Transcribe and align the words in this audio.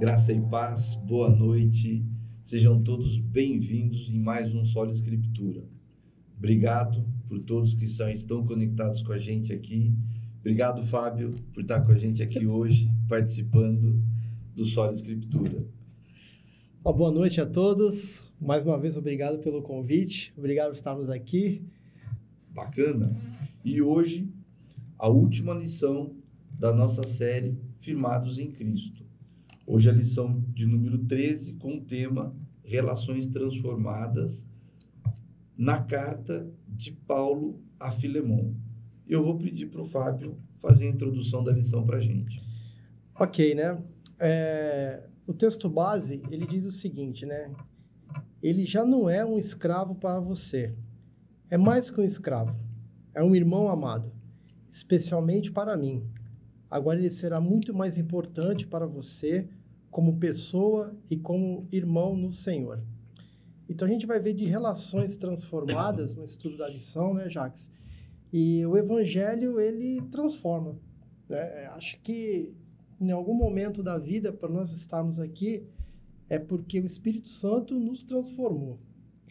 Graça 0.00 0.32
e 0.32 0.40
paz, 0.40 0.94
boa 0.94 1.28
noite. 1.28 2.02
Sejam 2.42 2.82
todos 2.82 3.18
bem-vindos 3.18 4.08
em 4.08 4.18
mais 4.18 4.54
um 4.54 4.64
Solo 4.64 4.88
Escritura. 4.88 5.62
Obrigado 6.38 7.04
por 7.28 7.38
todos 7.40 7.74
que 7.74 7.86
são, 7.86 8.08
estão 8.08 8.42
conectados 8.46 9.02
com 9.02 9.12
a 9.12 9.18
gente 9.18 9.52
aqui. 9.52 9.94
Obrigado, 10.38 10.82
Fábio, 10.82 11.34
por 11.52 11.60
estar 11.60 11.82
com 11.82 11.92
a 11.92 11.98
gente 11.98 12.22
aqui 12.22 12.46
hoje, 12.46 12.90
participando 13.06 14.02
do 14.56 14.64
Solo 14.64 14.94
Escritura. 14.94 15.66
Uma 16.82 16.94
boa 16.94 17.10
noite 17.12 17.38
a 17.38 17.44
todos. 17.44 18.32
Mais 18.40 18.64
uma 18.64 18.78
vez, 18.78 18.96
obrigado 18.96 19.40
pelo 19.40 19.60
convite. 19.60 20.32
Obrigado 20.34 20.68
por 20.68 20.76
estarmos 20.76 21.10
aqui. 21.10 21.62
Bacana. 22.48 23.14
E 23.62 23.82
hoje, 23.82 24.32
a 24.98 25.10
última 25.10 25.52
lição 25.52 26.16
da 26.58 26.72
nossa 26.72 27.06
série 27.06 27.54
Firmados 27.76 28.38
em 28.38 28.50
Cristo. 28.50 29.09
Hoje 29.66 29.90
a 29.90 29.92
lição 29.92 30.42
de 30.48 30.66
número 30.66 30.98
13 30.98 31.54
com 31.54 31.76
o 31.76 31.80
tema 31.80 32.34
Relações 32.64 33.28
Transformadas 33.28 34.46
na 35.56 35.82
carta 35.82 36.50
de 36.66 36.92
Paulo 36.92 37.60
a 37.78 37.92
Filemon. 37.92 38.54
Eu 39.06 39.22
vou 39.22 39.36
pedir 39.36 39.66
para 39.66 39.82
o 39.82 39.84
Fábio 39.84 40.38
fazer 40.58 40.86
a 40.86 40.90
introdução 40.90 41.44
da 41.44 41.52
lição 41.52 41.84
para 41.84 41.98
a 41.98 42.00
gente. 42.00 42.42
Ok, 43.14 43.54
né? 43.54 43.80
É, 44.18 45.06
o 45.26 45.34
texto 45.34 45.68
base, 45.68 46.22
ele 46.30 46.46
diz 46.46 46.64
o 46.64 46.70
seguinte, 46.70 47.26
né? 47.26 47.52
Ele 48.42 48.64
já 48.64 48.84
não 48.84 49.10
é 49.10 49.24
um 49.24 49.36
escravo 49.36 49.94
para 49.94 50.18
você. 50.20 50.74
É 51.50 51.58
mais 51.58 51.90
que 51.90 52.00
um 52.00 52.04
escravo. 52.04 52.58
É 53.14 53.22
um 53.22 53.36
irmão 53.36 53.68
amado, 53.68 54.10
especialmente 54.70 55.52
para 55.52 55.76
mim. 55.76 56.02
Agora 56.70 56.98
ele 56.98 57.10
será 57.10 57.40
muito 57.40 57.74
mais 57.74 57.98
importante 57.98 58.66
para 58.66 58.86
você 58.86 59.48
como 59.90 60.18
pessoa 60.18 60.94
e 61.10 61.16
como 61.16 61.60
irmão 61.72 62.16
no 62.16 62.30
Senhor. 62.30 62.82
Então 63.68 63.86
a 63.86 63.90
gente 63.90 64.06
vai 64.06 64.18
ver 64.20 64.34
de 64.34 64.44
relações 64.44 65.16
transformadas 65.16 66.16
no 66.16 66.24
estudo 66.24 66.56
da 66.56 66.68
lição, 66.68 67.14
né, 67.14 67.28
Jacques? 67.28 67.70
E 68.32 68.64
o 68.66 68.76
evangelho 68.76 69.60
ele 69.60 70.00
transforma. 70.10 70.76
Né? 71.28 71.66
Acho 71.72 72.00
que 72.00 72.52
em 73.00 73.10
algum 73.10 73.34
momento 73.34 73.82
da 73.82 73.96
vida 73.96 74.32
para 74.32 74.48
nós 74.48 74.72
estarmos 74.72 75.18
aqui 75.18 75.64
é 76.28 76.38
porque 76.38 76.80
o 76.80 76.84
Espírito 76.84 77.28
Santo 77.28 77.78
nos 77.78 78.04
transformou. 78.04 78.78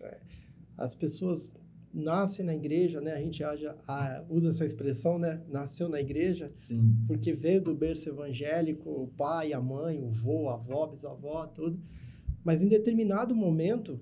É, 0.01 0.19
as 0.77 0.95
pessoas 0.95 1.53
nascem 1.93 2.45
na 2.45 2.55
igreja, 2.55 3.01
né? 3.01 3.13
A 3.13 3.21
gente 3.21 3.43
haja, 3.43 3.75
a, 3.87 4.23
usa 4.29 4.49
essa 4.49 4.65
expressão, 4.65 5.17
né? 5.17 5.41
Nasceu 5.49 5.89
na 5.89 5.99
igreja. 5.99 6.47
Sim. 6.53 6.95
Porque 7.07 7.33
veio 7.33 7.61
do 7.61 7.73
berço 7.73 8.09
evangélico, 8.09 8.89
o 8.89 9.07
pai, 9.07 9.53
a 9.53 9.61
mãe, 9.61 10.03
o 10.03 10.09
vô, 10.09 10.49
a 10.49 10.53
avó, 10.53 10.87
bisavó, 10.87 11.45
tudo. 11.47 11.79
Mas 12.43 12.63
em 12.63 12.67
determinado 12.67 13.35
momento, 13.35 13.99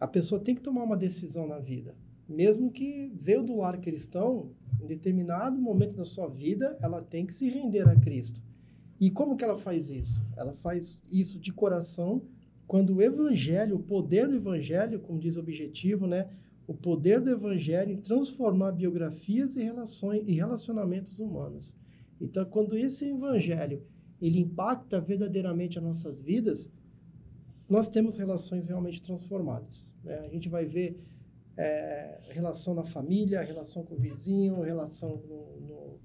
a 0.00 0.06
pessoa 0.06 0.40
tem 0.40 0.54
que 0.54 0.62
tomar 0.62 0.84
uma 0.84 0.96
decisão 0.96 1.46
na 1.46 1.58
vida. 1.58 1.94
Mesmo 2.28 2.70
que 2.70 3.12
veio 3.16 3.42
do 3.42 3.56
lar 3.56 3.78
cristão, 3.80 4.50
em 4.80 4.86
determinado 4.86 5.60
momento 5.60 5.96
da 5.96 6.04
sua 6.04 6.28
vida, 6.28 6.76
ela 6.80 7.02
tem 7.02 7.26
que 7.26 7.34
se 7.34 7.50
render 7.50 7.88
a 7.88 7.96
Cristo. 7.96 8.42
E 9.00 9.10
como 9.10 9.36
que 9.36 9.44
ela 9.44 9.56
faz 9.56 9.90
isso? 9.90 10.24
Ela 10.36 10.52
faz 10.52 11.04
isso 11.10 11.38
de 11.38 11.52
coração, 11.52 12.22
quando 12.66 12.96
o 12.96 13.02
evangelho, 13.02 13.76
o 13.76 13.82
poder 13.82 14.26
do 14.26 14.36
evangelho, 14.36 15.00
como 15.00 15.18
diz 15.18 15.36
o 15.36 15.40
objetivo, 15.40 16.06
né? 16.06 16.28
O 16.66 16.74
poder 16.74 17.20
do 17.20 17.30
evangelho 17.30 17.92
em 17.92 18.00
transformar 18.00 18.72
biografias 18.72 19.56
e 19.56 19.62
relações 19.62 20.26
e 20.26 20.32
relacionamentos 20.32 21.20
humanos. 21.20 21.76
Então, 22.20 22.44
quando 22.46 22.76
esse 22.76 23.10
evangelho 23.10 23.82
ele 24.20 24.40
impacta 24.40 25.00
verdadeiramente 25.00 25.78
as 25.78 25.84
nossas 25.84 26.20
vidas, 26.20 26.70
nós 27.68 27.88
temos 27.88 28.16
relações 28.16 28.68
realmente 28.68 29.02
transformadas. 29.02 29.94
Né? 30.02 30.18
A 30.20 30.28
gente 30.28 30.48
vai 30.48 30.64
ver 30.64 30.98
é, 31.56 32.20
relação 32.30 32.74
na 32.74 32.84
família, 32.84 33.42
relação 33.42 33.84
com 33.84 33.94
o 33.94 33.98
vizinho, 33.98 34.62
relação 34.62 35.22
no, 35.28 35.60
no, 35.60 36.00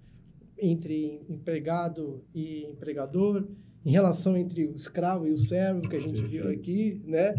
entre 0.58 1.26
empregado 1.30 2.24
e 2.34 2.66
empregador, 2.66 3.48
em 3.86 3.92
relação 3.92 4.36
entre 4.36 4.68
o 4.68 4.74
escravo 4.74 5.26
e 5.26 5.32
o 5.32 5.38
servo, 5.38 5.88
que 5.88 5.96
a 5.96 6.02
gente 6.02 6.22
viu 6.24 6.50
aqui, 6.50 7.02
né? 7.06 7.34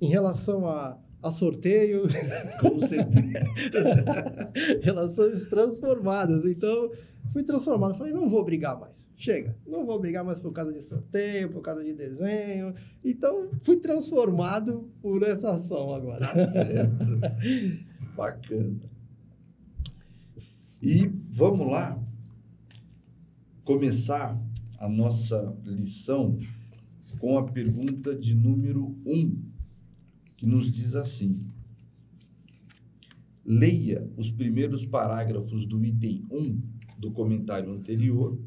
em 0.00 0.08
relação 0.08 0.66
a 0.66 1.00
a 1.26 1.30
sorteio. 1.30 2.02
Com 2.60 2.80
certeza. 2.80 4.52
Relações 4.82 5.46
transformadas. 5.46 6.44
Então, 6.44 6.90
fui 7.30 7.42
transformado. 7.42 7.94
Falei, 7.94 8.12
não 8.12 8.28
vou 8.28 8.44
brigar 8.44 8.78
mais. 8.78 9.08
Chega. 9.16 9.56
Não 9.66 9.84
vou 9.84 9.98
brigar 10.00 10.24
mais 10.24 10.40
por 10.40 10.52
causa 10.52 10.72
de 10.72 10.82
sorteio, 10.82 11.50
por 11.50 11.60
causa 11.60 11.84
de 11.84 11.92
desenho. 11.92 12.74
Então, 13.04 13.50
fui 13.60 13.76
transformado 13.76 14.90
por 15.02 15.22
essa 15.22 15.54
ação 15.54 15.94
agora. 15.94 16.26
Tá 16.26 16.48
certo. 16.50 17.20
Bacana. 18.16 18.80
E 20.82 21.10
vamos 21.30 21.70
lá 21.70 21.98
começar 23.64 24.40
a 24.78 24.88
nossa 24.88 25.56
lição 25.64 26.38
com 27.18 27.38
a 27.38 27.44
pergunta 27.44 28.14
de 28.14 28.34
número 28.34 28.94
1. 29.04 29.10
Um 29.10 29.42
que 30.36 30.46
nos 30.46 30.70
diz 30.70 30.94
assim: 30.94 31.46
leia 33.44 34.10
os 34.16 34.30
primeiros 34.30 34.84
parágrafos 34.84 35.66
do 35.66 35.84
item 35.84 36.24
1 36.30 36.62
do 36.98 37.10
comentário 37.12 37.72
anterior 37.72 38.38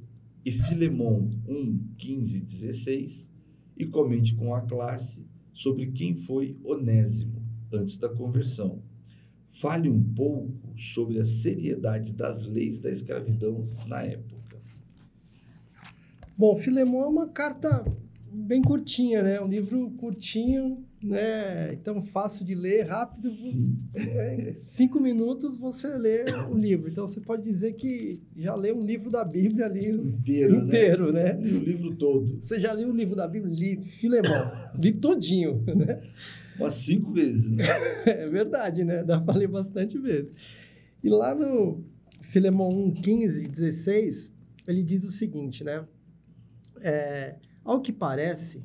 e 0.45 0.51
Filemon 0.51 1.29
1, 1.47 1.79
15 1.97 2.41
16 2.41 3.31
e 3.77 3.85
comente 3.85 4.35
com 4.35 4.53
a 4.53 4.61
classe 4.61 5.25
sobre 5.53 5.87
quem 5.87 6.15
foi 6.15 6.57
Onésimo 6.63 7.41
antes 7.71 7.97
da 7.97 8.09
conversão. 8.09 8.81
Fale 9.47 9.89
um 9.89 10.03
pouco 10.03 10.77
sobre 10.77 11.19
a 11.19 11.25
seriedade 11.25 12.13
das 12.13 12.41
leis 12.43 12.79
da 12.79 12.91
escravidão 12.91 13.67
na 13.87 14.01
época. 14.03 14.39
Bom, 16.37 16.55
Filemon 16.55 17.03
é 17.03 17.07
uma 17.07 17.27
carta 17.27 17.83
bem 18.31 18.61
curtinha, 18.61 19.23
né? 19.23 19.41
Um 19.41 19.47
livro 19.47 19.91
curtinho, 19.91 20.85
né? 21.01 21.73
Então, 21.73 22.01
fácil 22.01 22.45
de 22.45 22.53
ler, 22.53 22.83
rápido. 22.87 23.29
É, 23.95 24.53
cinco 24.53 24.99
minutos 24.99 25.55
você 25.55 25.87
lê 25.97 26.25
o 26.49 26.57
livro. 26.57 26.89
Então, 26.89 27.07
você 27.07 27.21
pode 27.21 27.43
dizer 27.43 27.73
que 27.73 28.21
já 28.35 28.53
leu 28.55 28.77
um 28.77 28.85
livro 28.85 29.09
da 29.09 29.23
Bíblia 29.23 29.65
ali 29.65 29.89
inteiro, 29.89 30.57
né? 30.57 30.65
inteiro 30.65 31.11
né? 31.13 31.33
né? 31.33 31.39
o 31.41 31.59
livro 31.59 31.95
todo. 31.95 32.41
Você 32.41 32.59
já 32.59 32.73
leu 32.73 32.89
o 32.89 32.95
livro 32.95 33.15
da 33.15 33.27
Bíblia? 33.27 33.53
Li 33.53 33.81
Filemão. 33.83 34.51
li 34.75 34.91
todinho, 34.91 35.63
né? 35.75 36.01
Umas 36.57 36.75
cinco 36.75 37.13
vezes, 37.13 37.51
né? 37.51 37.63
É 38.05 38.27
verdade, 38.27 38.83
né? 38.83 39.03
Dá 39.03 39.19
para 39.19 39.37
ler 39.37 39.47
bastante 39.47 39.97
vezes. 39.97 40.31
E 41.01 41.09
lá 41.09 41.33
no 41.33 41.83
Filemão 42.21 42.69
1, 42.69 43.01
15, 43.01 43.47
16, 43.47 44.33
ele 44.67 44.83
diz 44.83 45.03
o 45.05 45.11
seguinte, 45.11 45.63
né? 45.63 45.85
É, 46.81 47.35
ao 47.63 47.79
que 47.81 47.93
parece, 47.93 48.63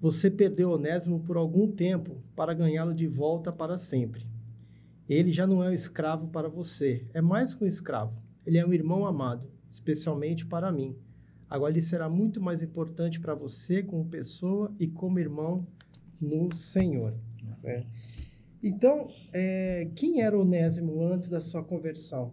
você 0.00 0.30
perdeu 0.30 0.70
Onésimo 0.70 1.20
por 1.20 1.36
algum 1.36 1.70
tempo 1.70 2.22
para 2.34 2.54
ganhá-lo 2.54 2.94
de 2.94 3.06
volta 3.06 3.52
para 3.52 3.76
sempre. 3.76 4.26
Ele 5.06 5.30
já 5.30 5.46
não 5.46 5.62
é 5.62 5.68
um 5.68 5.74
escravo 5.74 6.28
para 6.28 6.48
você, 6.48 7.04
é 7.12 7.20
mais 7.20 7.54
que 7.54 7.62
um 7.62 7.66
escravo. 7.66 8.22
Ele 8.46 8.56
é 8.56 8.66
um 8.66 8.72
irmão 8.72 9.04
amado, 9.04 9.50
especialmente 9.68 10.46
para 10.46 10.72
mim. 10.72 10.96
Agora 11.48 11.72
ele 11.72 11.82
será 11.82 12.08
muito 12.08 12.40
mais 12.40 12.62
importante 12.62 13.20
para 13.20 13.34
você 13.34 13.82
como 13.82 14.06
pessoa 14.06 14.74
e 14.78 14.86
como 14.86 15.18
irmão 15.18 15.66
no 16.18 16.54
Senhor. 16.54 17.14
É. 17.62 17.84
Então, 18.62 19.08
é, 19.32 19.90
quem 19.94 20.22
era 20.22 20.38
Onésimo 20.38 21.02
antes 21.02 21.28
da 21.28 21.40
sua 21.40 21.62
conversão? 21.62 22.32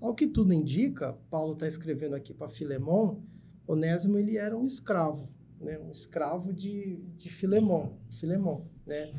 Ao 0.00 0.14
que 0.14 0.26
tudo 0.26 0.52
indica, 0.52 1.12
Paulo 1.30 1.52
está 1.52 1.68
escrevendo 1.68 2.14
aqui 2.14 2.32
para 2.34 2.48
Filemão, 2.48 3.22
Onésimo 3.66 4.18
ele 4.18 4.36
era 4.36 4.56
um 4.56 4.64
escravo, 4.64 5.28
né? 5.66 5.78
um 5.78 5.90
escravo 5.90 6.52
de, 6.52 6.96
de 7.18 7.28
Filemão, 7.28 7.98
Filemão, 8.10 8.64
né? 8.86 9.12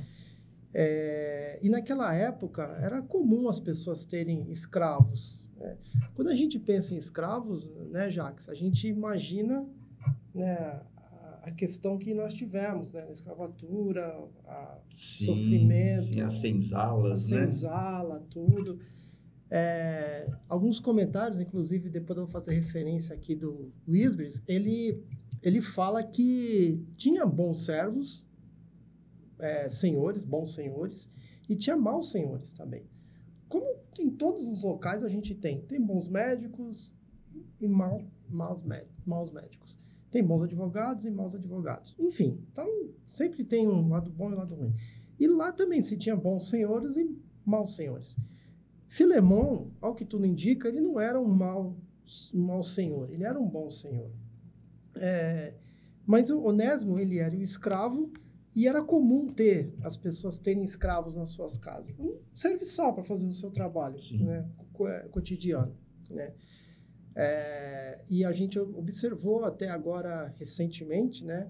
É, 0.74 1.60
e 1.62 1.70
naquela 1.70 2.14
época 2.14 2.64
era 2.82 3.02
comum 3.02 3.48
as 3.50 3.60
pessoas 3.60 4.06
terem 4.06 4.50
escravos. 4.50 5.48
Né? 5.58 5.78
Quando 6.14 6.30
a 6.30 6.36
gente 6.36 6.60
pensa 6.60 6.94
em 6.94 6.98
escravos, 6.98 7.68
né, 7.90 8.10
Jacques, 8.10 8.48
a 8.48 8.54
gente 8.54 8.88
imagina 8.88 9.66
né, 10.34 10.82
a 11.42 11.52
questão 11.52 11.98
que 11.98 12.14
nós 12.14 12.34
tivemos, 12.34 12.94
né? 12.94 13.06
A 13.08 13.12
escravatura, 13.12 14.06
a 14.46 14.80
sim, 14.90 15.26
sofrimento, 15.26 16.14
sim, 16.14 16.22
a 16.22 16.30
senzalas, 16.30 17.32
a 17.32 17.36
né? 17.36 17.46
senzala, 17.46 18.26
tudo. 18.30 18.80
É, 19.50 20.30
alguns 20.50 20.80
comentários, 20.80 21.40
inclusive, 21.40 21.90
depois 21.90 22.18
eu 22.18 22.26
vou 22.26 22.32
fazer 22.32 22.54
referência 22.54 23.16
aqui 23.16 23.34
do 23.34 23.72
Wisbers, 23.88 24.42
ele, 24.48 25.02
ele 25.42 25.62
fala 25.62 26.04
que 26.04 26.84
tinha 26.98 27.26
bons 27.26 27.66
servos, 27.66 28.26
é, 29.40 29.70
senhores, 29.70 30.26
bons 30.26 30.54
senhores, 30.54 31.10
e 31.48 31.56
tinha 31.56 31.78
maus 31.78 32.12
senhores 32.12 32.52
também. 32.52 32.86
Como 33.48 33.66
em 34.00 34.10
todos 34.10 34.48
os 34.48 34.64
locais 34.64 35.04
a 35.04 35.10
gente 35.10 35.34
tem, 35.34 35.62
tem 35.62 35.82
bons 35.82 36.10
médicos 36.10 36.94
e 37.60 37.68
mal, 37.68 38.04
maus, 38.30 38.66
maus 39.06 39.32
médicos. 39.32 39.80
Tem 40.12 40.24
bons 40.24 40.44
advogados 40.44 41.06
e 41.06 41.12
maus 41.12 41.36
advogados. 41.36 41.96
Enfim, 41.98 42.40
então 42.52 42.68
sempre 43.06 43.44
tem 43.44 43.68
um 43.68 43.88
lado 43.90 44.12
bom 44.12 44.30
e 44.30 44.34
um 44.34 44.38
lado 44.38 44.56
ruim. 44.56 44.74
E 45.20 45.28
lá 45.28 45.52
também 45.52 45.82
se 45.82 45.98
tinha 45.98 46.16
bons 46.16 46.50
senhores 46.50 46.98
e 46.98 47.10
maus 47.46 47.76
senhores. 47.76 48.18
Filemon, 48.88 49.69
ao 49.81 49.94
que 49.94 50.06
tudo 50.06 50.25
indica, 50.25 50.68
ele 50.68 50.80
não 50.80 51.00
era 51.00 51.19
um 51.19 51.28
mau, 51.28 51.75
um 52.34 52.42
mau 52.42 52.63
senhor, 52.63 53.12
ele 53.12 53.24
era 53.24 53.39
um 53.39 53.48
bom 53.48 53.69
senhor. 53.69 54.12
É, 54.95 55.54
mas 56.06 56.30
o 56.30 56.42
Onésimo, 56.42 56.98
ele 57.00 57.19
era 57.19 57.36
o 57.36 57.42
escravo 57.42 58.12
e 58.56 58.68
era 58.68 58.81
comum 58.81 59.28
ter 59.28 59.74
as 59.84 59.98
pessoas 59.98 60.39
terem 60.39 60.63
escravos 60.63 61.16
nas 61.16 61.31
suas 61.31 61.57
casas. 61.57 61.94
Um 62.00 62.18
serviçal 62.34 62.94
para 62.94 63.04
fazer 63.04 63.28
o 63.28 63.34
seu 63.34 63.51
trabalho 63.51 63.98
né, 64.13 64.50
é, 64.88 65.00
cotidiano. 65.10 65.75
Né? 66.10 66.33
É, 67.13 68.01
e 68.10 68.24
a 68.24 68.31
gente 68.31 68.57
observou 68.57 69.44
até 69.44 69.69
agora, 69.69 70.33
recentemente, 70.38 71.25
né, 71.25 71.50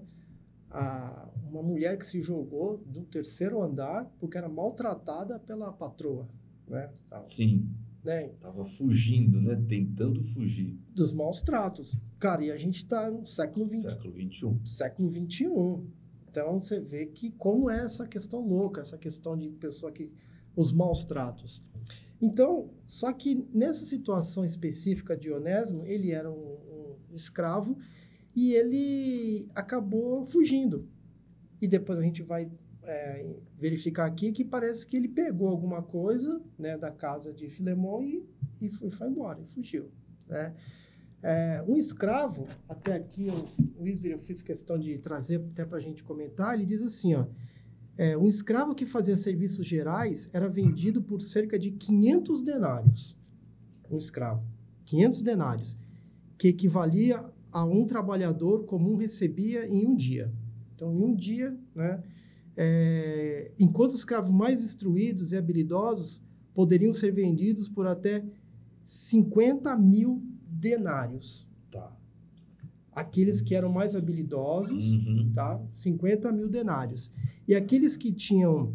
a, 0.70 1.30
uma 1.50 1.62
mulher 1.62 1.96
que 1.96 2.04
se 2.04 2.20
jogou 2.20 2.78
do 2.78 3.04
terceiro 3.04 3.62
andar 3.62 4.04
porque 4.18 4.36
era 4.36 4.48
maltratada 4.48 5.38
pela 5.38 5.72
patroa. 5.72 6.28
Né? 6.68 6.90
Sim. 7.24 7.68
Né? 8.04 8.28
Tava 8.40 8.64
fugindo, 8.64 9.40
né? 9.40 9.56
Tentando 9.68 10.22
fugir. 10.22 10.78
Dos 10.94 11.12
maus 11.12 11.42
tratos. 11.42 11.96
Cara, 12.18 12.44
e 12.44 12.50
a 12.50 12.56
gente 12.56 12.76
está 12.76 13.10
no 13.10 13.24
século 13.24 13.68
XX. 13.68 13.82
Século 13.82 14.14
XXI. 14.14 14.60
Século 14.64 15.08
XXI. 15.08 15.46
Então, 16.30 16.60
você 16.60 16.80
vê 16.80 17.06
que 17.06 17.30
como 17.32 17.70
é 17.70 17.84
essa 17.84 18.06
questão 18.06 18.46
louca, 18.46 18.80
essa 18.80 18.98
questão 18.98 19.36
de 19.36 19.48
pessoa 19.50 19.90
que... 19.90 20.10
Os 20.56 20.72
maus 20.72 21.04
tratos. 21.04 21.62
Então, 22.20 22.70
só 22.84 23.12
que 23.12 23.46
nessa 23.54 23.84
situação 23.84 24.44
específica 24.44 25.16
de 25.16 25.30
Onésimo, 25.30 25.86
ele 25.86 26.10
era 26.10 26.28
um, 26.28 26.96
um 27.10 27.14
escravo 27.14 27.78
e 28.34 28.52
ele 28.54 29.48
acabou 29.54 30.24
fugindo. 30.24 30.88
E 31.60 31.68
depois 31.68 31.98
a 31.98 32.02
gente 32.02 32.22
vai 32.22 32.50
é, 32.88 33.24
verificar 33.58 34.06
aqui 34.06 34.32
que 34.32 34.44
parece 34.44 34.86
que 34.86 34.96
ele 34.96 35.08
pegou 35.08 35.48
alguma 35.48 35.82
coisa 35.82 36.40
né, 36.58 36.76
da 36.78 36.90
casa 36.90 37.32
de 37.32 37.48
Filemão 37.50 38.02
e, 38.02 38.26
e 38.60 38.70
foi, 38.70 38.90
foi 38.90 39.08
embora, 39.08 39.40
e 39.42 39.46
fugiu. 39.46 39.90
Né? 40.26 40.54
É, 41.22 41.62
um 41.68 41.76
escravo, 41.76 42.46
até 42.68 42.94
aqui 42.94 43.28
o 43.76 43.82
Wisber, 43.82 44.12
eu 44.12 44.18
fiz 44.18 44.40
questão 44.40 44.78
de 44.78 44.96
trazer 44.98 45.44
até 45.52 45.64
para 45.64 45.76
a 45.76 45.80
gente 45.80 46.02
comentar, 46.02 46.54
ele 46.54 46.64
diz 46.64 46.82
assim, 46.82 47.14
ó, 47.14 47.26
é, 47.96 48.16
um 48.16 48.26
escravo 48.26 48.74
que 48.74 48.86
fazia 48.86 49.16
serviços 49.16 49.66
gerais 49.66 50.30
era 50.32 50.48
vendido 50.48 51.02
por 51.02 51.20
cerca 51.20 51.58
de 51.58 51.72
500 51.72 52.42
denários. 52.42 53.18
Um 53.90 53.98
escravo. 53.98 54.46
500 54.84 55.22
denários, 55.22 55.76
que 56.38 56.48
equivalia 56.48 57.24
a 57.52 57.64
um 57.64 57.84
trabalhador 57.84 58.64
comum 58.64 58.96
recebia 58.96 59.66
em 59.66 59.84
um 59.84 59.96
dia. 59.96 60.32
Então, 60.74 60.94
em 60.94 61.02
um 61.02 61.14
dia, 61.14 61.58
né, 61.74 62.02
é, 62.60 63.52
enquanto 63.56 63.92
os 63.92 63.98
escravos 63.98 64.32
mais 64.32 64.64
instruídos 64.64 65.30
e 65.30 65.36
habilidosos 65.36 66.20
poderiam 66.52 66.92
ser 66.92 67.12
vendidos 67.12 67.68
por 67.68 67.86
até 67.86 68.24
50 68.82 69.76
mil 69.76 70.20
denários. 70.44 71.46
Tá. 71.70 71.96
Aqueles 72.92 73.40
que 73.40 73.54
eram 73.54 73.70
mais 73.70 73.94
habilidosos, 73.94 74.96
uhum. 74.96 75.30
tá? 75.32 75.62
50 75.70 76.32
mil 76.32 76.48
denários. 76.48 77.12
E 77.46 77.54
aqueles 77.54 77.96
que 77.96 78.12
tinham 78.12 78.74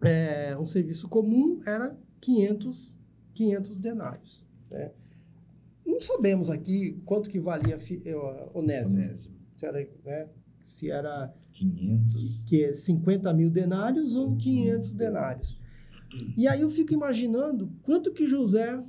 é, 0.00 0.56
um 0.56 0.64
serviço 0.64 1.08
comum 1.08 1.60
era 1.66 1.98
500, 2.20 2.96
500 3.34 3.78
denários. 3.80 4.46
Né? 4.70 4.92
Não 5.84 5.98
sabemos 5.98 6.48
aqui 6.50 7.00
quanto 7.04 7.28
que 7.28 7.40
valia 7.40 7.76
uh, 7.76 8.56
Onésimo. 8.56 9.02
Onésimo. 9.02 9.34
Se 9.56 9.66
era, 9.66 9.88
né? 10.04 10.28
Se 10.62 10.90
era 10.90 11.34
500. 11.58 12.42
Que 12.46 12.64
é 12.64 12.72
50 12.72 13.32
mil 13.32 13.50
denários 13.50 14.14
ou 14.14 14.36
500 14.36 14.94
denários. 14.94 15.58
E 16.36 16.46
aí 16.48 16.60
eu 16.60 16.70
fico 16.70 16.94
imaginando 16.94 17.70
quanto 17.82 18.12
que 18.12 18.26
José. 18.26 18.82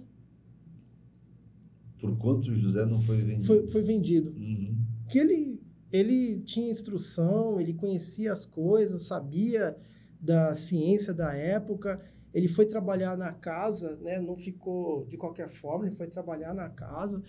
Por 1.99 2.17
quanto 2.17 2.53
José 2.53 2.85
não 2.85 3.01
foi 3.01 3.17
vendido? 3.17 3.43
Foi, 3.43 3.67
foi 3.67 3.81
vendido. 3.81 4.29
Uhum. 4.31 4.77
Que 5.09 5.19
ele, 5.19 5.59
ele 5.91 6.39
tinha 6.41 6.71
instrução, 6.71 7.59
ele 7.59 7.73
conhecia 7.73 8.31
as 8.31 8.45
coisas, 8.45 9.03
sabia 9.03 9.75
da 10.19 10.53
ciência 10.55 11.13
da 11.13 11.33
época. 11.33 11.99
Ele 12.33 12.47
foi 12.47 12.65
trabalhar 12.65 13.17
na 13.17 13.33
casa, 13.33 13.97
né? 14.01 14.19
não 14.19 14.35
ficou 14.35 15.05
de 15.07 15.17
qualquer 15.17 15.49
forma, 15.49 15.87
ele 15.87 15.95
foi 15.95 16.07
trabalhar 16.07 16.53
na 16.53 16.69
casa. 16.69 17.21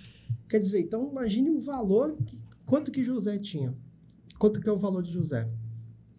Quer 0.49 0.61
dizer, 0.61 0.81
então 0.81 1.11
imagine 1.11 1.51
o 1.51 1.59
valor, 1.59 2.17
que, 2.27 2.39
quanto 2.67 2.93
que 2.93 3.03
José 3.03 3.39
tinha. 3.39 3.75
Quanto 4.41 4.59
que 4.59 4.71
é 4.71 4.73
o 4.73 4.79
valor 4.79 5.03
de 5.03 5.13
José? 5.13 5.47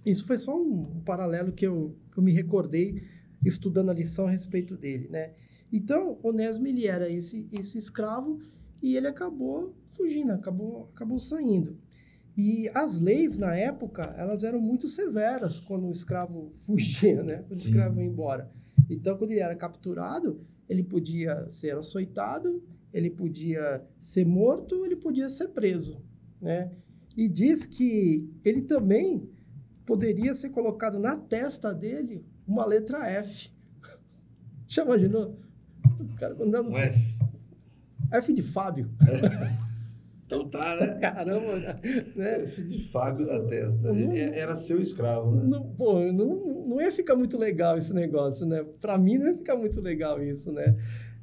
Isso 0.06 0.28
foi 0.28 0.38
só 0.38 0.56
um, 0.56 0.98
um 0.98 1.02
paralelo 1.02 1.52
que 1.52 1.66
eu, 1.66 1.98
que 2.12 2.20
eu 2.20 2.24
me 2.24 2.32
recordei 2.32 3.02
estudando 3.44 3.90
a 3.90 3.96
lição 3.96 4.28
a 4.28 4.30
respeito 4.30 4.78
dele, 4.78 5.10
né? 5.10 5.34
Então, 5.74 6.20
Onésimo, 6.22 6.68
ele 6.68 6.86
era 6.86 7.10
esse, 7.10 7.50
esse 7.52 7.80
escravo 7.80 8.40
e 8.80 8.96
ele 8.96 9.08
acabou 9.08 9.76
fugindo, 9.90 10.34
acabou, 10.34 10.92
acabou 10.94 11.18
saindo. 11.18 11.80
E 12.38 12.70
as 12.76 13.00
leis, 13.00 13.40
na 13.40 13.56
época, 13.56 14.04
elas 14.16 14.44
eram 14.44 14.62
muito 14.62 14.88
severas 14.88 15.60
quando 15.60 15.88
o 15.88 15.92
escravo 15.92 16.52
fugia, 16.68 17.24
né? 17.24 17.38
Quando 17.38 17.58
o 17.58 17.64
escravo 17.64 18.02
ia 18.02 18.06
embora. 18.06 18.52
Então, 18.88 19.18
quando 19.18 19.32
ele 19.32 19.40
era 19.40 19.56
capturado, 19.56 20.46
ele 20.70 20.84
podia 20.84 21.50
ser 21.50 21.76
açoitado, 21.76 22.64
ele 22.94 23.10
podia 23.10 23.84
ser 24.00 24.28
morto, 24.28 24.86
ele 24.86 24.96
podia 24.96 25.28
ser 25.28 25.48
preso, 25.48 26.00
né? 26.40 26.72
E 27.22 27.30
diz 27.30 27.68
que 27.68 28.28
ele 28.44 28.64
também 28.64 29.30
poderia 29.86 30.34
ser 30.34 30.50
colocado 30.50 30.98
na 30.98 31.16
testa 31.16 31.72
dele 31.72 32.26
uma 32.48 32.66
letra 32.66 33.08
F. 33.08 33.52
Já 34.66 34.84
imaginou? 34.84 35.40
O 36.00 36.16
cara 36.16 36.34
andando. 36.44 36.72
Um 36.72 36.78
F. 36.80 37.20
F 38.12 38.34
de 38.34 38.42
Fábio. 38.42 38.90
Então 40.26 40.48
tá, 40.48 40.78
né? 40.78 40.96
Caramba, 40.98 41.60
né? 41.60 42.44
F 42.46 42.64
de 42.64 42.90
Fábio 42.90 43.28
na 43.28 43.42
testa. 43.42 43.92
Não, 43.92 44.14
Era 44.14 44.56
seu 44.56 44.82
escravo, 44.82 45.36
né? 45.36 45.44
Não, 45.44 45.76
pô, 45.76 46.00
não, 46.14 46.66
não 46.66 46.82
ia 46.82 46.90
ficar 46.90 47.18
muito 47.18 47.38
legal 47.38 47.78
esse 47.78 47.94
negócio, 47.94 48.46
né? 48.46 48.64
Pra 48.80 48.98
mim 48.98 49.18
não 49.18 49.28
ia 49.28 49.36
ficar 49.36 49.58
muito 49.58 49.82
legal 49.82 50.24
isso, 50.24 50.50
né? 50.54 50.74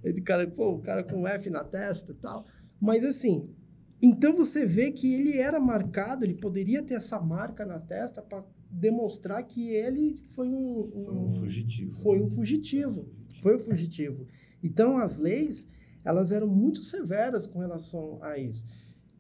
Ele, 0.05 0.21
cara, 0.21 0.47
pô, 0.47 0.75
o 0.75 0.81
cara 0.83 1.03
com 1.03 1.27
F 1.27 1.49
na 1.49 1.65
testa 1.65 2.13
e 2.13 2.17
tal. 2.17 2.45
Mas 2.79 3.03
assim, 3.03 3.57
então 4.01 4.35
você 4.35 4.65
vê 4.65 4.91
que 4.91 5.13
ele 5.13 5.39
era 5.39 5.59
marcado, 5.59 6.25
ele 6.25 6.35
poderia 6.35 6.83
ter 6.83 6.95
essa 6.95 7.21
marca 7.21 7.67
na 7.67 7.81
testa 7.81 8.23
para 8.23 8.45
demonstrar 8.71 9.43
que 9.43 9.71
ele 9.71 10.17
foi 10.35 10.49
um, 10.49 10.91
um, 10.95 11.05
foi 11.05 11.15
um 11.15 11.31
fugitivo. 11.31 11.91
Foi 11.91 12.23
um 12.23 12.29
fugitivo. 12.29 13.09
Foi 13.43 13.57
um 13.57 13.59
fugitivo. 13.59 14.27
Então 14.63 14.99
as 14.99 15.19
leis, 15.19 15.67
elas 16.05 16.33
eram 16.33 16.47
muito 16.47 16.83
severas 16.83 17.47
com 17.47 17.59
relação 17.59 18.19
a 18.23 18.39
isso. 18.39 18.65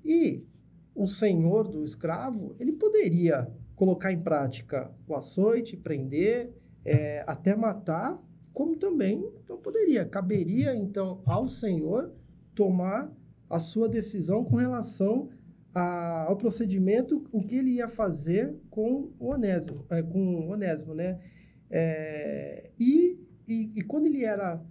E 0.04 0.44
o 0.94 1.06
senhor 1.06 1.68
do 1.68 1.82
escravo, 1.84 2.54
ele 2.58 2.72
poderia 2.72 3.50
colocar 3.74 4.12
em 4.12 4.20
prática 4.20 4.92
o 5.06 5.14
açoite, 5.14 5.76
prender, 5.76 6.52
é, 6.84 7.24
até 7.26 7.54
matar, 7.54 8.20
como 8.52 8.76
também 8.76 9.24
então, 9.44 9.56
poderia, 9.58 10.04
caberia 10.04 10.74
então 10.74 11.22
ao 11.24 11.46
senhor 11.46 12.12
tomar 12.54 13.12
a 13.48 13.58
sua 13.58 13.88
decisão 13.88 14.44
com 14.44 14.56
relação 14.56 15.30
a, 15.74 16.26
ao 16.28 16.36
procedimento, 16.36 17.24
o 17.32 17.40
que 17.40 17.56
ele 17.56 17.70
ia 17.72 17.88
fazer 17.88 18.56
com 18.70 19.10
o 19.18 19.30
Onésimo, 19.32 19.84
é, 19.90 20.02
com 20.02 20.18
o 20.18 20.50
Onésimo, 20.50 20.94
né? 20.94 21.20
É, 21.70 22.70
e, 22.78 23.20
e, 23.46 23.72
e, 23.76 23.82
quando 23.82 24.06
ele 24.06 24.24
era 24.24 24.62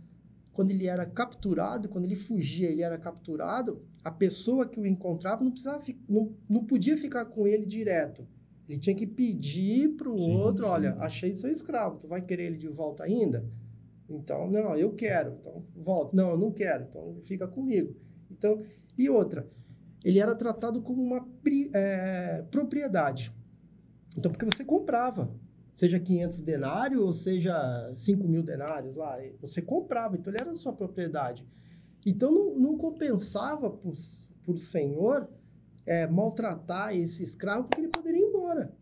quando 0.51 0.71
ele 0.71 0.87
era 0.87 1.05
capturado, 1.05 1.87
quando 1.87 2.05
ele 2.05 2.15
fugia, 2.15 2.67
ele 2.71 2.81
era 2.81 2.97
capturado, 2.97 3.85
a 4.03 4.09
pessoa 4.09 4.67
que 4.67 4.79
o 4.79 4.87
encontrava 4.87 5.43
não 5.43 5.51
precisava 5.51 5.83
não, 6.09 6.33
não 6.49 6.65
podia 6.65 6.97
ficar 6.97 7.25
com 7.25 7.45
ele 7.45 7.63
direto. 7.63 8.27
Ele 8.67 8.79
tinha 8.79 8.95
que 8.95 9.05
pedir 9.05 9.95
para 9.95 10.09
o 10.09 10.19
outro, 10.19 10.65
sim. 10.65 10.71
olha, 10.71 10.95
achei 10.95 11.35
seu 11.35 11.51
escravo, 11.51 11.99
tu 11.99 12.07
vai 12.07 12.23
querer 12.23 12.47
ele 12.47 12.57
de 12.57 12.67
volta 12.67 13.03
ainda? 13.03 13.45
Então, 14.09 14.49
não, 14.49 14.75
eu 14.75 14.93
quero, 14.93 15.37
então 15.39 15.63
volta. 15.75 16.15
Não, 16.15 16.31
eu 16.31 16.37
não 16.37 16.51
quero, 16.51 16.85
então 16.85 17.17
fica 17.21 17.47
comigo. 17.47 17.95
Então, 18.37 18.61
e 18.97 19.09
outra, 19.09 19.47
ele 20.03 20.19
era 20.19 20.35
tratado 20.35 20.81
como 20.81 21.01
uma 21.01 21.27
é, 21.73 22.43
propriedade. 22.49 23.33
Então, 24.17 24.31
porque 24.31 24.45
você 24.45 24.63
comprava, 24.63 25.33
seja 25.71 25.99
500 25.99 26.41
denários 26.41 27.01
ou 27.01 27.13
seja 27.13 27.91
5 27.95 28.27
mil 28.27 28.43
denários 28.43 28.95
lá, 28.95 29.17
você 29.39 29.61
comprava, 29.61 30.15
então 30.15 30.33
ele 30.33 30.41
era 30.41 30.53
sua 30.53 30.73
propriedade. 30.73 31.45
Então, 32.05 32.31
não, 32.31 32.57
não 32.57 32.77
compensava 32.77 33.69
para 33.69 33.89
o 33.89 34.57
senhor 34.57 35.29
é, 35.85 36.07
maltratar 36.07 36.95
esse 36.95 37.23
escravo 37.23 37.63
porque 37.65 37.81
ele 37.81 37.89
poderia 37.89 38.21
ir 38.21 38.29
embora. 38.29 38.73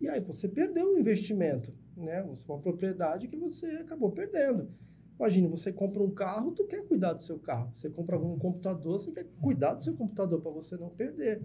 E 0.00 0.08
aí 0.08 0.20
você 0.20 0.48
perdeu 0.48 0.94
o 0.94 0.98
investimento, 0.98 1.72
né? 1.96 2.22
Você 2.24 2.50
é 2.50 2.52
uma 2.52 2.60
propriedade 2.60 3.28
que 3.28 3.36
você 3.36 3.66
acabou 3.76 4.10
perdendo. 4.10 4.68
Imagina, 5.22 5.48
você 5.48 5.72
compra 5.72 6.02
um 6.02 6.10
carro, 6.10 6.50
tu 6.50 6.64
quer 6.64 6.82
cuidar 6.82 7.12
do 7.12 7.22
seu 7.22 7.38
carro. 7.38 7.70
Você 7.72 7.88
compra 7.88 8.16
algum 8.16 8.36
computador, 8.36 8.98
você 8.98 9.12
quer 9.12 9.24
cuidar 9.40 9.74
do 9.74 9.80
seu 9.80 9.94
computador 9.94 10.40
para 10.40 10.50
você 10.50 10.76
não 10.76 10.88
perder. 10.88 11.40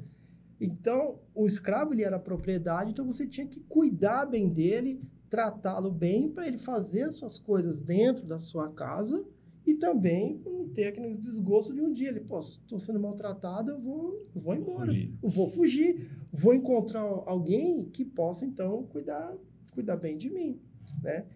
Então, 0.59 1.19
o 1.35 1.45
escravo 1.45 1.93
ele 1.93 2.01
era 2.03 2.17
propriedade, 2.17 2.89
então 2.89 3.05
você 3.05 3.27
tinha 3.27 3.45
que 3.45 3.59
cuidar 3.59 4.25
bem 4.25 4.49
dele, 4.49 4.99
tratá-lo 5.29 5.91
bem 5.91 6.27
para 6.27 6.47
ele 6.47 6.57
fazer 6.57 7.03
as 7.03 7.17
suas 7.17 7.37
coisas 7.37 7.79
dentro 7.79 8.25
da 8.25 8.39
sua 8.39 8.67
casa 8.71 9.23
e 9.63 9.75
também 9.75 10.41
não 10.43 10.67
ter 10.69 10.87
aquele 10.87 11.15
desgosto 11.15 11.71
de 11.71 11.81
um 11.81 11.91
dia. 11.91 12.09
Ele, 12.09 12.21
pô, 12.21 12.39
estou 12.39 12.79
sendo 12.79 12.99
maltratado, 12.99 13.69
eu 13.69 13.79
vou, 13.79 14.25
vou 14.33 14.55
embora. 14.55 14.91
Fugir. 14.91 15.13
Eu 15.21 15.29
vou 15.29 15.49
fugir. 15.49 16.11
Vou 16.31 16.55
encontrar 16.55 17.01
alguém 17.01 17.85
que 17.85 18.03
possa, 18.03 18.43
então, 18.43 18.87
cuidar, 18.87 19.37
cuidar 19.71 19.97
bem 19.97 20.17
de 20.17 20.31
mim, 20.31 20.59
né? 21.03 21.27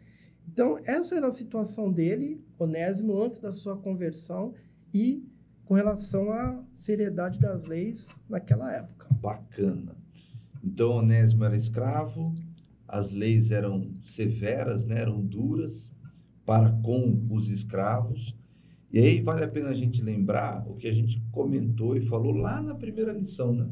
Então, 0.47 0.77
essa 0.85 1.15
era 1.15 1.27
a 1.27 1.31
situação 1.31 1.91
dele, 1.91 2.43
Onésimo, 2.59 3.21
antes 3.21 3.39
da 3.39 3.51
sua 3.51 3.77
conversão 3.77 4.53
e 4.93 5.23
com 5.65 5.73
relação 5.73 6.31
à 6.31 6.63
seriedade 6.73 7.39
das 7.39 7.65
leis 7.65 8.19
naquela 8.27 8.73
época. 8.73 9.07
Bacana. 9.21 9.95
Então, 10.63 10.97
Onésimo 10.97 11.43
era 11.43 11.55
escravo, 11.55 12.35
as 12.87 13.11
leis 13.11 13.51
eram 13.51 13.81
severas, 14.03 14.85
né? 14.85 14.99
eram 14.99 15.21
duras 15.21 15.89
para 16.45 16.69
com 16.69 17.25
os 17.29 17.49
escravos. 17.49 18.35
E 18.91 18.99
aí 18.99 19.21
vale 19.21 19.45
a 19.45 19.47
pena 19.47 19.69
a 19.69 19.75
gente 19.75 20.01
lembrar 20.01 20.67
o 20.69 20.75
que 20.75 20.87
a 20.87 20.93
gente 20.93 21.23
comentou 21.31 21.95
e 21.95 22.01
falou 22.01 22.33
lá 22.33 22.61
na 22.61 22.75
primeira 22.75 23.13
lição, 23.13 23.53
né? 23.53 23.69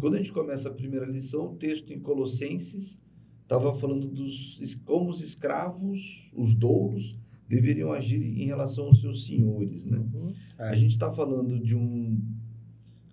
Quando 0.00 0.14
a 0.14 0.18
gente 0.18 0.32
começa 0.32 0.68
a 0.68 0.72
primeira 0.72 1.04
lição, 1.04 1.52
o 1.52 1.56
texto 1.56 1.92
em 1.92 2.00
Colossenses 2.00 2.98
estava 3.46 3.72
falando 3.76 4.08
dos 4.08 4.60
como 4.84 5.08
os 5.08 5.22
escravos, 5.22 6.30
os 6.34 6.52
doulos, 6.52 7.16
deveriam 7.48 7.92
agir 7.92 8.20
em 8.20 8.44
relação 8.44 8.86
aos 8.86 9.00
seus 9.00 9.24
senhores, 9.24 9.86
né? 9.86 9.98
Uhum. 9.98 10.34
A 10.58 10.74
gente 10.74 10.90
está 10.90 11.12
falando 11.12 11.60
de 11.60 11.74
um 11.74 12.20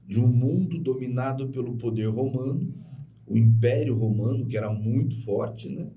de 0.06 0.20
um 0.20 0.28
mundo 0.28 0.78
dominado 0.80 1.48
pelo 1.48 1.76
poder 1.76 2.08
romano, 2.08 2.74
o 3.26 3.38
Império 3.38 3.96
Romano 3.96 4.46
que 4.46 4.58
era 4.58 4.72
muito 4.74 5.16
forte, 5.22 5.70
né? 5.70 5.88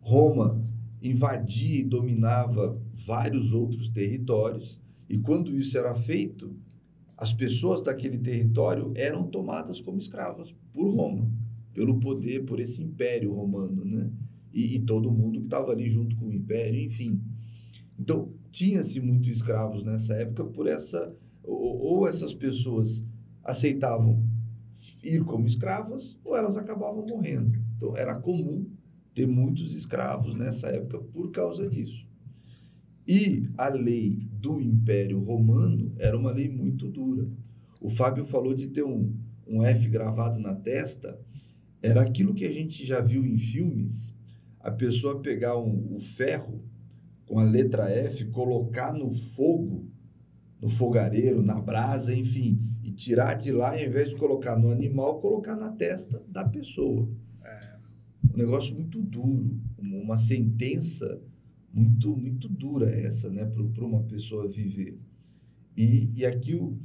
Roma 0.00 0.60
invadia 1.00 1.80
e 1.80 1.84
dominava 1.84 2.72
vários 2.92 3.52
outros 3.52 3.88
territórios 3.88 4.80
e 5.08 5.18
quando 5.18 5.56
isso 5.56 5.78
era 5.78 5.94
feito, 5.94 6.52
as 7.16 7.32
pessoas 7.32 7.80
daquele 7.80 8.18
território 8.18 8.92
eram 8.96 9.28
tomadas 9.28 9.80
como 9.80 9.98
escravas 9.98 10.52
por 10.74 10.90
Roma 10.90 11.30
pelo 11.76 12.00
poder, 12.00 12.46
por 12.46 12.58
esse 12.58 12.82
império 12.82 13.34
romano, 13.34 13.84
né? 13.84 14.10
E, 14.50 14.76
e 14.76 14.80
todo 14.80 15.12
mundo 15.12 15.38
que 15.38 15.44
estava 15.44 15.72
ali 15.72 15.90
junto 15.90 16.16
com 16.16 16.28
o 16.28 16.32
império, 16.32 16.80
enfim. 16.80 17.20
Então, 18.00 18.32
tinha-se 18.50 18.98
muitos 18.98 19.28
escravos 19.28 19.84
nessa 19.84 20.14
época 20.14 20.42
por 20.46 20.66
essa. 20.66 21.14
Ou, 21.44 21.78
ou 21.78 22.08
essas 22.08 22.32
pessoas 22.32 23.04
aceitavam 23.44 24.26
ir 25.04 25.22
como 25.24 25.46
escravas, 25.46 26.16
ou 26.24 26.34
elas 26.34 26.56
acabavam 26.56 27.04
morrendo. 27.06 27.60
Então, 27.76 27.94
era 27.94 28.14
comum 28.14 28.66
ter 29.14 29.26
muitos 29.26 29.74
escravos 29.76 30.34
nessa 30.34 30.68
época 30.68 30.98
por 31.12 31.30
causa 31.30 31.68
disso. 31.68 32.08
E 33.06 33.50
a 33.58 33.68
lei 33.68 34.18
do 34.32 34.62
Império 34.62 35.22
Romano 35.22 35.92
era 35.98 36.16
uma 36.16 36.32
lei 36.32 36.48
muito 36.48 36.88
dura. 36.88 37.28
O 37.82 37.90
Fábio 37.90 38.24
falou 38.24 38.54
de 38.54 38.68
ter 38.68 38.82
um, 38.82 39.14
um 39.46 39.62
F 39.62 39.88
gravado 39.90 40.40
na 40.40 40.54
testa 40.54 41.20
era 41.86 42.02
aquilo 42.02 42.34
que 42.34 42.44
a 42.44 42.52
gente 42.52 42.84
já 42.84 43.00
viu 43.00 43.24
em 43.24 43.38
filmes, 43.38 44.12
a 44.60 44.70
pessoa 44.70 45.20
pegar 45.20 45.56
um, 45.56 45.94
o 45.94 46.00
ferro 46.00 46.62
com 47.26 47.38
a 47.38 47.44
letra 47.44 47.88
F, 47.88 48.24
colocar 48.26 48.92
no 48.92 49.12
fogo, 49.12 49.86
no 50.60 50.68
fogareiro, 50.68 51.42
na 51.42 51.60
brasa, 51.60 52.14
enfim, 52.14 52.60
e 52.82 52.90
tirar 52.90 53.34
de 53.34 53.52
lá, 53.52 53.70
ao 53.70 53.80
invés 53.80 54.10
de 54.10 54.16
colocar 54.16 54.56
no 54.56 54.70
animal, 54.70 55.20
colocar 55.20 55.54
na 55.54 55.70
testa 55.70 56.22
da 56.28 56.44
pessoa. 56.44 57.08
É. 57.44 57.76
Um 58.32 58.36
negócio 58.36 58.74
muito 58.74 59.00
duro, 59.00 59.60
uma 59.78 60.18
sentença 60.18 61.20
muito 61.72 62.16
muito 62.16 62.48
dura 62.48 62.90
essa, 62.90 63.28
né, 63.28 63.44
para 63.44 63.84
uma 63.84 64.02
pessoa 64.04 64.48
viver. 64.48 64.98
E, 65.76 66.10
e 66.14 66.24
aqui 66.24 66.54
o, 66.54 66.76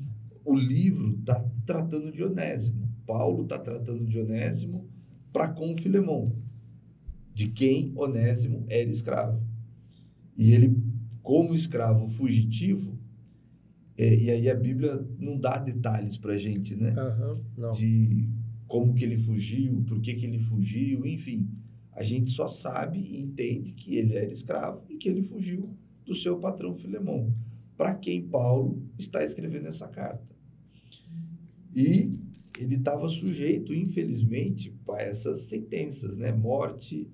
o 0.44 0.54
livro 0.54 1.18
está 1.18 1.44
tratando 1.66 2.12
de 2.12 2.22
Onésimo. 2.22 2.91
Paulo 3.12 3.44
está 3.44 3.60
tratando 3.60 4.06
de 4.06 4.18
Onésimo 4.18 4.90
para 5.34 5.50
com 5.50 5.76
Filemão, 5.76 6.34
de 7.34 7.50
quem 7.50 7.92
Onésimo 7.94 8.66
era 8.70 8.90
escravo. 8.90 9.46
E 10.38 10.54
ele, 10.54 10.82
como 11.22 11.54
escravo 11.54 12.08
fugitivo, 12.08 12.98
é, 13.98 14.16
e 14.16 14.32
aí 14.32 14.50
a 14.50 14.56
Bíblia 14.56 15.06
não 15.20 15.38
dá 15.38 15.58
detalhes 15.58 16.18
para 16.18 16.34
a 16.34 16.38
gente, 16.38 16.74
né? 16.74 16.96
Uhum, 16.98 17.72
de 17.74 18.30
como 18.66 18.94
que 18.94 19.04
ele 19.04 19.18
fugiu, 19.18 19.84
por 19.84 20.00
que, 20.00 20.16
que 20.16 20.26
ele 20.26 20.40
fugiu, 20.40 21.06
enfim. 21.06 21.50
A 21.92 22.04
gente 22.04 22.32
só 22.32 22.48
sabe 22.48 22.98
e 22.98 23.22
entende 23.22 23.74
que 23.74 23.98
ele 23.98 24.16
era 24.16 24.32
escravo 24.32 24.86
e 24.90 24.96
que 24.96 25.10
ele 25.10 25.22
fugiu 25.22 25.76
do 26.06 26.16
seu 26.16 26.40
patrão 26.40 26.74
Filemão, 26.76 27.36
para 27.76 27.94
quem 27.94 28.26
Paulo 28.26 28.82
está 28.98 29.22
escrevendo 29.22 29.68
essa 29.68 29.90
carta. 29.90 30.34
E 31.76 32.31
ele 32.62 32.76
estava 32.76 33.10
sujeito, 33.10 33.74
infelizmente, 33.74 34.72
a 34.92 35.02
essas 35.02 35.42
sentenças, 35.44 36.16
né? 36.16 36.32
Morte, 36.32 37.10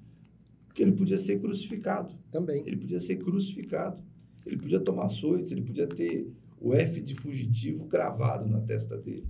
porque 0.65 0.83
ele 0.83 0.91
podia 0.91 1.17
ser 1.17 1.39
crucificado. 1.39 2.13
Também. 2.29 2.63
Ele 2.65 2.75
podia 2.75 2.99
ser 2.99 3.15
crucificado. 3.15 4.03
Ele 4.45 4.57
podia 4.57 4.79
tomar 4.79 5.05
açoites, 5.05 5.51
ele 5.53 5.61
podia 5.61 5.87
ter 5.87 6.29
o 6.59 6.73
F 6.73 7.01
de 7.01 7.15
fugitivo 7.15 7.85
gravado 7.85 8.49
na 8.49 8.59
testa 8.59 8.97
dele. 8.97 9.27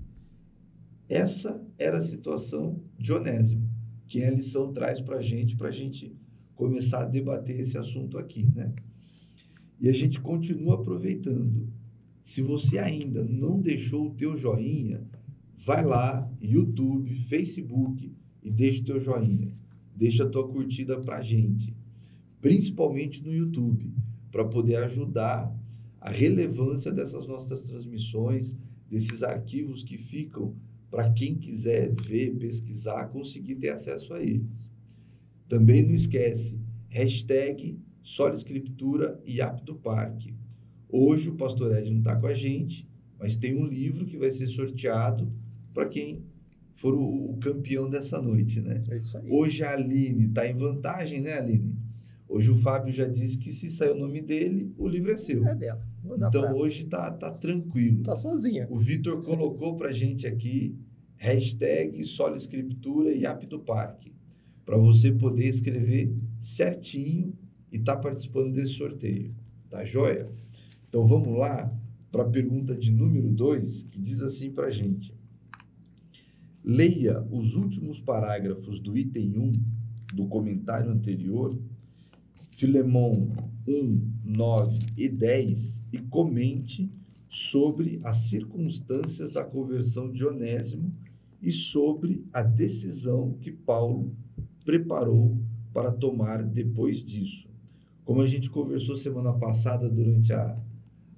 Essa 1.08 1.64
era 1.78 2.00
a 2.00 2.02
situação 2.02 2.82
de 2.98 3.14
Onésimo, 3.14 3.70
que 4.08 4.24
a 4.24 4.32
lição 4.32 4.74
traz 4.74 5.00
para 5.00 5.18
a 5.18 5.22
gente, 5.22 5.56
para 5.56 5.70
a 5.70 5.72
gente 5.72 6.16
começar 6.56 7.04
a 7.04 7.06
debater 7.06 7.60
esse 7.60 7.78
assunto 7.78 8.18
aqui, 8.18 8.50
né? 8.56 8.74
E 9.80 9.88
a 9.88 9.94
gente 9.94 10.20
continua 10.20 10.76
aproveitando. 10.76 11.68
Se 12.24 12.42
você 12.42 12.80
ainda 12.80 13.24
não 13.24 13.60
deixou 13.62 14.08
o 14.08 14.14
teu 14.16 14.36
joinha, 14.36 15.08
vai 15.58 15.84
lá, 15.84 16.32
YouTube, 16.40 17.16
Facebook 17.16 18.14
e 18.44 18.52
deixa 18.52 18.82
o 18.82 18.86
teu 18.86 19.00
joinha. 19.00 19.52
Deixa 19.96 20.24
a 20.24 20.30
tua 20.30 20.48
curtida 20.48 21.00
pra 21.00 21.24
gente, 21.24 21.76
principalmente 22.40 23.24
no 23.24 23.34
YouTube, 23.34 23.92
para 24.32 24.46
poder 24.46 24.76
ajudar 24.78 25.52
a 26.00 26.12
relevância 26.12 26.92
dessas 26.92 27.26
nossas 27.26 27.66
transmissões, 27.66 28.56
desses 28.88 29.24
arquivos 29.24 29.84
que 29.84 29.98
ficam 29.98 30.56
para 30.92 31.12
quem 31.12 31.36
quiser 31.36 31.94
ver, 31.94 32.36
pesquisar, 32.36 33.08
conseguir 33.08 33.56
ter 33.56 33.70
acesso 33.70 34.14
a 34.14 34.22
eles. 34.22 34.70
Também 35.50 35.84
não 35.84 35.94
esquece, 35.94 36.60
hashtag 36.90 37.80
Escritura 38.34 39.22
e 39.26 39.42
App 39.42 39.66
do 39.66 39.76
Parque. 39.76 40.34
Hoje 40.88 41.30
o 41.30 41.36
Pastor 41.36 41.76
Ed 41.76 41.90
não 41.90 42.00
está 42.00 42.16
com 42.16 42.28
a 42.28 42.34
gente, 42.34 42.88
mas 43.20 43.36
tem 43.36 43.54
um 43.56 43.66
livro 43.66 44.06
que 44.06 44.18
vai 44.18 44.30
ser 44.30 44.48
sorteado 44.48 45.30
para 45.74 45.88
quem 45.88 46.24
for 46.76 46.94
o, 46.94 47.32
o, 47.32 47.38
campeão 47.38 47.90
dessa 47.90 48.22
noite, 48.22 48.62
né? 48.62 48.82
É 48.90 48.98
isso 48.98 49.18
aí. 49.18 49.30
Hoje 49.30 49.64
a 49.64 49.74
Aline 49.74 50.26
está 50.26 50.48
em 50.48 50.56
vantagem, 50.56 51.22
né, 51.22 51.34
Aline? 51.38 51.76
Hoje 52.30 52.52
o 52.52 52.58
Fábio 52.58 52.94
já 52.94 53.08
disse 53.08 53.38
que 53.38 53.52
se 53.52 53.72
sair 53.72 53.92
o 53.92 53.98
nome 53.98 54.22
dele, 54.22 54.74
o 54.78 54.88
livro 54.88 55.12
é 55.12 55.18
seu. 55.18 55.46
É 55.48 55.56
dela. 55.56 55.82
então 56.04 56.42
pra... 56.42 56.56
hoje 56.56 56.86
tá, 56.86 57.10
tá 57.12 57.32
tranquilo. 57.32 58.04
Tá 58.04 58.16
sozinha. 58.16 58.68
O 58.70 58.78
Vitor 58.78 59.24
colocou 59.24 59.76
pra 59.78 59.92
gente 59.92 60.28
aqui 60.28 60.76
hashtag 61.16 62.04
Sola 62.06 62.38
Escritura 62.38 63.12
e 63.12 63.26
App 63.26 63.46
do 63.48 63.60
Parque. 63.60 64.14
Para 64.66 64.78
você 64.78 65.12
poder 65.12 65.48
escrever 65.48 66.14
certinho 66.40 67.34
e 67.72 67.80
tá 67.80 67.96
participando 67.96 68.54
desse 68.54 68.74
sorteio. 68.74 69.34
Tá 69.70 69.84
joia? 69.84 70.30
Então 70.90 71.06
vamos 71.06 71.38
lá 71.38 71.74
para 72.12 72.24
a 72.24 72.30
pergunta 72.30 72.76
de 72.76 72.92
número 72.92 73.30
2, 73.30 73.84
que 73.84 74.02
diz 74.02 74.22
assim 74.22 74.52
para 74.52 74.70
gente. 74.70 75.17
Leia 76.70 77.26
os 77.32 77.56
últimos 77.56 78.02
parágrafos 78.02 78.82
do 78.82 78.98
item 78.98 79.38
1 79.40 79.52
do 80.14 80.28
comentário 80.28 80.92
anterior, 80.92 81.58
Filemão 82.52 83.32
1, 83.66 84.12
9 84.26 84.78
e 84.98 85.08
10, 85.08 85.84
e 85.94 86.00
comente 86.00 86.92
sobre 87.30 88.02
as 88.04 88.18
circunstâncias 88.28 89.32
da 89.32 89.46
conversão 89.46 90.12
de 90.12 90.26
Onésimo 90.26 90.94
e 91.42 91.54
sobre 91.54 92.26
a 92.34 92.44
decisão 92.44 93.38
que 93.40 93.50
Paulo 93.54 94.14
preparou 94.66 95.38
para 95.74 95.90
tomar 95.90 96.44
depois 96.44 97.02
disso. 97.02 97.48
Como 98.04 98.20
a 98.20 98.28
gente 98.28 98.50
conversou 98.50 98.98
semana 98.98 99.32
passada 99.32 99.90
durante 99.90 100.34
a, 100.34 100.62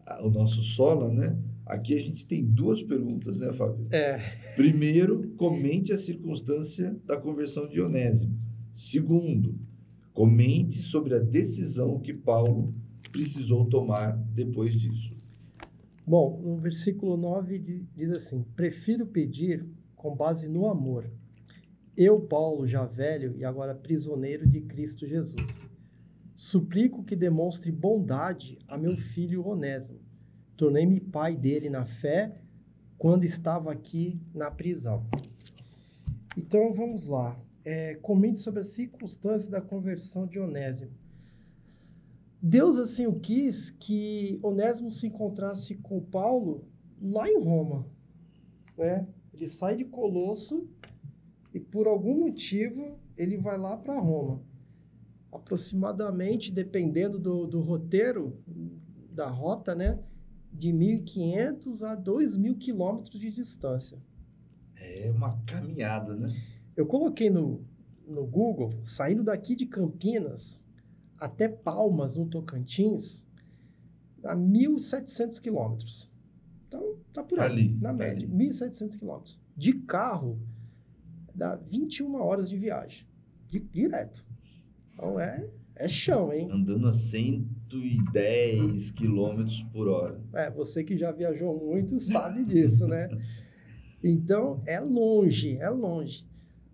a 0.06 0.24
o 0.24 0.30
nosso 0.30 0.62
sola, 0.62 1.12
né? 1.12 1.36
Aqui 1.70 1.94
a 1.94 2.02
gente 2.02 2.26
tem 2.26 2.44
duas 2.44 2.82
perguntas, 2.82 3.38
né, 3.38 3.54
Fábio? 3.54 3.86
É. 3.92 4.18
Primeiro, 4.56 5.30
comente 5.38 5.94
a 5.94 6.00
circunstância 6.00 7.00
da 7.06 7.16
conversão 7.16 7.70
de 7.70 7.80
Onésimo. 7.80 8.36
Segundo, 8.74 9.56
comente 10.12 10.78
sobre 10.78 11.14
a 11.14 11.20
decisão 11.20 12.00
que 12.00 12.12
Paulo 12.12 12.74
precisou 13.12 13.66
tomar 13.66 14.18
depois 14.34 14.74
disso. 14.74 15.16
Bom, 16.06 16.42
no 16.44 16.58
versículo 16.58 17.16
9 17.16 17.60
diz 17.96 18.10
assim: 18.10 18.44
Prefiro 18.56 19.06
pedir 19.06 19.64
com 19.96 20.16
base 20.16 20.50
no 20.50 20.68
amor. 20.68 21.08
Eu, 21.96 22.20
Paulo, 22.20 22.66
já 22.66 22.84
velho 22.84 23.38
e 23.38 23.46
agora 23.46 23.76
prisioneiro 23.76 24.48
de 24.48 24.62
Cristo 24.62 25.06
Jesus, 25.06 25.70
suplico 26.36 27.04
que 27.04 27.16
demonstre 27.16 27.72
bondade 27.72 28.58
a 28.68 28.76
meu 28.76 28.98
filho 28.98 29.46
Onésimo. 29.46 29.99
Tornei-me 30.60 31.00
pai 31.00 31.38
dele 31.38 31.70
na 31.70 31.86
fé 31.86 32.36
quando 32.98 33.24
estava 33.24 33.72
aqui 33.72 34.20
na 34.36 34.52
prisão. 34.52 35.06
Então 36.36 36.74
vamos 36.74 37.08
lá. 37.08 37.40
É, 37.64 37.96
comente 37.96 38.42
sobre 38.42 38.60
as 38.60 38.68
circunstâncias 38.68 39.48
da 39.48 39.62
conversão 39.62 40.28
de 40.28 40.38
Onésimo. 40.38 40.92
Deus 42.42 42.78
assim 42.78 43.08
o 43.08 43.18
quis 43.18 43.72
que 43.72 44.38
Onésimo 44.44 44.90
se 44.90 45.08
encontrasse 45.08 45.76
com 45.76 46.02
Paulo 46.02 46.68
lá 47.02 47.30
em 47.30 47.42
Roma. 47.42 47.88
Né? 48.78 49.08
Ele 49.34 49.48
sai 49.48 49.78
de 49.78 49.86
Colosso 49.86 50.70
e 51.54 51.60
por 51.62 51.88
algum 51.88 52.20
motivo 52.20 53.00
ele 53.18 53.38
vai 53.38 53.58
lá 53.58 53.78
para 53.78 53.98
Roma. 53.98 54.42
Aproximadamente, 55.32 56.52
dependendo 56.52 57.18
do, 57.18 57.48
do 57.48 57.62
roteiro, 57.62 58.38
da 59.10 59.30
rota, 59.30 59.74
né? 59.74 59.98
De 60.52 60.70
1.500 60.72 61.84
a 61.84 61.96
2.000 61.96 62.58
quilômetros 62.58 63.20
de 63.20 63.32
distância. 63.32 63.98
É 64.76 65.12
uma 65.12 65.38
caminhada, 65.46 66.16
né? 66.16 66.28
Eu 66.76 66.86
coloquei 66.86 67.30
no, 67.30 67.64
no 68.08 68.26
Google, 68.26 68.74
saindo 68.84 69.24
daqui 69.24 69.56
de 69.56 69.66
Campinas 69.66 70.64
até 71.18 71.50
Palmas, 71.50 72.16
no 72.16 72.26
Tocantins, 72.28 73.26
a 74.24 74.36
1.700 74.36 75.40
quilômetros. 75.40 76.10
Então, 76.68 76.96
tá 77.12 77.24
por 77.24 77.40
aí, 77.40 77.52
ali, 77.52 77.70
na 77.82 77.90
tá 77.90 77.94
média, 77.94 78.28
ali. 78.28 78.48
1.700 78.50 78.98
quilômetros. 78.98 79.40
De 79.56 79.74
carro, 79.74 80.40
dá 81.36 81.56
21 81.56 82.16
horas 82.16 82.50
de 82.50 82.58
viagem, 82.58 83.06
di- 83.48 83.60
direto. 83.60 84.26
Então, 84.94 85.20
é, 85.20 85.50
é 85.76 85.88
chão, 85.90 86.32
hein? 86.32 86.50
Andando 86.52 86.88
a 86.88 86.94
110 87.70 88.92
quilômetros 88.92 89.64
por 89.72 89.88
hora. 89.88 90.20
É, 90.34 90.50
você 90.50 90.84
que 90.84 90.98
já 90.98 91.12
viajou 91.12 91.58
muito 91.58 92.00
sabe 92.02 92.44
disso, 92.44 92.88
né? 92.88 93.10
Então, 94.04 94.62
é 94.66 94.80
longe, 94.80 95.58
é 95.58 95.70
longe. 95.70 96.28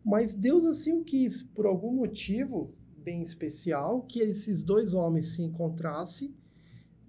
Mas 0.03 0.35
Deus 0.35 0.65
assim 0.65 0.93
o 0.93 1.03
quis, 1.03 1.43
por 1.43 1.65
algum 1.65 1.91
motivo 1.91 2.73
bem 2.97 3.21
especial, 3.21 4.03
que 4.03 4.19
esses 4.19 4.63
dois 4.63 4.93
homens 4.93 5.33
se 5.33 5.41
encontrassem, 5.41 6.33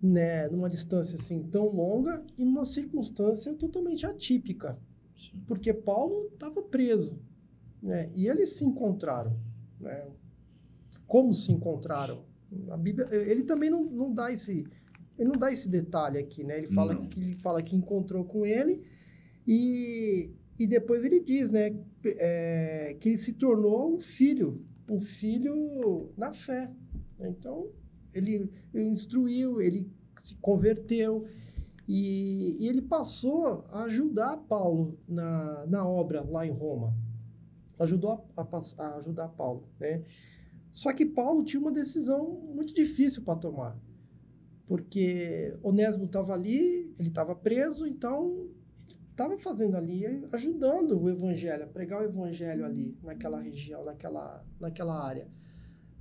né, 0.02 0.48
numa 0.48 0.68
distância 0.68 1.18
assim 1.18 1.42
tão 1.44 1.68
longa 1.68 2.24
e 2.36 2.44
numa 2.44 2.64
circunstância 2.64 3.54
totalmente 3.54 4.04
atípica, 4.04 4.78
Sim. 5.14 5.42
porque 5.46 5.72
Paulo 5.72 6.28
estava 6.32 6.62
preso, 6.62 7.18
né? 7.82 8.10
E 8.14 8.26
eles 8.28 8.50
se 8.50 8.64
encontraram, 8.64 9.38
né? 9.80 10.06
Como 11.06 11.32
se 11.32 11.50
encontraram? 11.50 12.24
A 12.70 12.76
Bíblia, 12.76 13.08
ele 13.12 13.44
também 13.44 13.70
não, 13.70 13.84
não 13.84 14.12
dá 14.12 14.32
esse 14.32 14.66
ele 15.18 15.28
não 15.28 15.38
dá 15.38 15.50
esse 15.50 15.68
detalhe 15.68 16.18
aqui, 16.18 16.44
né? 16.44 16.58
Ele 16.58 16.66
fala 16.66 16.94
Não. 16.94 17.06
que 17.08 17.20
ele 17.20 17.32
fala 17.34 17.62
que 17.62 17.74
encontrou 17.74 18.24
com 18.24 18.44
ele 18.44 18.82
e, 19.46 20.30
e 20.58 20.66
depois 20.66 21.04
ele 21.04 21.20
diz, 21.20 21.50
né, 21.50 21.74
é, 22.04 22.96
que 23.00 23.08
ele 23.08 23.18
se 23.18 23.32
tornou 23.32 23.94
um 23.94 23.98
filho, 23.98 24.62
um 24.88 25.00
filho 25.00 26.12
na 26.16 26.32
fé. 26.32 26.70
Então 27.18 27.70
ele, 28.12 28.50
ele 28.74 28.84
instruiu, 28.84 29.60
ele 29.60 29.90
se 30.20 30.34
converteu 30.36 31.24
e, 31.88 32.56
e 32.60 32.68
ele 32.68 32.82
passou 32.82 33.64
a 33.70 33.84
ajudar 33.84 34.36
Paulo 34.36 34.98
na, 35.08 35.66
na 35.66 35.88
obra 35.88 36.22
lá 36.22 36.46
em 36.46 36.50
Roma. 36.52 36.94
Ajudou 37.78 38.24
a, 38.36 38.42
a 38.42 38.60
a 38.78 38.96
ajudar 38.96 39.28
Paulo, 39.28 39.68
né? 39.78 40.02
Só 40.76 40.92
que 40.92 41.06
Paulo 41.06 41.42
tinha 41.42 41.58
uma 41.58 41.72
decisão 41.72 42.38
muito 42.54 42.74
difícil 42.74 43.22
para 43.22 43.38
tomar. 43.38 43.80
Porque 44.66 45.56
Onésimo 45.62 46.04
estava 46.04 46.34
ali, 46.34 46.92
ele 46.98 47.08
estava 47.08 47.34
preso, 47.34 47.86
então 47.86 48.50
estava 49.10 49.38
fazendo 49.38 49.74
ali, 49.74 50.04
ajudando 50.34 51.00
o 51.00 51.08
evangelho, 51.08 51.64
a 51.64 51.66
pregar 51.66 52.02
o 52.02 52.04
evangelho 52.04 52.62
ali, 52.62 52.94
naquela 53.02 53.40
região, 53.40 53.86
naquela, 53.86 54.44
naquela 54.60 55.02
área. 55.02 55.26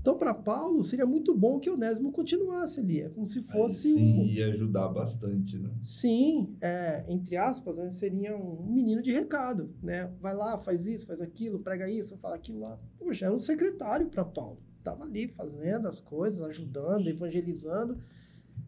Então, 0.01 0.17
para 0.17 0.33
Paulo, 0.33 0.83
seria 0.83 1.05
muito 1.05 1.33
bom 1.33 1.57
que 1.57 1.69
Onésimo 1.69 2.11
continuasse 2.11 2.81
ali. 2.81 2.99
É 2.99 3.09
como 3.09 3.25
se 3.25 3.39
Aí 3.39 3.45
fosse 3.45 3.93
sim, 3.93 4.19
um. 4.19 4.25
ia 4.25 4.47
ajudar 4.47 4.89
bastante, 4.89 5.57
né? 5.57 5.71
Sim, 5.81 6.53
é, 6.59 7.05
entre 7.07 7.37
aspas, 7.37 7.77
né, 7.77 7.89
seria 7.91 8.35
um 8.35 8.73
menino 8.73 9.01
de 9.01 9.13
recado, 9.13 9.73
né? 9.81 10.11
Vai 10.19 10.35
lá, 10.35 10.57
faz 10.57 10.85
isso, 10.85 11.07
faz 11.07 11.21
aquilo, 11.21 11.59
prega 11.59 11.89
isso, 11.89 12.17
fala 12.17 12.35
aquilo 12.35 12.59
lá. 12.59 12.77
Poxa, 12.99 13.27
era 13.27 13.33
um 13.33 13.39
secretário 13.39 14.09
para 14.09 14.25
Paulo. 14.25 14.64
Estava 14.85 15.03
ali 15.03 15.27
fazendo 15.27 15.87
as 15.87 15.99
coisas, 15.99 16.47
ajudando, 16.47 17.07
evangelizando. 17.07 17.97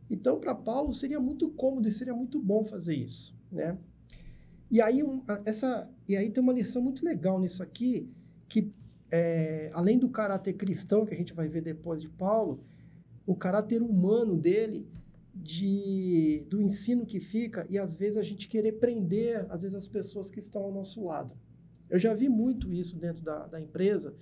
Então, 0.10 0.40
para 0.40 0.56
Paulo, 0.56 0.92
seria 0.92 1.20
muito 1.20 1.48
cômodo 1.52 1.88
e 1.88 1.92
seria 1.92 2.16
muito 2.16 2.42
bom 2.42 2.66
fazer 2.66 2.96
isso, 2.96 3.36
né? 3.52 3.78
E 4.72 4.82
aí, 4.82 5.04
um, 5.04 5.22
essa, 5.46 5.88
e 6.08 6.18
aí 6.18 6.32
tem 6.32 6.42
uma 6.42 6.54
lição 6.54 6.82
muito 6.82 7.06
legal 7.06 7.40
nisso 7.40 7.62
aqui, 7.62 8.10
que 8.50 8.74
é, 9.12 9.70
além 9.74 10.00
do 10.00 10.10
caráter 10.10 10.54
cristão 10.54 11.06
que 11.06 11.14
a 11.14 11.18
gente 11.18 11.34
vai 11.34 11.48
ver 11.48 11.62
depois 11.62 12.02
de 12.02 12.10
Paulo, 12.10 12.64
o 13.24 13.36
caráter 13.36 13.84
humano 13.84 14.36
dele, 14.36 14.88
de, 15.36 16.44
do 16.50 16.60
ensino 16.60 17.06
que 17.06 17.20
fica, 17.20 17.68
e 17.70 17.78
às 17.78 17.96
vezes 17.96 18.18
a 18.18 18.24
gente 18.24 18.48
querer 18.48 18.74
prender, 18.74 19.46
às 19.52 19.62
vezes, 19.62 19.76
as 19.76 19.88
pessoas 19.88 20.32
que 20.32 20.40
estão 20.40 20.64
ao 20.64 20.72
nosso 20.72 21.06
lado. 21.06 21.38
Eu 21.88 22.00
já 22.00 22.16
vi 22.16 22.28
muito 22.28 22.74
isso 22.74 22.98
dentro 22.98 23.22
da, 23.22 23.46
da 23.46 23.62
empresa, 23.62 24.16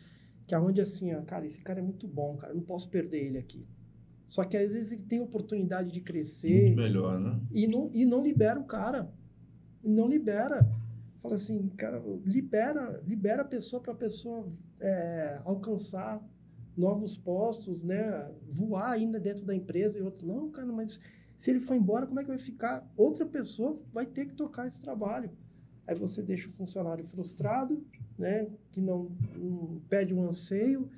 que 0.48 0.54
é 0.54 0.60
onde 0.60 0.82
assim, 0.82 1.14
ó, 1.14 1.22
cara, 1.24 1.46
esse 1.46 1.62
cara 1.62 1.80
é 1.80 1.84
muito 1.84 2.08
bom, 2.08 2.36
cara, 2.38 2.54
eu 2.54 2.58
não 2.58 2.64
posso 2.64 2.90
perder 2.90 3.26
ele 3.26 3.38
aqui. 3.38 3.66
Só 4.28 4.44
que 4.44 4.58
às 4.58 4.74
vezes 4.74 4.92
ele 4.92 5.04
tem 5.04 5.20
oportunidade 5.20 5.92
de 5.92 6.02
crescer, 6.02 6.68
Muito 6.68 6.78
melhor, 6.78 7.20
né? 7.20 7.40
e 7.52 7.68
não, 7.68 7.92
e 7.94 8.06
não 8.06 8.24
libera 8.24 8.60
o 8.60 8.66
cara. 8.66 9.12
Não 9.84 10.08
libera. 10.08 10.68
Fala 11.18 11.36
assim, 11.36 11.70
cara, 11.70 12.02
libera, 12.26 13.02
libera 13.06 13.44
a 13.44 13.46
pessoa 13.46 13.82
para 13.82 13.94
a 13.94 13.96
pessoa 13.96 14.48
é, 14.80 15.42
alcançar 15.46 16.24
novos 16.76 17.18
postos, 17.18 17.84
né? 17.84 18.30
Voar 18.48 18.92
ainda 18.92 19.20
dentro 19.20 19.46
da 19.46 19.56
empresa 19.56 20.00
e 20.00 20.02
outro. 20.02 20.28
Não, 20.28 20.50
cara, 20.52 20.72
mas 20.72 21.00
se 21.38 21.52
ele 21.52 21.60
for 21.60 21.76
embora, 21.76 22.08
como 22.08 22.20
é 22.20 22.24
que 22.24 22.30
vai 22.30 22.38
ficar? 22.38 22.88
Outra 22.98 23.26
pessoa 23.26 23.78
vai 23.94 24.06
ter 24.06 24.26
que 24.26 24.34
tocar 24.34 24.66
esse 24.66 24.82
trabalho. 24.82 25.30
Aí 25.88 25.96
você 25.96 26.22
deixa 26.22 26.50
o 26.50 26.52
funcionário 26.52 27.06
frustrado, 27.06 27.86
né? 28.18 28.48
Que 28.72 28.82
não, 28.82 29.12
pede 29.90 30.14
um 30.14 30.26
anseio. 30.26 30.90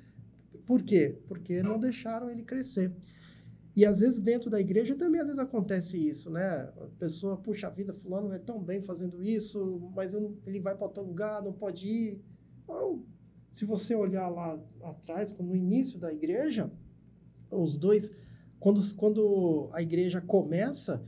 Por 0.66 0.82
quê? 0.82 1.18
Porque 1.26 1.62
não 1.62 1.78
deixaram 1.78 2.30
ele 2.30 2.42
crescer. 2.42 2.92
E 3.74 3.86
às 3.86 4.00
vezes 4.00 4.18
dentro 4.18 4.50
da 4.50 4.60
igreja 4.60 4.96
também 4.96 5.20
às 5.20 5.28
vezes 5.28 5.40
acontece 5.40 5.96
isso, 5.96 6.30
né? 6.30 6.68
A 6.76 6.88
pessoa, 6.98 7.36
puxa 7.36 7.68
a 7.68 7.70
vida, 7.70 7.92
fulano 7.92 8.32
é 8.32 8.38
tão 8.38 8.60
bem 8.60 8.80
fazendo 8.82 9.22
isso, 9.22 9.88
mas 9.94 10.14
ele 10.44 10.60
vai 10.60 10.74
para 10.74 10.86
outro 10.86 11.04
lugar, 11.04 11.42
não 11.42 11.52
pode 11.52 11.88
ir. 11.88 12.20
Não. 12.66 13.04
Se 13.52 13.64
você 13.64 13.94
olhar 13.94 14.28
lá 14.28 14.60
atrás, 14.82 15.32
no 15.32 15.54
início 15.54 15.98
da 15.98 16.12
igreja, 16.12 16.70
os 17.50 17.78
dois, 17.78 18.12
quando, 18.58 18.80
quando 18.96 19.68
a 19.72 19.80
igreja 19.80 20.20
começa, 20.20 21.02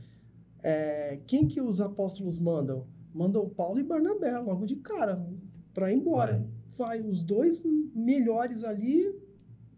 é, 0.63 1.19
quem 1.27 1.47
que 1.47 1.61
os 1.61 1.81
apóstolos 1.81 2.39
mandam? 2.39 2.87
Mandam 3.13 3.49
Paulo 3.49 3.79
e 3.79 3.83
Barnabé, 3.83 4.37
logo 4.37 4.65
de 4.65 4.77
cara, 4.77 5.21
para 5.73 5.91
ir 5.91 5.97
embora. 5.97 6.47
Vai 6.77 7.01
os 7.01 7.23
dois 7.23 7.61
melhores 7.93 8.63
ali 8.63 9.13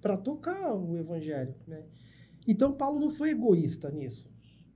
para 0.01 0.17
tocar 0.17 0.75
o 0.75 0.97
evangelho, 0.97 1.55
né? 1.65 1.83
Então, 2.47 2.73
Paulo 2.73 2.99
não 2.99 3.09
foi 3.09 3.29
egoísta 3.29 3.89
nisso, 3.89 4.29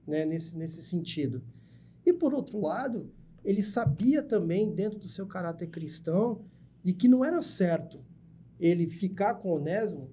né? 0.06 0.26
nesse, 0.26 0.58
nesse 0.58 0.82
sentido. 0.82 1.44
E, 2.06 2.14
por 2.14 2.34
outro 2.34 2.60
lado, 2.60 3.12
ele 3.44 3.62
sabia 3.62 4.24
também, 4.24 4.74
dentro 4.74 4.98
do 4.98 5.08
seu 5.08 5.28
caráter 5.28 5.68
cristão, 5.68 6.46
de 6.84 6.94
que 6.94 7.08
não 7.08 7.26
era 7.26 7.42
certo 7.42 8.00
ele 8.60 8.88
ficar 8.88 9.36
com 9.36 9.52
Onésimo, 9.52 10.10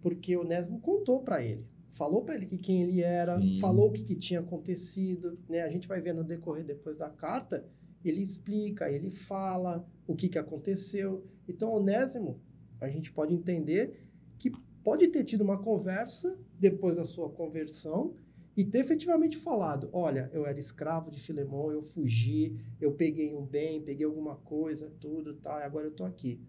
porque 0.00 0.36
Onésimo 0.36 0.80
contou 0.80 1.20
para 1.20 1.42
ele. 1.42 1.64
Falou 1.90 2.24
para 2.24 2.34
ele 2.34 2.46
que 2.46 2.58
quem 2.58 2.82
ele 2.82 3.00
era, 3.00 3.40
Sim. 3.40 3.58
falou 3.60 3.88
o 3.88 3.92
que, 3.92 4.04
que 4.04 4.16
tinha 4.16 4.40
acontecido. 4.40 5.38
Né? 5.48 5.62
A 5.62 5.68
gente 5.70 5.88
vai 5.88 6.00
ver 6.00 6.12
no 6.12 6.24
decorrer 6.24 6.64
depois 6.64 6.96
da 6.96 7.08
carta, 7.08 7.64
ele 8.08 8.20
explica, 8.20 8.90
ele 8.90 9.10
fala 9.10 9.86
o 10.06 10.14
que, 10.14 10.28
que 10.28 10.38
aconteceu. 10.38 11.24
Então, 11.48 11.72
Onésimo, 11.72 12.40
a 12.80 12.88
gente 12.88 13.12
pode 13.12 13.34
entender 13.34 13.98
que 14.38 14.50
pode 14.82 15.08
ter 15.08 15.24
tido 15.24 15.42
uma 15.42 15.58
conversa 15.58 16.38
depois 16.58 16.96
da 16.96 17.04
sua 17.04 17.28
conversão 17.30 18.14
e 18.56 18.64
ter 18.64 18.78
efetivamente 18.78 19.36
falado: 19.36 19.88
olha, 19.92 20.30
eu 20.32 20.46
era 20.46 20.58
escravo 20.58 21.10
de 21.10 21.20
Filemão, 21.20 21.70
eu 21.70 21.82
fugi, 21.82 22.56
eu 22.80 22.92
peguei 22.92 23.34
um 23.34 23.44
bem, 23.44 23.82
peguei 23.82 24.06
alguma 24.06 24.36
coisa, 24.36 24.90
tudo 25.00 25.34
tal, 25.34 25.58
e 25.58 25.62
agora 25.62 25.86
eu 25.86 25.90
estou 25.90 26.06
aqui. 26.06 26.40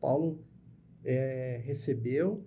Paulo 0.00 0.40
é, 1.04 1.60
recebeu, 1.64 2.44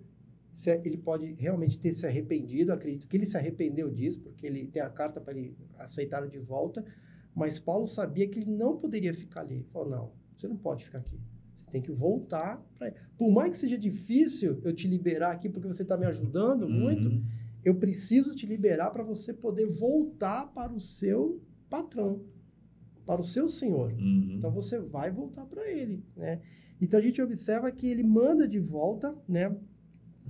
ele 0.84 0.96
pode 0.96 1.32
realmente 1.34 1.78
ter 1.78 1.92
se 1.92 2.06
arrependido, 2.06 2.72
acredito 2.72 3.08
que 3.08 3.16
ele 3.16 3.26
se 3.26 3.36
arrependeu 3.36 3.90
disso, 3.90 4.20
porque 4.20 4.46
ele 4.46 4.66
tem 4.66 4.82
a 4.82 4.90
carta 4.90 5.20
para 5.20 5.36
ele 5.36 5.56
aceitar 5.78 6.26
de 6.26 6.38
volta, 6.38 6.84
mas 7.40 7.58
Paulo 7.58 7.86
sabia 7.86 8.28
que 8.28 8.38
ele 8.38 8.50
não 8.50 8.76
poderia 8.76 9.14
ficar 9.14 9.40
ali. 9.40 9.54
Ele 9.54 9.64
falou: 9.72 9.88
não, 9.88 10.12
você 10.36 10.46
não 10.46 10.56
pode 10.56 10.84
ficar 10.84 10.98
aqui. 10.98 11.18
Você 11.54 11.64
tem 11.70 11.80
que 11.80 11.90
voltar 11.90 12.62
para. 12.78 12.92
Por 13.16 13.32
mais 13.32 13.50
que 13.52 13.56
seja 13.56 13.78
difícil 13.78 14.60
eu 14.62 14.74
te 14.74 14.86
liberar 14.86 15.30
aqui, 15.32 15.48
porque 15.48 15.66
você 15.66 15.82
está 15.82 15.96
me 15.96 16.04
ajudando 16.04 16.64
Uhum. 16.64 16.80
muito, 16.80 17.10
eu 17.64 17.74
preciso 17.76 18.36
te 18.36 18.44
liberar 18.44 18.90
para 18.90 19.02
você 19.02 19.32
poder 19.32 19.66
voltar 19.66 20.52
para 20.52 20.70
o 20.70 20.78
seu 20.78 21.40
patrão, 21.70 22.22
para 23.06 23.22
o 23.22 23.24
seu 23.24 23.48
senhor. 23.48 23.90
Uhum. 23.94 24.34
Então 24.36 24.50
você 24.52 24.78
vai 24.78 25.10
voltar 25.10 25.46
para 25.46 25.66
ele, 25.70 26.04
né? 26.14 26.42
Então 26.78 26.98
a 26.98 27.02
gente 27.02 27.22
observa 27.22 27.72
que 27.72 27.90
ele 27.90 28.02
manda 28.02 28.46
de 28.46 28.58
volta, 28.58 29.16
né, 29.26 29.54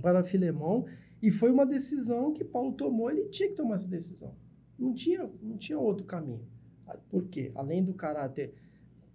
para 0.01 0.23
Filemão, 0.23 0.85
e 1.21 1.29
foi 1.29 1.51
uma 1.51 1.65
decisão 1.65 2.31
que 2.33 2.43
Paulo 2.43 2.71
tomou, 2.73 3.11
ele 3.11 3.25
tinha 3.25 3.49
que 3.49 3.55
tomar 3.55 3.75
essa 3.75 3.87
decisão. 3.87 4.33
Não 4.79 4.93
tinha, 4.93 5.29
não 5.41 5.57
tinha 5.57 5.77
outro 5.77 6.05
caminho. 6.05 6.45
Por 7.09 7.27
quê? 7.27 7.49
Além 7.55 7.83
do 7.83 7.93
caráter 7.93 8.53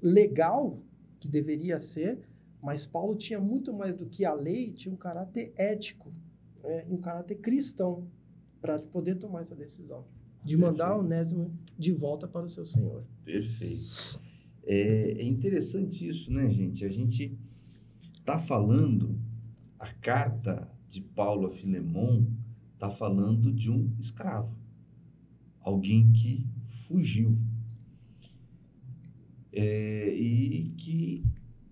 legal 0.03 0.79
que 1.19 1.29
deveria 1.29 1.79
ser, 1.79 2.21
mas 2.63 2.87
Paulo 2.87 3.15
tinha 3.15 3.41
muito 3.41 3.73
mais 3.73 3.95
do 3.95 4.07
que 4.07 4.25
a 4.25 4.33
lei, 4.33 4.73
tinha 4.73 4.93
um 4.93 4.97
caráter 4.97 5.53
ético, 5.57 6.13
né, 6.63 6.85
um 6.89 6.97
caráter 6.97 7.37
cristão 7.37 8.07
para 8.61 8.79
poder 8.79 9.17
tomar 9.17 9.41
essa 9.41 9.55
decisão 9.55 10.05
de 10.45 10.57
mandar 10.57 10.87
Perfeito. 10.87 11.05
Onésimo 11.05 11.59
de 11.77 11.93
volta 11.93 12.29
para 12.29 12.47
o 12.47 12.49
seu 12.49 12.65
senhor. 12.65 13.05
Perfeito. 13.25 14.21
É, 14.65 15.23
é 15.23 15.25
interessante 15.25 16.09
isso, 16.09 16.33
né, 16.33 16.49
gente? 16.51 16.85
A 16.85 16.89
gente 16.89 17.37
está 18.19 18.39
falando, 18.39 19.19
a 19.79 19.93
carta 19.93 20.71
de 20.89 21.01
Paulo 21.01 21.49
a 21.49 21.51
Filemon 21.51 22.27
está 22.75 22.91
falando 22.91 23.53
de 23.53 23.71
um 23.71 23.93
escravo, 23.99 24.57
alguém 25.61 26.13
que 26.13 26.47
fugiu 26.67 27.37
É, 29.59 30.15
e 30.15 30.75
que 30.77 31.25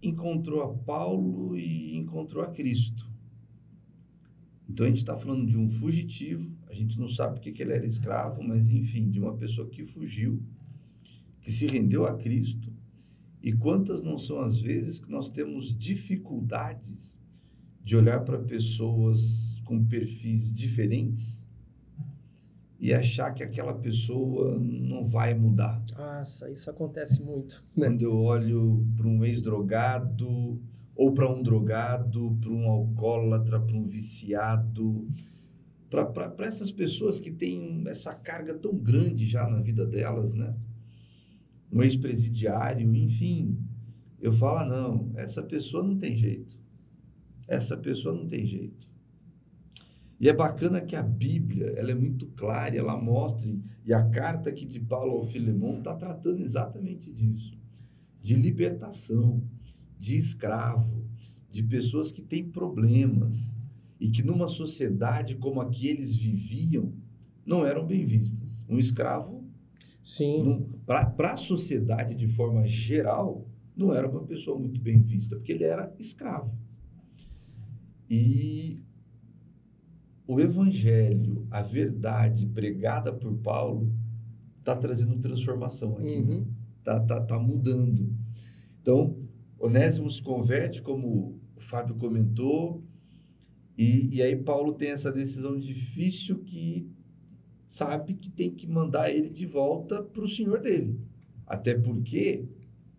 encontrou 0.03 0.63
a 0.63 0.73
Paulo 0.73 1.57
e 1.57 1.97
encontrou 1.97 2.43
a 2.43 2.47
Cristo. 2.47 3.11
Então 4.69 4.87
a 4.87 4.89
gente 4.89 4.99
está 4.99 5.17
falando 5.19 5.47
de 5.47 5.59
um 5.59 5.69
fugitivo, 5.69 6.51
a 6.67 6.75
gente 6.75 6.99
não 6.99 7.09
sabe 7.09 7.35
porque 7.35 7.53
que 7.53 7.63
ele 7.63 7.75
era 7.75 7.87
escravo, 7.87 8.43
mas 8.43 8.71
enfim, 8.71 9.11
de 9.11 9.21
uma 9.21 9.37
pessoa 9.37 9.69
que 9.69 9.85
fugiu, 9.85 10.43
que 11.41 11.53
se 11.53 11.67
rendeu 11.67 12.07
a 12.07 12.17
Cristo. 12.17 12.73
E 13.43 13.53
quantas 13.53 14.03
não 14.03 14.17
são 14.17 14.41
as 14.41 14.59
vezes 14.59 14.99
que 14.99 15.11
nós 15.11 15.29
temos 15.29 15.77
dificuldades 15.77 17.19
de 17.83 17.95
olhar 17.95 18.25
para 18.25 18.39
pessoas 18.39 19.55
com 19.65 19.85
perfis 19.85 20.51
diferentes 20.51 21.44
e 22.79 22.93
achar 22.93 23.33
que 23.33 23.43
aquela 23.43 23.75
pessoa 23.75 24.59
não 24.59 25.05
vai 25.05 25.35
mudar. 25.35 25.83
Nossa, 25.97 26.51
isso 26.51 26.69
acontece 26.69 27.23
muito. 27.23 27.65
Né? 27.77 27.87
Quando 27.87 28.03
eu 28.03 28.17
olho 28.17 28.87
para 28.97 29.07
um 29.07 29.25
ex-drogado, 29.25 30.61
ou 30.95 31.13
para 31.13 31.31
um 31.31 31.43
drogado, 31.43 32.37
para 32.41 32.51
um 32.51 32.69
alcoólatra, 32.69 33.61
para 33.61 33.77
um 33.77 33.85
viciado, 33.85 35.09
para 35.89 36.47
essas 36.47 36.71
pessoas 36.71 37.21
que 37.21 37.31
têm 37.31 37.83
essa 37.87 38.15
carga 38.15 38.55
tão 38.55 38.77
grande 38.77 39.27
já 39.27 39.49
na 39.49 39.61
vida 39.61 39.87
delas, 39.87 40.35
né? 40.35 40.55
Um 41.73 41.83
ex-presidiário, 41.83 42.95
enfim. 42.95 43.59
Eu 44.21 44.33
falo, 44.33 44.59
ah, 44.59 44.67
não, 44.67 45.13
essa 45.17 45.43
pessoa 45.43 45.83
não 45.83 45.97
tem 45.97 46.17
jeito. 46.17 46.57
Essa 47.47 47.77
pessoa 47.77 48.15
não 48.15 48.27
tem 48.27 48.47
jeito. 48.47 48.89
E 50.19 50.29
é 50.29 50.33
bacana 50.33 50.81
que 50.81 50.97
a 50.97 51.03
Bíblia, 51.03 51.75
ela 51.77 51.91
é 51.91 51.95
muito 51.95 52.27
clara, 52.29 52.77
ela 52.77 52.97
mostra, 52.97 53.51
e 53.85 53.93
a 53.93 54.03
carta 54.09 54.51
aqui 54.51 54.65
de 54.65 54.81
Paulo 54.81 55.19
ao 55.19 55.27
Filemão 55.27 55.79
está 55.79 55.95
tratando 55.95 56.41
exatamente 56.41 57.13
disso. 57.13 57.59
De 58.21 58.35
libertação, 58.35 59.43
de 59.99 60.17
escravo, 60.17 61.05
de 61.51 61.63
pessoas 61.63 62.11
que 62.11 62.23
têm 62.23 62.49
problemas 62.51 63.57
e 64.01 64.11
que 64.11 64.23
numa 64.23 64.49
sociedade 64.49 65.37
como 65.37 65.61
a 65.61 65.71
que 65.71 65.87
eles 65.87 66.17
viviam 66.17 66.93
não 67.45 67.65
eram 67.65 67.87
bem 67.87 68.05
vistas. 68.05 68.63
Um 68.69 68.79
escravo, 68.79 69.45
Sim. 70.03 70.67
para 70.87 71.33
a 71.33 71.37
sociedade 71.37 72.15
de 72.15 72.27
forma 72.27 72.67
geral, 72.67 73.47
não 73.77 73.93
era 73.93 74.09
uma 74.09 74.25
pessoa 74.25 74.59
muito 74.59 74.81
bem 74.81 75.01
vista, 75.03 75.37
porque 75.37 75.53
ele 75.53 75.65
era 75.65 75.95
escravo. 75.99 76.55
E 78.09 78.84
o 80.27 80.41
evangelho, 80.41 81.47
a 81.51 81.63
verdade 81.63 82.47
pregada 82.47 83.13
por 83.13 83.35
Paulo, 83.39 83.93
está 84.59 84.75
trazendo 84.75 85.19
transformação 85.19 85.97
aqui. 85.99 86.23
né? 86.23 86.35
Uhum. 86.35 86.47
tá, 86.83 87.01
tá, 87.01 87.21
tá 87.21 87.39
mudando. 87.39 88.11
Então, 88.81 89.17
Onésimo 89.59 90.11
se 90.11 90.23
converte, 90.23 90.83
como 90.83 91.39
o 91.57 91.61
Fábio 91.61 91.95
comentou, 91.97 92.83
e, 93.77 94.17
e 94.17 94.23
aí 94.23 94.37
Paulo 94.37 94.73
tem 94.73 94.91
essa 94.91 95.13
decisão 95.13 95.59
difícil 95.59 96.39
que 96.45 96.89
sabe 97.67 98.15
que 98.15 98.31
tem 98.31 98.51
que 98.51 98.67
mandar 98.67 99.11
ele 99.11 99.29
de 99.29 99.47
volta 99.47 100.03
para 100.03 100.23
o 100.23 100.29
senhor 100.29 100.61
dele. 100.61 100.99
Até 101.47 101.75
porque, 101.75 102.47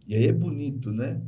e 0.08 0.16
aí 0.16 0.28
é 0.28 0.34
bonito, 0.34 0.92
né? 0.92 1.22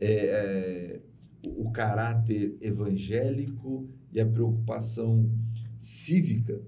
É, 0.00 0.14
é, 0.14 1.00
o, 1.46 1.68
o 1.68 1.70
caráter 1.70 2.56
evangélico 2.60 3.88
e 4.12 4.20
a 4.20 4.26
preocupação 4.26 5.30
cívica, 5.76 6.60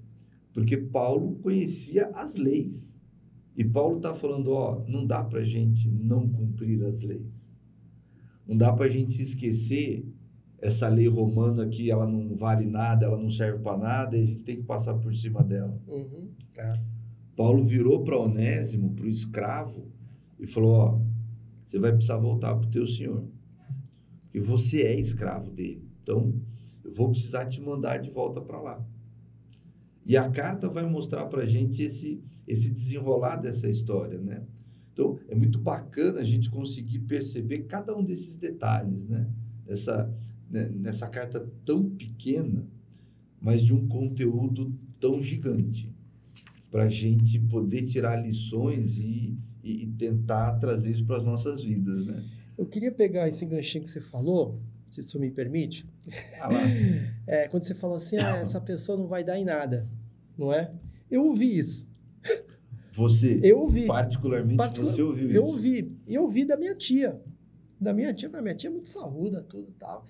porque 0.52 0.76
Paulo 0.76 1.36
conhecia 1.36 2.08
as 2.14 2.34
leis. 2.34 2.98
E 3.56 3.64
Paulo 3.64 3.98
está 3.98 4.14
falando, 4.14 4.50
ó, 4.52 4.82
não 4.88 5.06
dá 5.06 5.22
para 5.22 5.40
a 5.40 5.44
gente 5.44 5.88
não 5.88 6.28
cumprir 6.28 6.82
as 6.84 7.02
leis. 7.02 7.52
Não 8.46 8.56
dá 8.56 8.72
para 8.72 8.86
a 8.86 8.88
gente 8.88 9.20
esquecer 9.20 10.04
essa 10.58 10.88
lei 10.88 11.06
romana 11.06 11.68
que 11.68 11.90
ela 11.90 12.06
não 12.06 12.34
vale 12.34 12.66
nada, 12.66 13.06
ela 13.06 13.18
não 13.18 13.30
serve 13.30 13.58
para 13.58 13.76
nada, 13.76 14.16
e 14.16 14.22
a 14.22 14.26
gente 14.26 14.44
tem 14.44 14.56
que 14.56 14.62
passar 14.62 14.94
por 14.94 15.14
cima 15.14 15.42
dela. 15.42 15.78
Uhum. 15.86 16.30
É. 16.56 16.80
Paulo 17.36 17.64
virou 17.64 18.02
para 18.02 18.18
Onésimo, 18.18 18.94
para 18.94 19.04
o 19.04 19.08
escravo, 19.08 19.88
e 20.38 20.46
falou, 20.46 20.72
ó, 20.72 21.00
você 21.64 21.78
vai 21.78 21.92
precisar 21.92 22.16
voltar 22.16 22.54
para 22.54 22.66
o 22.66 22.70
teu 22.70 22.86
senhor. 22.86 23.24
Porque 24.20 24.40
você 24.40 24.82
é 24.82 24.98
escravo 24.98 25.50
dele. 25.50 25.86
Então, 26.02 26.34
vou 26.94 27.10
precisar 27.10 27.46
te 27.46 27.60
mandar 27.60 27.98
de 27.98 28.10
volta 28.10 28.40
para 28.40 28.60
lá. 28.60 28.86
E 30.06 30.16
a 30.16 30.30
carta 30.30 30.68
vai 30.68 30.88
mostrar 30.88 31.26
para 31.26 31.42
a 31.42 31.46
gente 31.46 31.82
esse, 31.82 32.22
esse 32.46 32.70
desenrolar 32.70 33.36
dessa 33.36 33.68
história, 33.68 34.18
né? 34.18 34.42
Então, 34.92 35.18
é 35.28 35.34
muito 35.34 35.58
bacana 35.58 36.20
a 36.20 36.24
gente 36.24 36.48
conseguir 36.50 37.00
perceber 37.00 37.64
cada 37.64 37.96
um 37.96 38.04
desses 38.04 38.36
detalhes, 38.36 39.08
né? 39.08 39.28
Essa, 39.66 40.14
né, 40.48 40.68
nessa 40.68 41.08
carta 41.08 41.50
tão 41.64 41.90
pequena, 41.90 42.66
mas 43.40 43.62
de 43.62 43.74
um 43.74 43.88
conteúdo 43.88 44.72
tão 45.00 45.22
gigante, 45.22 45.92
para 46.70 46.84
a 46.84 46.88
gente 46.88 47.38
poder 47.38 47.82
tirar 47.82 48.16
lições 48.16 48.98
e, 48.98 49.36
e, 49.62 49.84
e 49.84 49.86
tentar 49.86 50.52
trazer 50.58 50.92
isso 50.92 51.04
para 51.04 51.16
as 51.16 51.24
nossas 51.24 51.62
vidas, 51.62 52.04
né? 52.04 52.22
Eu 52.56 52.66
queria 52.66 52.92
pegar 52.92 53.26
esse 53.26 53.44
ganchinho 53.46 53.82
que 53.82 53.90
você 53.90 54.00
falou, 54.00 54.60
se 54.94 55.00
isso 55.00 55.18
me 55.18 55.30
permite. 55.30 55.86
Ah. 56.40 56.48
É, 57.26 57.48
quando 57.48 57.62
você 57.62 57.74
falou 57.74 57.96
assim, 57.96 58.18
ah, 58.18 58.36
essa 58.36 58.60
pessoa 58.60 58.98
não 58.98 59.06
vai 59.06 59.24
dar 59.24 59.38
em 59.38 59.44
nada, 59.46 59.88
não 60.36 60.52
é? 60.52 60.70
Eu 61.10 61.24
ouvi 61.24 61.56
isso. 61.56 61.88
Você, 62.92 63.40
Eu 63.42 63.58
ouvi. 63.58 63.86
particularmente, 63.86 64.56
Particular- 64.56 64.92
você 64.94 65.02
ouviu 65.02 65.24
Eu 65.30 65.42
isso? 65.42 65.52
ouvi. 65.52 65.98
E 66.06 66.14
eu 66.14 66.22
ouvi 66.22 66.44
da 66.44 66.56
minha 66.56 66.74
tia. 66.74 67.20
Da 67.80 67.92
minha 67.92 68.12
tia, 68.14 68.28
mas 68.28 68.42
minha 68.42 68.54
tia 68.54 68.68
é 68.68 68.72
muito 68.72 68.88
saúda, 68.88 69.42
tudo 69.42 69.68
e 69.70 69.72
tal. 69.72 70.04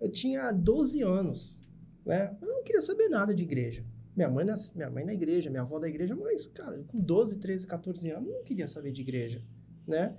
Eu 0.00 0.10
tinha 0.10 0.50
12 0.52 1.02
anos, 1.02 1.56
né? 2.04 2.36
Eu 2.42 2.48
não 2.48 2.62
queria 2.62 2.82
saber 2.82 3.08
nada 3.08 3.32
de 3.34 3.42
igreja. 3.42 3.84
Minha 4.14 4.28
mãe, 4.28 4.44
minha 4.74 4.90
mãe 4.90 5.04
na 5.04 5.14
igreja, 5.14 5.48
minha 5.50 5.62
avó 5.62 5.78
da 5.78 5.88
igreja, 5.88 6.14
mas, 6.14 6.46
cara, 6.46 6.82
com 6.88 6.98
12, 7.00 7.38
13, 7.38 7.66
14 7.66 8.10
anos, 8.10 8.28
eu 8.28 8.34
não 8.36 8.44
queria 8.44 8.66
saber 8.68 8.90
de 8.92 9.00
igreja, 9.02 9.42
né? 9.86 10.14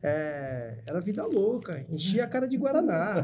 É, 0.00 0.78
era 0.86 1.00
vida 1.00 1.26
louca, 1.26 1.84
enchia 1.90 2.24
a 2.24 2.28
cara 2.28 2.46
de 2.46 2.56
Guaraná. 2.56 3.14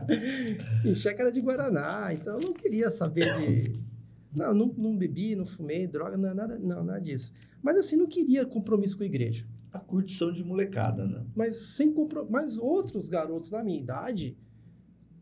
enchia 0.84 1.10
a 1.10 1.14
cara 1.14 1.30
de 1.30 1.40
Guaraná, 1.40 2.14
então 2.14 2.34
eu 2.34 2.40
não 2.40 2.52
queria 2.54 2.90
saber 2.90 3.38
de. 3.40 3.90
Não, 4.34 4.54
não, 4.54 4.66
não 4.76 4.96
bebi, 4.96 5.34
não 5.34 5.44
fumei, 5.44 5.86
droga, 5.86 6.16
não, 6.16 6.32
nada, 6.32 6.58
não, 6.58 6.84
nada 6.84 7.00
disso. 7.00 7.32
Mas 7.62 7.78
assim, 7.78 7.96
não 7.96 8.06
queria 8.06 8.46
compromisso 8.46 8.96
com 8.96 9.02
a 9.02 9.06
igreja. 9.06 9.44
A 9.72 9.78
curtição 9.78 10.32
de 10.32 10.42
molecada, 10.42 11.06
né? 11.06 11.24
Mas 11.34 11.56
sem 11.56 11.92
compro... 11.92 12.26
Mas 12.30 12.56
outros 12.56 13.08
garotos 13.08 13.50
da 13.50 13.62
minha 13.62 13.78
idade 13.78 14.36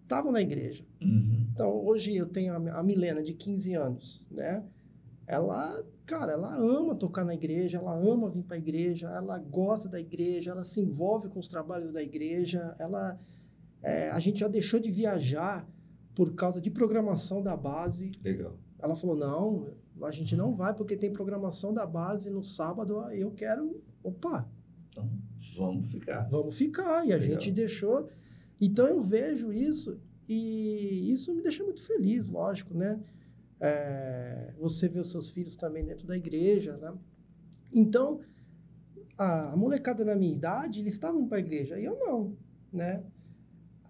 estavam 0.02 0.30
na 0.30 0.40
igreja. 0.40 0.84
Uhum. 1.00 1.46
Então, 1.52 1.70
hoje 1.84 2.16
eu 2.16 2.26
tenho 2.26 2.52
a 2.52 2.78
a 2.78 2.82
Milena, 2.82 3.22
de 3.22 3.34
15 3.34 3.74
anos, 3.74 4.26
né? 4.30 4.62
Ela, 5.28 5.84
cara, 6.06 6.32
ela 6.32 6.56
ama 6.56 6.94
tocar 6.94 7.22
na 7.22 7.34
igreja, 7.34 7.76
ela 7.76 7.94
ama 7.94 8.30
vir 8.30 8.42
para 8.42 8.56
a 8.56 8.58
igreja, 8.58 9.08
ela 9.10 9.38
gosta 9.38 9.86
da 9.86 10.00
igreja, 10.00 10.52
ela 10.52 10.64
se 10.64 10.80
envolve 10.80 11.28
com 11.28 11.38
os 11.38 11.48
trabalhos 11.48 11.92
da 11.92 12.02
igreja, 12.02 12.74
ela... 12.78 13.20
é, 13.82 14.10
a 14.10 14.18
gente 14.18 14.40
já 14.40 14.48
deixou 14.48 14.80
de 14.80 14.90
viajar 14.90 15.68
por 16.14 16.34
causa 16.34 16.62
de 16.62 16.70
programação 16.70 17.42
da 17.42 17.54
base. 17.54 18.10
Legal. 18.24 18.56
Ela 18.78 18.96
falou, 18.96 19.14
não, 19.16 19.66
a 20.02 20.10
gente 20.10 20.34
não 20.34 20.54
vai 20.54 20.72
porque 20.74 20.96
tem 20.96 21.12
programação 21.12 21.74
da 21.74 21.84
base 21.84 22.30
no 22.30 22.42
sábado, 22.42 23.02
eu 23.12 23.30
quero... 23.30 23.82
Opa, 24.02 24.48
Então, 24.88 25.10
vamos 25.56 25.90
ficar. 25.92 26.26
Vamos 26.30 26.56
ficar. 26.56 27.06
E 27.06 27.12
a 27.12 27.16
Legal. 27.16 27.20
gente 27.20 27.52
deixou. 27.52 28.08
Então 28.58 28.86
eu 28.86 29.00
vejo 29.02 29.52
isso 29.52 30.00
e 30.26 31.10
isso 31.12 31.34
me 31.34 31.42
deixa 31.42 31.62
muito 31.62 31.82
feliz, 31.82 32.26
lógico, 32.28 32.74
né? 32.74 32.98
É, 33.60 34.52
você 34.58 34.88
vê 34.88 35.00
os 35.00 35.10
seus 35.10 35.30
filhos 35.30 35.56
também 35.56 35.84
dentro 35.84 36.06
da 36.06 36.16
igreja, 36.16 36.76
né? 36.76 36.94
Então, 37.72 38.20
a, 39.18 39.52
a 39.52 39.56
molecada 39.56 40.04
na 40.04 40.14
minha 40.14 40.32
idade, 40.34 40.80
eles 40.80 40.92
estavam 40.94 41.26
para 41.26 41.38
a 41.38 41.40
igreja 41.40 41.78
e 41.78 41.84
eu 41.84 41.98
não, 41.98 42.36
né? 42.72 43.04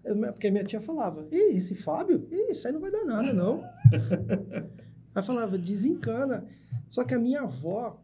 Eu- 0.03 0.15
porque 0.33 0.49
minha 0.49 0.63
tia 0.63 0.81
falava, 0.81 1.27
Ih, 1.31 1.57
esse 1.57 1.75
Fábio, 1.75 2.27
Ih, 2.31 2.51
isso 2.51 2.65
aí 2.67 2.73
não 2.73 2.79
vai 2.81 2.91
dar 2.91 3.05
nada, 3.05 3.33
não. 3.33 3.61
Aí 5.13 5.23
falava, 5.23 5.57
desencana. 5.57 6.45
Só 6.87 7.03
que 7.03 7.13
a 7.13 7.19
minha 7.19 7.41
avó, 7.41 8.01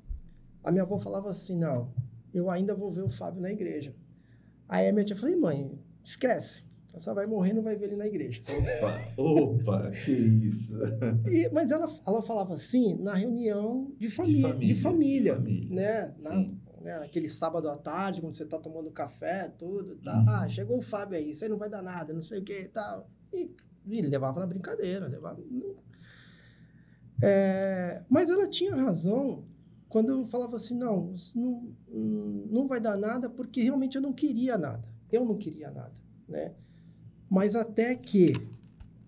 a 0.63 0.71
minha 0.71 0.84
avó 0.84 0.97
falava 0.97 1.30
assim, 1.30 1.58
não, 1.58 1.93
eu 2.34 2.49
ainda 2.49 2.75
vou 2.75 2.91
ver 2.91 3.04
o 3.04 3.10
Fábio 3.10 3.41
na 3.41 3.51
igreja. 3.51 3.95
Aí 4.67 4.88
a 4.88 4.91
minha 4.93 5.06
tia 5.06 5.15
falou, 5.15 5.39
mãe, 5.39 5.80
esquece. 6.04 6.65
Você 6.97 7.13
vai 7.13 7.25
morrer, 7.25 7.53
não 7.53 7.62
vai 7.62 7.75
ver 7.75 7.86
ele 7.88 7.95
na 7.95 8.08
igreja. 8.08 8.41
Opa, 8.47 9.21
opa, 9.21 9.91
que 9.91 10.12
isso. 10.12 10.73
E- 11.27 11.49
mas 11.53 11.71
ela, 11.71 11.88
ela 12.08 12.21
falava 12.23 12.53
assim 12.53 12.95
na 12.95 13.13
reunião 13.15 13.91
de 13.97 14.10
família, 14.10 14.53
de 14.55 14.75
família, 14.75 15.36
de 15.36 15.39
família. 15.39 15.69
né? 15.69 16.13
Na, 16.21 16.31
né? 16.81 16.99
Naquele 16.99 17.27
sábado 17.29 17.67
à 17.69 17.77
tarde, 17.77 18.21
quando 18.21 18.34
você 18.34 18.45
tá 18.45 18.58
tomando 18.60 18.89
café, 18.91 19.49
tudo, 19.58 19.97
tal. 19.97 20.19
Uhum. 20.21 20.25
Ah, 20.29 20.47
chegou 20.47 20.77
o 20.77 20.81
Fábio 20.81 21.17
aí, 21.17 21.31
isso 21.31 21.43
aí 21.43 21.49
não 21.49 21.58
vai 21.58 21.69
dar 21.69 21.81
nada, 21.81 22.13
não 22.13 22.21
sei 22.21 22.39
o 22.39 22.43
que 22.43 22.53
e 22.62 22.67
tal. 22.67 23.10
E, 23.34 23.49
e 23.88 24.01
levava 24.01 24.39
na 24.39 24.47
brincadeira, 24.47 25.08
levava... 25.08 25.41
É, 27.21 28.03
mas 28.10 28.29
ela 28.29 28.47
tinha 28.49 28.75
razão 28.75 29.45
quando 29.89 30.10
eu 30.10 30.25
falava 30.25 30.58
assim, 30.58 30.75
não, 30.77 31.13
não, 31.36 31.73
hum, 31.89 32.47
não 32.51 32.67
vai 32.67 32.79
dar 32.81 32.97
nada 32.97 33.29
porque 33.29 33.62
realmente 33.62 33.95
eu 33.95 34.01
não 34.01 34.12
queria 34.13 34.58
nada. 34.58 34.88
Eu 35.12 35.23
não 35.25 35.38
queria 35.38 35.71
nada, 35.71 35.93
né? 36.27 36.53
Mas 37.36 37.54
até 37.54 37.93
que 37.98 38.32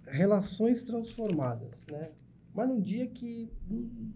relações 0.06 0.84
transformadas, 0.84 1.86
né? 1.90 2.12
Mas 2.54 2.68
no 2.68 2.82
dia 2.82 3.08
que 3.08 3.50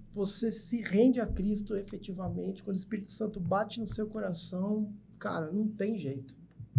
você 0.09 0.51
se 0.51 0.81
rende 0.81 1.21
a 1.21 1.25
Cristo 1.25 1.77
efetivamente, 1.77 2.61
quando 2.61 2.75
o 2.75 2.77
Espírito 2.77 3.09
Santo 3.09 3.39
bate 3.39 3.79
no 3.79 3.87
seu 3.87 4.07
coração, 4.07 4.93
cara, 5.17 5.49
não 5.49 5.65
tem 5.65 5.97
jeito. 5.97 6.35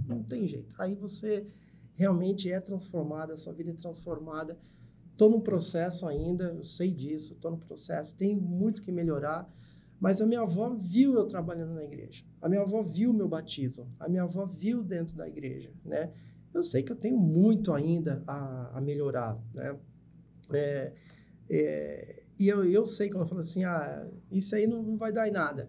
Não 0.07 0.23
tem 0.23 0.47
jeito. 0.47 0.77
Aí 0.79 0.95
você 0.95 1.47
realmente 1.95 2.53
é 2.53 2.61
transformado, 2.61 3.33
a 3.33 3.37
sua 3.39 3.55
vida 3.55 3.71
é 3.71 3.75
transformada. 3.75 4.59
Estou 5.13 5.31
num 5.31 5.41
processo 5.41 6.07
ainda, 6.07 6.53
eu 6.53 6.63
sei 6.63 6.93
disso, 6.93 7.33
estou 7.33 7.53
no 7.53 7.57
processo, 7.57 8.15
tenho 8.15 8.39
muito 8.39 8.83
que 8.83 8.93
melhorar. 8.93 9.51
Mas 9.99 10.21
a 10.21 10.27
minha 10.27 10.43
avó 10.43 10.69
viu 10.79 11.15
eu 11.15 11.25
trabalhando 11.25 11.73
na 11.73 11.83
igreja. 11.83 12.27
A 12.43 12.49
minha 12.51 12.61
avó 12.61 12.83
viu 12.83 13.11
meu 13.11 13.27
batismo. 13.27 13.89
A 13.99 14.07
minha 14.07 14.25
avó 14.25 14.45
viu 14.45 14.85
dentro 14.85 15.17
da 15.17 15.27
igreja, 15.27 15.73
né? 15.83 16.13
Eu 16.55 16.63
sei 16.63 16.83
que 16.83 16.93
eu 16.93 16.97
tenho 16.97 17.17
muito 17.19 17.73
ainda 17.73 18.23
a, 18.27 18.79
a 18.79 18.81
melhorar, 18.81 19.39
né? 19.55 19.77
É, 20.53 20.93
é, 21.51 22.23
e 22.39 22.49
eu, 22.49 22.65
eu 22.65 22.85
sei 22.85 23.09
quando 23.09 23.19
ela 23.21 23.27
fala 23.27 23.41
assim, 23.41 23.65
ah, 23.65 24.07
isso 24.31 24.55
aí 24.55 24.67
não, 24.67 24.83
não 24.83 24.97
vai 24.97 25.13
dar 25.13 25.29
em 25.29 25.33
nada. 25.33 25.69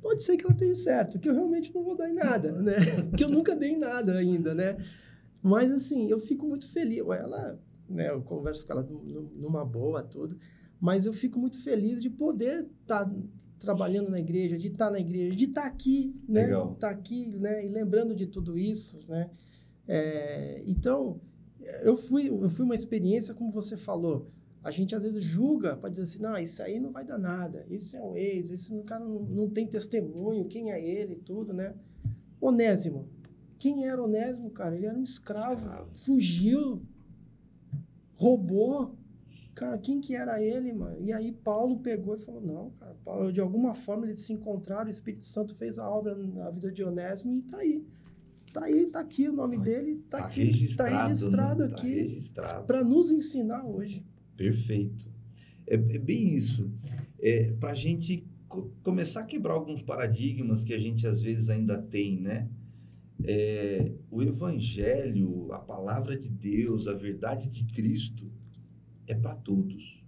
Pode 0.00 0.22
ser 0.22 0.36
que 0.36 0.44
ela 0.44 0.54
tenha 0.54 0.74
certo, 0.74 1.18
que 1.18 1.28
eu 1.28 1.34
realmente 1.34 1.74
não 1.74 1.82
vou 1.82 1.96
dar 1.96 2.08
em 2.08 2.14
nada, 2.14 2.52
né? 2.60 2.74
que 3.16 3.24
eu 3.24 3.28
nunca 3.28 3.56
dei 3.56 3.70
em 3.70 3.78
nada 3.78 4.16
ainda, 4.16 4.54
né? 4.54 4.76
Mas 5.42 5.70
assim, 5.72 6.08
eu 6.10 6.18
fico 6.20 6.46
muito 6.46 6.68
feliz. 6.70 6.98
Ela, 6.98 7.58
né, 7.88 8.10
eu 8.10 8.22
converso 8.22 8.66
com 8.66 8.72
ela 8.72 8.82
num- 8.82 9.02
num- 9.04 9.30
numa 9.36 9.64
boa, 9.64 10.02
tudo. 10.02 10.38
Mas 10.80 11.06
eu 11.06 11.12
fico 11.12 11.38
muito 11.38 11.60
feliz 11.62 12.02
de 12.02 12.10
poder 12.10 12.68
estar 12.82 13.10
trabalhando 13.58 14.10
na 14.10 14.20
igreja, 14.20 14.56
de 14.58 14.68
estar 14.68 14.90
na 14.90 15.00
igreja, 15.00 15.34
de 15.34 15.44
estar 15.44 15.64
aqui, 15.64 16.14
né? 16.28 16.42
Legal. 16.42 16.72
Estar 16.74 16.90
aqui, 16.90 17.30
né? 17.36 17.64
E 17.64 17.68
lembrando 17.68 18.14
de 18.14 18.26
tudo 18.26 18.58
isso, 18.58 19.00
né? 19.08 19.30
É, 19.88 20.62
então, 20.66 21.20
eu 21.82 21.96
fui, 21.96 22.28
eu 22.28 22.48
fui 22.48 22.64
uma 22.64 22.74
experiência, 22.74 23.34
como 23.34 23.50
você 23.50 23.76
falou. 23.76 24.30
A 24.62 24.70
gente 24.70 24.94
às 24.96 25.02
vezes 25.02 25.22
julga 25.22 25.76
para 25.76 25.90
dizer 25.90 26.02
assim, 26.02 26.20
não, 26.20 26.36
isso 26.38 26.60
aí 26.62 26.80
não 26.80 26.90
vai 26.90 27.04
dar 27.04 27.18
nada, 27.18 27.64
isso 27.70 27.96
é 27.96 28.02
um 28.02 28.16
ex, 28.16 28.50
esse 28.50 28.76
cara 28.82 29.04
não, 29.04 29.20
não 29.20 29.48
tem 29.48 29.64
testemunho, 29.64 30.44
quem 30.46 30.72
é 30.72 30.84
ele 30.84 31.14
e 31.14 31.20
tudo, 31.20 31.52
né? 31.52 31.72
Onésimo. 32.40 33.08
Quem 33.58 33.86
era 33.86 34.02
Onésimo, 34.02 34.50
cara? 34.50 34.74
Ele 34.74 34.86
era 34.86 34.98
um 34.98 35.02
escravo, 35.02 35.60
Escravo. 35.60 35.94
fugiu, 35.94 36.82
roubou. 38.16 38.96
Cara, 39.54 39.78
quem 39.78 40.00
que 40.00 40.14
era 40.14 40.42
ele, 40.42 40.72
mano? 40.72 41.00
E 41.00 41.12
aí 41.12 41.32
Paulo 41.32 41.78
pegou 41.78 42.14
e 42.14 42.18
falou, 42.18 42.42
não, 42.42 42.70
cara, 42.72 42.94
Paulo, 43.04 43.32
de 43.32 43.40
alguma 43.40 43.72
forma 43.72 44.04
eles 44.04 44.20
se 44.20 44.32
encontraram, 44.32 44.86
o 44.86 44.90
Espírito 44.90 45.24
Santo 45.24 45.54
fez 45.54 45.78
a 45.78 45.88
obra 45.88 46.14
na 46.14 46.50
vida 46.50 46.70
de 46.70 46.84
Onésimo 46.84 47.34
e 47.34 47.42
tá 47.42 47.58
aí. 47.58 47.86
Tá 48.58 48.64
aí, 48.66 48.86
tá 48.86 49.00
aqui 49.00 49.28
o 49.28 49.32
nome 49.32 49.58
dele, 49.58 49.96
tá, 50.08 50.18
Tá 50.18 50.24
aqui, 50.26 50.44
registrado, 50.44 50.90
tá 50.94 51.06
registrado 51.08 51.62
né? 51.64 51.68
Tá 51.68 51.74
aqui 51.76 51.94
registrado. 51.94 52.66
para 52.66 52.82
nos 52.84 53.10
ensinar 53.10 53.64
hoje. 53.66 54.02
Perfeito. 54.36 55.06
É, 55.66 55.74
é 55.74 55.98
bem 55.98 56.34
isso. 56.34 56.70
É, 57.20 57.52
Para 57.60 57.72
a 57.72 57.74
gente 57.74 58.26
co- 58.48 58.70
começar 58.82 59.20
a 59.20 59.24
quebrar 59.24 59.54
alguns 59.54 59.82
paradigmas 59.82 60.64
que 60.64 60.72
a 60.72 60.78
gente 60.78 61.06
às 61.06 61.20
vezes 61.20 61.50
ainda 61.50 61.76
tem, 61.80 62.18
né? 62.20 62.48
É, 63.24 63.92
o 64.10 64.22
Evangelho, 64.22 65.50
a 65.52 65.58
palavra 65.58 66.16
de 66.16 66.28
Deus, 66.28 66.86
a 66.86 66.94
verdade 66.94 67.48
de 67.50 67.64
Cristo 67.64 68.30
é 69.06 69.14
para 69.14 69.34
todos. 69.34 70.02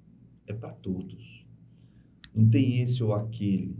É 0.46 0.52
para 0.52 0.72
todos. 0.72 1.44
Não 2.34 2.48
tem 2.48 2.80
esse 2.80 3.02
ou 3.02 3.12
aquele. 3.14 3.76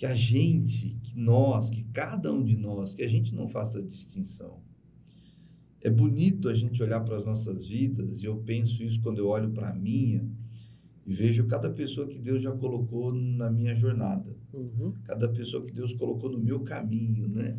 Que 0.00 0.06
a 0.06 0.14
gente, 0.14 0.96
que 1.02 1.14
nós, 1.18 1.68
que 1.68 1.84
cada 1.92 2.32
um 2.32 2.42
de 2.42 2.56
nós, 2.56 2.94
que 2.94 3.02
a 3.02 3.06
gente 3.08 3.34
não 3.34 3.46
faça 3.46 3.82
distinção. 3.82 4.62
É 5.82 5.90
bonito 5.90 6.48
a 6.48 6.54
gente 6.54 6.82
olhar 6.82 7.00
para 7.02 7.18
as 7.18 7.24
nossas 7.26 7.66
vidas, 7.66 8.22
e 8.22 8.24
eu 8.24 8.36
penso 8.38 8.82
isso 8.82 8.98
quando 9.02 9.18
eu 9.18 9.28
olho 9.28 9.50
para 9.50 9.68
a 9.68 9.74
minha, 9.74 10.26
e 11.06 11.12
vejo 11.12 11.46
cada 11.46 11.68
pessoa 11.68 12.06
que 12.06 12.18
Deus 12.18 12.42
já 12.42 12.50
colocou 12.50 13.12
na 13.12 13.50
minha 13.50 13.74
jornada, 13.74 14.34
cada 15.04 15.28
pessoa 15.28 15.66
que 15.66 15.72
Deus 15.74 15.92
colocou 15.92 16.30
no 16.32 16.38
meu 16.38 16.60
caminho, 16.60 17.28
né? 17.28 17.58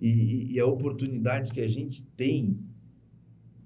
E, 0.00 0.08
e- 0.08 0.52
e 0.52 0.60
a 0.60 0.64
oportunidade 0.66 1.52
que 1.52 1.60
a 1.60 1.68
gente 1.68 2.04
tem 2.16 2.58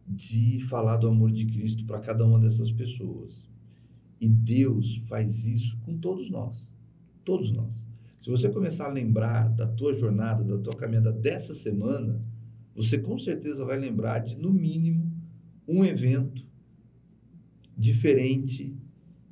de 0.04 0.60
falar 0.62 0.96
do 0.96 1.06
amor 1.06 1.30
de 1.30 1.46
Cristo 1.46 1.84
para 1.84 2.00
cada 2.00 2.26
uma 2.26 2.40
dessas 2.40 2.72
pessoas. 2.72 3.44
E 4.20 4.28
Deus 4.28 4.96
faz 5.06 5.46
isso 5.46 5.76
com 5.84 5.96
todos 5.96 6.28
nós. 6.28 6.76
Todos 7.28 7.50
nós. 7.52 7.86
Se 8.18 8.30
você 8.30 8.48
começar 8.48 8.86
a 8.86 8.90
lembrar 8.90 9.50
da 9.50 9.66
tua 9.66 9.92
jornada, 9.92 10.42
da 10.42 10.56
tua 10.56 10.74
caminhada 10.74 11.12
dessa 11.12 11.54
semana, 11.54 12.24
você 12.74 12.96
com 12.96 13.18
certeza 13.18 13.66
vai 13.66 13.78
lembrar 13.78 14.20
de, 14.20 14.34
no 14.38 14.50
mínimo, 14.50 15.12
um 15.68 15.84
evento 15.84 16.42
diferente, 17.76 18.74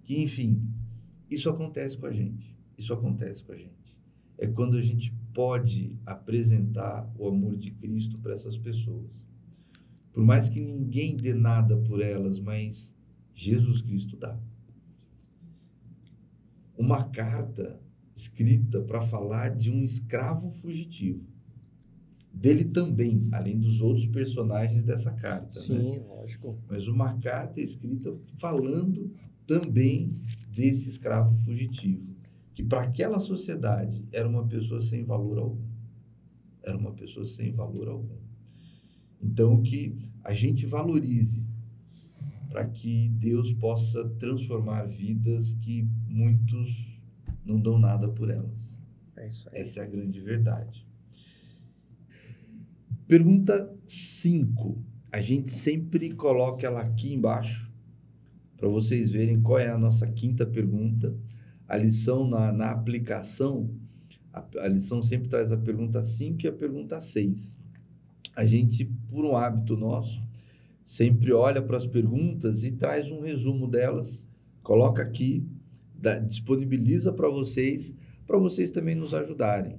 que, 0.04 0.20
enfim, 0.20 0.62
isso 1.30 1.48
acontece 1.48 1.96
com 1.96 2.04
a 2.04 2.12
gente. 2.12 2.54
Isso 2.76 2.92
acontece 2.92 3.42
com 3.42 3.52
a 3.52 3.56
gente. 3.56 3.98
É 4.36 4.46
quando 4.46 4.76
a 4.76 4.82
gente 4.82 5.10
pode 5.32 5.98
apresentar 6.04 7.10
o 7.18 7.26
amor 7.26 7.56
de 7.56 7.70
Cristo 7.70 8.18
para 8.18 8.34
essas 8.34 8.58
pessoas. 8.58 9.08
Por 10.12 10.22
mais 10.22 10.50
que 10.50 10.60
ninguém 10.60 11.16
dê 11.16 11.32
nada 11.32 11.78
por 11.78 12.02
elas, 12.02 12.38
mas 12.38 12.94
Jesus 13.34 13.80
Cristo 13.80 14.18
dá. 14.18 14.38
Uma 16.76 17.02
carta 17.04 17.85
escrita 18.16 18.80
para 18.80 19.02
falar 19.02 19.50
de 19.50 19.70
um 19.70 19.84
escravo 19.84 20.50
fugitivo. 20.50 21.22
Dele 22.32 22.64
também, 22.64 23.28
além 23.30 23.58
dos 23.58 23.82
outros 23.82 24.06
personagens 24.06 24.82
dessa 24.82 25.12
carta. 25.12 25.44
né? 25.44 25.50
Sim, 25.50 25.98
lógico. 26.00 26.58
mas 26.68 26.88
uma 26.88 27.18
carta 27.18 27.60
escrita 27.60 28.16
falando 28.38 29.12
também 29.46 30.10
desse 30.50 30.88
escravo 30.88 31.36
fugitivo, 31.44 32.16
que 32.54 32.64
para 32.64 32.82
aquela 32.82 33.20
sociedade 33.20 34.02
era 34.10 34.26
uma 34.26 34.46
pessoa 34.46 34.80
sem 34.80 35.04
valor 35.04 35.38
algum. 35.38 35.66
Era 36.62 36.76
uma 36.76 36.92
pessoa 36.92 37.26
sem 37.26 37.52
valor 37.52 37.88
algum. 37.88 38.16
Então 39.22 39.62
que 39.62 39.96
a 40.24 40.32
gente 40.32 40.66
valorize 40.66 41.46
para 42.48 42.66
que 42.66 43.08
Deus 43.10 43.52
possa 43.52 44.08
transformar 44.18 44.84
vidas 44.86 45.52
que 45.54 45.86
muitos 46.08 46.95
não 47.46 47.60
dão 47.60 47.78
nada 47.78 48.08
por 48.08 48.28
elas. 48.28 48.76
É 49.16 49.26
isso 49.26 49.48
aí. 49.50 49.62
Essa 49.62 49.80
é 49.80 49.82
a 49.84 49.86
grande 49.86 50.20
verdade. 50.20 50.84
Pergunta 53.06 53.72
5. 53.84 54.82
A 55.12 55.20
gente 55.20 55.52
sempre 55.52 56.12
coloca 56.12 56.66
ela 56.66 56.82
aqui 56.82 57.14
embaixo 57.14 57.72
para 58.56 58.68
vocês 58.68 59.10
verem 59.10 59.40
qual 59.40 59.58
é 59.58 59.68
a 59.68 59.78
nossa 59.78 60.06
quinta 60.06 60.44
pergunta. 60.44 61.14
A 61.68 61.76
lição 61.76 62.28
na, 62.28 62.52
na 62.52 62.70
aplicação, 62.70 63.70
a, 64.32 64.44
a 64.58 64.68
lição 64.68 65.02
sempre 65.02 65.28
traz 65.28 65.52
a 65.52 65.56
pergunta 65.56 66.02
5 66.02 66.44
e 66.44 66.48
a 66.48 66.52
pergunta 66.52 67.00
6. 67.00 67.56
A 68.34 68.44
gente, 68.44 68.84
por 69.08 69.24
um 69.24 69.36
hábito 69.36 69.76
nosso, 69.76 70.22
sempre 70.82 71.32
olha 71.32 71.62
para 71.62 71.76
as 71.76 71.86
perguntas 71.86 72.64
e 72.64 72.72
traz 72.72 73.10
um 73.10 73.20
resumo 73.20 73.66
delas, 73.66 74.26
coloca 74.62 75.02
aqui, 75.02 75.46
dá- 76.00 76.18
disponibiliza 76.18 77.12
para 77.12 77.28
vocês, 77.28 77.94
para 78.26 78.38
vocês 78.38 78.70
também 78.70 78.94
nos 78.94 79.14
ajudarem. 79.14 79.78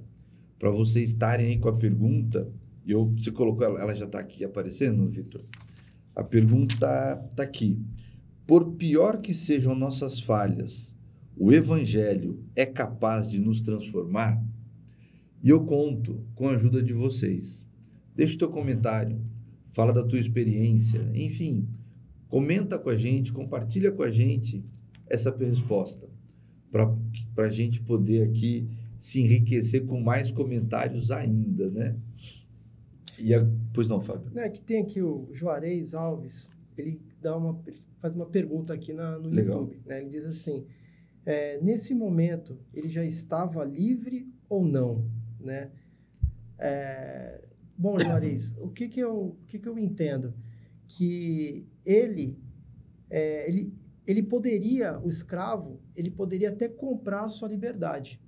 para 0.58 0.70
vocês 0.70 1.10
estarem 1.10 1.46
aí 1.46 1.58
com 1.58 1.68
a 1.68 1.76
pergunta. 1.76 2.50
E 2.84 2.90
eu, 2.90 3.12
você 3.16 3.30
colocou 3.30 3.64
ela, 3.64 3.80
ela 3.80 3.94
já 3.94 4.06
está 4.06 4.18
aqui 4.18 4.44
aparecendo, 4.44 5.08
Vitor? 5.08 5.40
A 6.16 6.24
pergunta 6.24 6.74
está 6.74 7.42
aqui. 7.44 7.78
Por 8.44 8.72
pior 8.72 9.20
que 9.20 9.32
sejam 9.32 9.76
nossas 9.76 10.18
falhas, 10.18 10.92
o 11.36 11.52
Evangelho 11.52 12.42
é 12.56 12.66
capaz 12.66 13.30
de 13.30 13.38
nos 13.38 13.60
transformar? 13.60 14.42
E 15.40 15.48
eu 15.48 15.64
conto 15.64 16.24
com 16.34 16.48
a 16.48 16.52
ajuda 16.54 16.82
de 16.82 16.92
vocês. 16.92 17.64
Deixa 18.16 18.34
o 18.34 18.38
teu 18.38 18.48
comentário, 18.50 19.20
fala 19.66 19.92
da 19.92 20.02
tua 20.02 20.18
experiência, 20.18 21.08
enfim, 21.14 21.68
comenta 22.26 22.76
com 22.80 22.90
a 22.90 22.96
gente, 22.96 23.32
compartilha 23.32 23.92
com 23.92 24.02
a 24.02 24.10
gente 24.10 24.64
essa 25.08 25.34
resposta, 25.36 26.08
para 26.70 27.46
a 27.46 27.50
gente 27.50 27.80
poder 27.80 28.28
aqui 28.28 28.68
se 28.96 29.20
enriquecer 29.20 29.86
com 29.86 30.00
mais 30.00 30.30
comentários 30.30 31.10
ainda, 31.10 31.70
né? 31.70 31.96
E 33.18 33.34
a... 33.34 33.46
Pois 33.72 33.88
não, 33.88 34.00
Fábio. 34.00 34.36
É 34.38 34.48
que 34.48 34.60
tem 34.60 34.82
aqui 34.82 35.00
o 35.00 35.28
Juarez 35.32 35.94
Alves, 35.94 36.50
ele 36.76 37.00
dá 37.20 37.36
uma 37.36 37.60
ele 37.66 37.76
faz 37.98 38.14
uma 38.14 38.26
pergunta 38.26 38.72
aqui 38.72 38.92
na, 38.92 39.18
no 39.18 39.28
Legal. 39.28 39.60
YouTube, 39.60 39.80
né? 39.84 40.00
Ele 40.00 40.08
diz 40.08 40.24
assim: 40.24 40.64
é, 41.26 41.60
nesse 41.60 41.94
momento 41.94 42.58
ele 42.72 42.88
já 42.88 43.04
estava 43.04 43.64
livre 43.64 44.28
ou 44.48 44.64
não, 44.64 45.04
né? 45.40 45.70
É, 46.58 47.44
bom, 47.76 47.98
Juarez, 47.98 48.54
o 48.58 48.68
que 48.68 48.88
que 48.88 49.00
eu 49.00 49.16
o 49.16 49.36
que 49.46 49.58
que 49.58 49.68
eu 49.68 49.78
entendo 49.78 50.32
que 50.86 51.66
ele 51.84 52.38
é, 53.10 53.48
ele 53.48 53.72
ele 54.08 54.22
poderia 54.22 54.98
o 54.98 55.08
escravo 55.08 55.80
ele 55.94 56.10
poderia 56.10 56.48
até 56.48 56.68
comprar 56.68 57.26
a 57.26 57.28
sua 57.28 57.48
liberdade 57.48 58.20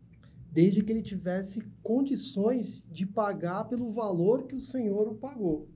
desde 0.52 0.82
que 0.82 0.92
ele 0.92 1.02
tivesse 1.02 1.62
condições 1.82 2.84
de 2.90 3.06
pagar 3.06 3.64
pelo 3.64 3.88
valor 3.90 4.46
que 4.46 4.54
o 4.54 4.60
senhor 4.60 5.08
o 5.08 5.14
pagou, 5.14 5.68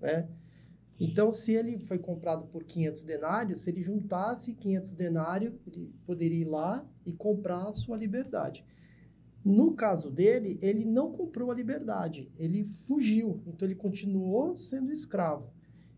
né? 0.00 0.28
Então, 1.02 1.32
se 1.32 1.52
ele 1.52 1.78
foi 1.78 1.98
comprado 1.98 2.44
por 2.48 2.62
500 2.62 3.02
denários, 3.04 3.60
se 3.60 3.70
ele 3.70 3.82
juntasse 3.82 4.52
500 4.52 4.92
denários, 4.92 5.54
ele 5.66 5.90
poderia 6.04 6.42
ir 6.42 6.44
lá 6.44 6.86
e 7.06 7.12
comprar 7.14 7.66
a 7.66 7.72
sua 7.72 7.96
liberdade. 7.96 8.66
No 9.42 9.74
caso 9.74 10.10
dele, 10.10 10.58
ele 10.60 10.84
não 10.84 11.10
comprou 11.10 11.50
a 11.50 11.54
liberdade, 11.54 12.30
ele 12.36 12.66
fugiu, 12.66 13.42
então 13.46 13.66
ele 13.66 13.74
continuou 13.74 14.54
sendo 14.54 14.92
escravo. 14.92 15.50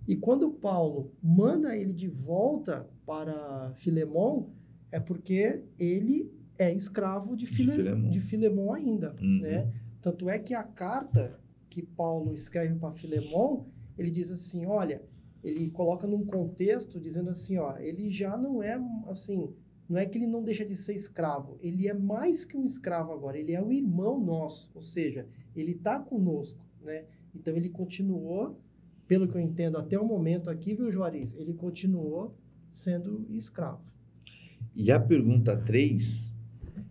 E 0.06 0.16
quando 0.16 0.50
Paulo 0.50 1.12
manda 1.22 1.76
ele 1.76 1.92
de 1.92 2.08
volta 2.08 2.88
para 3.06 3.72
Filemão, 3.74 4.50
é 4.90 4.98
porque 4.98 5.64
ele 5.78 6.32
é 6.58 6.72
escravo 6.72 7.36
de, 7.36 7.46
File, 7.46 7.70
de, 7.70 7.76
Filemon. 7.76 8.10
de 8.10 8.20
Filemon 8.20 8.72
ainda, 8.72 9.16
uhum. 9.20 9.40
né? 9.40 9.72
Tanto 10.00 10.28
é 10.28 10.38
que 10.38 10.54
a 10.54 10.64
carta 10.64 11.38
que 11.70 11.82
Paulo 11.82 12.34
escreve 12.34 12.74
para 12.74 12.90
Filemon, 12.90 13.64
ele 13.96 14.10
diz 14.10 14.30
assim, 14.30 14.66
olha, 14.66 15.02
ele 15.42 15.70
coloca 15.70 16.06
num 16.06 16.24
contexto 16.24 17.00
dizendo 17.00 17.30
assim, 17.30 17.56
ó, 17.58 17.76
ele 17.78 18.10
já 18.10 18.36
não 18.36 18.62
é 18.62 18.80
assim, 19.06 19.52
não 19.88 19.98
é 19.98 20.06
que 20.06 20.18
ele 20.18 20.26
não 20.26 20.42
deixa 20.42 20.64
de 20.64 20.76
ser 20.76 20.94
escravo, 20.94 21.58
ele 21.60 21.88
é 21.88 21.94
mais 21.94 22.44
que 22.44 22.56
um 22.56 22.64
escravo 22.64 23.12
agora, 23.12 23.38
ele 23.38 23.52
é 23.52 23.62
o 23.62 23.72
irmão 23.72 24.20
nosso, 24.20 24.70
ou 24.74 24.82
seja, 24.82 25.26
ele 25.54 25.72
está 25.72 25.98
conosco, 25.98 26.64
né? 26.80 27.04
Então 27.34 27.56
ele 27.56 27.70
continuou, 27.70 28.58
pelo 29.06 29.28
que 29.28 29.36
eu 29.36 29.40
entendo 29.40 29.76
até 29.76 29.98
o 29.98 30.06
momento 30.06 30.48
aqui, 30.50 30.74
viu, 30.74 30.90
Juarez? 30.90 31.34
Ele 31.34 31.52
continuou 31.52 32.36
sendo 32.70 33.26
escravo. 33.30 33.82
E 34.74 34.90
a 34.90 34.98
pergunta 34.98 35.56
3 35.56 36.32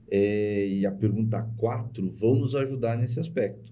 é, 0.09 0.67
e 0.67 0.85
a 0.85 0.91
pergunta 0.91 1.41
4 1.57 2.09
vão 2.11 2.35
nos 2.35 2.53
ajudar 2.55 2.97
nesse 2.97 3.19
aspecto. 3.19 3.71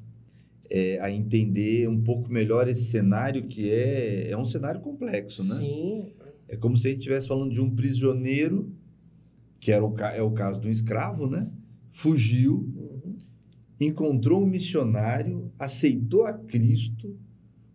É, 0.71 0.99
a 1.01 1.11
entender 1.11 1.89
um 1.89 2.01
pouco 2.01 2.31
melhor 2.31 2.67
esse 2.67 2.85
cenário 2.85 3.43
que 3.43 3.69
é, 3.71 4.29
é 4.29 4.37
um 4.37 4.45
cenário 4.45 4.79
complexo, 4.81 5.43
né? 5.43 5.55
Sim. 5.55 6.13
É 6.47 6.55
como 6.55 6.77
se 6.77 6.87
a 6.87 6.89
gente 6.91 6.99
estivesse 6.99 7.27
falando 7.27 7.51
de 7.51 7.61
um 7.61 7.75
prisioneiro, 7.75 8.71
que 9.59 9.71
era 9.71 9.83
o, 9.83 9.95
é 9.99 10.21
o 10.21 10.31
caso 10.31 10.61
de 10.61 10.67
um 10.67 10.71
escravo, 10.71 11.27
né? 11.27 11.51
Fugiu, 11.89 12.71
uhum. 12.75 13.17
encontrou 13.79 14.43
um 14.43 14.47
missionário, 14.47 15.51
aceitou 15.59 16.23
a 16.25 16.33
Cristo 16.33 17.17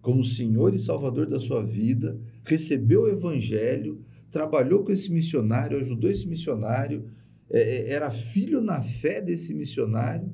como 0.04 0.22
Senhor 0.22 0.74
e 0.74 0.78
Salvador 0.78 1.26
da 1.26 1.40
sua 1.40 1.64
vida, 1.64 2.20
recebeu 2.44 3.04
o 3.04 3.08
Evangelho, 3.08 4.04
trabalhou 4.30 4.84
com 4.84 4.92
esse 4.92 5.10
missionário, 5.10 5.78
ajudou 5.78 6.10
esse 6.10 6.28
missionário, 6.28 7.06
é, 7.50 7.58
é, 7.58 7.90
era 7.90 8.10
filho 8.10 8.60
na 8.60 8.82
fé 8.82 9.22
desse 9.22 9.54
missionário. 9.54 10.30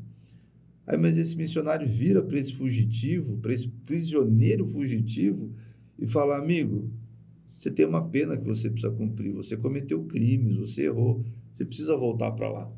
Aí, 0.84 0.98
mas 0.98 1.16
esse 1.16 1.36
missionário 1.36 1.86
vira 1.86 2.20
para 2.20 2.36
esse 2.36 2.52
fugitivo, 2.52 3.36
para 3.36 3.54
esse 3.54 3.68
prisioneiro 3.68 4.66
fugitivo, 4.66 5.54
e 5.96 6.04
fala: 6.04 6.36
amigo, 6.36 6.90
você 7.56 7.70
tem 7.70 7.86
uma 7.86 8.08
pena 8.08 8.36
que 8.36 8.44
você 8.44 8.68
precisa 8.68 8.92
cumprir, 8.92 9.32
você 9.32 9.56
cometeu 9.56 10.02
crimes, 10.02 10.56
você 10.56 10.86
errou, 10.86 11.24
você 11.52 11.64
precisa 11.64 11.96
voltar 11.96 12.32
para 12.32 12.50
lá. 12.50 12.72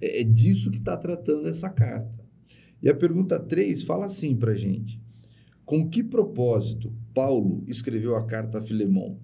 É, 0.00 0.20
é 0.20 0.24
disso 0.24 0.70
que 0.70 0.78
está 0.78 0.96
tratando 0.96 1.48
essa 1.48 1.68
carta. 1.68 2.24
E 2.80 2.88
a 2.88 2.94
pergunta 2.94 3.40
3 3.40 3.82
fala 3.82 4.06
assim 4.06 4.36
para 4.36 4.52
a 4.52 4.56
gente: 4.56 5.07
Com 5.68 5.86
que 5.86 6.02
propósito 6.02 6.90
Paulo 7.12 7.62
escreveu 7.66 8.16
a 8.16 8.24
carta 8.24 8.58
a 8.58 8.62
Filemão? 8.62 9.18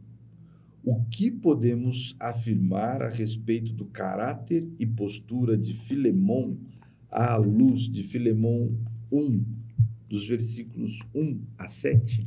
O 0.84 1.02
que 1.06 1.30
podemos 1.30 2.14
afirmar 2.20 3.00
a 3.00 3.08
respeito 3.08 3.72
do 3.72 3.86
caráter 3.86 4.70
e 4.78 4.84
postura 4.84 5.56
de 5.56 5.72
Filemão 5.72 6.58
à 7.10 7.34
luz 7.38 7.88
de 7.90 8.02
Filemão 8.02 8.76
1, 9.10 9.42
dos 10.06 10.28
versículos 10.28 10.98
1 11.14 11.40
a 11.56 11.66
7? 11.66 12.26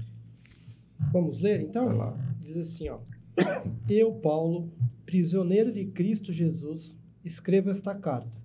Vamos 1.14 1.40
ler 1.40 1.62
então? 1.62 2.18
Diz 2.40 2.58
assim, 2.58 2.90
ó. 2.90 2.98
Eu, 3.88 4.14
Paulo, 4.14 4.74
prisioneiro 5.06 5.72
de 5.72 5.86
Cristo 5.86 6.34
Jesus, 6.34 6.98
escrevo 7.24 7.70
esta 7.70 7.94
carta, 7.94 8.42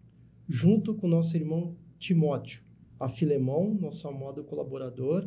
junto 0.47 0.95
com 0.95 1.09
nosso 1.09 1.35
irmão 1.35 1.75
Timóteo, 1.99 2.63
a 3.01 3.09
Filemão, 3.09 3.73
nosso 3.73 4.07
amado 4.07 4.45
colaborador, 4.45 5.27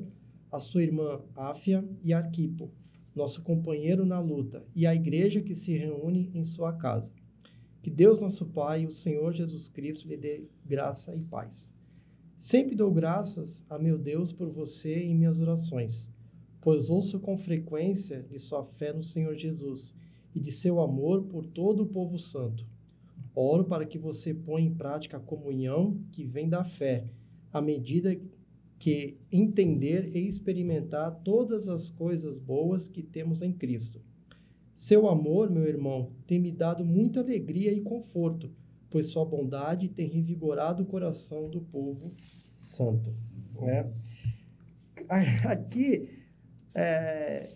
a 0.51 0.60
sua 0.60 0.84
irmã 0.84 1.21
Áfia 1.36 1.88
e 2.03 2.13
Arquipo, 2.13 2.71
nosso 3.15 3.41
companheiro 3.41 4.05
na 4.05 4.19
luta, 4.19 4.65
e 4.75 4.86
a 4.86 4.93
igreja 4.93 5.41
que 5.41 5.55
se 5.55 5.77
reúne 5.77 6.31
em 6.34 6.43
sua 6.43 6.73
casa. 6.73 7.12
Que 7.81 7.89
Deus, 7.89 8.21
nosso 8.21 8.47
Pai, 8.47 8.86
o 8.86 8.91
Senhor 8.91 9.31
Jesus 9.31 9.69
Cristo 9.69 10.08
lhe 10.08 10.17
dê 10.17 10.43
graça 10.65 11.15
e 11.15 11.23
paz. 11.23 11.73
Sempre 12.36 12.75
dou 12.75 12.91
graças 12.91 13.63
a 13.69 13.79
meu 13.79 13.97
Deus 13.97 14.34
por 14.34 14.49
você 14.49 15.03
em 15.03 15.15
minhas 15.15 15.39
orações, 15.39 16.10
pois 16.60 16.89
ouço 16.89 17.19
com 17.19 17.38
frequência 17.38 18.23
de 18.23 18.38
sua 18.39 18.63
fé 18.63 18.91
no 18.91 19.03
Senhor 19.03 19.36
Jesus 19.36 19.93
e 20.34 20.39
de 20.39 20.51
seu 20.51 20.81
amor 20.81 21.23
por 21.25 21.45
todo 21.45 21.84
o 21.84 21.88
povo 21.88 22.19
santo. 22.19 22.67
Oro 23.34 23.65
para 23.65 23.86
que 23.86 23.97
você 23.97 24.34
ponha 24.34 24.67
em 24.67 24.73
prática 24.73 25.17
a 25.17 25.19
comunhão 25.19 26.01
que 26.12 26.25
vem 26.25 26.49
da 26.49 26.63
fé, 26.63 27.05
à 27.53 27.62
medida 27.62 28.19
que 28.77 29.17
entender 29.31 30.15
e 30.15 30.27
experimentar 30.27 31.11
todas 31.23 31.67
as 31.67 31.89
coisas 31.89 32.38
boas 32.38 32.88
que 32.88 33.01
temos 33.01 33.41
em 33.41 33.51
Cristo. 33.51 34.01
Seu 34.73 35.07
amor, 35.07 35.49
meu 35.49 35.63
irmão, 35.63 36.11
tem 36.27 36.39
me 36.39 36.51
dado 36.51 36.83
muita 36.83 37.21
alegria 37.21 37.71
e 37.71 37.81
conforto, 37.81 38.51
pois 38.89 39.07
sua 39.07 39.25
bondade 39.25 39.88
tem 39.88 40.09
revigorado 40.09 40.83
o 40.83 40.85
coração 40.85 41.49
do 41.49 41.61
povo 41.61 42.13
santo. 42.53 43.11
Né? 43.61 43.91
Aqui. 45.45 46.09
É... 46.73 47.49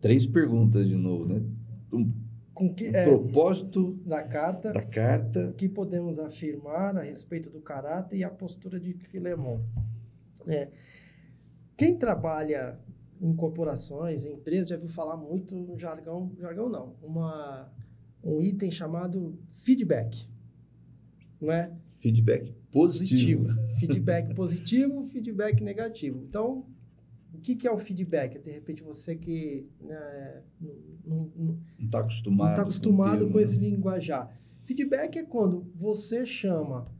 Três 0.00 0.26
perguntas 0.26 0.86
de 0.86 0.96
novo, 0.96 1.24
né? 1.24 1.42
Um, 1.92 2.12
Com 2.52 2.74
que, 2.74 2.90
um 2.90 2.94
é, 2.94 3.04
propósito 3.04 3.94
da 4.04 4.22
carta, 4.22 4.72
da 4.72 4.82
carta. 4.82 5.54
que 5.56 5.68
podemos 5.68 6.18
afirmar 6.18 6.96
a 6.96 7.02
respeito 7.02 7.48
do 7.48 7.60
caráter 7.60 8.16
e 8.16 8.24
a 8.24 8.30
postura 8.30 8.78
de 8.78 8.92
Filemão. 8.94 9.64
É. 10.46 10.70
Quem 11.76 11.96
trabalha 11.96 12.78
em 13.20 13.34
corporações, 13.34 14.24
em 14.24 14.34
empresas, 14.34 14.68
já 14.68 14.76
viu 14.76 14.88
falar 14.88 15.16
muito 15.16 15.54
no 15.54 15.78
jargão, 15.78 16.32
jargão 16.38 16.68
não, 16.68 16.96
uma, 17.02 17.72
um 18.22 18.42
item 18.42 18.70
chamado 18.70 19.38
feedback, 19.48 20.28
não 21.40 21.52
é? 21.52 21.72
Feedback 21.98 22.52
positivo. 22.72 23.48
feedback 23.78 24.32
positivo, 24.34 25.04
feedback 25.04 25.62
negativo. 25.62 26.24
Então, 26.28 26.66
o 27.32 27.38
que, 27.38 27.54
que 27.54 27.68
é 27.68 27.70
o 27.70 27.78
feedback? 27.78 28.38
De 28.38 28.50
repente, 28.50 28.82
você 28.82 29.14
que 29.14 29.68
né, 29.80 30.42
não 31.04 31.58
está 31.78 32.00
acostumado, 32.00 32.48
não 32.48 32.56
tá 32.56 32.62
acostumado 32.62 33.26
com, 33.26 33.32
com 33.32 33.40
esse 33.40 33.58
linguajar. 33.58 34.36
Feedback 34.64 35.18
é 35.18 35.24
quando 35.24 35.70
você 35.74 36.26
chama 36.26 36.90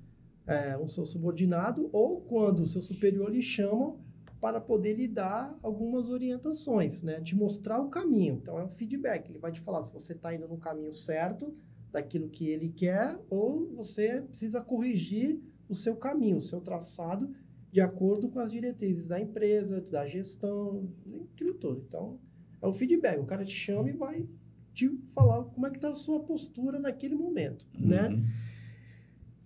é, 0.46 0.76
um 0.76 0.88
seu 0.88 1.04
subordinado 1.04 1.88
ou 1.92 2.20
quando 2.20 2.60
o 2.60 2.66
seu 2.66 2.80
superior 2.80 3.30
lhe 3.30 3.42
chama 3.42 3.96
para 4.40 4.60
poder 4.60 4.94
lhe 4.94 5.06
dar 5.06 5.56
algumas 5.62 6.08
orientações, 6.08 7.02
né? 7.02 7.20
Te 7.20 7.36
mostrar 7.36 7.80
o 7.80 7.88
caminho. 7.88 8.34
Então, 8.42 8.58
é 8.58 8.64
um 8.64 8.68
feedback. 8.68 9.30
Ele 9.30 9.38
vai 9.38 9.52
te 9.52 9.60
falar 9.60 9.82
se 9.82 9.92
você 9.92 10.14
está 10.14 10.34
indo 10.34 10.48
no 10.48 10.56
caminho 10.56 10.92
certo 10.92 11.54
daquilo 11.92 12.28
que 12.28 12.48
ele 12.48 12.68
quer 12.68 13.20
ou 13.30 13.68
você 13.76 14.22
precisa 14.22 14.60
corrigir 14.60 15.40
o 15.68 15.74
seu 15.76 15.94
caminho, 15.94 16.38
o 16.38 16.40
seu 16.40 16.60
traçado, 16.60 17.30
de 17.70 17.80
acordo 17.80 18.28
com 18.28 18.40
as 18.40 18.50
diretrizes 18.50 19.06
da 19.06 19.20
empresa, 19.20 19.80
da 19.80 20.06
gestão, 20.06 20.88
aquilo 21.32 21.54
todo. 21.54 21.84
Então, 21.86 22.18
é 22.60 22.66
o 22.66 22.72
feedback. 22.72 23.20
O 23.20 23.24
cara 23.24 23.44
te 23.44 23.54
chama 23.54 23.90
e 23.90 23.92
vai 23.92 24.26
te 24.74 24.88
falar 25.14 25.44
como 25.44 25.66
é 25.66 25.70
que 25.70 25.76
está 25.76 25.88
a 25.88 25.94
sua 25.94 26.20
postura 26.20 26.80
naquele 26.80 27.14
momento, 27.14 27.66
né? 27.78 28.08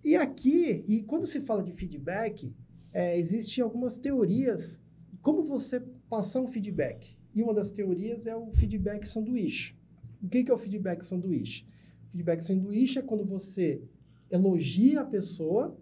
E 0.07 0.15
aqui, 0.15 0.85
e 0.87 1.03
quando 1.03 1.25
se 1.25 1.41
fala 1.41 1.61
de 1.61 1.73
feedback, 1.73 2.55
é, 2.93 3.19
existem 3.19 3.61
algumas 3.61 3.97
teorias 3.97 4.79
como 5.21 5.43
você 5.43 5.81
passar 6.09 6.39
um 6.39 6.47
feedback. 6.47 7.17
E 7.35 7.43
uma 7.43 7.53
das 7.53 7.71
teorias 7.71 8.25
é 8.25 8.33
o 8.33 8.49
feedback 8.53 9.05
sanduíche. 9.05 9.75
O 10.23 10.29
que, 10.29 10.45
que 10.45 10.49
é 10.49 10.53
o 10.53 10.57
feedback 10.57 11.03
sanduíche? 11.03 11.67
Feedback 12.07 12.41
sanduíche 12.41 12.99
é 12.99 13.01
quando 13.01 13.25
você 13.25 13.81
elogia 14.31 15.01
a 15.01 15.05
pessoa, 15.05 15.77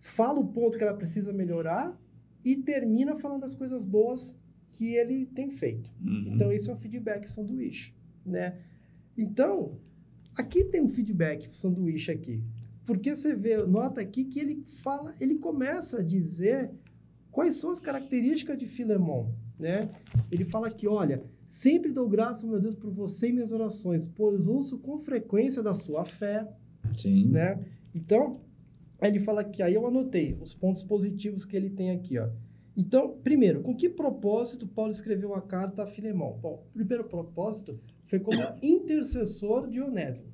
fala 0.00 0.40
o 0.40 0.48
ponto 0.48 0.76
que 0.76 0.82
ela 0.82 0.96
precisa 0.96 1.32
melhorar 1.32 1.96
e 2.44 2.56
termina 2.56 3.14
falando 3.14 3.42
das 3.42 3.54
coisas 3.54 3.84
boas 3.84 4.36
que 4.66 4.96
ele 4.96 5.26
tem 5.26 5.50
feito. 5.50 5.94
Uhum. 6.04 6.32
Então, 6.34 6.50
esse 6.50 6.68
é 6.68 6.72
o 6.72 6.76
feedback 6.76 7.28
sanduíche, 7.28 7.94
né? 8.26 8.58
Então, 9.16 9.78
aqui 10.34 10.64
tem 10.64 10.82
um 10.82 10.88
feedback 10.88 11.48
sanduíche 11.54 12.10
aqui. 12.10 12.42
Porque 12.90 13.14
você 13.14 13.36
vê, 13.36 13.56
nota 13.58 14.00
aqui 14.00 14.24
que 14.24 14.40
ele 14.40 14.64
fala, 14.82 15.14
ele 15.20 15.36
começa 15.36 16.00
a 16.00 16.02
dizer 16.02 16.72
quais 17.30 17.54
são 17.54 17.70
as 17.70 17.78
características 17.78 18.58
de 18.58 18.66
Filemon, 18.66 19.30
né? 19.56 19.90
Ele 20.28 20.44
fala 20.44 20.66
aqui, 20.66 20.88
olha, 20.88 21.22
sempre 21.46 21.92
dou 21.92 22.08
graças, 22.08 22.42
meu 22.42 22.60
Deus, 22.60 22.74
por 22.74 22.90
você 22.90 23.28
e 23.28 23.32
minhas 23.32 23.52
orações, 23.52 24.06
pois 24.08 24.48
ouço 24.48 24.76
com 24.80 24.98
frequência 24.98 25.62
da 25.62 25.72
sua 25.72 26.04
fé, 26.04 26.48
Sim. 26.92 27.26
né? 27.26 27.64
Então, 27.94 28.40
ele 29.00 29.20
fala 29.20 29.44
que 29.44 29.62
aí 29.62 29.74
eu 29.74 29.86
anotei 29.86 30.36
os 30.40 30.52
pontos 30.52 30.82
positivos 30.82 31.44
que 31.44 31.56
ele 31.56 31.70
tem 31.70 31.92
aqui, 31.92 32.18
ó. 32.18 32.28
Então, 32.76 33.16
primeiro, 33.22 33.62
com 33.62 33.72
que 33.72 33.88
propósito 33.88 34.66
Paulo 34.66 34.90
escreveu 34.90 35.32
a 35.32 35.40
carta 35.40 35.84
a 35.84 35.86
Filemão? 35.86 36.36
Bom, 36.42 36.66
o 36.68 36.72
primeiro 36.72 37.04
propósito 37.04 37.78
foi 38.02 38.18
como 38.18 38.42
intercessor 38.60 39.68
de 39.68 39.80
Onésimo. 39.80 40.26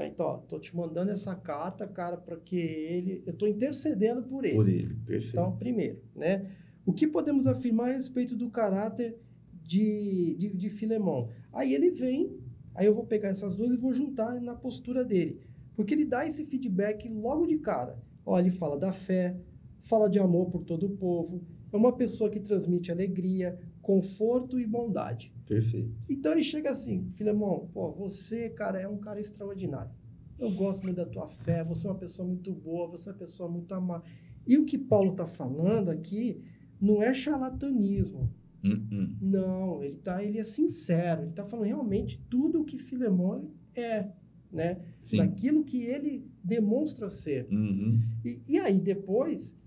Né? 0.00 0.08
Então, 0.08 0.26
ó, 0.26 0.36
tô 0.38 0.58
te 0.58 0.74
mandando 0.74 1.10
essa 1.10 1.34
carta, 1.36 1.86
cara, 1.86 2.16
para 2.16 2.36
que 2.38 2.56
ele, 2.56 3.22
eu 3.26 3.34
tô 3.34 3.46
intercedendo 3.46 4.22
por 4.22 4.46
ele. 4.46 4.54
Por 4.54 4.68
ele, 4.68 4.94
perfeito. 4.94 5.28
Então, 5.28 5.56
primeiro, 5.56 5.98
né? 6.16 6.46
O 6.86 6.92
que 6.92 7.06
podemos 7.06 7.46
afirmar 7.46 7.90
a 7.90 7.92
respeito 7.92 8.34
do 8.34 8.48
caráter 8.48 9.18
de, 9.62 10.34
de, 10.38 10.48
de 10.56 10.70
Filemão? 10.70 11.28
Aí 11.52 11.74
ele 11.74 11.90
vem, 11.90 12.34
aí 12.74 12.86
eu 12.86 12.94
vou 12.94 13.04
pegar 13.04 13.28
essas 13.28 13.54
duas 13.54 13.72
e 13.72 13.76
vou 13.76 13.92
juntar 13.92 14.40
na 14.40 14.54
postura 14.54 15.04
dele. 15.04 15.38
Porque 15.76 15.92
ele 15.92 16.06
dá 16.06 16.26
esse 16.26 16.46
feedback 16.46 17.06
logo 17.08 17.46
de 17.46 17.58
cara. 17.58 17.98
Ó, 18.24 18.38
ele 18.38 18.50
fala 18.50 18.78
da 18.78 18.92
fé, 18.92 19.36
fala 19.80 20.08
de 20.08 20.18
amor 20.18 20.48
por 20.48 20.64
todo 20.64 20.86
o 20.86 20.96
povo, 20.96 21.44
é 21.70 21.76
uma 21.76 21.94
pessoa 21.94 22.30
que 22.30 22.40
transmite 22.40 22.90
alegria, 22.90 23.58
conforto 23.90 24.60
e 24.60 24.64
bondade. 24.64 25.32
perfeito. 25.48 25.92
Então 26.08 26.30
ele 26.30 26.44
chega 26.44 26.70
assim, 26.70 27.10
Filemão, 27.10 27.68
pô, 27.72 27.90
você, 27.90 28.48
cara, 28.48 28.80
é 28.80 28.86
um 28.86 28.98
cara 28.98 29.18
extraordinário. 29.18 29.90
Eu 30.38 30.52
gosto 30.52 30.84
muito 30.84 30.96
da 30.96 31.04
tua 31.04 31.26
fé, 31.26 31.64
você 31.64 31.88
é 31.88 31.90
uma 31.90 31.98
pessoa 31.98 32.26
muito 32.26 32.52
boa, 32.52 32.86
você 32.86 33.08
é 33.08 33.12
uma 33.12 33.18
pessoa 33.18 33.50
muito 33.50 33.74
amada. 33.74 34.04
E 34.46 34.56
o 34.56 34.64
que 34.64 34.78
Paulo 34.78 35.10
está 35.10 35.26
falando 35.26 35.90
aqui 35.90 36.40
não 36.80 37.02
é 37.02 37.12
charlatanismo. 37.12 38.32
Uhum. 38.62 39.16
Não, 39.20 39.82
ele 39.82 39.96
tá, 39.96 40.22
ele 40.22 40.38
é 40.38 40.44
sincero, 40.44 41.22
ele 41.22 41.30
está 41.30 41.44
falando 41.44 41.66
realmente 41.66 42.20
tudo 42.30 42.60
o 42.60 42.64
que 42.64 42.78
Filemão 42.78 43.50
é, 43.74 44.08
né? 44.52 44.80
Sim. 45.00 45.16
Daquilo 45.16 45.64
que 45.64 45.82
ele 45.82 46.30
demonstra 46.44 47.10
ser. 47.10 47.48
Uhum. 47.50 48.00
E, 48.24 48.40
e 48.46 48.58
aí 48.60 48.80
depois 48.80 49.58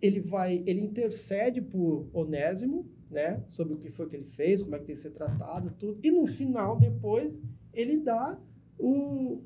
ele 0.00 0.20
vai, 0.20 0.62
ele 0.66 0.80
intercede 0.80 1.60
por 1.60 2.08
Onésimo, 2.12 2.86
né, 3.12 3.42
sobre 3.46 3.74
o 3.74 3.76
que 3.78 3.90
foi 3.90 4.08
que 4.08 4.16
ele 4.16 4.24
fez, 4.24 4.62
como 4.62 4.74
é 4.74 4.78
que 4.78 4.86
tem 4.86 4.94
que 4.94 5.00
ser 5.00 5.10
tratado, 5.10 5.70
tudo. 5.78 5.98
E 6.02 6.10
no 6.10 6.26
final 6.26 6.78
depois 6.78 7.40
ele 7.72 7.98
dá 7.98 8.38
o, 8.78 8.88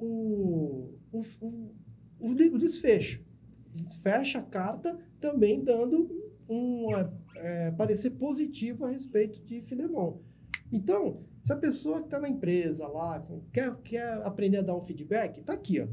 o, 0.00 0.94
o, 1.12 1.20
o, 1.40 1.74
o 2.20 2.34
de- 2.34 2.48
o 2.48 2.58
desfecho. 2.58 3.20
Ele 3.74 3.84
fecha 4.02 4.38
a 4.38 4.42
carta 4.42 4.98
também 5.20 5.62
dando 5.62 6.08
um 6.48 6.86
é, 7.36 7.70
parecer 7.72 8.10
positivo 8.12 8.84
a 8.84 8.90
respeito 8.90 9.42
de 9.44 9.60
Filemão. 9.62 10.20
Então, 10.72 11.20
se 11.42 11.52
a 11.52 11.56
pessoa 11.56 11.98
que 12.00 12.06
está 12.06 12.18
na 12.18 12.28
empresa 12.28 12.86
lá 12.88 13.24
quer, 13.52 13.74
quer 13.82 14.22
aprender 14.24 14.58
a 14.58 14.62
dar 14.62 14.76
um 14.76 14.80
feedback, 14.80 15.42
tá 15.42 15.52
aqui, 15.52 15.80
ó. 15.80 15.86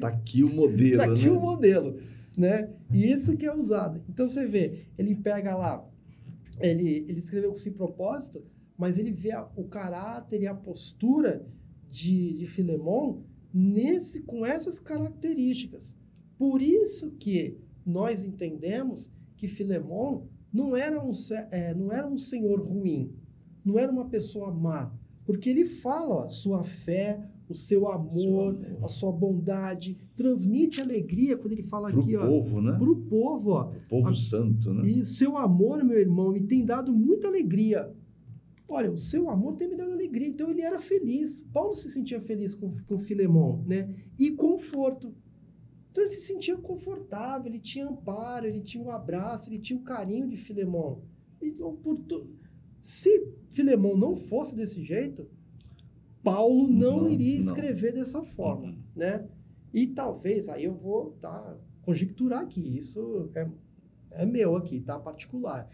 Tá 0.00 0.08
aqui 0.08 0.42
o 0.42 0.54
modelo, 0.54 0.96
Tá 0.98 1.04
aqui 1.12 1.24
né? 1.24 1.30
o 1.30 1.40
modelo, 1.40 1.98
né? 2.36 2.70
E 2.92 3.10
isso 3.12 3.36
que 3.36 3.44
é 3.46 3.54
usado. 3.54 4.02
Então 4.08 4.26
você 4.26 4.46
vê, 4.46 4.86
ele 4.96 5.14
pega 5.14 5.54
lá, 5.56 5.86
ele, 6.60 7.04
ele 7.08 7.18
escreveu 7.18 7.50
com 7.50 7.56
esse 7.56 7.70
propósito, 7.72 8.42
mas 8.76 8.98
ele 8.98 9.12
vê 9.12 9.32
a- 9.32 9.48
o 9.56 9.64
caráter 9.64 10.42
e 10.42 10.46
a 10.46 10.54
postura 10.54 11.46
de, 11.88 12.38
de 12.38 12.46
Filemon 12.46 13.22
nesse, 13.52 14.22
com 14.22 14.44
essas 14.44 14.78
características. 14.80 15.96
Por 16.38 16.60
isso 16.60 17.12
que 17.12 17.58
nós 17.84 18.24
entendemos 18.24 19.10
que 19.36 19.48
Filemon 19.48 20.26
não 20.52 20.76
era 20.76 21.02
um, 21.02 21.10
é, 21.50 21.74
não 21.74 21.92
era 21.92 22.06
um 22.06 22.16
senhor 22.16 22.60
ruim, 22.60 23.12
não 23.64 23.78
era 23.78 23.90
uma 23.92 24.08
pessoa 24.08 24.52
má, 24.52 24.92
porque 25.24 25.50
ele 25.50 25.64
fala 25.64 26.24
ó, 26.24 26.28
sua 26.28 26.62
fé, 26.64 27.28
o 27.48 27.54
seu 27.54 27.88
amor, 27.90 28.54
amor. 28.56 28.84
a 28.84 28.88
sua 28.88 29.12
bondade, 29.12 29.96
transmite 30.14 30.80
alegria 30.80 31.36
quando 31.36 31.52
ele 31.52 31.62
fala 31.62 31.90
Pro 31.90 32.00
aqui, 32.00 32.16
ó, 32.16 32.26
povo, 32.26 32.60
né? 32.60 32.76
pro 32.78 32.96
povo, 32.96 33.50
ó. 33.52 33.70
O 33.70 33.88
povo 33.88 34.08
A- 34.08 34.14
santo, 34.14 34.74
né? 34.74 34.88
E 34.88 35.04
seu 35.04 35.36
amor, 35.36 35.84
meu 35.84 35.98
irmão, 35.98 36.32
me 36.32 36.40
tem 36.40 36.64
dado 36.64 36.92
muita 36.92 37.28
alegria. 37.28 37.92
Olha, 38.68 38.90
o 38.90 38.98
seu 38.98 39.30
amor 39.30 39.54
tem 39.54 39.68
me 39.68 39.76
dado 39.76 39.92
alegria. 39.92 40.26
Então 40.28 40.50
ele 40.50 40.60
era 40.60 40.78
feliz. 40.80 41.46
Paulo 41.52 41.72
se 41.72 41.88
sentia 41.88 42.20
feliz 42.20 42.52
com, 42.54 42.68
com 42.88 42.98
Filemão, 42.98 43.62
né? 43.64 43.88
E 44.18 44.32
conforto. 44.32 45.14
Então 45.92 46.02
ele 46.02 46.12
se 46.12 46.22
sentia 46.22 46.56
confortável, 46.56 47.46
ele 47.46 47.60
tinha 47.60 47.86
amparo, 47.86 48.46
ele 48.46 48.60
tinha 48.60 48.82
o 48.82 48.90
abraço, 48.90 49.48
ele 49.48 49.60
tinha 49.60 49.78
o 49.78 49.82
carinho 49.84 50.28
de 50.28 50.36
Filemão. 50.36 51.00
Então, 51.40 51.76
por 51.76 51.96
tu... 52.00 52.26
se 52.80 53.28
Filemão 53.50 53.96
não 53.96 54.16
fosse 54.16 54.56
desse 54.56 54.82
jeito, 54.82 55.28
Paulo 56.32 56.68
não, 56.68 57.02
Não, 57.02 57.08
iria 57.08 57.34
não. 57.38 57.44
escrever 57.44 57.92
dessa 57.92 58.22
forma, 58.22 58.66
Uhum. 58.66 58.78
né? 58.94 59.26
E 59.72 59.86
talvez, 59.86 60.48
aí 60.48 60.64
eu 60.64 60.74
vou 60.74 61.12
tá, 61.20 61.56
conjecturar 61.82 62.42
aqui, 62.42 62.60
isso 62.76 63.30
é, 63.34 63.48
é 64.10 64.26
meu 64.26 64.56
aqui, 64.56 64.80
tá? 64.80 64.98
Particular. 64.98 65.68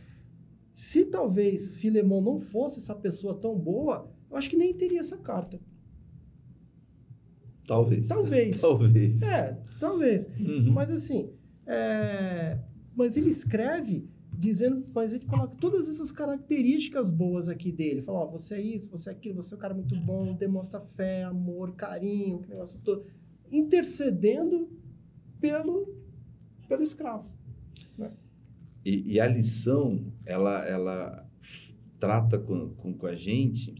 Se 0.75 1.05
talvez 1.07 1.77
Filemão 1.77 2.21
não 2.21 2.39
fosse 2.39 2.81
essa 2.81 2.95
pessoa 2.95 3.35
tão 3.35 3.59
boa, 3.59 4.11
eu 4.31 4.37
acho 4.37 4.51
que 4.51 4.57
nem 4.57 4.75
teria 4.75 5.01
essa 5.01 5.17
carta. 5.17 5.59
Talvez. 7.67 8.09
Talvez. 8.09 8.61
Talvez. 8.61 9.23
É, 9.23 9.59
talvez. 9.79 10.27
Uhum. 10.39 10.73
Mas 10.73 10.91
assim, 10.91 11.31
é, 11.67 12.59
mas 12.95 13.17
ele 13.17 13.31
escreve 13.31 14.09
dizendo, 14.43 14.85
mas 14.93 15.13
ele 15.13 15.25
coloca 15.25 15.57
todas 15.57 15.89
essas 15.89 16.11
características 16.11 17.13
boas 17.13 17.49
aqui 17.49 17.71
dele. 17.71 18.03
Fala, 18.03 18.21
ó, 18.21 18.27
você 18.27 18.57
é 18.57 18.61
isso, 18.61 18.91
você 18.91 19.11
é 19.11 19.13
aquilo, 19.13 19.41
você 19.41 19.55
é 19.55 19.57
um 19.57 19.61
cara 19.61 19.73
muito 19.73 19.95
bom, 20.01 20.35
demonstra 20.35 20.81
fé, 20.81 21.23
amor, 21.23 21.77
carinho, 21.77 22.41
que 22.41 22.49
negócio 22.49 22.81
todo. 22.81 23.07
Intercedendo 23.51 24.69
pelo, 25.41 25.95
pelo 26.69 26.83
escravo. 26.83 27.31
E, 28.85 29.13
e 29.13 29.21
a 29.21 29.29
lição, 29.29 30.13
ela, 30.27 30.67
ela 30.67 31.31
trata 32.01 32.37
com, 32.37 32.71
com, 32.71 32.93
com 32.93 33.07
a 33.07 33.15
gente 33.15 33.73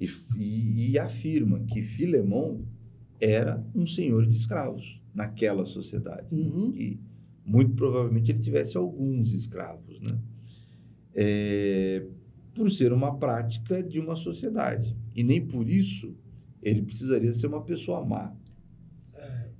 e, 0.00 0.08
e, 0.34 0.92
e 0.92 0.98
afirma 0.98 1.60
que 1.60 1.82
Filemão 1.82 2.64
era 3.20 3.62
um 3.74 3.86
senhor 3.86 4.26
de 4.26 4.34
escravos 4.34 4.98
naquela 5.14 5.66
sociedade. 5.66 6.34
né? 6.34 6.40
Uhum. 6.40 6.72
Que 6.72 6.98
muito 7.50 7.74
provavelmente 7.74 8.30
ele 8.30 8.38
tivesse 8.38 8.76
alguns 8.76 9.34
escravos, 9.34 9.98
né? 10.00 10.16
É, 11.16 12.06
por 12.54 12.70
ser 12.70 12.92
uma 12.92 13.18
prática 13.18 13.82
de 13.82 13.98
uma 13.98 14.14
sociedade. 14.14 14.96
E 15.16 15.24
nem 15.24 15.44
por 15.44 15.68
isso 15.68 16.14
ele 16.62 16.82
precisaria 16.82 17.32
ser 17.32 17.48
uma 17.48 17.62
pessoa 17.62 18.04
má. 18.04 18.32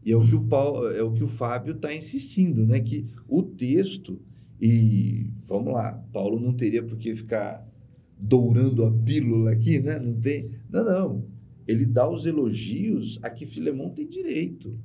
E 0.05 0.13
é 0.13 0.17
o 0.17 0.27
que 0.27 0.35
o, 0.35 0.45
Paulo, 0.45 0.87
é 0.89 1.03
o, 1.03 1.13
que 1.13 1.25
o 1.25 1.29
Fábio 1.29 1.75
está 1.75 1.93
insistindo, 1.95 2.65
né? 2.65 2.79
Que 2.81 3.07
o 3.29 3.43
texto, 3.43 4.19
e 4.61 5.29
vamos 5.45 5.73
lá, 5.73 6.03
Paulo 6.13 6.41
não 6.41 6.55
teria 6.55 6.83
por 6.83 6.97
que 6.97 7.15
ficar 7.17 7.69
dourando 8.17 8.85
a 8.85 8.93
pílula 8.93 9.51
aqui, 9.51 9.81
né? 9.81 9.99
Não 9.99 10.15
tem. 10.15 10.49
Não, 10.71 10.85
não. 10.85 11.25
Ele 11.67 11.85
dá 11.85 12.09
os 12.09 12.25
elogios 12.25 13.19
a 13.21 13.29
que 13.29 13.45
Filemão 13.45 13.91
tem 13.91 14.09
direito. 14.09 14.79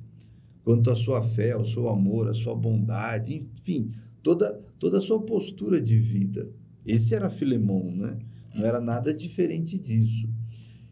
Quanto 0.66 0.90
à 0.90 0.96
sua 0.96 1.22
fé, 1.22 1.52
ao 1.52 1.64
seu 1.64 1.88
amor, 1.88 2.28
à 2.28 2.34
sua 2.34 2.52
bondade, 2.52 3.36
enfim, 3.36 3.92
toda, 4.20 4.52
toda 4.80 4.98
a 4.98 5.00
sua 5.00 5.22
postura 5.22 5.80
de 5.80 5.96
vida. 5.96 6.50
Esse 6.84 7.14
era 7.14 7.30
Filemão, 7.30 7.88
né? 7.88 8.18
Não 8.52 8.66
era 8.66 8.80
nada 8.80 9.14
diferente 9.14 9.78
disso. 9.78 10.28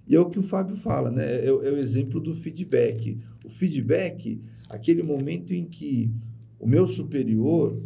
E 0.06 0.14
é 0.14 0.20
o 0.20 0.30
que 0.30 0.38
o 0.38 0.44
Fábio 0.44 0.76
fala, 0.76 1.10
né? 1.10 1.24
É, 1.24 1.46
é 1.46 1.52
o 1.52 1.76
exemplo 1.76 2.20
do 2.20 2.36
feedback. 2.36 3.18
O 3.44 3.48
feedback, 3.48 4.40
aquele 4.68 5.02
momento 5.02 5.52
em 5.52 5.64
que 5.64 6.08
o 6.60 6.68
meu 6.68 6.86
superior 6.86 7.76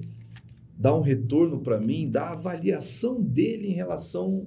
dá 0.76 0.94
um 0.94 1.00
retorno 1.00 1.58
para 1.60 1.80
mim, 1.80 2.10
dá 2.10 2.24
a 2.24 2.32
avaliação 2.34 3.18
dele 3.18 3.68
em 3.68 3.74
relação 3.74 4.46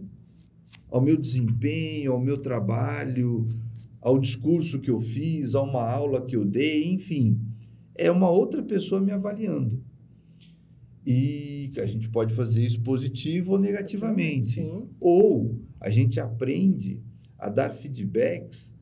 ao 0.91 1.01
meu 1.01 1.17
desempenho, 1.17 2.11
ao 2.11 2.21
meu 2.21 2.37
trabalho, 2.37 3.47
ao 4.02 4.20
discurso 4.20 4.80
que 4.80 4.89
eu 4.89 4.99
fiz, 4.99 5.54
a 5.54 5.62
uma 5.62 5.88
aula 5.88 6.26
que 6.26 6.36
eu 6.36 6.43
dei, 6.43 6.91
enfim, 6.91 7.39
é 7.95 8.10
uma 8.10 8.30
outra 8.30 8.64
pessoa 8.64 8.99
me 8.99 9.12
avaliando. 9.12 9.84
E 11.06 11.72
a 11.78 11.86
gente 11.86 12.10
pode 12.10 12.34
fazer 12.34 12.66
isso 12.66 12.82
positivo 12.82 13.54
ou 13.54 13.60
negativamente. 13.60 14.56
Sim. 14.56 14.88
Ou 14.99 15.60
a 15.80 15.89
gente 15.89 16.20
aprende 16.20 17.02
a 17.38 17.49
dar 17.49 17.72
feedbacks 17.72 18.76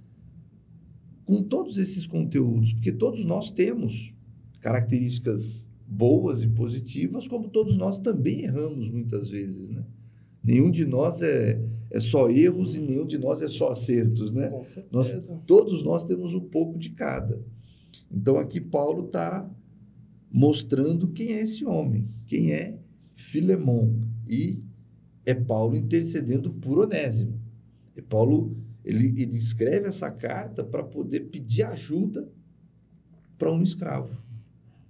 com 1.26 1.44
todos 1.44 1.78
esses 1.78 2.08
conteúdos, 2.08 2.74
porque 2.74 2.92
todos 2.92 3.24
nós 3.24 3.52
temos 3.52 4.14
características 4.60 5.70
boas 5.88 6.44
e 6.44 6.48
positivas, 6.48 7.28
como 7.28 7.50
todos 7.50 7.78
nós 7.78 8.00
também 8.00 8.42
erramos 8.42 8.90
muitas 8.90 9.30
vezes, 9.30 9.70
né? 9.70 9.84
Nenhum 10.44 10.72
de 10.72 10.86
nós 10.86 11.22
é, 11.22 11.62
é 11.92 12.00
só 12.00 12.30
erros 12.30 12.76
e 12.76 12.82
nenhum 12.82 13.06
de 13.06 13.18
nós 13.18 13.42
é 13.42 13.48
só 13.48 13.72
acertos, 13.72 14.32
né? 14.32 14.50
Com 14.50 14.64
certeza. 14.64 15.34
Nós, 15.34 15.44
todos 15.46 15.84
nós 15.84 16.04
temos 16.04 16.34
um 16.34 16.42
pouco 16.42 16.78
de 16.78 16.92
cada. 16.92 17.42
Então 18.12 18.38
aqui 18.38 18.62
Paulo 18.62 19.06
está 19.06 19.50
mostrando 20.32 21.08
quem 21.10 21.34
é 21.34 21.42
esse 21.42 21.66
homem, 21.66 22.08
quem 22.28 22.52
é 22.52 22.78
Filemon. 23.12 23.94
E 24.28 24.64
é 25.26 25.34
Paulo 25.34 25.76
intercedendo 25.76 26.52
por 26.52 26.80
Onésimo. 26.80 27.40
É 27.96 28.02
Paulo 28.02 28.56
ele, 28.84 29.22
ele 29.22 29.38
escreve 29.38 29.88
essa 29.88 30.10
carta 30.10 30.64
para 30.64 30.84
poder 30.84 31.22
pedir 31.22 31.64
ajuda 31.64 32.28
para 33.38 33.52
um 33.52 33.62
escravo. 33.62 34.22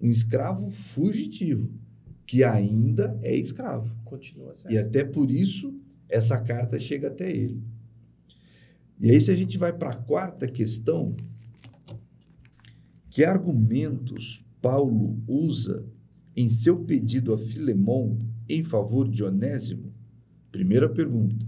Um 0.02 0.10
escravo 0.10 0.70
fugitivo, 0.70 1.72
que 2.26 2.44
ainda 2.44 3.20
é 3.22 3.36
escravo. 3.36 3.94
Continua 4.06 4.56
certo. 4.56 4.74
E 4.74 4.78
até 4.78 5.04
por 5.04 5.30
isso 5.32 5.74
essa 6.10 6.40
carta 6.40 6.80
chega 6.80 7.08
até 7.08 7.32
ele. 7.32 7.62
E 9.00 9.10
aí, 9.10 9.22
se 9.22 9.32
a 9.32 9.36
gente 9.36 9.58
vai 9.58 9.72
para 9.72 9.92
a 9.92 9.98
quarta 9.98 10.48
questão, 10.48 11.16
que 13.10 13.24
argumentos 13.24 14.44
Paulo 14.62 15.22
usa 15.28 15.86
em 16.36 16.50
seu 16.50 16.84
pedido 16.84 17.34
a 17.34 17.38
Filemon 17.38 18.18
em 18.48 18.62
favor 18.64 19.08
de 19.08 19.24
Onésimo? 19.24 19.94
Primeira 20.52 20.90
pergunta. 20.90 21.48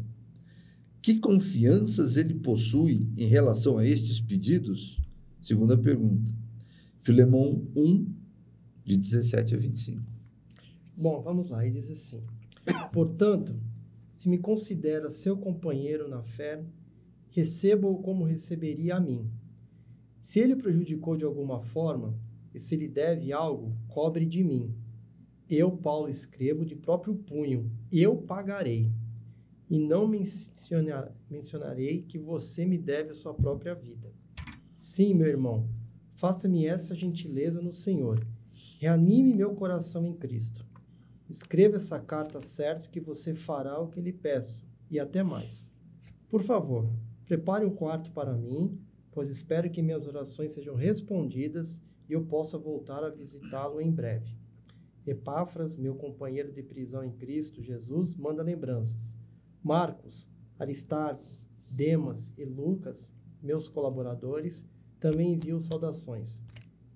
Que 1.01 1.19
confianças 1.19 2.15
ele 2.15 2.35
possui 2.35 3.09
em 3.17 3.25
relação 3.25 3.77
a 3.77 3.85
estes 3.85 4.21
pedidos? 4.21 5.01
Segunda 5.41 5.77
pergunta. 5.77 6.31
Filemon 6.99 7.65
1, 7.75 8.05
de 8.85 8.97
17 8.97 9.55
a 9.55 9.57
25. 9.57 10.01
Bom, 10.95 11.21
vamos 11.21 11.49
lá. 11.49 11.65
Ele 11.65 11.73
diz 11.73 11.89
assim: 11.89 12.21
Portanto, 12.93 13.55
se 14.13 14.29
me 14.29 14.37
considera 14.37 15.09
seu 15.09 15.37
companheiro 15.37 16.07
na 16.07 16.21
fé, 16.21 16.63
receba-o 17.29 18.01
como 18.01 18.25
receberia 18.25 18.95
a 18.95 18.99
mim. 18.99 19.29
Se 20.21 20.39
ele 20.39 20.55
prejudicou 20.55 21.15
de 21.15 21.23
alguma 21.23 21.59
forma, 21.59 22.15
e 22.53 22.59
se 22.59 22.75
lhe 22.75 22.87
deve 22.87 23.31
algo, 23.31 23.75
cobre 23.87 24.25
de 24.25 24.43
mim. 24.43 24.75
Eu, 25.49 25.71
Paulo, 25.71 26.09
escrevo 26.09 26.65
de 26.65 26.75
próprio 26.75 27.15
punho, 27.15 27.71
eu 27.91 28.17
pagarei. 28.17 28.91
E 29.69 29.79
não 29.79 30.07
menciona, 30.07 31.15
mencionarei 31.29 32.01
que 32.01 32.19
você 32.19 32.65
me 32.65 32.77
deve 32.77 33.11
a 33.11 33.13
sua 33.13 33.33
própria 33.33 33.73
vida. 33.73 34.13
Sim, 34.75 35.13
meu 35.13 35.27
irmão, 35.27 35.69
faça-me 36.09 36.65
essa 36.65 36.93
gentileza 36.93 37.61
no 37.61 37.71
Senhor. 37.71 38.25
Reanime 38.79 39.33
meu 39.33 39.53
coração 39.53 40.05
em 40.05 40.13
Cristo. 40.13 40.65
Escreva 41.31 41.77
essa 41.77 41.97
carta 41.97 42.41
certo 42.41 42.89
que 42.89 42.99
você 42.99 43.33
fará 43.33 43.79
o 43.79 43.87
que 43.87 44.01
lhe 44.01 44.11
peço, 44.11 44.65
e 44.89 44.99
até 44.99 45.23
mais. 45.23 45.71
Por 46.27 46.41
favor, 46.41 46.91
prepare 47.25 47.63
um 47.63 47.73
quarto 47.73 48.11
para 48.11 48.35
mim, 48.35 48.77
pois 49.13 49.29
espero 49.29 49.69
que 49.69 49.81
minhas 49.81 50.05
orações 50.05 50.51
sejam 50.51 50.75
respondidas 50.75 51.81
e 52.09 52.11
eu 52.11 52.25
possa 52.25 52.57
voltar 52.57 53.01
a 53.01 53.09
visitá-lo 53.09 53.79
em 53.79 53.89
breve. 53.89 54.35
Epáfras, 55.07 55.77
meu 55.77 55.95
companheiro 55.95 56.51
de 56.51 56.61
prisão 56.61 57.01
em 57.01 57.13
Cristo 57.13 57.63
Jesus, 57.63 58.13
manda 58.13 58.43
lembranças. 58.43 59.15
Marcos, 59.63 60.27
Aristarco, 60.59 61.31
Demas 61.69 62.33
e 62.37 62.43
Lucas, 62.43 63.09
meus 63.41 63.69
colaboradores, 63.69 64.65
também 64.99 65.31
enviam 65.31 65.61
saudações. 65.61 66.43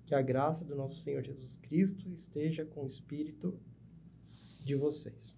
Que 0.04 0.14
a 0.14 0.20
graça 0.20 0.62
do 0.62 0.76
nosso 0.76 1.00
Senhor 1.00 1.24
Jesus 1.24 1.56
Cristo 1.56 2.10
esteja 2.10 2.66
com 2.66 2.84
o 2.84 2.86
espírito 2.86 3.58
de 4.66 4.74
vocês. 4.74 5.36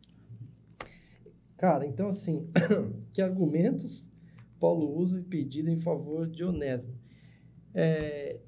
Cara, 1.59 1.87
então 1.87 2.09
assim, 2.09 2.49
que 3.12 3.20
argumentos 3.20 4.11
Paulo 4.59 4.97
usa 4.99 5.20
e 5.20 5.24
pedido 5.24 5.68
em 5.68 5.76
favor 5.76 6.26
de 6.26 6.43
Onésimo? 6.43 6.95
É, 7.74 8.41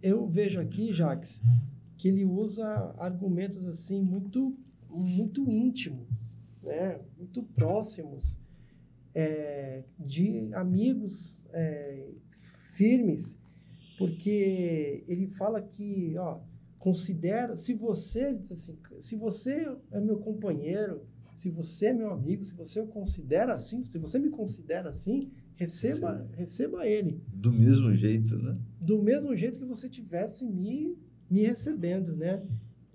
eu 0.00 0.26
vejo 0.28 0.60
aqui, 0.60 0.92
Jax, 0.92 1.42
que 1.96 2.08
ele 2.08 2.24
usa 2.24 2.64
argumentos 2.98 3.66
assim 3.66 4.00
muito, 4.00 4.56
muito 4.88 5.50
íntimos, 5.50 6.38
né? 6.62 7.00
muito 7.18 7.42
próximos, 7.42 8.38
é, 9.12 9.82
de 9.98 10.48
amigos 10.54 11.42
é, 11.52 12.08
firmes, 12.74 13.36
porque 13.98 15.04
ele 15.08 15.26
fala 15.26 15.60
que, 15.60 16.16
ó, 16.16 16.40
considera, 16.80 17.58
se 17.58 17.74
você, 17.74 18.38
assim, 18.50 18.76
se 18.98 19.14
você 19.14 19.76
é 19.92 20.00
meu 20.00 20.18
companheiro, 20.18 21.02
se 21.34 21.50
você 21.50 21.86
é 21.86 21.92
meu 21.92 22.10
amigo, 22.10 22.42
se 22.42 22.54
você 22.54 22.80
o 22.80 22.86
considera 22.86 23.54
assim, 23.54 23.84
se 23.84 23.98
você 23.98 24.18
me 24.18 24.30
considera 24.30 24.88
assim, 24.88 25.30
receba, 25.54 26.18
Sim. 26.18 26.36
receba 26.36 26.86
ele. 26.86 27.22
Do 27.28 27.52
mesmo 27.52 27.94
jeito, 27.94 28.38
né? 28.38 28.58
Do 28.80 29.00
mesmo 29.02 29.36
jeito 29.36 29.58
que 29.58 29.64
você 29.66 29.90
tivesse 29.90 30.46
me, 30.46 30.96
me 31.28 31.42
recebendo, 31.42 32.16
né? 32.16 32.42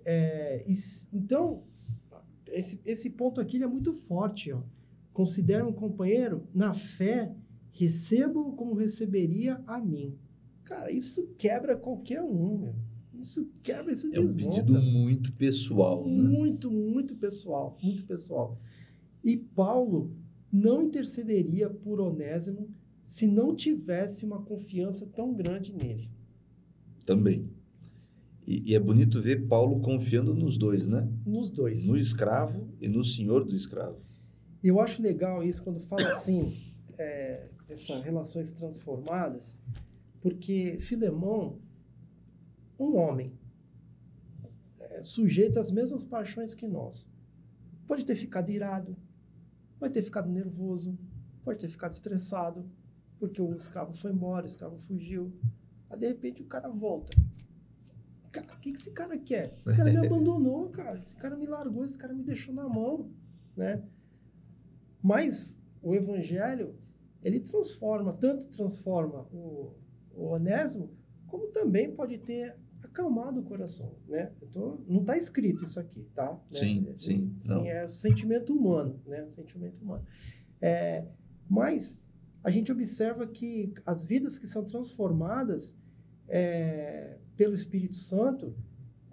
É, 0.04 0.64
e 0.66 0.74
então, 1.12 1.62
esse, 2.48 2.80
esse 2.84 3.08
ponto 3.10 3.40
aqui 3.40 3.62
é 3.62 3.68
muito 3.68 3.94
forte, 3.94 4.52
ó. 4.52 4.62
Considera 5.12 5.64
um 5.64 5.72
companheiro 5.72 6.42
na 6.52 6.72
fé, 6.72 7.32
receba-o 7.70 8.52
como 8.52 8.74
receberia 8.74 9.62
a 9.64 9.78
mim. 9.78 10.18
Cara, 10.64 10.90
isso 10.90 11.28
quebra 11.38 11.76
qualquer 11.76 12.20
um, 12.22 12.58
meu. 12.58 12.74
Isso 13.26 13.50
quebra, 13.60 13.92
isso 13.92 14.06
É 14.14 14.20
um 14.20 14.32
desmonta. 14.32 14.56
pedido 14.62 14.80
muito 14.80 15.32
pessoal, 15.32 16.06
né? 16.06 16.22
Muito, 16.22 16.70
muito 16.70 17.16
pessoal, 17.16 17.76
muito 17.82 18.04
pessoal. 18.04 18.56
E 19.24 19.36
Paulo 19.36 20.12
não 20.52 20.80
intercederia 20.80 21.68
por 21.68 22.00
Onésimo 22.00 22.70
se 23.04 23.26
não 23.26 23.52
tivesse 23.54 24.24
uma 24.24 24.42
confiança 24.42 25.06
tão 25.06 25.34
grande 25.34 25.74
nele. 25.74 26.08
Também. 27.04 27.50
E, 28.46 28.70
e 28.70 28.74
é 28.76 28.78
bonito 28.80 29.20
ver 29.20 29.48
Paulo 29.48 29.80
confiando 29.80 30.32
nos 30.32 30.56
dois, 30.56 30.86
né? 30.86 31.08
Nos 31.26 31.50
dois. 31.50 31.88
No 31.88 31.98
escravo 31.98 32.68
e 32.80 32.86
no 32.88 33.04
senhor 33.04 33.44
do 33.44 33.56
escravo. 33.56 33.98
Eu 34.62 34.78
acho 34.80 35.02
legal 35.02 35.42
isso 35.42 35.64
quando 35.64 35.80
fala 35.80 36.08
assim, 36.12 36.56
é, 36.96 37.48
essas 37.68 38.04
relações 38.04 38.52
transformadas, 38.52 39.58
porque 40.20 40.78
Filemão, 40.80 41.58
um 42.78 42.96
homem, 42.96 43.32
é, 44.78 45.02
sujeito 45.02 45.58
às 45.58 45.70
mesmas 45.70 46.04
paixões 46.04 46.54
que 46.54 46.66
nós, 46.66 47.08
pode 47.86 48.04
ter 48.04 48.14
ficado 48.14 48.50
irado, 48.50 48.96
pode 49.78 49.94
ter 49.94 50.02
ficado 50.02 50.28
nervoso, 50.30 50.98
pode 51.44 51.60
ter 51.60 51.68
ficado 51.68 51.92
estressado, 51.92 52.68
porque 53.18 53.40
o 53.40 53.54
escravo 53.54 53.94
foi 53.94 54.12
embora, 54.12 54.44
o 54.44 54.48
escravo 54.48 54.78
fugiu. 54.78 55.32
Aí, 55.88 55.98
de 55.98 56.06
repente, 56.08 56.42
o 56.42 56.46
cara 56.46 56.68
volta. 56.68 57.16
Cara, 58.30 58.54
o 58.54 58.60
que, 58.60 58.72
que 58.72 58.78
esse 58.78 58.90
cara 58.90 59.16
quer? 59.16 59.54
Esse 59.66 59.76
cara 59.76 59.90
me 59.90 59.96
abandonou, 60.04 60.68
cara. 60.70 60.98
Esse 60.98 61.16
cara 61.16 61.36
me 61.36 61.46
largou, 61.46 61.84
esse 61.84 61.96
cara 61.96 62.12
me 62.12 62.22
deixou 62.22 62.52
na 62.52 62.68
mão, 62.68 63.10
né? 63.56 63.82
Mas 65.02 65.60
o 65.82 65.94
evangelho, 65.94 66.74
ele 67.22 67.40
transforma, 67.40 68.12
tanto 68.12 68.48
transforma 68.48 69.22
o, 69.32 69.72
o 70.12 70.24
Onésimo, 70.32 70.90
como 71.26 71.46
também 71.48 71.94
pode 71.94 72.18
ter 72.18 72.56
acalmado 72.96 73.40
o 73.40 73.42
coração, 73.42 73.94
né? 74.08 74.32
Tô, 74.50 74.78
não 74.88 75.00
está 75.00 75.16
escrito 75.16 75.64
isso 75.64 75.78
aqui, 75.78 76.08
tá? 76.14 76.32
Né? 76.52 76.58
Sim, 76.58 76.94
sim, 76.98 77.36
não. 77.46 77.64
É 77.66 77.86
sentimento 77.86 78.54
humano, 78.54 78.98
né? 79.06 79.28
Sentimento 79.28 79.82
humano. 79.82 80.04
É, 80.60 81.06
mas 81.48 82.00
a 82.42 82.50
gente 82.50 82.72
observa 82.72 83.26
que 83.26 83.74
as 83.84 84.02
vidas 84.02 84.38
que 84.38 84.46
são 84.46 84.64
transformadas 84.64 85.76
é, 86.26 87.18
pelo 87.36 87.54
Espírito 87.54 87.96
Santo, 87.96 88.56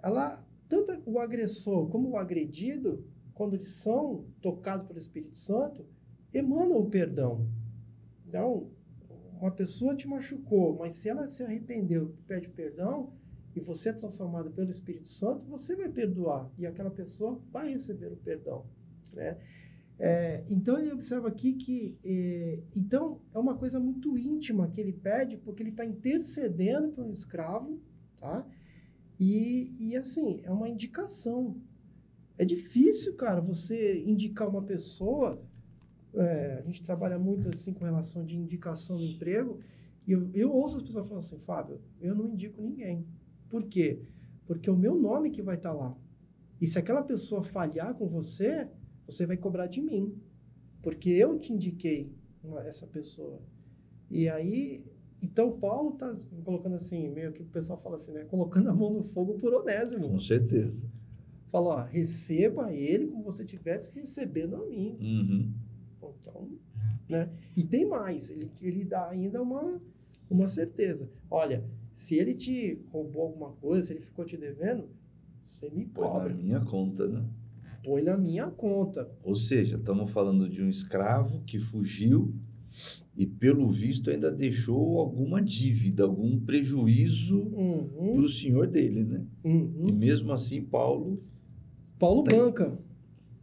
ela 0.02 0.42
tanto 0.68 1.02
o 1.04 1.18
agressor 1.18 1.88
como 1.88 2.10
o 2.10 2.16
agredido, 2.16 3.04
quando 3.34 3.54
eles 3.54 3.68
são 3.68 4.24
tocados 4.40 4.86
pelo 4.86 4.98
Espírito 4.98 5.36
Santo, 5.36 5.86
emanam 6.32 6.78
o 6.78 6.88
perdão. 6.88 7.46
Então, 8.26 8.70
uma 9.40 9.50
pessoa 9.50 9.94
te 9.94 10.08
machucou, 10.08 10.76
mas 10.78 10.94
se 10.94 11.08
ela 11.08 11.28
se 11.28 11.42
arrependeu 11.42 12.14
e 12.18 12.22
pede 12.22 12.48
perdão, 12.48 13.12
e 13.54 13.60
você 13.60 13.90
é 13.90 13.92
transformado 13.92 14.50
pelo 14.50 14.68
Espírito 14.68 15.08
Santo, 15.08 15.46
você 15.46 15.76
vai 15.76 15.88
perdoar 15.88 16.50
e 16.58 16.66
aquela 16.66 16.90
pessoa 16.90 17.40
vai 17.52 17.70
receber 17.70 18.12
o 18.12 18.16
perdão, 18.16 18.64
né? 19.14 19.38
É, 19.96 20.44
então 20.48 20.76
ele 20.76 20.90
observa 20.90 21.28
aqui 21.28 21.52
que 21.52 21.96
é, 22.04 22.62
então 22.74 23.20
é 23.32 23.38
uma 23.38 23.56
coisa 23.56 23.78
muito 23.78 24.18
íntima 24.18 24.68
que 24.68 24.80
ele 24.80 24.92
pede 24.92 25.36
porque 25.36 25.62
ele 25.62 25.70
está 25.70 25.84
intercedendo 25.84 26.90
para 26.90 27.04
um 27.04 27.10
escravo, 27.10 27.80
tá? 28.16 28.44
E, 29.18 29.72
e 29.78 29.96
assim 29.96 30.40
é 30.42 30.50
uma 30.50 30.68
indicação. 30.68 31.56
É 32.36 32.44
difícil, 32.44 33.14
cara, 33.14 33.40
você 33.40 34.02
indicar 34.04 34.48
uma 34.48 34.62
pessoa. 34.62 35.40
É, 36.12 36.58
a 36.58 36.62
gente 36.62 36.82
trabalha 36.82 37.18
muito 37.18 37.48
assim 37.48 37.72
com 37.72 37.84
relação 37.84 38.24
de 38.24 38.36
indicação 38.36 38.96
no 38.96 39.04
emprego 39.04 39.60
e 40.06 40.12
eu, 40.12 40.30
eu 40.34 40.52
ouço 40.52 40.76
as 40.76 40.82
pessoas 40.82 41.06
falando 41.06 41.24
assim, 41.24 41.38
Fábio, 41.38 41.80
eu 42.00 42.14
não 42.14 42.28
indico 42.28 42.60
ninguém. 42.60 43.06
Por 43.48 43.64
quê? 43.64 44.00
Porque 44.46 44.68
é 44.68 44.72
o 44.72 44.76
meu 44.76 44.94
nome 44.94 45.30
que 45.30 45.42
vai 45.42 45.56
estar 45.56 45.70
tá 45.70 45.74
lá. 45.74 45.96
E 46.60 46.66
se 46.66 46.78
aquela 46.78 47.02
pessoa 47.02 47.42
falhar 47.42 47.94
com 47.94 48.06
você, 48.06 48.68
você 49.06 49.26
vai 49.26 49.36
cobrar 49.36 49.66
de 49.66 49.80
mim. 49.80 50.14
Porque 50.82 51.10
eu 51.10 51.38
te 51.38 51.52
indiquei 51.52 52.12
essa 52.64 52.86
pessoa. 52.86 53.40
E 54.10 54.28
aí, 54.28 54.84
então 55.22 55.58
Paulo 55.58 55.94
está 55.94 56.14
colocando 56.44 56.74
assim, 56.74 57.08
meio 57.08 57.32
que 57.32 57.42
o 57.42 57.46
pessoal 57.46 57.78
fala 57.78 57.96
assim, 57.96 58.12
né? 58.12 58.24
Colocando 58.24 58.68
a 58.68 58.74
mão 58.74 58.92
no 58.92 59.02
fogo 59.02 59.34
por 59.34 59.52
Onésimo. 59.54 60.08
Com 60.08 60.20
certeza. 60.20 60.90
Fala, 61.50 61.66
ó, 61.66 61.82
receba 61.84 62.72
ele 62.72 63.06
como 63.06 63.24
você 63.24 63.44
estivesse 63.44 63.94
recebendo 63.94 64.56
a 64.56 64.66
mim. 64.66 64.96
Uhum. 65.00 65.54
Então, 66.20 66.48
né? 67.08 67.30
E 67.56 67.64
tem 67.64 67.86
mais, 67.86 68.30
ele, 68.30 68.50
ele 68.60 68.84
dá 68.84 69.08
ainda 69.08 69.40
uma, 69.40 69.80
uma 70.28 70.48
certeza. 70.48 71.08
Olha, 71.30 71.64
se 71.94 72.16
ele 72.16 72.34
te 72.34 72.82
roubou 72.90 73.22
alguma 73.22 73.52
coisa, 73.52 73.86
se 73.86 73.92
ele 73.92 74.00
ficou 74.00 74.24
te 74.24 74.36
devendo, 74.36 74.88
você 75.42 75.70
me 75.70 75.86
cobra. 75.86 76.24
Põe 76.24 76.28
na 76.28 76.42
minha 76.42 76.60
conta, 76.60 77.06
né? 77.06 77.24
Põe 77.84 78.02
na 78.02 78.18
minha 78.18 78.50
conta. 78.50 79.08
Ou 79.22 79.36
seja, 79.36 79.76
estamos 79.76 80.10
falando 80.10 80.48
de 80.48 80.60
um 80.60 80.68
escravo 80.68 81.44
que 81.44 81.60
fugiu 81.60 82.34
e, 83.16 83.24
pelo 83.24 83.70
visto, 83.70 84.10
ainda 84.10 84.32
deixou 84.32 84.98
alguma 84.98 85.40
dívida, 85.40 86.02
algum 86.02 86.40
prejuízo 86.40 87.38
uhum. 87.38 88.12
para 88.14 88.22
o 88.22 88.28
senhor 88.28 88.66
dele, 88.66 89.04
né? 89.04 89.24
Uhum. 89.44 89.84
E 89.86 89.92
mesmo 89.92 90.32
assim, 90.32 90.62
Paulo. 90.62 91.16
Paulo 91.96 92.24
tem... 92.24 92.36
banca. 92.36 92.76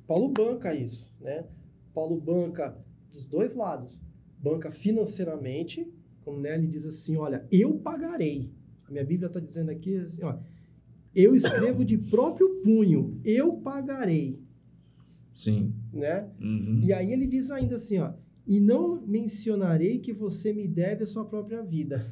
Paulo 0.06 0.28
banca 0.28 0.76
isso, 0.76 1.16
né? 1.22 1.46
Paulo 1.94 2.20
banca 2.20 2.78
dos 3.14 3.30
dois 3.30 3.56
lados. 3.56 4.04
Banca 4.44 4.70
financeiramente, 4.70 5.88
como 6.22 6.40
né, 6.40 6.56
ele 6.56 6.68
diz 6.68 6.86
assim, 6.86 7.18
olha, 7.18 7.46
eu 7.52 7.76
pagarei. 7.80 8.52
A 8.88 8.92
minha 8.92 9.04
Bíblia 9.04 9.28
está 9.28 9.40
dizendo 9.40 9.70
aqui 9.70 9.98
assim, 9.98 10.24
ó, 10.24 10.38
eu 11.16 11.36
escrevo 11.36 11.84
de 11.84 11.98
próprio 11.98 12.62
punho, 12.62 13.20
eu 13.26 13.54
pagarei. 13.58 14.40
Sim. 15.34 15.74
Né? 15.92 16.30
Uhum. 16.40 16.82
E 16.84 16.94
aí 16.94 17.12
ele 17.12 17.28
diz 17.28 17.52
ainda 17.52 17.76
assim, 17.76 18.00
ó, 18.00 18.14
e 18.46 18.60
não 18.60 19.02
mencionarei 19.06 20.00
que 20.00 20.14
você 20.14 20.54
me 20.54 20.68
deve 20.68 21.04
a 21.04 21.08
sua 21.08 21.26
própria 21.26 21.62
vida. 21.64 22.06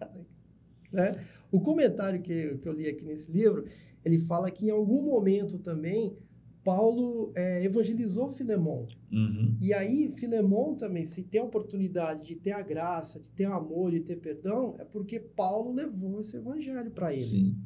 né? 0.92 1.24
O 1.50 1.60
comentário 1.60 2.20
que, 2.20 2.56
que 2.58 2.68
eu 2.68 2.72
li 2.72 2.86
aqui 2.86 3.04
nesse 3.04 3.30
livro, 3.30 3.64
ele 4.04 4.18
fala 4.18 4.50
que 4.50 4.66
em 4.66 4.70
algum 4.70 5.02
momento 5.02 5.58
também 5.58 6.16
Paulo 6.64 7.32
é, 7.34 7.64
evangelizou 7.64 8.28
Filemão. 8.28 8.86
Uhum. 9.12 9.56
E 9.60 9.74
aí, 9.74 10.12
Filemão 10.12 10.76
também, 10.76 11.04
se 11.04 11.24
tem 11.24 11.40
a 11.40 11.44
oportunidade 11.44 12.24
de 12.24 12.36
ter 12.36 12.52
a 12.52 12.62
graça, 12.62 13.18
de 13.18 13.28
ter 13.30 13.44
amor, 13.44 13.90
de 13.90 14.00
ter 14.00 14.16
perdão, 14.16 14.76
é 14.78 14.84
porque 14.84 15.18
Paulo 15.18 15.72
levou 15.72 16.20
esse 16.20 16.36
evangelho 16.36 16.90
para 16.92 17.12
ele. 17.12 17.24
Sim. 17.24 17.56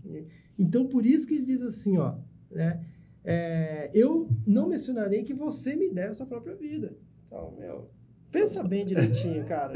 Então, 0.58 0.86
por 0.86 1.04
isso 1.04 1.26
que 1.26 1.34
ele 1.34 1.44
diz 1.44 1.62
assim, 1.62 1.98
ó, 1.98 2.16
né? 2.50 2.84
É, 3.28 3.90
eu 3.92 4.28
não 4.46 4.68
mencionarei 4.68 5.24
que 5.24 5.34
você 5.34 5.74
me 5.74 5.90
deve 5.90 6.10
a 6.10 6.14
sua 6.14 6.26
própria 6.26 6.54
vida. 6.54 6.96
Então, 7.24 7.56
meu, 7.58 7.90
pensa 8.30 8.62
bem 8.62 8.86
direitinho, 8.86 9.44
cara. 9.46 9.74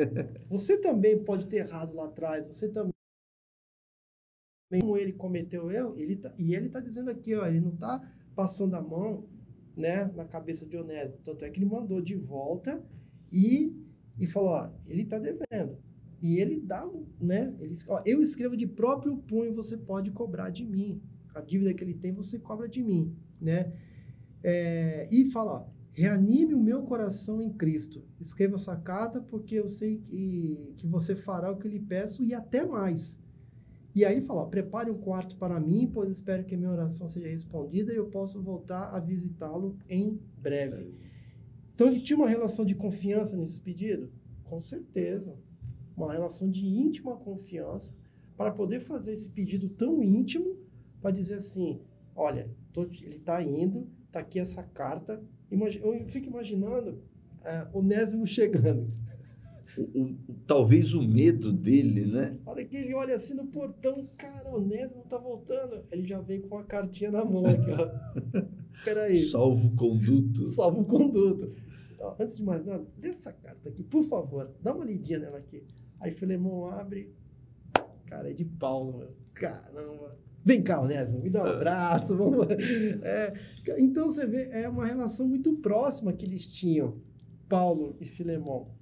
Você 0.49 0.79
também 0.81 1.18
pode 1.25 1.47
ter 1.47 1.57
errado 1.57 1.95
lá 1.95 2.05
atrás, 2.05 2.47
você 2.47 2.68
também 2.68 2.93
como 4.79 4.97
ele 4.97 5.12
cometeu 5.12 5.68
erro, 5.68 5.97
ele 5.99 6.14
tá, 6.14 6.33
e 6.39 6.55
ele 6.55 6.66
está 6.66 6.79
dizendo 6.79 7.11
aqui, 7.11 7.35
ó, 7.35 7.45
ele 7.45 7.61
não 7.61 7.73
está 7.73 8.01
passando 8.35 8.74
a 8.74 8.83
mão 8.83 9.26
né, 9.76 10.11
na 10.14 10.24
cabeça 10.24 10.66
de 10.66 10.76
Onésimo. 10.76 11.18
Tanto 11.24 11.45
é 11.45 11.51
que 11.51 11.59
ele 11.59 11.66
mandou 11.66 12.01
de 12.01 12.14
volta 12.14 12.83
e, 13.33 13.74
e 14.18 14.26
falou: 14.26 14.51
ó, 14.51 14.70
ele 14.87 15.03
está 15.03 15.18
devendo. 15.18 15.78
E 16.22 16.39
ele 16.39 16.61
dá, 16.61 16.87
né? 17.18 17.55
Ele, 17.61 17.74
ó, 17.89 18.03
eu 18.05 18.20
escrevo 18.20 18.57
de 18.57 18.66
próprio 18.66 19.16
punho, 19.16 19.55
você 19.55 19.76
pode 19.76 20.11
cobrar 20.11 20.51
de 20.51 20.66
mim. 20.66 21.01
A 21.35 21.41
dívida 21.41 21.72
que 21.72 21.83
ele 21.83 21.95
tem, 21.95 22.12
você 22.12 22.39
cobra 22.39 22.68
de 22.68 22.83
mim, 22.83 23.16
né? 23.41 23.72
É, 24.43 25.09
e 25.11 25.31
fala, 25.31 25.53
ó, 25.53 25.66
reanime 25.93 26.55
o 26.55 26.61
meu 26.61 26.83
coração 26.83 27.41
em 27.41 27.51
Cristo. 27.51 28.03
Escreva 28.20 28.59
sua 28.59 28.76
carta, 28.76 29.20
porque 29.20 29.55
eu 29.55 29.68
sei 29.68 29.99
que, 29.99 30.74
que 30.76 30.87
você 30.87 31.14
fará 31.14 31.51
o 31.51 31.57
que 31.57 31.68
lhe 31.68 31.81
peço 31.81 32.24
e 32.24 32.35
até 32.35 32.66
mais. 32.66 33.18
E 33.95 34.05
aí 34.05 34.20
fala, 34.20 34.47
prepare 34.47 34.91
um 34.91 34.99
quarto 34.99 35.36
para 35.36 35.59
mim, 35.59 35.91
pois 35.93 36.11
espero 36.11 36.45
que 36.45 36.55
a 36.55 36.59
minha 36.59 36.70
oração 36.70 37.09
seja 37.09 37.28
respondida 37.28 37.93
e 37.93 37.97
eu 37.97 38.07
possa 38.07 38.38
voltar 38.38 38.95
a 38.95 39.01
visitá-lo 39.01 39.76
em 39.88 40.20
breve. 40.38 40.95
Então 41.72 41.88
ele 41.88 42.01
tinha 42.01 42.16
uma 42.16 42.28
relação 42.28 42.64
de 42.64 42.74
confiança 42.74 43.36
nesse 43.36 43.61
pedido? 43.61 44.12
Com 44.45 44.61
certeza. 44.61 45.36
Uma 45.97 46.12
relação 46.12 46.49
de 46.49 46.66
íntima 46.66 47.16
confiança 47.16 47.95
para 48.36 48.53
poder 48.53 48.80
fazer 48.80 49.12
esse 49.12 49.28
pedido 49.28 49.68
tão 49.68 50.03
íntimo 50.03 50.57
para 51.01 51.11
dizer 51.11 51.34
assim, 51.34 51.80
olha, 52.14 52.49
tô, 52.72 52.84
ele 52.84 53.16
está 53.16 53.43
indo, 53.43 53.88
está 54.07 54.20
aqui 54.20 54.38
essa 54.38 54.62
carta. 54.62 55.22
Eu 55.51 56.07
fico 56.07 56.28
imaginando 56.28 57.03
uh, 57.41 57.78
Onésimo 57.78 58.24
chegando 58.26 58.93
o, 59.77 59.83
o, 59.83 60.16
talvez 60.47 60.95
o 60.95 61.03
medo 61.03 61.53
dele, 61.53 62.07
né? 62.07 62.39
A 62.45 62.51
hora 62.51 62.64
que 62.64 62.77
ele 62.77 62.95
olha 62.95 63.14
assim 63.14 63.35
no 63.35 63.47
portão, 63.47 64.09
cara, 64.16 64.51
o 64.51 64.57
Onésimo 64.57 65.05
tá 65.09 65.18
voltando. 65.18 65.85
Ele 65.91 66.07
já 66.07 66.21
vem 66.21 66.41
com 66.41 66.59
a 66.59 66.64
cartinha 66.64 67.11
na 67.11 67.25
mão 67.25 67.45
aqui, 67.47 67.71
ó. 67.71 68.43
Peraí. 68.85 69.23
Salvo 69.25 69.75
conduto. 69.77 70.47
Salvo 70.49 70.85
conduto. 70.85 71.53
Então, 71.95 72.16
antes 72.18 72.37
de 72.37 72.43
mais 72.43 72.64
nada, 72.64 72.87
lê 73.01 73.11
essa 73.11 73.33
carta 73.33 73.68
aqui, 73.68 73.83
por 73.83 74.03
favor. 74.05 74.51
Dá 74.62 74.75
uma 74.75 74.85
lidinha 74.85 75.18
nela 75.18 75.39
aqui. 75.39 75.62
Aí 76.01 76.11
Filemão 76.11 76.66
abre. 76.66 77.14
Cara, 78.07 78.31
é 78.31 78.33
de 78.33 78.45
Paulo, 78.45 78.99
meu. 78.99 79.14
Caramba. 79.35 80.18
Vem 80.43 80.62
cá, 80.62 80.81
Onésimo, 80.81 81.21
me 81.21 81.29
dá 81.29 81.43
um 81.43 81.47
abraço. 81.47 82.16
Vamos... 82.16 82.47
É, 83.03 83.33
então 83.79 84.07
você 84.07 84.27
vê, 84.27 84.49
é 84.51 84.68
uma 84.68 84.87
relação 84.87 85.29
muito 85.29 85.53
próxima 85.59 86.12
que 86.12 86.25
eles 86.25 86.53
tinham, 86.53 86.99
Paulo 87.47 87.95
e 88.01 88.07
Filemão 88.07 88.80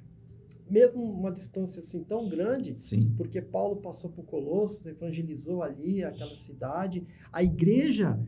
mesmo 0.71 1.03
uma 1.03 1.33
distância 1.33 1.81
assim 1.81 2.03
tão 2.05 2.29
grande, 2.29 2.79
Sim. 2.79 3.13
porque 3.17 3.41
Paulo 3.41 3.77
passou 3.77 4.11
por 4.11 4.25
Colossos, 4.25 4.87
evangelizou 4.87 5.63
ali 5.63 6.03
aquela 6.05 6.35
cidade. 6.35 7.05
A 7.33 7.43
igreja, 7.43 8.19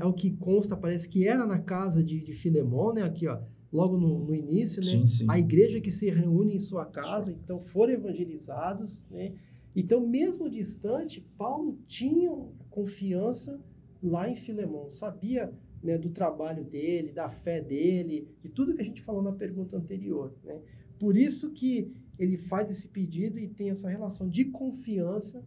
é 0.00 0.04
o 0.04 0.12
que 0.12 0.32
consta, 0.32 0.76
parece 0.76 1.08
que 1.08 1.26
era 1.26 1.46
na 1.46 1.58
casa 1.58 2.02
de, 2.02 2.20
de 2.20 2.32
Filemão, 2.32 2.92
né? 2.92 3.02
Aqui, 3.02 3.26
ó, 3.26 3.40
logo 3.72 3.98
no, 3.98 4.24
no 4.24 4.34
início, 4.34 4.82
né? 4.82 4.92
Sim, 4.92 5.06
sim. 5.06 5.26
A 5.28 5.38
igreja 5.38 5.80
que 5.80 5.90
se 5.90 6.10
reúne 6.10 6.54
em 6.54 6.58
sua 6.58 6.86
casa, 6.86 7.30
então 7.30 7.60
foram 7.60 7.92
evangelizados, 7.92 9.04
né? 9.10 9.34
Então, 9.74 10.00
mesmo 10.06 10.48
distante, 10.48 11.20
Paulo 11.36 11.78
tinha 11.86 12.30
confiança 12.70 13.60
lá 14.02 14.28
em 14.28 14.34
Filemão, 14.34 14.90
sabia 14.90 15.52
né, 15.82 15.98
do 15.98 16.10
trabalho 16.10 16.64
dele, 16.64 17.12
da 17.12 17.28
fé 17.28 17.60
dele, 17.60 18.28
de 18.42 18.48
tudo 18.48 18.74
que 18.74 18.82
a 18.82 18.84
gente 18.84 19.02
falou 19.02 19.22
na 19.22 19.32
pergunta 19.32 19.76
anterior, 19.76 20.34
né? 20.42 20.60
Por 20.98 21.16
isso 21.16 21.50
que 21.52 21.92
ele 22.18 22.36
faz 22.36 22.70
esse 22.70 22.88
pedido 22.88 23.38
e 23.38 23.48
tem 23.48 23.70
essa 23.70 23.88
relação 23.88 24.28
de 24.28 24.46
confiança 24.46 25.44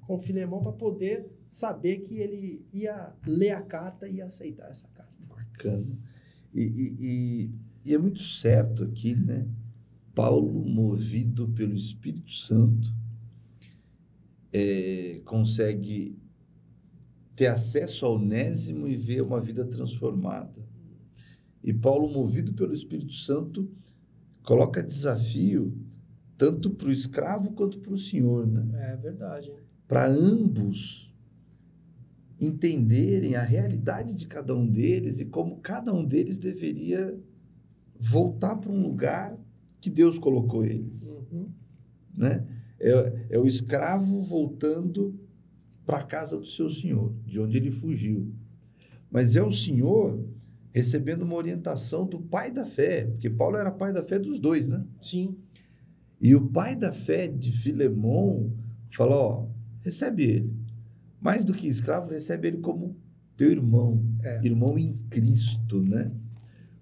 com 0.00 0.18
Filemão 0.18 0.60
para 0.60 0.72
poder 0.72 1.26
saber 1.46 1.98
que 1.98 2.18
ele 2.18 2.64
ia 2.72 3.12
ler 3.26 3.50
a 3.50 3.62
carta 3.62 4.08
e 4.08 4.20
aceitar 4.20 4.70
essa 4.70 4.88
carta. 4.88 5.12
Bacana. 5.28 5.98
E, 6.54 6.62
e, 6.62 6.96
e, 7.00 7.50
e 7.90 7.94
é 7.94 7.98
muito 7.98 8.22
certo 8.22 8.84
aqui, 8.84 9.14
né? 9.14 9.48
Paulo, 10.14 10.64
movido 10.64 11.48
pelo 11.48 11.74
Espírito 11.74 12.30
Santo, 12.32 12.92
é, 14.52 15.22
consegue 15.24 16.18
ter 17.34 17.46
acesso 17.46 18.04
ao 18.04 18.16
Onésimo 18.16 18.86
e 18.86 18.94
ver 18.94 19.22
uma 19.22 19.40
vida 19.40 19.64
transformada. 19.64 20.62
E 21.64 21.72
Paulo, 21.72 22.12
movido 22.12 22.52
pelo 22.52 22.74
Espírito 22.74 23.14
Santo, 23.14 23.70
coloca 24.42 24.82
desafio 24.82 25.72
tanto 26.36 26.70
para 26.70 26.88
o 26.88 26.92
escravo 26.92 27.52
quanto 27.52 27.78
para 27.78 27.92
o 27.92 27.98
senhor, 27.98 28.46
né? 28.46 28.92
É 28.92 28.96
verdade. 28.96 29.52
Para 29.86 30.06
ambos 30.06 31.12
entenderem 32.40 33.36
a 33.36 33.42
realidade 33.42 34.14
de 34.14 34.26
cada 34.26 34.54
um 34.54 34.66
deles 34.66 35.20
e 35.20 35.26
como 35.26 35.58
cada 35.58 35.94
um 35.94 36.04
deles 36.04 36.38
deveria 36.38 37.16
voltar 37.98 38.56
para 38.56 38.72
um 38.72 38.82
lugar 38.82 39.38
que 39.80 39.88
Deus 39.88 40.18
colocou 40.18 40.64
eles, 40.64 41.12
uhum. 41.12 41.48
né? 42.16 42.44
É, 42.80 43.26
é 43.30 43.38
o 43.38 43.46
escravo 43.46 44.20
voltando 44.22 45.14
para 45.86 45.98
a 45.98 46.04
casa 46.04 46.36
do 46.36 46.46
seu 46.46 46.68
senhor, 46.68 47.14
de 47.24 47.38
onde 47.38 47.56
ele 47.56 47.70
fugiu. 47.70 48.32
Mas 49.08 49.36
é 49.36 49.42
o 49.42 49.52
senhor 49.52 50.24
recebendo 50.72 51.22
uma 51.22 51.34
orientação 51.36 52.06
do 52.06 52.18
pai 52.20 52.50
da 52.50 52.64
fé, 52.66 53.04
porque 53.06 53.28
Paulo 53.30 53.56
era 53.56 53.70
pai 53.70 53.92
da 53.92 54.04
fé 54.04 54.18
dos 54.18 54.40
dois, 54.40 54.68
né? 54.68 54.84
Sim. 55.00 55.36
E 56.20 56.34
o 56.34 56.48
pai 56.48 56.74
da 56.76 56.92
fé 56.92 57.28
de 57.28 57.52
Filemon 57.52 58.50
falou: 58.90 59.16
ó, 59.18 59.46
recebe 59.84 60.22
ele. 60.24 60.52
Mais 61.20 61.44
do 61.44 61.52
que 61.52 61.66
escravo, 61.68 62.10
recebe 62.10 62.48
ele 62.48 62.58
como 62.58 62.96
teu 63.36 63.50
irmão, 63.50 64.02
É. 64.22 64.40
irmão 64.44 64.78
em 64.78 64.92
Cristo, 65.10 65.80
né? 65.80 66.10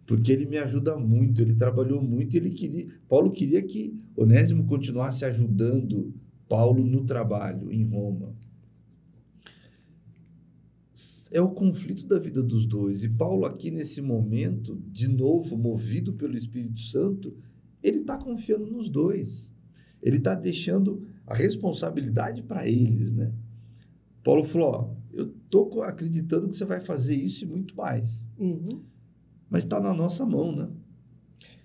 Porque 0.07 0.32
ele 0.32 0.47
me 0.47 0.57
ajuda 0.59 0.97
muito, 0.97 1.41
ele 1.41 1.55
trabalhou 1.55 2.03
muito, 2.03 2.36
ele 2.36 2.51
queria, 2.51 2.86
Paulo 3.09 3.30
queria 3.30 3.62
que 3.62 3.95
Onésimo 4.16 4.64
continuasse 4.64 5.24
ajudando 5.24 6.12
Paulo 6.49 6.84
no 6.84 7.05
trabalho 7.05 7.70
em 7.72 7.84
Roma. 7.84 8.34
É 11.31 11.41
o 11.41 11.51
conflito 11.51 12.07
da 12.07 12.18
vida 12.18 12.43
dos 12.43 12.66
dois. 12.66 13.05
E 13.05 13.09
Paulo 13.09 13.45
aqui 13.47 13.70
nesse 13.70 14.01
momento, 14.03 14.76
de 14.89 15.07
novo, 15.09 15.57
movido 15.57 16.12
pelo 16.14 16.37
Espírito 16.37 16.81
Santo, 16.81 17.37
ele 17.83 17.99
está 17.99 18.18
confiando 18.18 18.66
nos 18.66 18.89
dois. 18.89 19.51
Ele 20.03 20.16
está 20.16 20.35
deixando 20.35 21.07
a 21.26 21.35
responsabilidade 21.35 22.43
para 22.43 22.66
eles, 22.66 23.12
né? 23.12 23.33
Paulo 24.24 24.43
falou: 24.45 24.68
ó, 24.72 24.95
eu 25.12 25.28
tô 25.49 25.83
acreditando 25.83 26.49
que 26.49 26.57
você 26.57 26.64
vai 26.64 26.81
fazer 26.81 27.14
isso 27.14 27.45
e 27.45 27.47
muito 27.47 27.76
mais, 27.76 28.26
Uhum. 28.39 28.83
mas 29.49 29.64
está 29.64 29.81
na 29.81 29.95
nossa 29.95 30.24
mão, 30.26 30.55
né? 30.55 30.68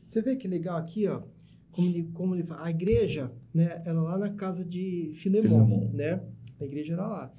Você 0.08 0.22
vê 0.22 0.36
que 0.36 0.48
legal 0.48 0.78
aqui, 0.78 1.08
ó, 1.08 1.22
como 1.72 1.88
ele, 1.90 2.04
como 2.14 2.36
ele 2.36 2.44
fala, 2.44 2.66
a 2.66 2.70
igreja, 2.72 3.32
né, 3.54 3.82
ela 3.86 4.02
lá 4.04 4.18
na 4.18 4.30
casa 4.30 4.64
de 4.64 5.12
Filemon, 5.14 5.66
Filemon. 5.66 5.90
né? 5.94 6.22
A 6.60 6.64
igreja 6.64 6.94
era 6.94 7.08
lá. 7.08 7.34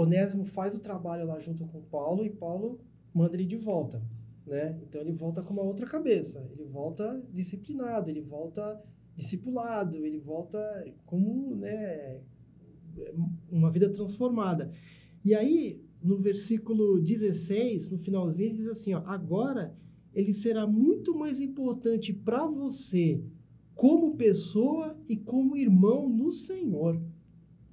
Onésimo 0.00 0.44
faz 0.44 0.76
o 0.76 0.78
trabalho 0.78 1.26
lá 1.26 1.40
junto 1.40 1.66
com 1.66 1.82
Paulo 1.82 2.24
e 2.24 2.30
Paulo 2.30 2.78
manda 3.12 3.34
ele 3.34 3.44
de 3.44 3.56
volta, 3.56 4.00
né? 4.46 4.78
Então 4.82 5.00
ele 5.00 5.10
volta 5.10 5.42
com 5.42 5.52
uma 5.52 5.62
outra 5.62 5.86
cabeça, 5.86 6.48
ele 6.52 6.64
volta 6.64 7.20
disciplinado, 7.32 8.08
ele 8.08 8.20
volta 8.20 8.80
discipulado, 9.16 10.06
ele 10.06 10.20
volta 10.20 10.58
como, 11.04 11.52
né, 11.56 12.20
uma 13.50 13.68
vida 13.70 13.90
transformada. 13.90 14.70
E 15.24 15.34
aí, 15.34 15.82
no 16.00 16.16
versículo 16.16 17.00
16, 17.02 17.90
no 17.90 17.98
finalzinho, 17.98 18.50
ele 18.50 18.58
diz 18.58 18.68
assim, 18.68 18.94
ó, 18.94 19.02
agora 19.04 19.76
ele 20.14 20.32
será 20.32 20.64
muito 20.64 21.12
mais 21.18 21.40
importante 21.40 22.12
para 22.12 22.46
você 22.46 23.20
como 23.74 24.16
pessoa 24.16 24.96
e 25.08 25.16
como 25.16 25.56
irmão 25.56 26.08
no 26.08 26.30
Senhor. 26.30 27.02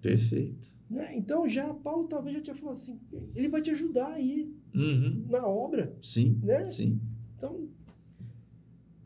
Perfeito. 0.09 0.73
Né? 0.89 1.15
Então 1.17 1.47
já 1.49 1.73
Paulo 1.73 2.07
talvez 2.07 2.35
já 2.37 2.41
tinha 2.43 2.55
falado 2.55 2.75
assim, 2.75 2.99
ele 3.35 3.49
vai 3.49 3.61
te 3.61 3.71
ajudar 3.71 4.13
aí 4.13 4.53
Uhum. 4.73 5.25
na 5.29 5.47
obra, 5.47 5.95
Sim, 6.01 6.39
né? 6.43 6.69
sim. 6.69 6.99
Então 7.35 7.67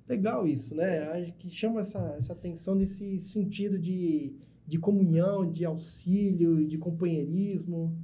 legal 0.08 0.48
isso, 0.48 0.76
né? 0.76 1.00
Acho 1.10 1.34
que 1.34 1.50
chama 1.50 1.82
essa, 1.82 2.00
essa 2.18 2.34
atenção 2.34 2.76
desse 2.78 3.18
sentido 3.20 3.78
de, 3.78 4.34
de 4.68 4.80
comunhão, 4.80 5.50
de 5.50 5.64
auxílio, 5.66 6.68
de 6.68 6.78
companheirismo. 6.78 7.96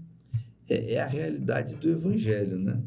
É, 0.70 0.94
é 0.94 1.02
a 1.02 1.08
realidade 1.08 1.76
do 1.76 1.90
evangelho, 1.90 2.58
né? 2.60 2.82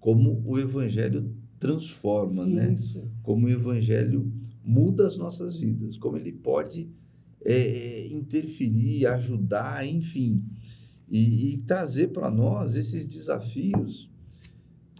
Como 0.00 0.42
o 0.46 0.58
evangelho 0.58 1.34
transforma, 1.58 2.46
né? 2.46 2.72
Isso. 2.72 3.06
Como 3.22 3.46
o 3.46 3.50
evangelho 3.50 4.32
muda 4.64 5.06
as 5.06 5.16
nossas 5.16 5.54
vidas, 5.56 5.96
como 5.98 6.16
ele 6.16 6.32
pode 6.32 6.90
é, 7.44 8.06
interferir, 8.08 9.06
ajudar, 9.06 9.86
enfim, 9.86 10.42
e, 11.08 11.54
e 11.54 11.56
trazer 11.62 12.08
para 12.08 12.30
nós 12.30 12.74
esses 12.76 13.04
desafios 13.04 14.10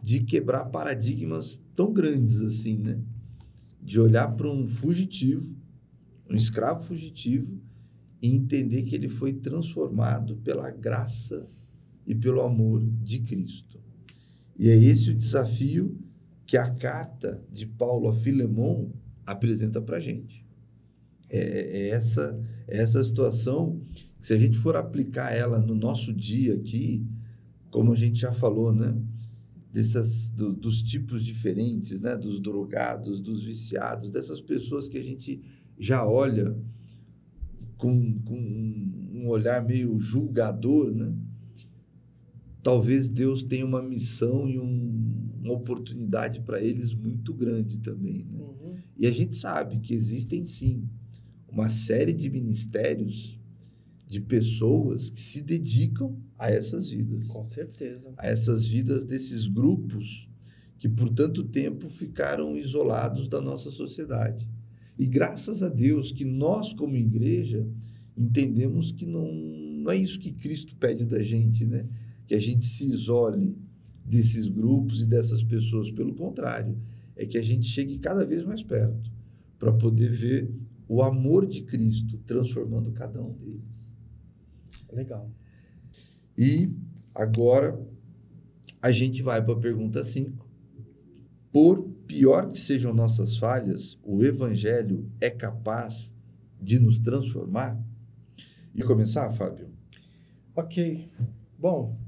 de 0.02 0.20
quebrar 0.20 0.66
paradigmas 0.66 1.62
tão 1.74 1.92
grandes 1.92 2.40
assim, 2.40 2.78
né? 2.78 3.00
De 3.80 4.00
olhar 4.00 4.28
para 4.36 4.50
um 4.50 4.66
fugitivo, 4.66 5.54
um 6.28 6.34
escravo 6.34 6.82
fugitivo, 6.82 7.60
e 8.20 8.34
entender 8.34 8.82
que 8.84 8.94
ele 8.94 9.08
foi 9.08 9.32
transformado 9.32 10.36
pela 10.36 10.70
graça 10.70 11.46
e 12.06 12.14
pelo 12.14 12.40
amor 12.40 12.80
de 13.02 13.20
Cristo. 13.20 13.80
E 14.56 14.68
é 14.68 14.76
esse 14.76 15.10
o 15.10 15.14
desafio 15.14 15.98
que 16.46 16.56
a 16.56 16.70
carta 16.70 17.42
de 17.50 17.66
Paulo 17.66 18.08
a 18.08 18.14
Filemon 18.14 18.90
apresenta 19.26 19.80
para 19.80 19.96
a 19.96 20.00
gente. 20.00 20.41
É, 21.32 21.38
é 21.38 21.88
essa, 21.90 22.38
é 22.68 22.78
essa 22.78 23.02
situação 23.02 23.80
que, 23.94 24.06
se 24.20 24.34
a 24.34 24.38
gente 24.38 24.58
for 24.58 24.76
aplicar 24.76 25.32
ela 25.32 25.58
no 25.60 25.74
nosso 25.74 26.12
dia 26.12 26.54
aqui, 26.54 27.04
como 27.70 27.92
a 27.92 27.96
gente 27.96 28.20
já 28.20 28.32
falou, 28.32 28.72
né? 28.72 28.94
Dessas, 29.72 30.30
do- 30.30 30.52
dos 30.52 30.82
tipos 30.82 31.24
diferentes, 31.24 32.00
né? 32.00 32.16
Dos 32.16 32.38
drogados, 32.38 33.18
dos 33.20 33.42
viciados, 33.42 34.10
dessas 34.10 34.40
pessoas 34.40 34.88
que 34.88 34.98
a 34.98 35.02
gente 35.02 35.40
já 35.78 36.06
olha 36.06 36.54
com, 37.78 38.18
com 38.20 38.36
um 38.38 39.26
olhar 39.28 39.64
meio 39.64 39.98
julgador, 39.98 40.94
né? 40.94 41.12
Talvez 42.62 43.08
Deus 43.10 43.42
tenha 43.42 43.66
uma 43.66 43.82
missão 43.82 44.48
e 44.48 44.58
um- 44.60 45.30
uma 45.42 45.54
oportunidade 45.54 46.40
para 46.42 46.62
eles 46.62 46.92
muito 46.94 47.34
grande 47.34 47.78
também, 47.80 48.24
né? 48.30 48.38
Uhum. 48.38 48.74
E 48.96 49.06
a 49.06 49.10
gente 49.10 49.34
sabe 49.36 49.80
que 49.80 49.92
existem 49.94 50.44
sim 50.44 50.88
uma 51.52 51.68
série 51.68 52.14
de 52.14 52.30
ministérios 52.30 53.38
de 54.08 54.20
pessoas 54.20 55.10
que 55.10 55.20
se 55.20 55.42
dedicam 55.42 56.16
a 56.38 56.50
essas 56.50 56.88
vidas, 56.88 57.28
Com 57.28 57.44
certeza. 57.44 58.12
a 58.16 58.26
essas 58.26 58.66
vidas 58.66 59.04
desses 59.04 59.46
grupos 59.46 60.28
que 60.78 60.88
por 60.88 61.08
tanto 61.10 61.44
tempo 61.44 61.88
ficaram 61.88 62.56
isolados 62.56 63.28
da 63.28 63.40
nossa 63.40 63.70
sociedade. 63.70 64.48
E 64.98 65.06
graças 65.06 65.62
a 65.62 65.68
Deus 65.68 66.10
que 66.10 66.24
nós 66.24 66.74
como 66.74 66.96
igreja 66.96 67.66
entendemos 68.16 68.92
que 68.92 69.06
não, 69.06 69.32
não 69.32 69.90
é 69.90 69.96
isso 69.96 70.18
que 70.18 70.32
Cristo 70.32 70.74
pede 70.76 71.06
da 71.06 71.22
gente, 71.22 71.64
né? 71.64 71.86
Que 72.26 72.34
a 72.34 72.40
gente 72.40 72.66
se 72.66 72.84
isole 72.84 73.56
desses 74.04 74.48
grupos 74.48 75.02
e 75.02 75.06
dessas 75.06 75.42
pessoas, 75.42 75.90
pelo 75.90 76.14
contrário, 76.14 76.76
é 77.16 77.24
que 77.24 77.38
a 77.38 77.42
gente 77.42 77.66
chegue 77.68 77.98
cada 77.98 78.24
vez 78.24 78.44
mais 78.44 78.62
perto 78.62 79.10
para 79.58 79.72
poder 79.72 80.10
ver 80.10 80.50
o 80.92 81.02
amor 81.02 81.46
de 81.46 81.62
Cristo 81.62 82.18
transformando 82.18 82.92
cada 82.92 83.18
um 83.18 83.32
deles. 83.32 83.94
Legal. 84.92 85.30
E 86.36 86.68
agora 87.14 87.80
a 88.82 88.92
gente 88.92 89.22
vai 89.22 89.42
para 89.42 89.54
a 89.54 89.58
pergunta 89.58 90.04
5. 90.04 90.46
Por 91.50 91.82
pior 92.06 92.50
que 92.50 92.58
sejam 92.58 92.92
nossas 92.92 93.38
falhas, 93.38 93.98
o 94.04 94.22
evangelho 94.22 95.10
é 95.18 95.30
capaz 95.30 96.14
de 96.60 96.78
nos 96.78 97.00
transformar? 97.00 97.82
E 98.74 98.82
começar, 98.82 99.32
Fábio? 99.32 99.70
Ok. 100.54 101.10
Bom, 101.58 101.98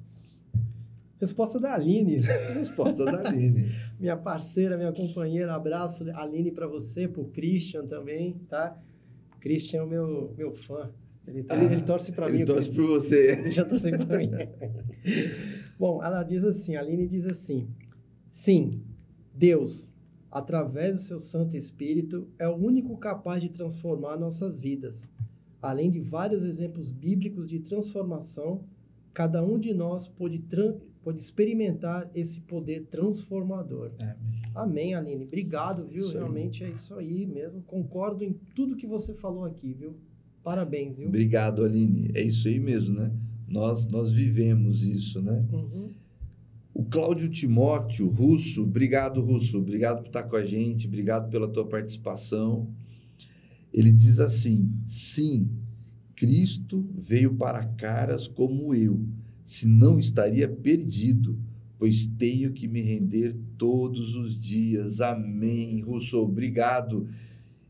resposta 1.21 1.59
da 1.61 1.75
Aline. 1.75 2.17
Resposta 2.19 3.05
da 3.05 3.29
Aline. 3.29 3.71
minha 3.99 4.17
parceira, 4.17 4.77
minha 4.77 4.93
companheira. 4.93 5.55
Abraço, 5.55 6.05
Aline, 6.15 6.51
para 6.53 6.67
você, 6.67 7.07
pro 7.09 7.25
Christian 7.27 7.87
também, 7.87 8.35
tá? 8.49 8.79
Christian 9.41 9.81
é 9.81 9.83
o 9.83 9.87
meu, 9.89 10.35
meu 10.37 10.53
fã. 10.53 10.91
Ele, 11.27 11.39
ele- 11.41 11.47
Ah, 11.49 11.65
ele 11.65 11.83
torce 11.83 12.13
para 12.13 12.29
mim. 12.31 12.37
Ele 12.39 12.45
torce 12.45 12.71
por 12.71 12.87
você. 12.87 13.37
Deixa 13.37 13.65
torcer 13.65 13.97
para 14.07 14.19
mim. 14.19 14.31
Bom, 15.79 16.03
ela 16.03 16.23
diz 16.23 16.45
assim, 16.45 16.77
a 16.77 16.81
Aline 16.81 17.07
diz 17.07 17.27
assim: 17.27 17.69
Sim, 18.31 18.83
Deus, 19.35 19.91
através 20.31 20.97
do 20.97 21.03
seu 21.03 21.19
Santo 21.19 21.57
Espírito, 21.57 22.29
é 22.39 22.49
o 22.49 22.55
único 22.55 22.97
capaz 22.97 23.41
de 23.43 23.49
transformar 23.51 24.17
nossas 24.19 24.59
vidas. 24.59 25.11
Além 25.61 25.91
de 25.91 26.01
vários 26.01 26.43
exemplos 26.43 26.91
bíblicos 26.91 27.49
de 27.49 27.59
transformação, 27.61 28.65
cada 29.15 29.43
um 29.43 29.59
de 29.59 29.73
nós 29.73 30.07
pode, 30.07 30.39
pode 31.05 31.21
experimentar 31.21 32.11
esse 32.15 32.41
poder 32.41 32.87
transformador. 32.87 33.93
Amém, 34.55 34.95
Aline. 34.95 35.25
Obrigado, 35.25 35.87
viu? 35.87 36.07
Isso 36.07 36.11
aí. 36.11 36.15
Realmente 36.15 36.65
é 36.65 36.71
isso 36.71 36.95
aí 36.95 37.27
mesmo. 37.27 37.63
Concordo 37.63 38.25
em 38.25 38.33
tudo 38.55 38.77
que 38.77 38.87
você 38.87 39.15
falou 39.15 39.45
aqui, 39.45 39.75
viu? 39.75 39.95
Parabéns, 40.43 40.97
viu? 40.97 41.09
Obrigado, 41.09 41.65
Aline. 41.65 42.11
É 42.15 42.23
isso 42.23 42.49
aí 42.49 42.59
mesmo, 42.59 42.95
né? 42.95 43.13
Nós, 43.47 43.87
nós 43.87 44.11
vivemos 44.11 44.85
isso, 44.85 45.21
né? 45.21 45.45
Uhum. 45.53 45.91
O 46.73 46.83
Cláudio 46.85 47.29
Timóteo 47.29 48.09
Russo, 48.09 48.63
obrigado, 48.65 49.21
Russo, 49.21 49.59
obrigado 49.59 50.01
por 50.01 50.09
estar 50.09 50.25
com 50.25 50.35
a 50.35 50.45
gente, 50.45 50.89
obrigado 50.89 51.31
pela 51.31 51.47
tua 51.47 51.67
participação. 51.67 52.69
Ele 53.73 53.93
diz 53.93 54.19
assim: 54.19 54.73
sim, 54.85 55.49
Cristo 56.17 56.85
veio 56.97 57.35
para 57.35 57.65
caras 57.65 58.27
como 58.27 58.75
eu, 58.75 59.01
senão 59.45 59.99
estaria 59.99 60.49
perdido, 60.49 61.39
pois 61.79 62.07
tenho 62.07 62.53
que 62.53 62.67
me 62.67 62.81
render 62.81 63.37
todos 63.59 64.15
os 64.15 64.39
dias. 64.39 65.01
Amém. 65.01 65.81
Russo, 65.81 66.17
obrigado. 66.19 67.07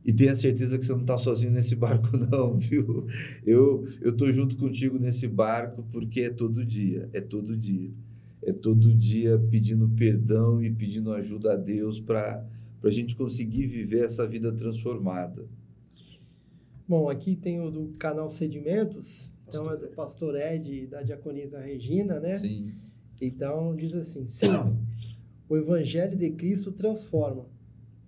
E 0.04 0.12
tenha 0.12 0.36
certeza 0.36 0.78
que 0.78 0.84
você 0.84 0.92
não 0.92 1.00
está 1.00 1.18
sozinho 1.18 1.50
nesse 1.50 1.74
barco, 1.76 2.16
não, 2.16 2.56
viu? 2.56 3.06
Eu 3.44 3.84
estou 4.04 4.32
junto 4.32 4.56
contigo 4.56 4.98
nesse 4.98 5.26
barco 5.26 5.84
porque 5.90 6.22
é 6.22 6.30
todo 6.30 6.64
dia, 6.64 7.08
é 7.12 7.20
todo 7.20 7.56
dia. 7.56 7.90
É 8.46 8.52
todo 8.52 8.94
dia 8.94 9.38
pedindo 9.50 9.88
perdão 9.88 10.62
e 10.62 10.70
pedindo 10.70 11.12
ajuda 11.12 11.54
a 11.54 11.56
Deus 11.56 11.98
para 11.98 12.46
a 12.82 12.90
gente 12.90 13.16
conseguir 13.16 13.66
viver 13.66 14.04
essa 14.04 14.28
vida 14.28 14.52
transformada. 14.52 15.46
Bom, 16.86 17.08
aqui 17.08 17.34
tem 17.34 17.58
o 17.62 17.70
do 17.70 17.88
canal 17.98 18.28
Sedimentos, 18.28 19.30
então 19.55 19.70
é 19.72 19.76
do 19.76 19.88
pastor 19.88 20.36
Ed 20.36 20.86
da 20.86 21.02
diaconisa 21.02 21.61
Regina, 21.61 22.18
né? 22.18 22.38
Sim. 22.38 22.72
Então 23.20 23.74
diz 23.76 23.94
assim: 23.94 24.26
sim, 24.26 24.48
o 25.48 25.57
evangelho 25.57 26.16
de 26.16 26.30
Cristo 26.30 26.72
transforma, 26.72 27.46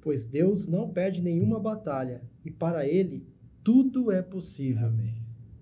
pois 0.01 0.27
Deus 0.27 0.67
não 0.67 0.91
perde 0.91 1.23
nenhuma 1.23 1.61
batalha 1.61 2.23
e 2.45 2.51
para 2.51 2.87
ele 2.87 3.27
tudo 3.63 4.11
é 4.13 4.23
possível. 4.23 4.87
Amém. 4.87 5.15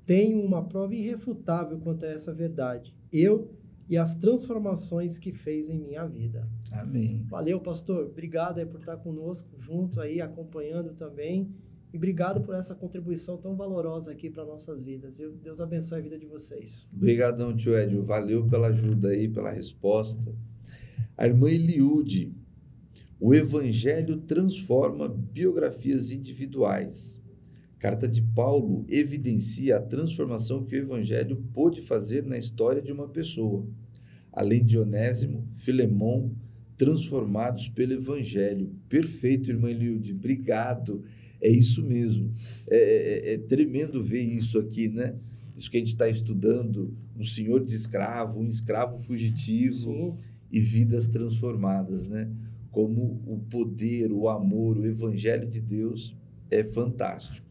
Tenho 0.05 0.45
uma 0.45 0.63
prova 0.63 0.95
irrefutável 0.95 1.79
quanto 1.79 2.05
a 2.05 2.09
essa 2.09 2.33
verdade. 2.33 2.95
Eu 3.11 3.51
e 3.89 3.97
as 3.97 4.17
transformações 4.17 5.19
que 5.19 5.33
fez 5.33 5.69
em 5.69 5.79
minha 5.79 6.07
vida. 6.07 6.47
Amém. 6.73 7.25
Valeu, 7.29 7.61
pastor. 7.61 8.07
Obrigado 8.07 8.59
aí 8.59 8.67
por 8.67 8.81
estar 8.81 8.97
conosco, 8.99 9.49
junto 9.57 10.01
aí, 10.01 10.21
acompanhando 10.21 10.95
também. 10.95 11.55
E 11.95 11.97
obrigado 11.97 12.41
por 12.41 12.57
essa 12.57 12.75
contribuição 12.75 13.37
tão 13.37 13.55
valorosa 13.55 14.11
aqui 14.11 14.29
para 14.29 14.45
nossas 14.45 14.83
vidas. 14.83 15.17
Deus 15.41 15.61
abençoe 15.61 16.01
a 16.01 16.03
vida 16.03 16.19
de 16.19 16.27
vocês. 16.27 16.89
Obrigadão, 16.93 17.55
tio 17.55 17.79
Edio. 17.79 18.03
Valeu 18.03 18.45
pela 18.49 18.67
ajuda 18.67 19.11
aí, 19.11 19.29
pela 19.29 19.53
resposta. 19.53 20.35
A 21.17 21.25
irmã 21.25 21.49
Eliude, 21.49 22.35
o 23.21 23.33
Evangelho 23.33 24.17
transforma 24.23 25.09
biografias 25.09 26.11
individuais. 26.11 27.17
Carta 27.79 28.09
de 28.09 28.23
Paulo 28.23 28.85
evidencia 28.89 29.77
a 29.77 29.81
transformação 29.81 30.65
que 30.65 30.75
o 30.75 30.79
Evangelho 30.79 31.45
pôde 31.55 31.81
fazer 31.81 32.25
na 32.25 32.37
história 32.37 32.83
de 32.83 32.91
uma 32.91 33.07
pessoa. 33.07 33.65
Além 34.33 34.65
de 34.65 34.77
Onésimo, 34.77 35.47
Filemão, 35.55 36.33
transformados 36.77 37.69
pelo 37.69 37.93
Evangelho. 37.93 38.75
Perfeito, 38.89 39.49
irmã 39.49 39.71
Eliude. 39.71 40.13
Obrigado. 40.13 41.05
É 41.45 41.51
isso 41.51 41.83
mesmo. 41.83 42.33
É, 42.71 42.79
é, 42.79 43.35
é 43.35 43.39
tremendo 43.39 44.03
ver 44.03 44.23
isso 44.23 44.59
aqui, 44.59 44.89
né? 44.89 45.15
Isso 45.55 45.71
que 45.71 45.77
a 45.77 45.81
gente 45.81 45.91
está 45.91 46.09
estudando, 46.09 46.97
um 47.15 47.23
senhor 47.23 47.63
de 47.63 47.77
escravo, 47.77 48.41
um 48.41 48.47
escravo 48.47 48.97
fugitivo 48.97 49.77
Sim. 49.77 50.15
e 50.51 50.59
vidas 50.59 51.07
transformadas, 51.07 52.07
né? 52.07 52.33
Como 52.71 53.21
o 53.27 53.39
poder, 53.51 54.11
o 54.11 54.27
amor, 54.27 54.79
o 54.79 54.87
evangelho 54.87 55.47
de 55.47 55.61
Deus 55.61 56.17
é 56.51 56.65
fantástico. 56.65 57.47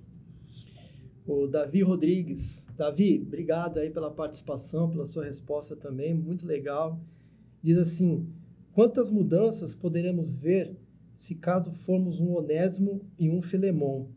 O 1.28 1.46
Davi 1.46 1.84
Rodrigues. 1.84 2.66
Davi, 2.76 3.24
obrigado 3.24 3.78
aí 3.78 3.92
pela 3.92 4.10
participação, 4.10 4.90
pela 4.90 5.06
sua 5.06 5.26
resposta 5.26 5.76
também, 5.76 6.16
muito 6.16 6.48
legal. 6.48 7.00
Diz 7.62 7.78
assim: 7.78 8.28
quantas 8.74 9.12
mudanças 9.12 9.76
poderemos 9.76 10.36
ver 10.36 10.76
se 11.14 11.36
caso 11.36 11.72
formos 11.72 12.20
um 12.20 12.36
Onésimo 12.36 13.02
e 13.20 13.30
um 13.30 13.42
Filemão, 13.42 14.10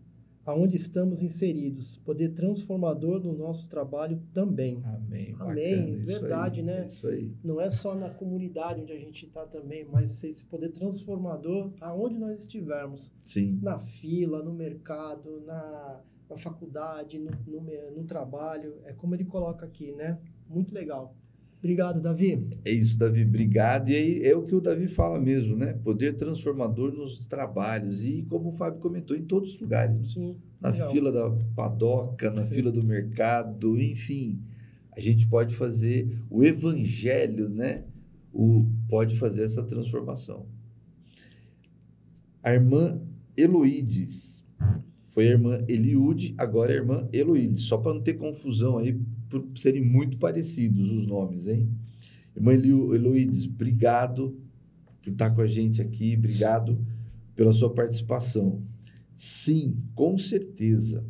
aonde 0.47 0.77
estamos 0.77 1.23
inseridos, 1.23 1.97
poder 1.97 2.29
transformador 2.29 3.21
no 3.21 3.37
nosso 3.37 3.69
trabalho 3.69 4.23
também. 4.33 4.81
Amém. 4.85 5.35
Amém. 5.41 5.97
Bacana, 5.97 6.05
Verdade, 6.05 6.61
aí, 6.61 6.67
né? 6.67 6.87
Isso 6.87 7.09
aí. 7.09 7.35
Não 7.43 7.61
é 7.61 7.69
só 7.69 7.97
na 7.97 8.09
comunidade 8.09 8.81
onde 8.81 8.93
a 8.93 8.99
gente 8.99 9.27
está 9.27 9.45
também, 9.45 9.85
mas 9.85 10.23
esse 10.23 10.45
poder 10.45 10.69
transformador 10.71 11.73
aonde 11.81 12.17
nós 12.17 12.39
estivermos. 12.39 13.13
Sim. 13.25 13.59
Na 13.61 13.77
fila, 13.77 14.41
no 14.41 14.55
mercado, 14.55 15.43
na, 15.45 16.01
na 16.31 16.37
faculdade, 16.37 17.19
no, 17.19 17.31
no, 17.45 17.91
no 17.91 18.05
trabalho. 18.05 18.77
É 18.85 18.93
como 18.93 19.17
ele 19.17 19.25
coloca 19.25 19.67
aqui, 19.67 19.93
né? 19.93 20.17
Muito 20.49 20.73
legal. 20.73 21.13
Obrigado, 21.67 22.01
Davi. 22.01 22.49
É 22.65 22.71
isso, 22.71 22.97
Davi. 22.97 23.25
Obrigado. 23.25 23.89
E 23.89 23.97
aí 23.97 24.23
é 24.23 24.37
o 24.37 24.45
que 24.45 24.55
o 24.55 24.61
Davi 24.61 24.87
fala 24.87 25.19
mesmo, 25.19 25.57
né? 25.57 25.73
Poder 25.73 26.15
transformador 26.15 26.93
nos 26.93 27.27
trabalhos. 27.27 28.05
E 28.05 28.23
como 28.31 28.51
o 28.51 28.53
Fábio 28.53 28.79
comentou, 28.79 29.17
em 29.17 29.25
todos 29.25 29.55
os 29.55 29.61
lugares. 29.61 29.99
Né? 29.99 30.05
Sim. 30.05 30.37
Na 30.61 30.71
legal. 30.71 30.93
fila 30.93 31.11
da 31.11 31.29
padoca, 31.57 32.31
na 32.31 32.47
fila 32.47 32.71
do 32.71 32.85
mercado, 32.85 33.77
enfim. 33.81 34.41
A 34.97 35.01
gente 35.01 35.27
pode 35.27 35.57
fazer 35.57 36.17
o 36.31 36.45
evangelho, 36.45 37.49
né? 37.49 37.83
O, 38.33 38.65
pode 38.89 39.19
fazer 39.19 39.43
essa 39.43 39.65
transformação. 39.65 40.47
A 42.45 42.55
irmã 42.55 43.03
Eloides. 43.37 44.45
Foi 45.17 45.29
a 45.29 45.31
irmã 45.31 45.65
Eliude, 45.67 46.35
agora 46.37 46.75
a 46.75 46.77
irmã 46.77 47.09
Eloides. 47.11 47.63
Só 47.63 47.79
para 47.79 47.95
não 47.95 48.03
ter 48.03 48.19
confusão 48.19 48.77
aí, 48.77 49.01
por 49.31 49.49
serem 49.57 49.83
muito 49.83 50.19
parecidos 50.19 50.91
os 50.91 51.07
nomes, 51.07 51.49
hein? 51.49 51.71
Irmã 52.37 52.53
Eloides, 52.53 53.47
obrigado 53.47 54.39
por 55.01 55.11
estar 55.11 55.31
com 55.31 55.41
a 55.41 55.47
gente 55.47 55.81
aqui, 55.81 56.15
obrigado 56.19 56.85
pela 57.35 57.51
sua 57.55 57.73
participação. 57.73 58.63
Sim, 59.15 59.79
com 59.95 60.19
certeza. 60.19 61.03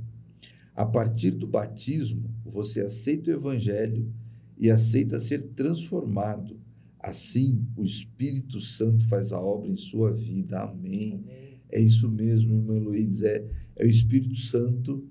A 0.72 0.86
partir 0.86 1.32
do 1.32 1.48
batismo, 1.48 2.30
você 2.44 2.82
aceita 2.82 3.32
o 3.32 3.34
evangelho 3.34 4.08
e 4.56 4.70
aceita 4.70 5.18
ser 5.18 5.42
transformado. 5.48 6.60
Assim, 7.00 7.66
o 7.76 7.82
Espírito 7.82 8.60
Santo 8.60 9.04
faz 9.08 9.32
a 9.32 9.40
obra 9.40 9.68
em 9.68 9.74
sua 9.74 10.12
vida. 10.12 10.60
Amém. 10.60 11.24
Amém. 11.24 11.45
É 11.70 11.80
isso 11.80 12.08
mesmo, 12.08 12.54
irmã 12.54 12.78
Luiz. 12.78 13.22
É, 13.22 13.44
é 13.76 13.84
o 13.84 13.88
Espírito 13.88 14.36
Santo 14.36 15.06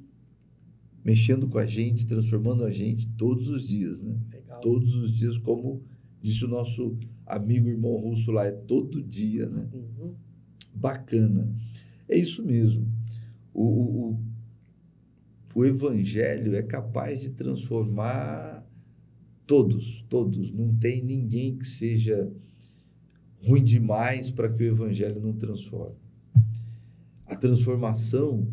mexendo 1.06 1.47
com 1.47 1.60
a 1.60 1.66
gente, 1.68 2.08
transformando 2.08 2.64
a 2.66 2.72
gente 2.72 3.08
todos 3.10 3.47
os 3.47 3.68
dias, 3.68 4.01
né? 4.01 4.18
Legal. 4.32 4.60
Todos 4.60 4.95
os 4.95 5.12
dias, 5.12 5.38
como 5.38 5.84
disse 6.20 6.43
o 6.45 6.47
nosso 6.47 6.97
amigo 7.28 7.70
irmão 7.70 7.95
russo 7.97 8.32
lá, 8.32 8.45
é 8.47 8.51
todo 8.51 9.03
dia, 9.03 9.47
né? 9.47 9.70
Uhum. 9.72 10.16
Bacana. 10.74 11.53
É 12.10 12.18
isso 12.18 12.43
mesmo. 12.43 12.88
O, 13.53 13.64
o, 13.64 14.12
o, 14.12 14.20
o 15.60 15.66
evangelho 15.66 16.56
é 16.56 16.64
capaz 16.64 17.22
de 17.22 17.30
transformar 17.30 18.68
todos, 19.45 20.03
todos. 20.10 20.51
Não 20.51 20.76
tem 20.76 21.03
ninguém 21.03 21.56
que 21.56 21.68
seja 21.68 22.32
ruim 23.43 23.64
demais 23.64 24.32
para 24.32 24.51
que 24.51 24.64
o 24.64 24.68
evangelho 24.68 25.22
não 25.22 25.34
transforme. 25.34 26.05
A 27.26 27.36
transformação 27.36 28.48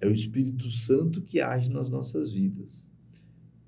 é 0.00 0.06
o 0.06 0.12
Espírito 0.12 0.70
Santo 0.70 1.20
que 1.22 1.40
age 1.40 1.70
nas 1.70 1.88
nossas 1.88 2.32
vidas. 2.32 2.86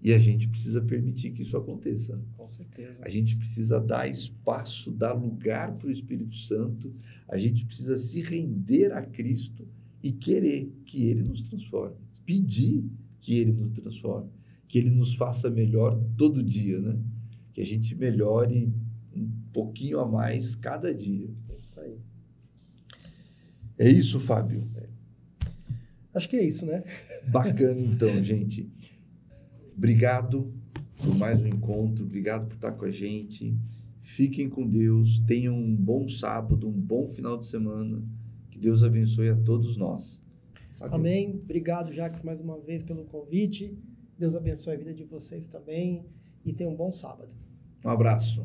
E 0.00 0.12
a 0.12 0.18
gente 0.18 0.48
precisa 0.48 0.80
permitir 0.80 1.32
que 1.32 1.42
isso 1.42 1.56
aconteça. 1.56 2.22
Com 2.36 2.48
certeza. 2.48 3.02
A 3.04 3.08
gente 3.08 3.36
precisa 3.36 3.80
dar 3.80 4.08
espaço, 4.08 4.92
dar 4.92 5.12
lugar 5.12 5.76
para 5.76 5.88
o 5.88 5.90
Espírito 5.90 6.36
Santo. 6.36 6.94
A 7.28 7.36
gente 7.36 7.66
precisa 7.66 7.98
se 7.98 8.20
render 8.22 8.92
a 8.92 9.02
Cristo 9.02 9.66
e 10.02 10.12
querer 10.12 10.72
que 10.84 11.06
Ele 11.06 11.24
nos 11.24 11.42
transforme. 11.42 11.96
Pedir 12.24 12.84
que 13.18 13.34
Ele 13.34 13.52
nos 13.52 13.70
transforme. 13.70 14.30
Que 14.68 14.78
Ele 14.78 14.90
nos 14.90 15.14
faça 15.14 15.50
melhor 15.50 16.00
todo 16.16 16.42
dia, 16.42 16.80
né? 16.80 17.00
Que 17.52 17.60
a 17.60 17.66
gente 17.66 17.94
melhore 17.96 18.72
um 19.12 19.28
pouquinho 19.52 19.98
a 19.98 20.08
mais 20.08 20.54
cada 20.54 20.94
dia. 20.94 21.28
É 21.48 21.56
isso 21.56 21.80
aí. 21.80 21.98
É 23.78 23.88
isso, 23.88 24.18
Fábio? 24.18 24.66
Acho 26.12 26.28
que 26.28 26.36
é 26.36 26.44
isso, 26.44 26.66
né? 26.66 26.82
Bacana, 27.28 27.80
então, 27.80 28.10
gente. 28.22 28.68
Obrigado 29.76 30.52
por 30.96 31.16
mais 31.16 31.40
um 31.40 31.46
encontro. 31.46 32.04
Obrigado 32.04 32.48
por 32.48 32.54
estar 32.56 32.72
com 32.72 32.84
a 32.84 32.90
gente. 32.90 33.56
Fiquem 34.00 34.48
com 34.48 34.66
Deus. 34.66 35.20
Tenham 35.20 35.54
um 35.56 35.76
bom 35.76 36.08
sábado, 36.08 36.68
um 36.68 36.72
bom 36.72 37.06
final 37.06 37.38
de 37.38 37.46
semana. 37.46 38.02
Que 38.50 38.58
Deus 38.58 38.82
abençoe 38.82 39.28
a 39.28 39.36
todos 39.36 39.76
nós. 39.76 40.20
Fábio. 40.72 40.96
Amém. 40.96 41.40
Obrigado, 41.44 41.92
Jacques, 41.92 42.22
mais 42.22 42.40
uma 42.40 42.58
vez 42.58 42.82
pelo 42.82 43.04
convite. 43.04 43.78
Deus 44.18 44.34
abençoe 44.34 44.74
a 44.74 44.78
vida 44.78 44.92
de 44.92 45.04
vocês 45.04 45.46
também. 45.46 46.04
E 46.44 46.52
tenham 46.52 46.72
um 46.72 46.76
bom 46.76 46.90
sábado. 46.90 47.32
Um 47.84 47.90
abraço. 47.90 48.44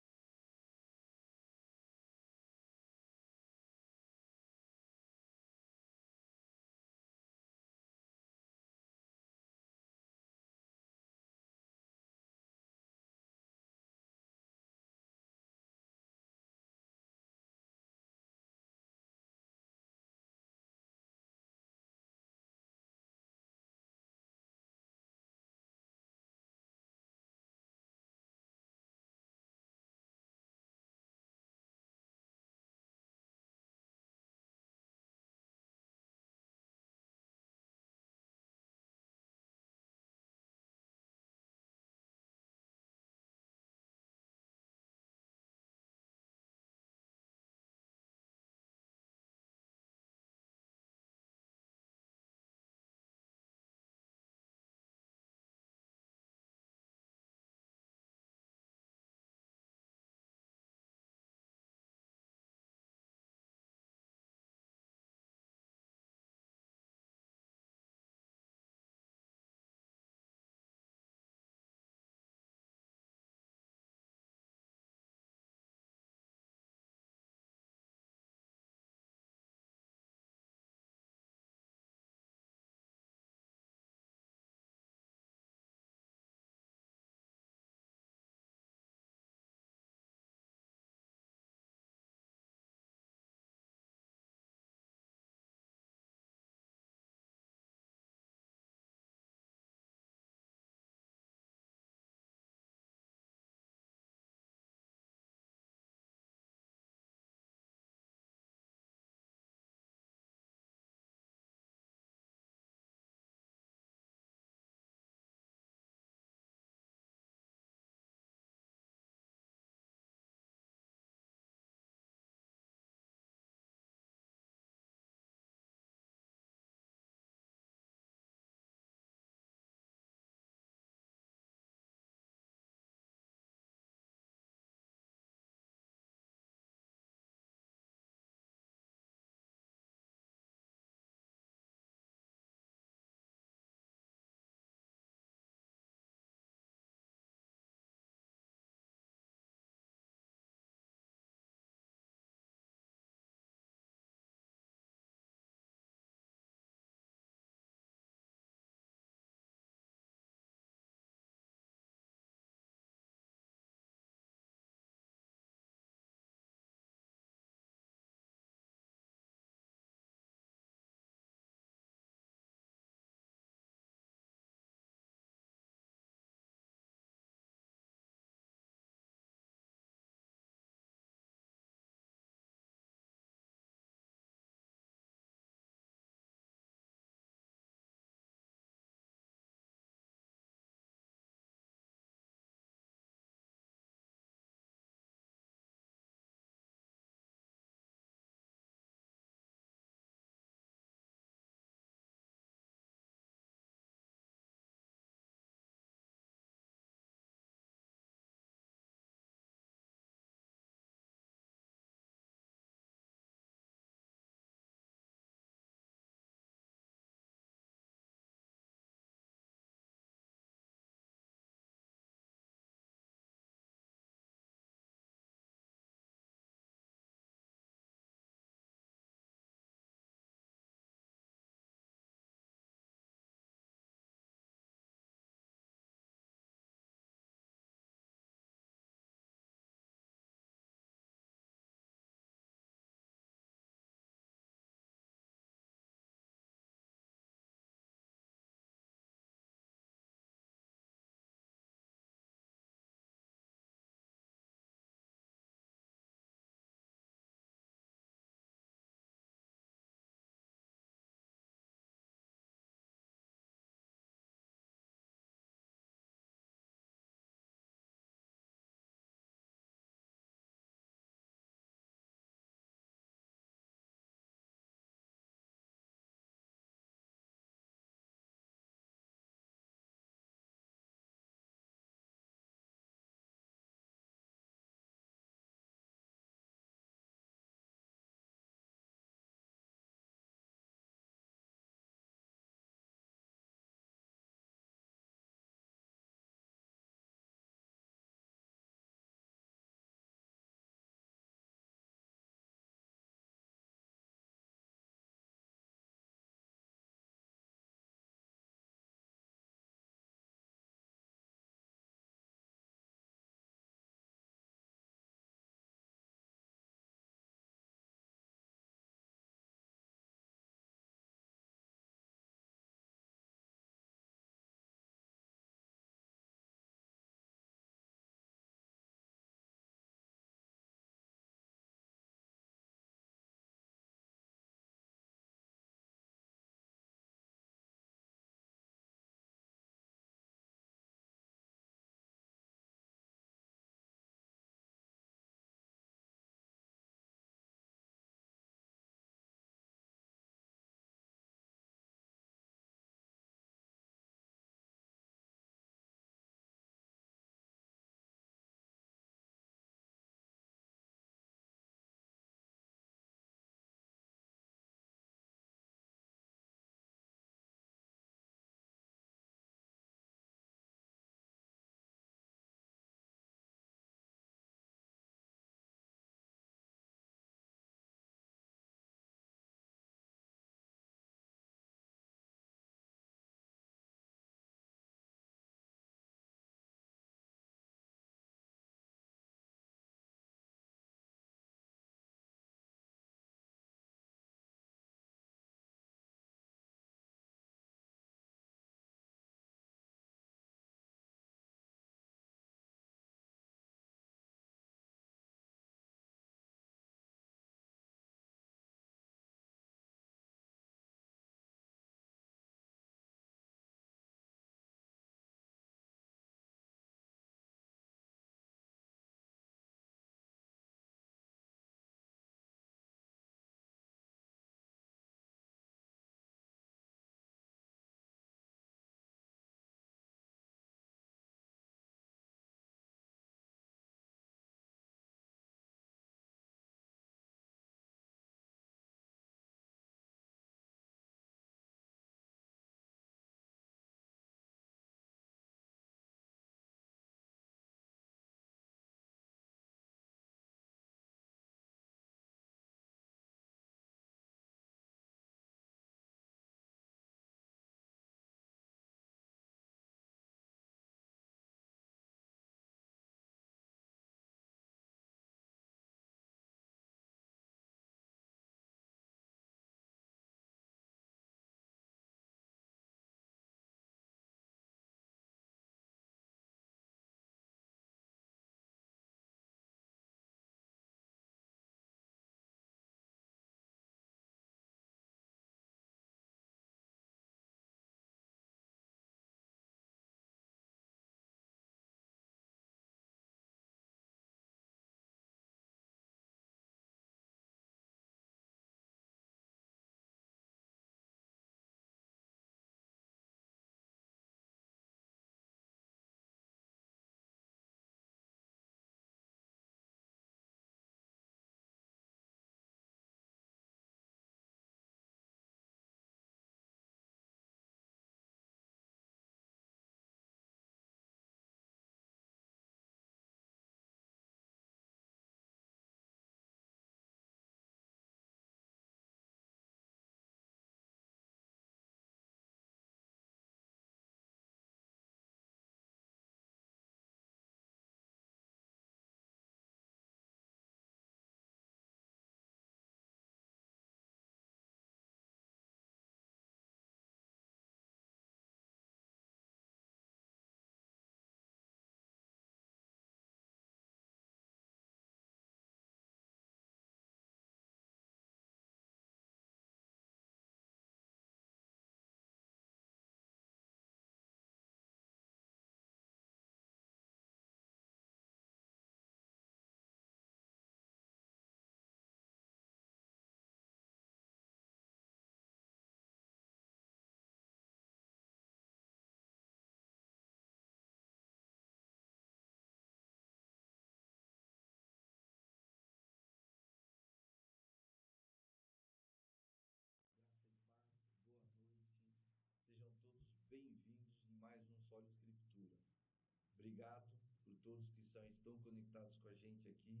Todos 597.68 597.90
que 597.90 598.02
são, 598.06 598.26
estão 598.30 598.56
conectados 598.60 599.18
com 599.18 599.28
a 599.28 599.34
gente 599.34 599.68
aqui. 599.68 600.00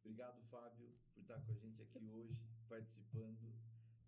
Obrigado, 0.00 0.42
Fábio, 0.44 0.90
por 1.12 1.20
estar 1.20 1.38
com 1.42 1.52
a 1.52 1.54
gente 1.54 1.82
aqui 1.82 1.98
hoje, 2.08 2.40
participando 2.68 3.54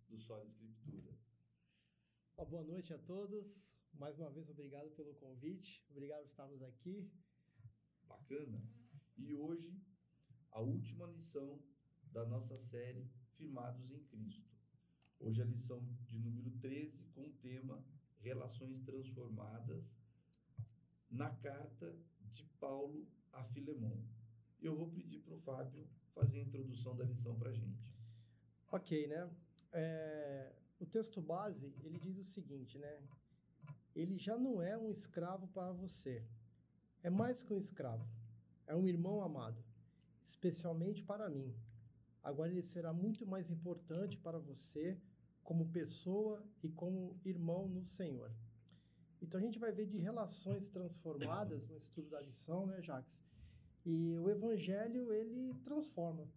do 0.09 0.17
Solo 0.19 0.47
Escritura. 0.47 1.15
Uma 2.35 2.45
boa 2.45 2.63
noite 2.63 2.93
a 2.93 2.97
todos. 2.97 3.71
Mais 3.93 4.17
uma 4.17 4.31
vez, 4.31 4.49
obrigado 4.49 4.89
pelo 4.95 5.13
convite. 5.15 5.85
Obrigado 5.91 6.23
por 6.23 6.29
estarmos 6.29 6.63
aqui. 6.63 7.11
Bacana. 8.07 8.67
E 9.15 9.33
hoje, 9.35 9.79
a 10.51 10.59
última 10.59 11.05
lição 11.05 11.61
da 12.11 12.25
nossa 12.25 12.57
série 12.57 13.07
Firmados 13.35 13.91
em 13.91 14.03
Cristo. 14.05 14.51
Hoje 15.19 15.43
a 15.43 15.45
lição 15.45 15.79
de 16.07 16.17
número 16.17 16.49
13 16.57 17.03
com 17.13 17.27
o 17.27 17.33
tema 17.33 17.85
Relações 18.17 18.81
Transformadas 18.81 19.95
na 21.09 21.29
carta 21.35 21.95
de 22.35 22.43
Paulo 22.59 23.07
a 23.31 23.43
Filemon. 23.43 23.97
Eu 24.61 24.75
vou 24.75 24.89
pedir 24.89 25.19
para 25.19 25.35
o 25.35 25.39
Fábio 25.39 25.87
fazer 26.13 26.39
a 26.39 26.43
introdução 26.43 26.95
da 26.95 27.03
lição 27.03 27.35
para 27.37 27.49
a 27.49 27.53
gente. 27.53 27.93
Ok, 28.71 29.07
né? 29.07 29.29
É, 29.71 30.51
o 30.79 30.85
texto 30.85 31.21
base, 31.21 31.73
ele 31.83 31.99
diz 31.99 32.17
o 32.17 32.23
seguinte, 32.23 32.77
né? 32.77 33.03
Ele 33.95 34.17
já 34.17 34.37
não 34.37 34.61
é 34.61 34.77
um 34.77 34.89
escravo 34.89 35.47
para 35.47 35.71
você. 35.71 36.25
É 37.01 37.09
mais 37.09 37.41
que 37.41 37.53
um 37.53 37.57
escravo. 37.57 38.07
É 38.67 38.75
um 38.75 38.87
irmão 38.87 39.21
amado, 39.21 39.63
especialmente 40.23 41.03
para 41.03 41.29
mim. 41.29 41.55
Agora 42.23 42.51
ele 42.51 42.61
será 42.61 42.91
muito 42.91 43.25
mais 43.27 43.51
importante 43.51 44.17
para 44.17 44.39
você 44.39 44.99
como 45.43 45.69
pessoa 45.69 46.43
e 46.63 46.69
como 46.69 47.15
irmão 47.23 47.67
no 47.67 47.83
Senhor. 47.83 48.31
Então 49.21 49.39
a 49.39 49.43
gente 49.43 49.59
vai 49.59 49.71
ver 49.71 49.85
de 49.85 49.97
relações 49.97 50.69
transformadas 50.69 51.67
no 51.67 51.77
estudo 51.77 52.09
da 52.09 52.21
lição, 52.21 52.65
né, 52.65 52.81
Jacques? 52.81 53.23
E 53.85 54.17
o 54.17 54.29
evangelho 54.29 55.13
ele 55.13 55.53
transforma. 55.63 56.27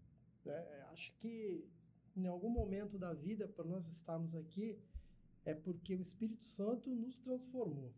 Né? 0.45 0.87
Acho 0.91 1.13
que 1.15 1.67
em 2.17 2.27
algum 2.27 2.51
momento 2.51 2.99
da 2.99 3.13
vida, 3.13 3.47
para 3.47 3.65
nós 3.65 3.87
estarmos 3.89 4.35
aqui, 4.35 4.79
é 5.45 5.55
porque 5.55 5.95
o 5.95 6.01
Espírito 6.01 6.45
Santo 6.45 6.91
nos 6.91 7.19
transformou. 7.19 7.93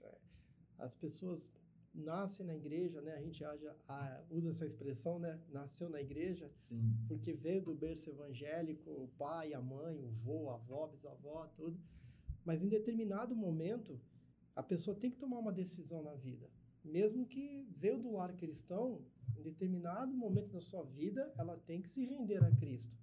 É, 0.00 0.18
as 0.78 0.94
pessoas 0.94 1.54
nascem 1.94 2.46
na 2.46 2.54
igreja, 2.54 3.00
né? 3.00 3.14
A 3.14 3.20
gente 3.20 3.44
haja, 3.44 3.76
a, 3.88 4.22
usa 4.30 4.50
essa 4.50 4.64
expressão, 4.64 5.18
né? 5.18 5.40
Nasceu 5.50 5.88
na 5.88 6.00
igreja, 6.00 6.50
Sim. 6.56 6.94
porque 7.08 7.32
veio 7.32 7.62
do 7.62 7.74
berço 7.74 8.10
evangélico, 8.10 8.90
o 8.90 9.08
pai, 9.18 9.52
a 9.52 9.60
mãe, 9.60 9.98
o 10.02 10.10
vô, 10.10 10.50
a 10.50 10.54
avó, 10.54 10.86
bisavó, 10.86 11.46
tudo. 11.56 11.78
Mas 12.44 12.62
em 12.62 12.68
determinado 12.68 13.34
momento, 13.34 14.00
a 14.54 14.62
pessoa 14.62 14.96
tem 14.96 15.10
que 15.10 15.16
tomar 15.16 15.38
uma 15.38 15.52
decisão 15.52 16.02
na 16.02 16.14
vida. 16.14 16.50
Mesmo 16.84 17.26
que 17.26 17.66
veio 17.70 17.98
do 17.98 18.12
lar 18.12 18.34
cristão, 18.34 19.00
em 19.38 19.42
determinado 19.42 20.12
momento 20.12 20.52
da 20.52 20.60
sua 20.60 20.82
vida, 20.82 21.32
ela 21.38 21.56
tem 21.56 21.80
que 21.80 21.88
se 21.88 22.04
render 22.04 22.42
a 22.44 22.50
Cristo. 22.50 22.96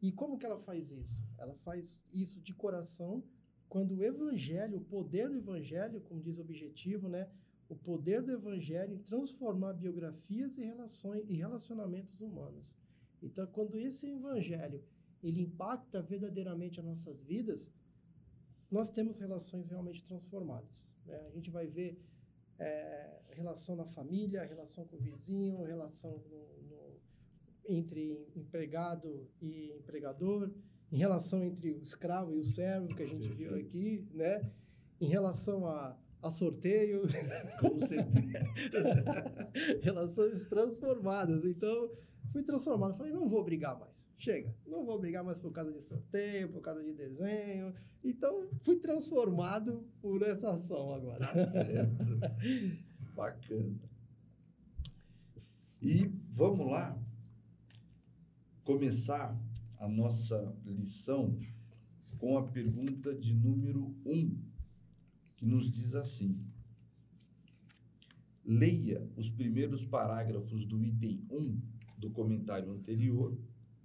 E 0.00 0.10
como 0.12 0.38
que 0.38 0.46
ela 0.46 0.58
faz 0.58 0.90
isso? 0.90 1.24
Ela 1.36 1.54
faz 1.54 2.04
isso 2.12 2.40
de 2.40 2.54
coração, 2.54 3.22
quando 3.68 3.96
o 3.96 4.02
evangelho, 4.02 4.78
o 4.78 4.84
poder 4.84 5.28
do 5.28 5.36
evangelho, 5.36 6.00
como 6.00 6.22
diz 6.22 6.38
o 6.38 6.40
objetivo, 6.40 7.08
né? 7.08 7.28
O 7.68 7.76
poder 7.76 8.22
do 8.22 8.32
evangelho 8.32 8.94
em 8.94 8.98
transformar 8.98 9.74
biografias 9.74 10.56
e 10.56 10.64
relações 10.64 11.28
e 11.28 11.34
relacionamentos 11.34 12.22
humanos. 12.22 12.74
Então, 13.22 13.46
quando 13.48 13.78
esse 13.78 14.06
evangelho 14.06 14.82
ele 15.22 15.42
impacta 15.42 16.00
verdadeiramente 16.00 16.80
as 16.80 16.86
nossas 16.86 17.20
vidas, 17.20 17.70
nós 18.70 18.90
temos 18.90 19.18
relações 19.18 19.68
realmente 19.68 20.04
transformadas. 20.04 20.94
Né? 21.06 21.16
A 21.26 21.30
gente 21.30 21.50
vai 21.50 21.66
ver 21.66 21.98
é, 22.58 23.20
relação 23.30 23.76
na 23.76 23.86
família, 23.86 24.44
relação 24.44 24.84
com 24.84 24.96
o 24.96 25.00
vizinho, 25.00 25.62
relação 25.64 26.22
no, 26.30 26.62
no, 26.68 27.00
entre 27.64 28.28
empregado 28.34 29.28
e 29.40 29.72
empregador, 29.78 30.50
em 30.90 30.96
relação 30.96 31.44
entre 31.44 31.72
o 31.72 31.80
escravo 31.80 32.32
e 32.34 32.38
o 32.38 32.44
servo, 32.44 32.94
que 32.94 33.02
a 33.02 33.06
gente 33.06 33.28
Perfeito. 33.28 33.50
viu 33.50 33.60
aqui, 33.60 34.08
né? 34.12 34.50
em 35.00 35.06
relação 35.06 35.66
a, 35.66 35.96
a 36.22 36.30
sorteio. 36.30 37.02
Com 37.60 37.78
certeza. 37.80 39.50
Relações 39.82 40.46
transformadas. 40.46 41.44
Então, 41.44 41.90
fui 42.28 42.42
transformado. 42.42 42.96
Falei, 42.96 43.12
não 43.12 43.26
vou 43.26 43.44
brigar 43.44 43.78
mais. 43.78 44.08
Chega. 44.16 44.54
Não 44.66 44.84
vou 44.84 44.98
brigar 44.98 45.24
mais 45.24 45.40
por 45.40 45.52
causa 45.52 45.72
de 45.72 45.82
sorteio, 45.82 46.50
por 46.50 46.60
causa 46.60 46.82
de 46.82 46.92
desenho. 46.92 47.74
Então, 48.02 48.48
fui 48.60 48.76
transformado 48.76 49.86
por 50.00 50.22
essa 50.22 50.52
ação 50.52 50.92
agora. 50.94 51.26
Tá 51.26 51.46
certo. 51.46 52.18
Bacana. 53.14 53.78
E 55.80 56.10
vamos 56.30 56.66
lá 56.66 57.00
começar 58.64 59.36
a 59.78 59.88
nossa 59.88 60.54
lição 60.66 61.38
com 62.18 62.36
a 62.36 62.42
pergunta 62.42 63.14
de 63.14 63.32
número 63.32 63.94
1, 64.04 64.12
um, 64.12 64.38
que 65.36 65.46
nos 65.46 65.70
diz 65.70 65.94
assim: 65.94 66.44
Leia 68.44 69.08
os 69.16 69.30
primeiros 69.30 69.84
parágrafos 69.84 70.64
do 70.64 70.84
item 70.84 71.24
1 71.30 71.60
do 71.98 72.10
comentário 72.10 72.70
anterior 72.72 73.36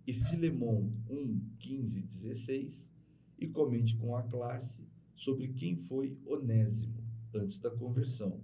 e 0.06 0.14
Filemon 0.14 0.91
1, 1.10 1.41
15 1.60 1.99
e 1.99 2.03
16 2.03 2.91
e 3.40 3.48
comente 3.48 3.95
com 3.98 4.15
a 4.15 4.23
classe 4.23 4.88
sobre 5.15 5.48
quem 5.49 5.76
foi 5.76 6.18
Onésimo 6.26 7.03
antes 7.34 7.60
da 7.60 7.72
conversão. 7.72 8.41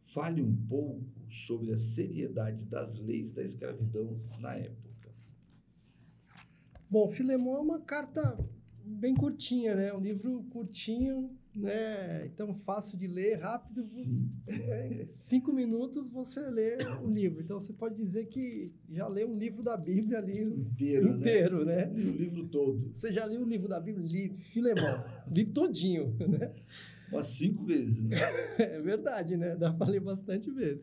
Fale 0.00 0.42
um 0.42 0.54
pouco 0.54 1.04
sobre 1.30 1.72
a 1.72 1.78
seriedade 1.78 2.66
das 2.66 2.94
leis 2.94 3.32
da 3.32 3.42
escravidão 3.42 4.20
na 4.38 4.54
época. 4.54 5.12
Bom, 6.88 7.08
Filemon 7.08 7.56
é 7.56 7.60
uma 7.60 7.80
carta 7.80 8.38
bem 8.84 9.14
curtinha, 9.14 9.74
né? 9.74 9.92
Um 9.92 10.00
livro 10.00 10.44
curtinho, 10.50 11.36
né? 11.54 12.26
Então 12.26 12.52
fácil 12.52 12.98
de 12.98 13.06
ler, 13.06 13.38
rápido. 13.38 13.80
É, 14.46 15.04
cinco 15.06 15.52
minutos 15.52 16.08
você 16.08 16.40
lê 16.50 16.78
o 17.02 17.08
livro. 17.08 17.42
Então 17.42 17.60
você 17.60 17.72
pode 17.72 17.94
dizer 17.94 18.26
que 18.26 18.72
já 18.90 19.06
leu 19.06 19.28
um 19.28 19.38
livro 19.38 19.62
da 19.62 19.76
Bíblia 19.76 20.18
ali 20.18 20.42
inteiro, 20.42 21.16
inteiro 21.16 21.64
né? 21.64 21.86
né? 21.86 21.92
O 21.92 22.16
livro 22.16 22.48
todo. 22.48 22.90
Você 22.92 23.12
já 23.12 23.24
leu 23.24 23.42
o 23.42 23.48
livro 23.48 23.68
da 23.68 23.80
Bíblia? 23.80 24.06
Li 24.06 24.34
Filemão, 24.34 25.04
li 25.30 25.44
todinho, 25.44 26.16
né? 26.28 26.52
Umas 27.10 27.28
cinco 27.28 27.64
vezes, 27.64 28.02
né? 28.04 28.16
É 28.58 28.80
verdade, 28.80 29.36
né? 29.36 29.54
Dá 29.54 29.72
para 29.72 29.90
ler 29.90 30.00
bastante 30.00 30.50
vezes. 30.50 30.82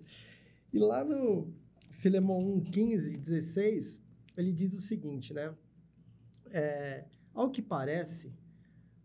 E 0.71 0.79
lá 0.79 1.03
no 1.03 1.53
Filemão 1.89 2.39
1, 2.39 2.61
15, 2.61 3.17
16, 3.17 4.01
ele 4.37 4.53
diz 4.53 4.73
o 4.73 4.81
seguinte, 4.81 5.33
né? 5.33 5.53
É, 6.53 7.05
ao 7.33 7.49
que 7.49 7.61
parece, 7.61 8.31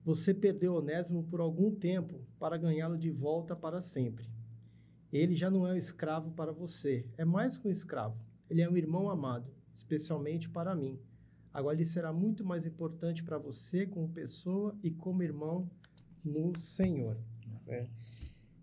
você 0.06 0.32
perdeu 0.32 0.76
Onésimo 0.76 1.24
por 1.24 1.40
algum 1.40 1.68
tempo 1.68 2.20
para 2.38 2.56
ganhá-lo 2.56 2.96
de 2.96 3.10
volta 3.10 3.56
para 3.56 3.80
sempre. 3.80 4.24
Ele 5.12 5.34
já 5.34 5.50
não 5.50 5.66
é 5.66 5.72
um 5.72 5.76
escravo 5.76 6.30
para 6.30 6.52
você, 6.52 7.04
é 7.18 7.24
mais 7.24 7.58
que 7.58 7.66
um 7.66 7.72
escravo. 7.72 8.24
Ele 8.48 8.62
é 8.62 8.70
um 8.70 8.76
irmão 8.76 9.10
amado, 9.10 9.52
especialmente 9.72 10.48
para 10.48 10.76
mim. 10.76 10.96
Agora 11.52 11.74
ele 11.74 11.84
será 11.84 12.12
muito 12.12 12.44
mais 12.44 12.66
importante 12.66 13.24
para 13.24 13.36
você 13.36 13.84
como 13.84 14.08
pessoa 14.08 14.78
e 14.80 14.92
como 14.92 15.24
irmão 15.24 15.68
no 16.24 16.56
Senhor. 16.56 17.18
É. 17.66 17.88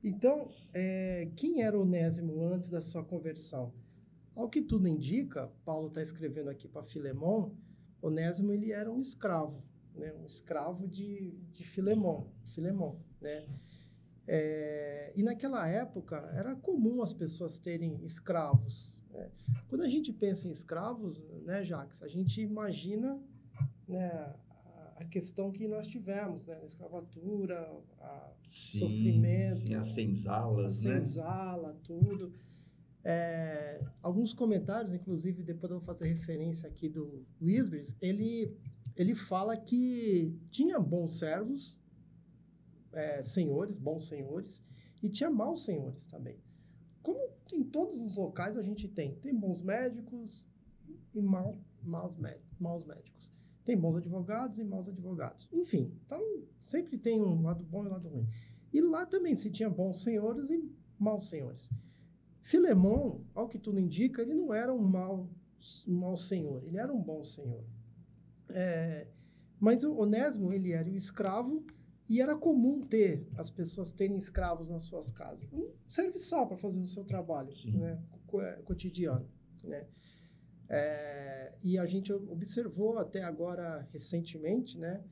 Então, 0.02 0.48
é, 0.74 1.30
quem 1.36 1.61
era 1.61 1.78
Onésimo 1.78 2.41
antes 2.41 2.70
da 2.70 2.80
sua 2.80 3.03
conversão? 3.03 3.74
Ao 4.34 4.48
que 4.48 4.61
tudo 4.61 4.88
indica, 4.88 5.52
Paulo 5.65 5.90
está 5.90 6.02
escrevendo 6.02 6.49
aqui 6.49 6.70
para 6.70 6.84
Filemão, 6.84 7.53
Onésimo 8.02 8.53
ele 8.53 8.72
era 8.72 8.90
um 8.90 9.02
escravo, 9.02 9.61
né? 9.95 10.14
um 10.14 10.26
escravo 10.26 10.88
de, 10.88 11.32
de 11.52 11.64
Filemão, 11.64 12.32
Filemão, 12.45 12.99
né? 13.22 13.48
É, 14.26 15.11
e 15.15 15.22
naquela 15.22 15.68
época 15.68 16.15
era 16.34 16.56
comum 16.56 17.02
as 17.02 17.14
pessoas 17.14 17.60
terem 17.60 18.02
escravos. 18.06 18.98
Né? 19.11 19.30
Quando 19.68 19.82
a 19.82 19.90
gente 19.90 20.14
pensa 20.14 20.48
em 20.48 20.52
escravos, 20.52 21.22
né, 21.44 21.61
Jacques, 21.64 22.02
a 22.02 22.07
gente 22.07 22.41
imagina 22.41 23.22
né, 23.86 24.34
a 24.95 25.06
questão 25.06 25.52
que 25.52 25.68
nós 25.68 25.88
tivemos, 25.88 26.48
né? 26.48 26.57
A 26.61 26.65
escravatura, 26.65 27.60
a 27.99 28.32
sim, 28.44 28.80
sofrimento, 28.80 29.68
sim, 29.68 29.76
as 29.76 29.88
senzalas, 29.88 30.86
a 30.86 30.90
né? 30.90 30.99
senzala, 30.99 31.78
tudo. 31.84 32.34
É, 33.03 33.84
alguns 34.02 34.34
comentários, 34.34 34.94
inclusive, 34.94 35.44
depois 35.44 35.72
eu 35.72 35.80
vou 35.80 35.86
fazer 35.86 36.07
referência 36.07 36.70
aqui 36.70 36.88
do 36.88 37.26
Wisbris, 37.41 37.95
ele, 38.02 38.56
ele 38.95 39.15
fala 39.15 39.57
que 39.57 40.38
tinha 40.49 40.80
bons 40.80 41.20
servos, 41.20 41.80
é, 42.91 43.24
senhores, 43.24 43.78
bons 43.78 44.07
senhores, 44.07 44.64
e 45.02 45.10
tinha 45.10 45.30
maus 45.30 45.65
senhores 45.65 46.07
também. 46.07 46.38
Como 47.02 47.20
em 47.53 47.64
todos 47.64 48.02
os 48.02 48.15
locais 48.15 48.57
a 48.57 48.64
gente 48.64 48.88
tem, 48.88 49.15
tem 49.15 49.36
bons 49.36 49.61
médicos 49.61 50.48
e 51.14 51.22
mal, 51.22 51.57
maus, 51.82 52.18
maus 52.60 52.86
médicos. 52.86 53.32
Tem 53.65 53.78
bons 53.78 53.95
advogados 53.95 54.60
e 54.60 54.64
maus 54.64 54.88
advogados. 54.88 55.48
Enfim, 55.52 55.91
então 56.06 56.22
sempre 56.60 56.98
tem 56.98 57.22
um 57.22 57.41
lado 57.41 57.64
bom 57.64 57.84
e 57.84 57.88
um 57.88 57.91
lado 57.91 58.10
ruim. 58.10 58.28
E 58.72 58.82
lá 58.82 59.06
também 59.06 59.36
se 59.36 59.49
tinha 59.49 59.70
bons 59.70 60.03
senhores 60.03 60.49
e 60.49 60.64
maus 60.99 61.30
senhores. 61.30 61.70
Filemão, 62.41 63.22
ao 63.34 63.48
que 63.48 63.57
tudo 63.57 63.80
indica, 63.80 64.22
ele 64.22 64.34
não 64.34 64.53
era 64.53 64.74
um 64.74 64.82
mau, 64.82 65.30
um 65.88 65.94
mau 65.94 66.18
senhor, 66.18 66.64
ele 66.65 66.78
era 66.78 66.91
um 66.91 67.02
bom 67.02 67.24
senhor. 67.24 67.64
É, 68.53 69.07
mas 69.59 69.84
o 69.84 69.95
Onésimo, 69.95 70.53
ele 70.53 70.71
era 70.71 70.89
o 70.89 70.95
escravo 70.95 71.65
e 72.09 72.21
era 72.21 72.35
comum 72.35 72.81
ter 72.81 73.27
as 73.38 73.49
pessoas 73.49 73.93
terem 73.93 74.17
escravos 74.17 74.69
nas 74.69 74.84
suas 74.84 75.11
casas. 75.11 75.47
Um 75.51 75.71
serviçal 75.88 76.47
para 76.47 76.57
fazer 76.57 76.80
o 76.80 76.85
seu 76.85 77.03
trabalho 77.03 77.51
né, 77.73 78.01
é, 78.41 78.61
cotidiano. 78.63 79.27
Né? 79.63 79.88
É, 80.69 81.53
e 81.63 81.77
a 81.77 81.85
gente 81.85 82.11
observou 82.11 82.97
até 82.97 83.23
agora, 83.23 83.88
recentemente, 83.91 84.77
né, 84.77 85.03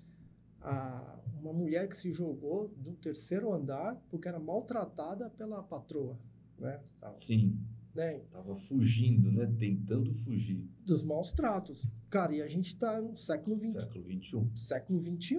a, 0.60 1.20
uma 1.40 1.54
mulher 1.54 1.88
que 1.88 1.96
se 1.96 2.12
jogou 2.12 2.68
do 2.78 2.94
terceiro 2.94 3.52
andar 3.52 3.96
porque 4.10 4.28
era 4.28 4.40
maltratada 4.40 5.30
pela 5.30 5.64
patroa. 5.64 6.20
Né? 6.60 6.80
Sim. 7.16 7.58
Né? 7.94 8.20
Tava 8.32 8.56
fugindo, 8.56 9.32
né? 9.32 9.46
Tentando 9.60 10.14
fugir. 10.14 10.66
Dos 10.86 11.04
maus 11.04 11.34
tratos. 11.34 11.88
Cara, 12.10 12.34
e 12.34 12.42
a 12.42 12.48
gente 12.48 12.68
está 12.68 13.02
no 13.02 13.16
século 13.16 13.58
XX. 13.58 13.74
Século 13.74 14.06
XXI. 14.06 14.52
Século 14.56 15.00
XXI. 15.02 15.36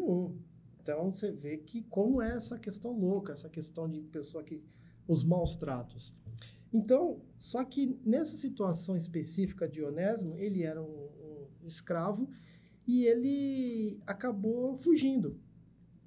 Então 0.81 1.13
você 1.13 1.31
vê 1.31 1.59
que 1.59 1.83
como 1.85 2.21
é 2.21 2.35
essa 2.37 2.59
questão 2.59 2.93
louca, 2.93 3.33
essa 3.33 3.49
questão 3.49 3.89
de 3.89 4.03
pessoa 4.03 4.43
que. 4.45 4.63
os 5.09 5.25
maus 5.25 5.57
tratos. 5.57 6.15
Então, 6.73 7.21
só 7.39 7.63
que 7.65 7.99
nessa 8.05 8.35
situação 8.37 8.97
específica 8.97 9.69
de 9.69 9.83
Onésimo, 9.83 10.39
ele 10.39 10.63
era 10.63 10.83
um, 10.83 11.09
um 11.63 11.67
escravo 11.67 12.29
e 12.87 13.05
ele 13.05 14.01
acabou 14.07 14.75
fugindo. 14.75 15.39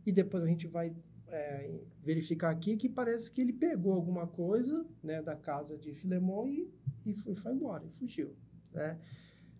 E 0.05 0.11
depois 0.11 0.43
a 0.43 0.47
gente 0.47 0.67
vai 0.67 0.95
é, 1.27 1.81
verificar 2.03 2.52
aqui 2.52 2.77
que 2.77 2.89
parece 2.89 3.31
que 3.31 3.41
ele 3.41 3.53
pegou 3.53 3.93
alguma 3.93 4.27
coisa 4.27 4.85
né, 5.03 5.22
da 5.22 5.35
casa 5.35 5.77
de 5.77 5.93
Filemão 5.93 6.47
e, 6.47 6.69
e 7.06 7.15
foi, 7.15 7.35
foi 7.35 7.53
embora, 7.53 7.85
e 7.85 7.91
fugiu. 7.91 8.35
Né? 8.73 8.99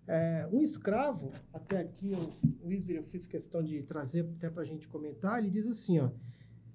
É, 0.08 0.48
um 0.52 0.62
escravo, 0.62 1.32
até 1.52 1.80
aqui 1.80 2.14
o 2.62 2.68
Wisber 2.68 2.98
eu 2.98 3.04
fiz 3.04 3.26
questão 3.26 3.64
de 3.64 3.82
trazer 3.82 4.22
até 4.38 4.50
para 4.50 4.62
a 4.62 4.66
gente 4.66 4.88
comentar, 4.88 5.40
ele 5.40 5.50
diz 5.50 5.68
assim, 5.68 6.00
ó, 6.00 6.12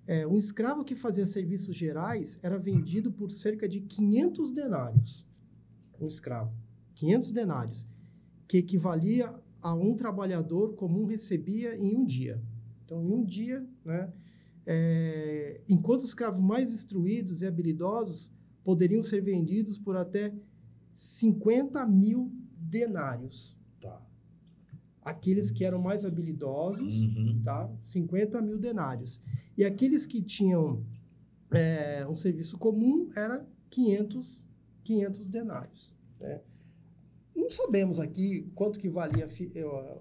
é, 0.06 0.26
um 0.26 0.36
escravo 0.36 0.84
que 0.84 0.96
fazia 0.96 1.24
serviços 1.24 1.76
gerais 1.76 2.38
era 2.42 2.58
vendido 2.58 3.12
por 3.12 3.30
cerca 3.30 3.68
de 3.68 3.80
500 3.82 4.52
denários. 4.52 5.28
Um 6.00 6.06
escravo, 6.06 6.52
500 6.96 7.30
denários, 7.30 7.86
que 8.48 8.58
equivalia 8.58 9.32
a 9.62 9.74
um 9.74 9.94
trabalhador 9.94 10.74
comum 10.74 11.04
recebia 11.04 11.76
em 11.76 11.94
um 11.94 12.04
dia. 12.04 12.42
Então, 12.84 13.04
em 13.04 13.12
um 13.12 13.24
dia, 13.24 13.64
né, 13.84 14.12
é, 14.66 15.60
enquanto 15.68 16.00
os 16.00 16.08
escravos 16.08 16.40
mais 16.40 16.72
instruídos 16.72 17.42
e 17.42 17.46
habilidosos 17.46 18.32
poderiam 18.62 19.02
ser 19.02 19.22
vendidos 19.22 19.78
por 19.78 19.96
até 19.96 20.32
50 20.92 21.86
mil 21.86 22.30
denários. 22.56 23.56
Tá. 23.80 24.00
Aqueles 25.02 25.50
que 25.50 25.64
eram 25.64 25.80
mais 25.80 26.04
habilidosos, 26.04 27.04
uhum. 27.04 27.40
tá? 27.42 27.70
50 27.80 28.42
mil 28.42 28.58
denários. 28.58 29.20
E 29.56 29.64
aqueles 29.64 30.06
que 30.06 30.22
tinham 30.22 30.84
é, 31.50 32.06
um 32.06 32.14
serviço 32.14 32.58
comum 32.58 33.10
era 33.16 33.46
500, 33.70 34.46
500 34.84 35.28
denários. 35.28 35.94
Né? 36.20 36.40
Não 37.34 37.48
sabemos 37.48 37.98
aqui 37.98 38.50
quanto 38.54 38.78
que 38.78 38.88
valia 38.88 39.26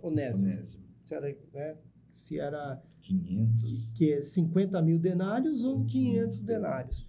Onésimo. 0.02 0.52
Onésimo. 0.52 0.84
Se 1.06 1.15
era, 1.15 1.38
né, 1.53 1.77
se 2.11 2.40
era 2.40 2.84
500. 3.10 3.90
Que 3.95 4.14
é 4.14 4.22
50 4.22 4.81
mil 4.81 4.99
denários 4.99 5.64
ou 5.64 5.84
500 5.86 6.44
denários. 6.44 7.07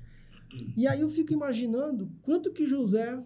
E 0.77 0.86
aí 0.86 1.01
eu 1.01 1.09
fico 1.09 1.32
imaginando 1.32 2.10
quanto 2.22 2.52
que 2.52 2.66
José. 2.66 3.22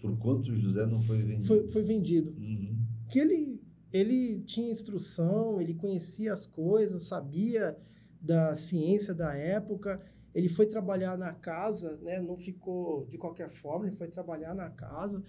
Por 0.00 0.18
quanto 0.18 0.54
José 0.54 0.86
não 0.86 1.00
foi 1.02 1.22
vendido? 1.22 1.44
Foi, 1.44 1.68
foi 1.68 1.82
vendido. 1.82 2.30
Uhum. 2.30 2.76
Que 3.08 3.20
ele, 3.20 3.60
ele 3.92 4.40
tinha 4.40 4.70
instrução, 4.70 5.60
ele 5.60 5.74
conhecia 5.74 6.32
as 6.32 6.46
coisas, 6.46 7.02
sabia 7.02 7.76
da 8.20 8.54
ciência 8.54 9.14
da 9.14 9.34
época. 9.34 10.00
Ele 10.34 10.48
foi 10.48 10.66
trabalhar 10.66 11.16
na 11.16 11.32
casa, 11.32 11.98
né? 12.02 12.20
não 12.20 12.36
ficou 12.36 13.06
de 13.06 13.18
qualquer 13.18 13.50
forma, 13.50 13.86
ele 13.86 13.94
foi 13.94 14.08
trabalhar 14.08 14.54
na 14.54 14.70
casa. 14.70 15.22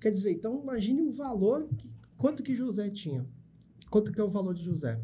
Quer 0.00 0.10
dizer, 0.10 0.32
então 0.32 0.62
imagine 0.62 1.02
o 1.02 1.10
valor, 1.10 1.68
que, 1.76 1.90
quanto 2.16 2.42
que 2.42 2.54
José 2.54 2.88
tinha. 2.88 3.26
Quanto 3.94 4.10
que 4.10 4.20
é 4.20 4.24
o 4.24 4.28
valor 4.28 4.54
de 4.54 4.64
José? 4.64 5.00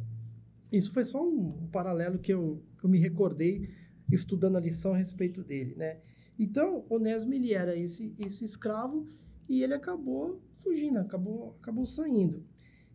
Isso 0.73 0.93
foi 0.93 1.05
só 1.05 1.23
um, 1.23 1.63
um 1.63 1.69
paralelo 1.69 2.19
que 2.19 2.35
eu, 2.35 2.61
que 2.77 2.85
eu 2.85 2.91
me 2.91 2.99
recordei 2.99 3.71
estudando 4.11 4.57
a 4.57 4.61
lição 4.61 4.95
a 4.95 4.97
respeito 4.97 5.45
dele, 5.45 5.77
né? 5.77 6.01
Então, 6.37 6.85
Onésimo, 6.91 7.33
ele 7.35 7.55
era 7.55 7.77
esse, 7.77 8.13
esse 8.19 8.45
escravo 8.45 9.07
e 9.49 9.63
ele 9.63 9.75
acabou 9.75 10.43
fugindo, 10.57 10.99
acabou, 10.99 11.57
acabou 11.61 11.87
saindo. 11.87 12.45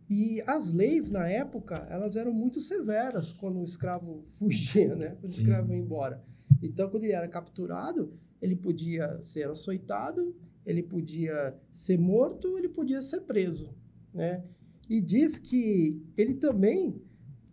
E 0.06 0.42
as 0.46 0.70
leis, 0.70 1.08
na 1.08 1.26
época, 1.30 1.86
elas 1.88 2.14
eram 2.14 2.34
muito 2.34 2.60
severas 2.60 3.32
quando 3.32 3.60
o 3.60 3.64
escravo 3.64 4.22
fugia, 4.28 4.94
né? 4.94 5.16
Quando 5.18 5.32
o 5.32 5.34
escravo 5.34 5.72
ia 5.72 5.78
embora. 5.78 6.22
Então, 6.62 6.90
quando 6.90 7.04
ele 7.04 7.14
era 7.14 7.26
capturado, 7.26 8.12
ele 8.42 8.54
podia 8.54 9.22
ser 9.22 9.48
açoitado, 9.48 10.36
ele 10.66 10.82
podia 10.82 11.58
ser 11.72 11.98
morto, 11.98 12.58
ele 12.58 12.68
podia 12.68 13.00
ser 13.00 13.22
preso, 13.22 13.74
né? 14.12 14.44
E 14.88 15.00
diz 15.00 15.38
que 15.38 16.00
ele 16.16 16.34
também 16.34 17.00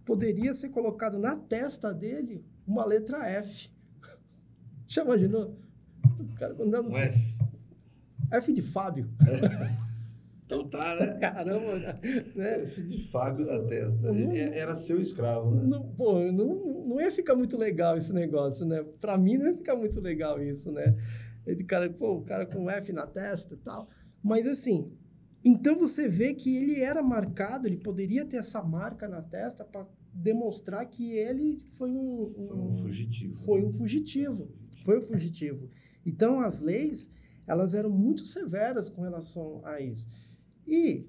poderia 0.05 0.53
ser 0.53 0.69
colocado 0.69 1.17
na 1.17 1.35
testa 1.35 1.93
dele 1.93 2.43
uma 2.67 2.85
letra 2.85 3.27
F. 3.27 3.69
Já 4.85 5.03
imaginou? 5.03 5.57
O 6.19 6.35
cara 6.35 6.55
andando. 6.61 6.89
Um 6.89 6.97
F. 6.97 7.37
F 8.31 8.53
de 8.53 8.61
Fábio. 8.61 9.09
Então 10.45 10.67
tá, 10.67 10.95
né? 10.95 11.17
Caramba, 11.19 11.77
né? 12.35 12.63
F 12.63 12.83
de 12.83 13.01
Fábio 13.09 13.45
na 13.45 13.59
testa. 13.63 14.11
Não, 14.11 14.31
Era 14.31 14.75
seu 14.75 15.01
escravo, 15.01 15.51
né? 15.51 15.63
Não, 15.65 15.87
pô, 15.95 16.19
não, 16.31 16.85
não 16.85 17.01
ia 17.01 17.11
ficar 17.11 17.35
muito 17.35 17.57
legal 17.57 17.97
esse 17.97 18.13
negócio, 18.13 18.65
né? 18.65 18.83
Pra 18.99 19.17
mim 19.17 19.37
não 19.37 19.47
ia 19.47 19.55
ficar 19.55 19.75
muito 19.75 19.99
legal 19.99 20.41
isso, 20.41 20.71
né? 20.71 20.95
Esse 21.45 21.63
cara, 21.63 21.89
pô, 21.89 22.17
o 22.17 22.21
cara 22.23 22.45
com 22.45 22.69
F 22.69 22.93
na 22.93 23.07
testa 23.07 23.55
e 23.55 23.57
tal. 23.57 23.87
Mas 24.21 24.47
assim, 24.47 24.91
então 25.43 25.77
você 25.77 26.07
vê 26.07 26.33
que 26.33 26.55
ele 26.55 26.79
era 26.81 27.03
marcado, 27.03 27.67
ele 27.67 27.77
poderia 27.77 28.25
ter 28.25 28.37
essa 28.37 28.61
marca 28.63 29.07
na 29.07 29.21
testa 29.21 29.65
para 29.65 29.85
demonstrar 30.13 30.85
que 30.85 31.13
ele 31.13 31.57
foi 31.77 31.91
um, 31.91 32.33
um, 32.37 32.45
foi 32.47 32.57
um 32.57 32.73
fugitivo. 32.73 33.33
Foi 33.33 33.65
um 33.65 33.69
fugitivo. 33.69 34.51
Foi 34.85 34.99
um 34.99 35.01
fugitivo. 35.01 35.69
Então 36.05 36.39
as 36.39 36.61
leis, 36.61 37.09
elas 37.47 37.73
eram 37.73 37.89
muito 37.89 38.25
severas 38.25 38.89
com 38.89 39.01
relação 39.01 39.61
a 39.65 39.81
isso. 39.81 40.07
E 40.65 41.07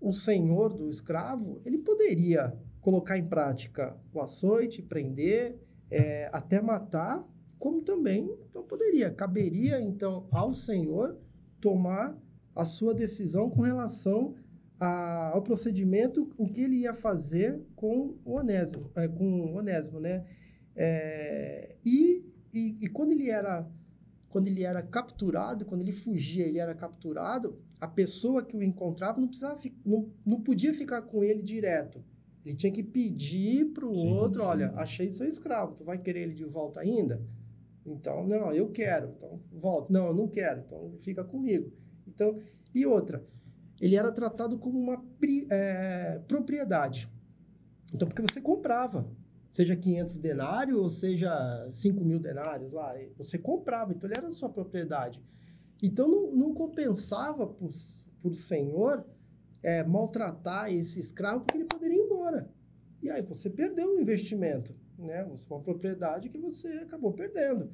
o 0.00 0.12
senhor 0.12 0.72
do 0.74 0.88
escravo, 0.88 1.60
ele 1.64 1.78
poderia 1.78 2.56
colocar 2.80 3.18
em 3.18 3.26
prática 3.26 3.96
o 4.12 4.20
açoite, 4.20 4.82
prender, 4.82 5.58
é, 5.90 6.28
até 6.32 6.60
matar, 6.60 7.24
como 7.58 7.82
também 7.82 8.28
não 8.54 8.62
poderia. 8.62 9.10
Caberia, 9.10 9.80
então, 9.80 10.26
ao 10.30 10.52
senhor 10.52 11.18
tomar 11.60 12.16
a 12.56 12.64
sua 12.64 12.94
decisão 12.94 13.50
com 13.50 13.60
relação 13.60 14.34
a, 14.80 15.30
ao 15.34 15.42
procedimento, 15.42 16.30
o 16.38 16.46
que 16.48 16.62
ele 16.62 16.76
ia 16.76 16.94
fazer 16.94 17.62
com 17.76 18.16
o 18.24 18.32
Onésimo, 18.32 18.90
é, 18.96 19.06
com 19.06 19.24
o 19.24 19.56
Onésimo, 19.56 20.00
né? 20.00 20.24
É, 20.74 21.76
e, 21.84 22.24
e, 22.52 22.78
e, 22.82 22.88
quando 22.88 23.12
ele 23.12 23.30
era 23.30 23.66
quando 24.28 24.48
ele 24.48 24.64
era 24.64 24.82
capturado, 24.82 25.64
quando 25.64 25.80
ele 25.80 25.92
fugia, 25.92 26.46
ele 26.46 26.58
era 26.58 26.74
capturado, 26.74 27.58
a 27.80 27.88
pessoa 27.88 28.44
que 28.44 28.54
o 28.54 28.62
encontrava 28.62 29.18
não 29.18 29.28
precisava 29.28 29.58
não, 29.82 30.10
não 30.26 30.40
podia 30.42 30.74
ficar 30.74 31.00
com 31.02 31.24
ele 31.24 31.42
direto. 31.42 32.04
Ele 32.44 32.54
tinha 32.54 32.70
que 32.70 32.82
pedir 32.82 33.72
para 33.72 33.86
o 33.86 33.96
outro, 33.96 34.42
sim. 34.42 34.46
olha, 34.46 34.72
achei 34.76 35.10
seu 35.10 35.26
escravo, 35.26 35.74
tu 35.74 35.84
vai 35.84 35.96
querer 35.96 36.22
ele 36.22 36.34
de 36.34 36.44
volta 36.44 36.80
ainda? 36.80 37.22
Então, 37.84 38.26
não, 38.26 38.52
eu 38.52 38.68
quero, 38.70 39.14
então 39.16 39.40
volta. 39.54 39.92
Não, 39.92 40.08
eu 40.08 40.14
não 40.14 40.28
quero, 40.28 40.60
então 40.60 40.92
fica 40.98 41.24
comigo. 41.24 41.72
Então, 42.16 42.38
e 42.74 42.86
outra, 42.86 43.22
ele 43.78 43.94
era 43.94 44.10
tratado 44.10 44.58
como 44.58 44.78
uma 44.78 45.04
é, 45.50 46.18
propriedade. 46.26 47.10
Então, 47.92 48.08
porque 48.08 48.22
você 48.22 48.40
comprava, 48.40 49.06
seja 49.50 49.76
500 49.76 50.18
denários 50.18 50.78
ou 50.78 50.88
seja 50.88 51.68
5 51.70 52.02
mil 52.02 52.18
denários 52.18 52.72
lá, 52.72 52.94
você 53.18 53.38
comprava, 53.38 53.92
então 53.92 54.08
ele 54.08 54.18
era 54.18 54.30
sua 54.30 54.48
propriedade. 54.48 55.22
Então, 55.82 56.08
não, 56.08 56.34
não 56.34 56.54
compensava 56.54 57.46
para 57.46 57.66
o 57.66 58.34
senhor 58.34 59.04
é, 59.62 59.84
maltratar 59.84 60.72
esse 60.72 60.98
escravo 60.98 61.40
porque 61.40 61.58
ele 61.58 61.66
poderia 61.66 61.98
ir 61.98 62.04
embora. 62.04 62.50
E 63.02 63.10
aí 63.10 63.22
você 63.22 63.50
perdeu 63.50 63.94
o 63.94 64.00
investimento, 64.00 64.74
né? 64.98 65.22
Você 65.24 65.46
uma 65.52 65.60
propriedade 65.60 66.30
que 66.30 66.38
você 66.38 66.68
acabou 66.78 67.12
perdendo. 67.12 67.70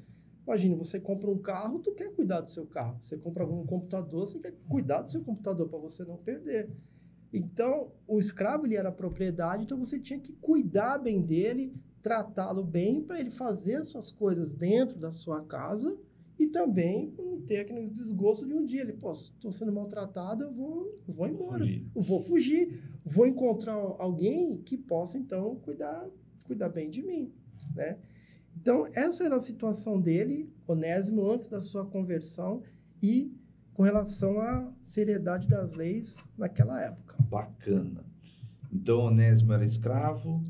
Imagina, 0.47 0.77
você 0.77 0.98
compra 0.98 1.31
um 1.31 1.39
carro, 1.39 1.78
tu 1.78 1.93
quer 1.93 2.12
cuidar 2.12 2.40
do 2.40 2.48
seu 2.48 2.66
carro. 2.66 2.98
Você 3.01 3.16
compra 3.16 3.47
um 3.47 3.64
computador, 3.64 4.27
você 4.27 4.39
quer 4.39 4.55
cuidar 4.69 5.02
do 5.02 5.10
seu 5.10 5.23
computador 5.23 5.69
para 5.69 5.78
você 5.78 6.05
não 6.05 6.16
perder. 6.16 6.70
Então, 7.32 7.93
o 8.06 8.19
escravo 8.19 8.66
ele 8.66 8.77
era 8.77 8.93
propriedade, 8.93 9.64
então 9.64 9.78
você 9.78 9.98
tinha 9.98 10.19
que 10.19 10.32
cuidar 10.35 10.98
bem 10.98 11.23
dele, 11.23 11.73
tratá-lo 12.02 12.62
bem 12.62 13.02
para 13.02 13.20
ele 13.20 13.31
fazer 13.31 13.77
as 13.77 13.89
suas 13.89 14.10
coisas 14.10 14.52
dentro 14.52 14.98
da 14.98 15.10
sua 15.10 15.43
casa 15.43 15.97
e 16.39 16.47
também 16.48 17.14
não 17.16 17.40
ter 17.40 17.60
aquele 17.60 17.89
desgosto 17.89 18.44
de 18.44 18.52
um 18.52 18.64
dia. 18.64 18.82
Ele, 18.82 18.93
pô, 18.93 19.12
estou 19.12 19.52
sendo 19.52 19.73
maltratado, 19.73 20.44
eu 20.44 20.52
vou, 20.52 21.01
vou 21.06 21.27
embora. 21.27 21.64
Fugir. 21.64 21.86
Eu 21.94 22.02
vou 22.02 22.20
fugir. 22.20 22.82
Vou 23.05 23.27
encontrar 23.27 23.74
alguém 23.74 24.59
que 24.59 24.77
possa, 24.77 25.19
então, 25.19 25.56
cuidar, 25.56 26.09
cuidar 26.47 26.69
bem 26.69 26.90
de 26.90 27.02
mim, 27.02 27.32
né? 27.74 27.98
Então, 28.57 28.87
essa 28.95 29.24
era 29.24 29.37
a 29.37 29.41
situação 29.41 30.01
dele, 30.01 30.53
Onésimo, 30.66 31.31
antes 31.31 31.49
da 31.49 31.61
sua 31.61 31.85
conversão 31.85 32.62
e 33.03 33.33
com 33.74 33.83
relação 33.83 34.41
à 34.41 34.70
seriedade 34.83 35.49
das 35.49 35.74
leis 35.74 36.29
naquela 36.37 36.81
época. 36.81 37.16
Bacana. 37.23 38.05
Então, 38.73 39.07
Onésimo 39.07 39.53
era 39.53 39.65
escravo, 39.65 40.45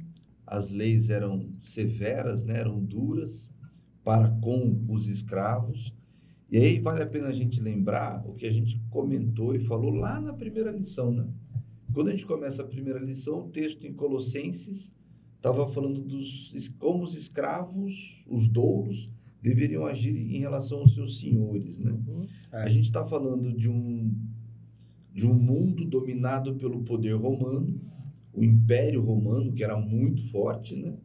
as 0.47 0.70
leis 0.70 1.09
eram 1.09 1.41
severas, 1.61 2.45
né? 2.45 2.59
eram 2.59 2.79
duras 2.79 3.49
para 4.05 4.29
com 4.29 4.85
os 4.89 5.09
escravos. 5.09 5.95
E 6.51 6.59
aí 6.59 6.81
vale 6.81 7.03
a 7.03 7.07
pena 7.07 7.29
a 7.29 7.33
gente 7.33 7.61
lembrar 7.61 8.23
o 8.29 8.35
que 8.35 8.47
a 8.47 8.53
gente 8.53 8.79
comentou 8.91 9.55
e 9.55 9.61
falou 9.61 9.91
lá 9.91 10.20
na 10.20 10.35
primeira 10.35 10.70
lição, 10.70 11.11
né? 11.11 11.27
Quando 11.95 12.09
a 12.09 12.11
gente 12.11 12.27
começa 12.27 12.62
a 12.62 12.66
primeira 12.66 12.99
lição, 12.99 13.47
o 13.47 13.51
texto 13.51 13.87
em 13.87 13.93
Colossenses 13.93 14.93
estava 15.43 15.69
falando 15.69 16.01
dos 16.01 16.55
como 16.78 17.02
os 17.02 17.16
escravos, 17.16 18.24
os 18.28 18.47
doulos, 18.47 19.10
deveriam 19.43 19.85
agir 19.85 20.16
em 20.16 20.39
relação 20.39 20.78
aos 20.78 20.94
seus 20.94 21.19
senhores, 21.19 21.81
né? 21.81 21.90
Uhum. 21.90 22.28
A 22.52 22.69
gente 22.69 22.85
está 22.85 23.05
falando 23.05 23.52
de 23.52 23.69
um 23.69 24.14
de 25.12 25.27
um 25.27 25.35
mundo 25.35 25.85
dominado 25.85 26.55
pelo 26.55 26.85
poder 26.85 27.12
romano, 27.14 27.78
o 28.32 28.43
Império 28.43 29.02
Romano 29.02 29.52
que 29.52 29.64
era 29.64 29.77
muito 29.77 30.23
forte, 30.31 30.77
né? 30.77 30.97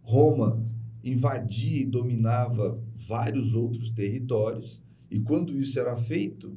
Roma 0.00 0.64
invadia 1.02 1.82
e 1.82 1.86
dominava 1.86 2.74
vários 2.94 3.54
outros 3.54 3.90
territórios 3.90 4.80
e 5.10 5.18
quando 5.18 5.58
isso 5.58 5.78
era 5.80 5.96
feito, 5.96 6.56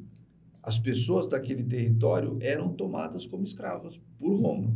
as 0.62 0.78
pessoas 0.78 1.28
daquele 1.28 1.64
território 1.64 2.38
eram 2.40 2.68
tomadas 2.72 3.26
como 3.26 3.44
escravas 3.44 4.00
por 4.18 4.40
Roma, 4.40 4.74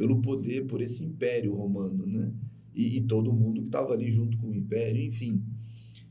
pelo 0.00 0.22
poder, 0.22 0.66
por 0.66 0.80
esse 0.80 1.04
Império 1.04 1.54
Romano, 1.54 2.06
né? 2.06 2.32
E, 2.74 2.96
e 2.96 3.00
todo 3.02 3.34
mundo 3.34 3.60
que 3.60 3.66
estava 3.66 3.92
ali 3.92 4.10
junto 4.10 4.38
com 4.38 4.46
o 4.46 4.54
Império, 4.54 5.02
enfim. 5.02 5.44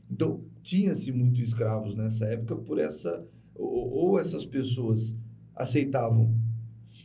Então, 0.08 0.44
tinha-se 0.62 1.10
muitos 1.10 1.40
escravos 1.40 1.96
nessa 1.96 2.24
época 2.26 2.54
por 2.54 2.78
essa. 2.78 3.26
Ou, 3.52 3.90
ou 3.90 4.20
essas 4.20 4.46
pessoas 4.46 5.16
aceitavam 5.56 6.32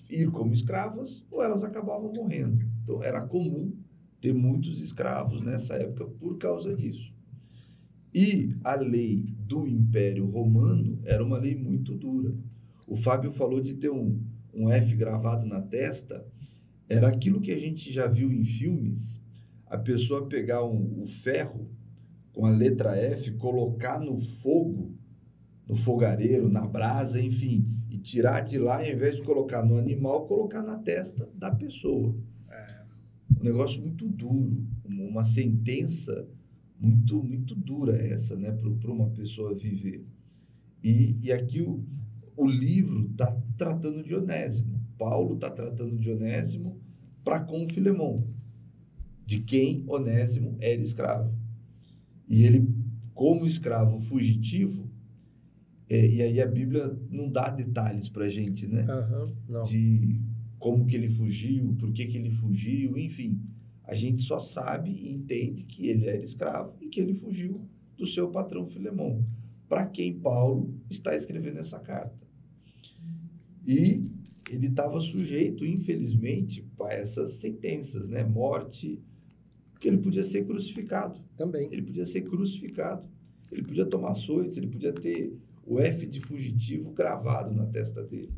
ir 0.08 0.30
como 0.30 0.54
escravas, 0.54 1.24
ou 1.32 1.44
elas 1.44 1.64
acabavam 1.64 2.12
morrendo. 2.16 2.64
Então, 2.84 3.02
era 3.02 3.20
comum 3.20 3.74
ter 4.22 4.36
muitos 4.36 4.80
escravos 4.80 5.42
nessa 5.42 5.74
época 5.74 6.06
por 6.06 6.38
causa 6.38 6.76
disso. 6.76 7.12
E 8.14 8.56
a 8.64 8.76
lei 8.76 9.26
do 9.40 9.68
Império 9.68 10.30
Romano 10.30 11.00
era 11.04 11.26
uma 11.26 11.40
lei 11.40 11.56
muito 11.56 11.96
dura. 11.96 12.32
O 12.88 12.96
Fábio 12.96 13.32
falou 13.32 13.60
de 13.60 13.74
ter 13.74 13.90
um, 13.90 14.22
um 14.54 14.70
F 14.70 14.96
gravado 14.96 15.48
na 15.48 15.60
testa, 15.60 16.24
era 16.88 17.08
aquilo 17.08 17.42
que 17.42 17.52
a 17.52 17.60
gente 17.60 17.92
já 17.92 18.08
viu 18.08 18.32
em 18.32 18.46
filmes, 18.46 19.20
a 19.66 19.78
pessoa 19.78 20.28
pegar 20.28 20.64
um, 20.64 21.02
o 21.02 21.06
ferro 21.06 21.70
com 22.34 22.46
a 22.46 22.50
letra 22.50 22.96
F, 22.96 23.32
colocar 23.32 24.00
no 24.00 24.20
fogo, 24.20 24.94
no 25.68 25.76
fogareiro, 25.76 26.50
na 26.50 26.66
brasa, 26.68 27.20
enfim, 27.22 27.68
e 27.90 27.98
tirar 27.98 28.42
de 28.42 28.58
lá, 28.58 28.78
ao 28.78 28.86
invés 28.86 29.16
de 29.16 29.24
colocar 29.24 29.64
no 29.64 29.78
animal, 29.78 30.28
colocar 30.28 30.62
na 30.62 30.78
testa 30.78 31.30
da 31.34 31.54
pessoa. 31.54 32.16
É. 32.50 32.84
Um 33.40 33.44
negócio 33.44 33.82
muito 33.82 34.08
duro, 34.08 34.64
uma 34.86 35.24
sentença 35.24 36.28
muito 36.80 37.24
muito 37.24 37.56
dura 37.56 37.96
essa, 37.98 38.36
né, 38.36 38.52
para 38.52 38.92
uma 38.92 39.10
pessoa 39.10 39.56
viver. 39.56 40.06
E, 40.84 41.18
e 41.22 41.32
aqui 41.32 41.62
o, 41.62 41.84
o 42.36 42.46
livro 42.48 43.10
está 43.10 43.36
tratando 43.58 44.04
de 44.04 44.14
Onésimo. 44.14 44.75
Paulo 44.98 45.36
está 45.36 45.50
tratando 45.50 45.98
de 45.98 46.12
Onésimo 46.12 46.80
para 47.24 47.40
com 47.40 47.68
Filemão, 47.70 48.28
de 49.26 49.40
quem 49.42 49.84
Onésimo 49.88 50.58
era 50.60 50.82
escravo. 50.82 51.34
E 52.28 52.44
ele, 52.44 52.68
como 53.14 53.46
escravo 53.46 54.00
fugitivo, 54.00 54.90
é, 55.90 56.08
e 56.08 56.22
aí 56.22 56.42
a 56.42 56.48
Bíblia 56.48 56.98
não 57.10 57.30
dá 57.30 57.50
detalhes 57.50 58.10
para 58.10 58.26
a 58.26 58.30
gente, 58.30 58.68
né? 58.68 58.86
Uhum. 59.50 59.62
De 59.64 60.20
como 60.58 60.86
que 60.86 60.96
ele 60.96 61.10
fugiu, 61.10 61.76
por 61.78 61.92
que, 61.92 62.06
que 62.08 62.18
ele 62.18 62.32
fugiu, 62.32 62.98
enfim. 62.98 63.40
A 63.84 63.96
gente 63.96 64.24
só 64.24 64.40
sabe 64.40 64.90
e 64.90 65.14
entende 65.14 65.64
que 65.66 65.88
ele 65.88 66.08
era 66.08 66.24
escravo 66.24 66.76
e 66.82 66.88
que 66.88 67.00
ele 67.00 67.14
fugiu 67.14 67.68
do 67.96 68.06
seu 68.06 68.30
patrão 68.30 68.66
Filemão, 68.66 69.24
para 69.70 69.86
quem 69.86 70.20
Paulo 70.20 70.74
está 70.90 71.16
escrevendo 71.16 71.60
essa 71.60 71.80
carta. 71.80 72.26
E 73.66 74.04
ele 74.50 74.68
estava 74.68 75.02
sujeito, 75.02 75.66
infelizmente, 75.66 76.66
a 76.82 76.94
essas 76.94 77.34
sentenças, 77.34 78.08
né? 78.08 78.24
Morte, 78.24 79.02
porque 79.72 79.88
ele 79.88 79.98
podia 79.98 80.24
ser 80.24 80.46
crucificado. 80.46 81.20
Também. 81.36 81.68
Ele 81.72 81.82
podia 81.82 82.06
ser 82.06 82.22
crucificado. 82.22 83.08
Ele 83.52 83.64
podia 83.64 83.86
tomar 83.86 84.12
açoites, 84.12 84.58
ele 84.58 84.68
podia 84.68 84.94
ter 84.94 85.38
o 85.66 85.80
F 85.80 86.06
de 86.06 86.22
fugitivo 86.22 86.92
gravado 86.92 87.54
na 87.54 87.66
testa 87.66 88.04
dele. 88.04 88.34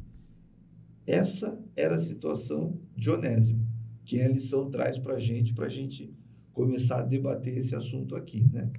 Essa 1.05 1.57
era 1.75 1.95
a 1.95 1.99
situação 1.99 2.79
de 2.95 3.09
Onésimo, 3.09 3.65
que 4.03 4.21
a 4.21 4.27
lição 4.27 4.69
traz 4.69 4.97
para 4.97 5.15
a 5.15 5.19
gente, 5.19 5.53
para 5.53 5.67
a 5.67 5.69
gente 5.69 6.13
começar 6.51 6.99
a 6.99 7.03
debater 7.03 7.57
esse 7.57 7.75
assunto 7.75 8.15
aqui, 8.15 8.43
né? 8.51 8.69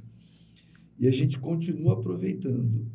E 0.98 1.06
a 1.06 1.10
gente 1.10 1.38
continua 1.38 1.94
aproveitando. 1.94 2.86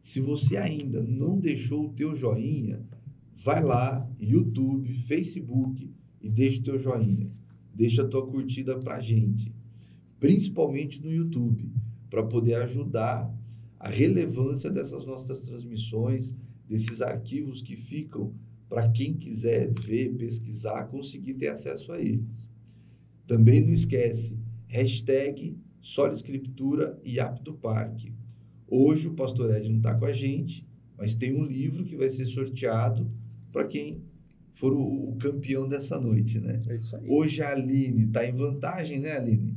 Se 0.00 0.20
você 0.20 0.56
ainda 0.56 1.02
não 1.02 1.38
deixou 1.38 1.86
o 1.86 1.92
teu 1.92 2.14
joinha, 2.14 2.80
vai 3.38 3.62
lá, 3.62 4.08
YouTube, 4.18 4.92
Facebook 4.94 5.90
e 6.20 6.28
deixa 6.28 6.60
o 6.60 6.64
teu 6.64 6.78
joinha. 6.78 7.30
Deixa 7.72 8.02
a 8.02 8.08
tua 8.08 8.26
curtida 8.26 8.76
para 8.76 9.00
gente, 9.00 9.54
principalmente 10.18 11.00
no 11.00 11.12
YouTube, 11.12 11.70
para 12.10 12.24
poder 12.24 12.54
ajudar 12.54 13.32
a 13.78 13.88
relevância 13.88 14.68
dessas 14.68 15.06
nossas 15.06 15.44
transmissões, 15.44 16.34
desses 16.68 17.00
arquivos 17.00 17.62
que 17.62 17.76
ficam 17.76 18.34
para 18.68 18.90
quem 18.90 19.14
quiser 19.14 19.72
ver, 19.72 20.16
pesquisar, 20.16 20.86
conseguir 20.86 21.34
ter 21.34 21.48
acesso 21.48 21.92
a 21.92 22.00
eles. 22.00 22.48
Também 23.26 23.64
não 23.64 23.72
esquece, 23.72 24.36
hashtag 24.66 25.56
Sola 25.80 26.12
Escritura 26.12 27.00
e 27.04 27.20
Apto 27.20 27.54
Parque. 27.54 28.12
Hoje 28.66 29.06
o 29.06 29.14
pastor 29.14 29.54
Ed 29.54 29.68
não 29.68 29.78
está 29.78 29.94
com 29.94 30.06
a 30.06 30.12
gente, 30.12 30.66
mas 30.96 31.14
tem 31.14 31.32
um 31.32 31.44
livro 31.44 31.84
que 31.84 31.96
vai 31.96 32.08
ser 32.08 32.26
sorteado 32.26 33.08
para 33.50 33.66
quem 33.66 34.02
for 34.54 34.72
o, 34.72 35.10
o, 35.10 35.16
campeão 35.16 35.68
dessa 35.68 35.98
noite, 36.00 36.38
né? 36.40 36.60
É 36.68 36.76
isso 36.76 36.96
aí. 36.96 37.08
Hoje 37.08 37.42
a 37.42 37.52
Aline 37.52 38.04
está 38.04 38.26
em 38.26 38.32
vantagem, 38.32 38.98
né, 38.98 39.16
Aline? 39.16 39.56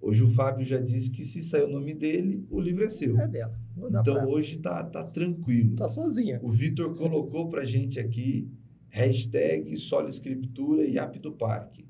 Hoje 0.00 0.22
o 0.22 0.28
Fábio 0.28 0.66
já 0.66 0.78
disse 0.78 1.10
que 1.10 1.24
se 1.24 1.42
sair 1.42 1.62
o 1.62 1.70
nome 1.70 1.94
dele, 1.94 2.44
o 2.50 2.60
livro 2.60 2.84
é 2.84 2.90
seu. 2.90 3.18
É 3.18 3.28
dela. 3.28 3.58
Então 3.76 4.28
hoje 4.28 4.58
tá, 4.58 4.82
tá 4.84 5.02
tranquilo. 5.04 5.76
Tá 5.76 5.88
sozinha. 5.88 6.40
O 6.42 6.50
Vitor 6.50 6.94
colocou 6.94 7.48
pra 7.48 7.64
gente 7.64 7.98
aqui 7.98 8.50
hashtag 8.88 9.76
Sola 9.78 10.10
Escritura 10.10 10.84
e 10.84 10.98
Apto 10.98 11.32
Parque 11.32 11.86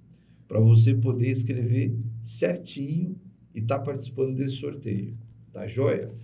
para 0.46 0.60
você 0.60 0.94
poder 0.94 1.30
escrever 1.30 1.96
certinho 2.22 3.18
e 3.54 3.58
estar 3.58 3.78
tá 3.78 3.84
participando 3.84 4.36
desse 4.36 4.56
sorteio. 4.56 5.16
Tá 5.52 5.66
joia? 5.66 6.14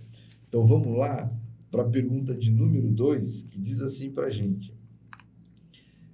Então 0.47 0.65
vamos 0.65 0.97
lá 0.97 1.35
para 1.69 1.83
a 1.83 1.89
pergunta 1.89 2.35
de 2.35 2.51
número 2.51 2.89
2, 2.89 3.43
que 3.43 3.59
diz 3.59 3.81
assim 3.81 4.11
para 4.11 4.27
a 4.27 4.29
gente. 4.29 4.73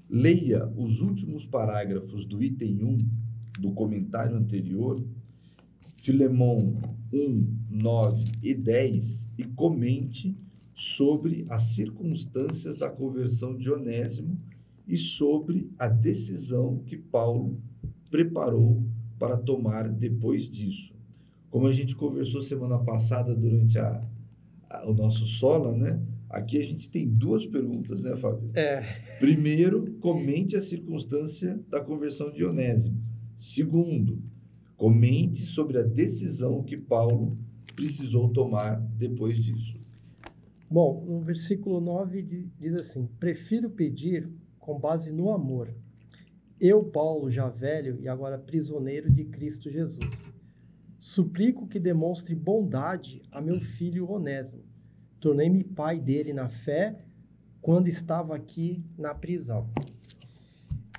Leia 0.09 0.71
os 0.77 1.01
últimos 1.01 1.45
parágrafos 1.45 2.25
do 2.25 2.43
item 2.43 2.83
1 2.83 2.97
do 3.59 3.71
comentário 3.71 4.35
anterior, 4.35 5.03
Filemão 5.95 6.77
1, 7.11 7.57
9 7.69 8.23
e 8.43 8.53
10, 8.53 9.29
e 9.37 9.43
comente 9.43 10.37
sobre 10.73 11.45
as 11.49 11.63
circunstâncias 11.73 12.77
da 12.77 12.89
conversão 12.89 13.57
de 13.57 13.71
Onésimo 13.71 14.37
e 14.87 14.97
sobre 14.97 15.71
a 15.79 15.87
decisão 15.87 16.79
que 16.85 16.97
Paulo 16.97 17.57
preparou 18.11 18.83
para 19.17 19.37
tomar 19.37 19.89
depois 19.89 20.49
disso. 20.49 20.93
Como 21.49 21.65
a 21.67 21.71
gente 21.71 21.95
conversou 21.95 22.41
semana 22.41 22.77
passada 22.77 23.33
durante 23.33 23.79
a, 23.79 24.03
a, 24.69 24.85
o 24.85 24.93
nosso 24.93 25.25
Sola, 25.25 25.75
né? 25.75 26.01
Aqui 26.35 26.57
a 26.59 26.63
gente 26.65 26.89
tem 26.91 27.07
duas 27.07 27.45
perguntas, 27.45 28.03
né, 28.03 28.13
Fábio? 28.17 28.51
É. 28.53 28.81
Primeiro, 29.19 29.93
comente 30.01 30.57
a 30.57 30.61
circunstância 30.61 31.57
da 31.69 31.79
conversão 31.79 32.29
de 32.29 32.43
Onésimo. 32.43 33.01
Segundo, 33.37 34.21
comente 34.75 35.39
sobre 35.43 35.77
a 35.77 35.81
decisão 35.81 36.61
que 36.61 36.75
Paulo 36.75 37.37
precisou 37.73 38.27
tomar 38.27 38.75
depois 38.97 39.37
disso. 39.37 39.79
Bom, 40.69 41.05
no 41.07 41.21
versículo 41.21 41.79
9 41.79 42.21
di- 42.21 42.51
diz 42.59 42.75
assim: 42.75 43.07
Prefiro 43.17 43.69
pedir 43.69 44.29
com 44.59 44.77
base 44.77 45.13
no 45.13 45.31
amor. 45.31 45.73
Eu, 46.59 46.83
Paulo, 46.83 47.29
já 47.29 47.47
velho 47.47 47.97
e 48.01 48.09
agora 48.09 48.37
prisioneiro 48.37 49.09
de 49.09 49.23
Cristo 49.23 49.69
Jesus. 49.69 50.33
Suplico 50.99 51.65
que 51.65 51.79
demonstre 51.79 52.35
bondade 52.35 53.21
a 53.31 53.39
meu 53.41 53.57
filho 53.59 54.09
Onésimo. 54.11 54.63
Tornei-me 55.19 55.63
pai 55.63 55.99
dele 55.99 56.33
na 56.33 56.47
fé 56.47 57.05
quando 57.61 57.87
estava 57.87 58.35
aqui 58.35 58.83
na 58.97 59.13
prisão. 59.13 59.69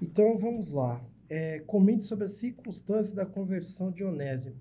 Então 0.03 0.37
vamos 0.37 0.73
lá. 0.73 1.05
É, 1.29 1.61
comente 1.61 2.05
sobre 2.05 2.25
as 2.25 2.33
circunstâncias 2.33 3.13
da 3.13 3.27
conversão 3.27 3.91
de 3.91 4.05
Onésimo. 4.05 4.57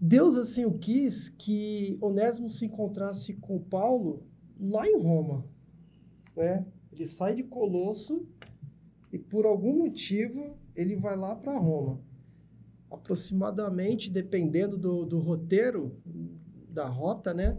Deus 0.00 0.36
assim 0.36 0.64
o 0.64 0.78
quis 0.78 1.28
que 1.28 1.98
Onésimo 2.00 2.48
se 2.48 2.64
encontrasse 2.64 3.34
com 3.34 3.58
Paulo 3.58 4.22
lá 4.58 4.86
em 4.88 4.98
Roma. 4.98 5.44
Né? 6.34 6.64
Ele 6.92 7.06
sai 7.06 7.34
de 7.34 7.42
Colosso 7.42 8.26
e 9.12 9.18
por 9.18 9.44
algum 9.44 9.78
motivo 9.78 10.56
ele 10.74 10.96
vai 10.96 11.16
lá 11.16 11.36
para 11.36 11.58
Roma. 11.58 12.00
Aproximadamente, 12.90 14.10
dependendo 14.10 14.76
do, 14.76 15.04
do 15.04 15.18
roteiro, 15.18 15.96
da 16.68 16.86
rota, 16.86 17.34
né? 17.34 17.58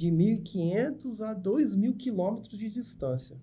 De 0.00 0.10
1.500 0.10 1.20
a 1.20 1.36
2.000 1.36 1.94
quilômetros 1.94 2.58
de 2.58 2.70
distância. 2.70 3.36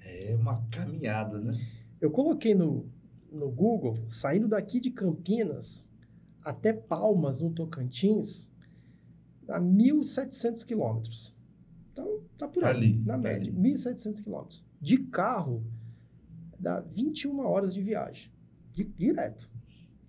É 0.00 0.34
uma 0.34 0.60
caminhada, 0.68 1.38
né? 1.38 1.52
Eu 2.00 2.10
coloquei 2.10 2.56
no, 2.56 2.90
no 3.30 3.48
Google, 3.48 3.96
saindo 4.08 4.48
daqui 4.48 4.80
de 4.80 4.90
Campinas 4.90 5.86
até 6.42 6.72
Palmas, 6.72 7.40
no 7.40 7.52
Tocantins, 7.52 8.50
a 9.48 9.60
1.700 9.60 10.64
quilômetros. 10.64 11.36
Então, 11.92 12.20
tá 12.36 12.48
por 12.48 12.62
tá 12.62 12.70
aí, 12.70 12.76
ali, 12.76 12.98
na 13.04 13.12
tá 13.12 13.18
média, 13.18 13.52
1.700 13.52 14.24
quilômetros. 14.24 14.64
De 14.80 14.98
carro, 14.98 15.62
dá 16.58 16.80
21 16.80 17.38
horas 17.46 17.72
de 17.72 17.80
viagem, 17.80 18.32
de, 18.72 18.82
direto. 18.82 19.48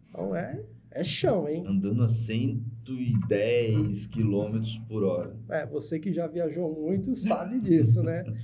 Então, 0.10 0.36
é, 0.36 0.66
é 0.92 1.04
chão, 1.04 1.48
hein? 1.48 1.64
Andando 1.68 2.04
a 2.04 2.10
110 2.10 4.08
quilômetros 4.08 4.78
por 4.88 5.04
hora. 5.04 5.36
É, 5.50 5.66
você 5.66 6.00
que 6.00 6.12
já 6.12 6.28
viajou 6.28 6.74
muito 6.74 7.16
sabe 7.16 7.60
disso, 7.60 8.02
né? 8.02 8.24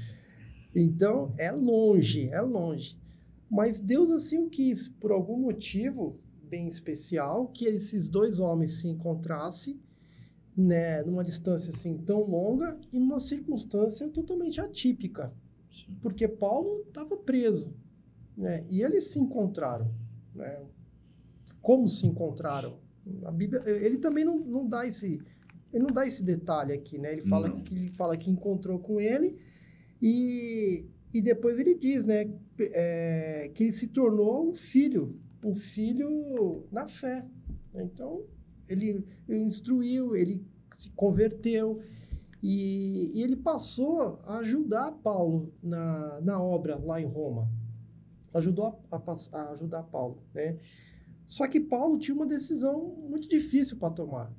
Então, 0.75 1.35
é 1.37 1.51
longe, 1.51 2.29
é 2.29 2.41
longe. 2.41 2.97
Mas 3.47 3.79
Deus 3.79 4.09
assim 4.09 4.39
o 4.39 4.49
quis, 4.49 4.89
por 4.89 5.11
algum 5.11 5.37
motivo 5.37 6.19
bem 6.49 6.65
especial, 6.65 7.47
que 7.49 7.65
esses 7.65 8.09
dois 8.09 8.39
homens 8.39 8.79
se 8.79 8.87
encontrassem 8.87 9.79
né, 10.55 11.03
numa 11.03 11.23
distância 11.23 11.71
assim 11.71 11.97
tão 11.97 12.23
longa 12.23 12.79
e 12.91 12.99
numa 12.99 13.19
circunstância 13.19 14.09
totalmente 14.09 14.59
atípica. 14.59 15.33
Sim. 15.69 15.95
Porque 16.01 16.27
Paulo 16.27 16.83
estava 16.87 17.17
preso, 17.17 17.75
né? 18.37 18.65
E 18.69 18.81
eles 18.81 19.05
se 19.11 19.19
encontraram, 19.19 19.91
né? 20.33 20.61
Como 21.63 21.89
se 21.89 22.05
encontraram? 22.05 22.77
A 23.25 23.31
Bíblia, 23.31 23.63
ele 23.65 23.97
também 23.97 24.23
não, 24.23 24.37
não 24.37 24.67
dá 24.67 24.85
esse 24.85 25.19
ele 25.73 25.81
não 25.81 25.91
dá 25.91 26.05
esse 26.05 26.23
detalhe 26.23 26.71
aqui, 26.71 26.99
né? 26.99 27.13
Ele 27.13 27.23
fala 27.23 27.47
não. 27.47 27.59
que 27.61 27.73
ele 27.73 27.87
fala 27.87 28.15
que 28.15 28.29
encontrou 28.29 28.77
com 28.77 29.01
ele 29.01 29.39
e 29.99 30.85
e 31.13 31.21
depois 31.21 31.59
ele 31.59 31.75
diz, 31.75 32.05
né, 32.05 32.27
é, 32.59 33.51
que 33.53 33.63
ele 33.63 33.71
se 33.71 33.87
tornou 33.87 34.49
um 34.49 34.53
filho, 34.53 35.15
um 35.45 35.53
filho 35.53 36.65
na 36.71 36.87
fé. 36.87 37.23
Então, 37.75 38.23
ele, 38.67 39.05
ele 39.29 39.39
instruiu, 39.43 40.15
ele 40.15 40.43
se 40.75 40.89
converteu 40.91 41.79
e, 42.41 43.11
e, 43.13 43.21
ele 43.21 43.35
passou 43.35 44.19
a 44.25 44.37
ajudar 44.39 44.91
Paulo 45.03 45.53
na, 45.61 46.19
na 46.21 46.41
obra 46.41 46.77
lá 46.77 46.99
em 46.99 47.05
Roma. 47.05 47.47
Ajudou 48.33 48.81
a, 48.91 48.97
a, 48.97 49.39
a 49.39 49.51
ajudar 49.51 49.83
Paulo, 49.83 50.23
né? 50.33 50.57
Só 51.25 51.47
que 51.47 51.59
Paulo 51.59 51.97
tinha 51.97 52.15
uma 52.15 52.25
decisão 52.25 52.95
muito 53.09 53.27
difícil 53.27 53.77
para 53.77 53.93
tomar. 53.93 54.33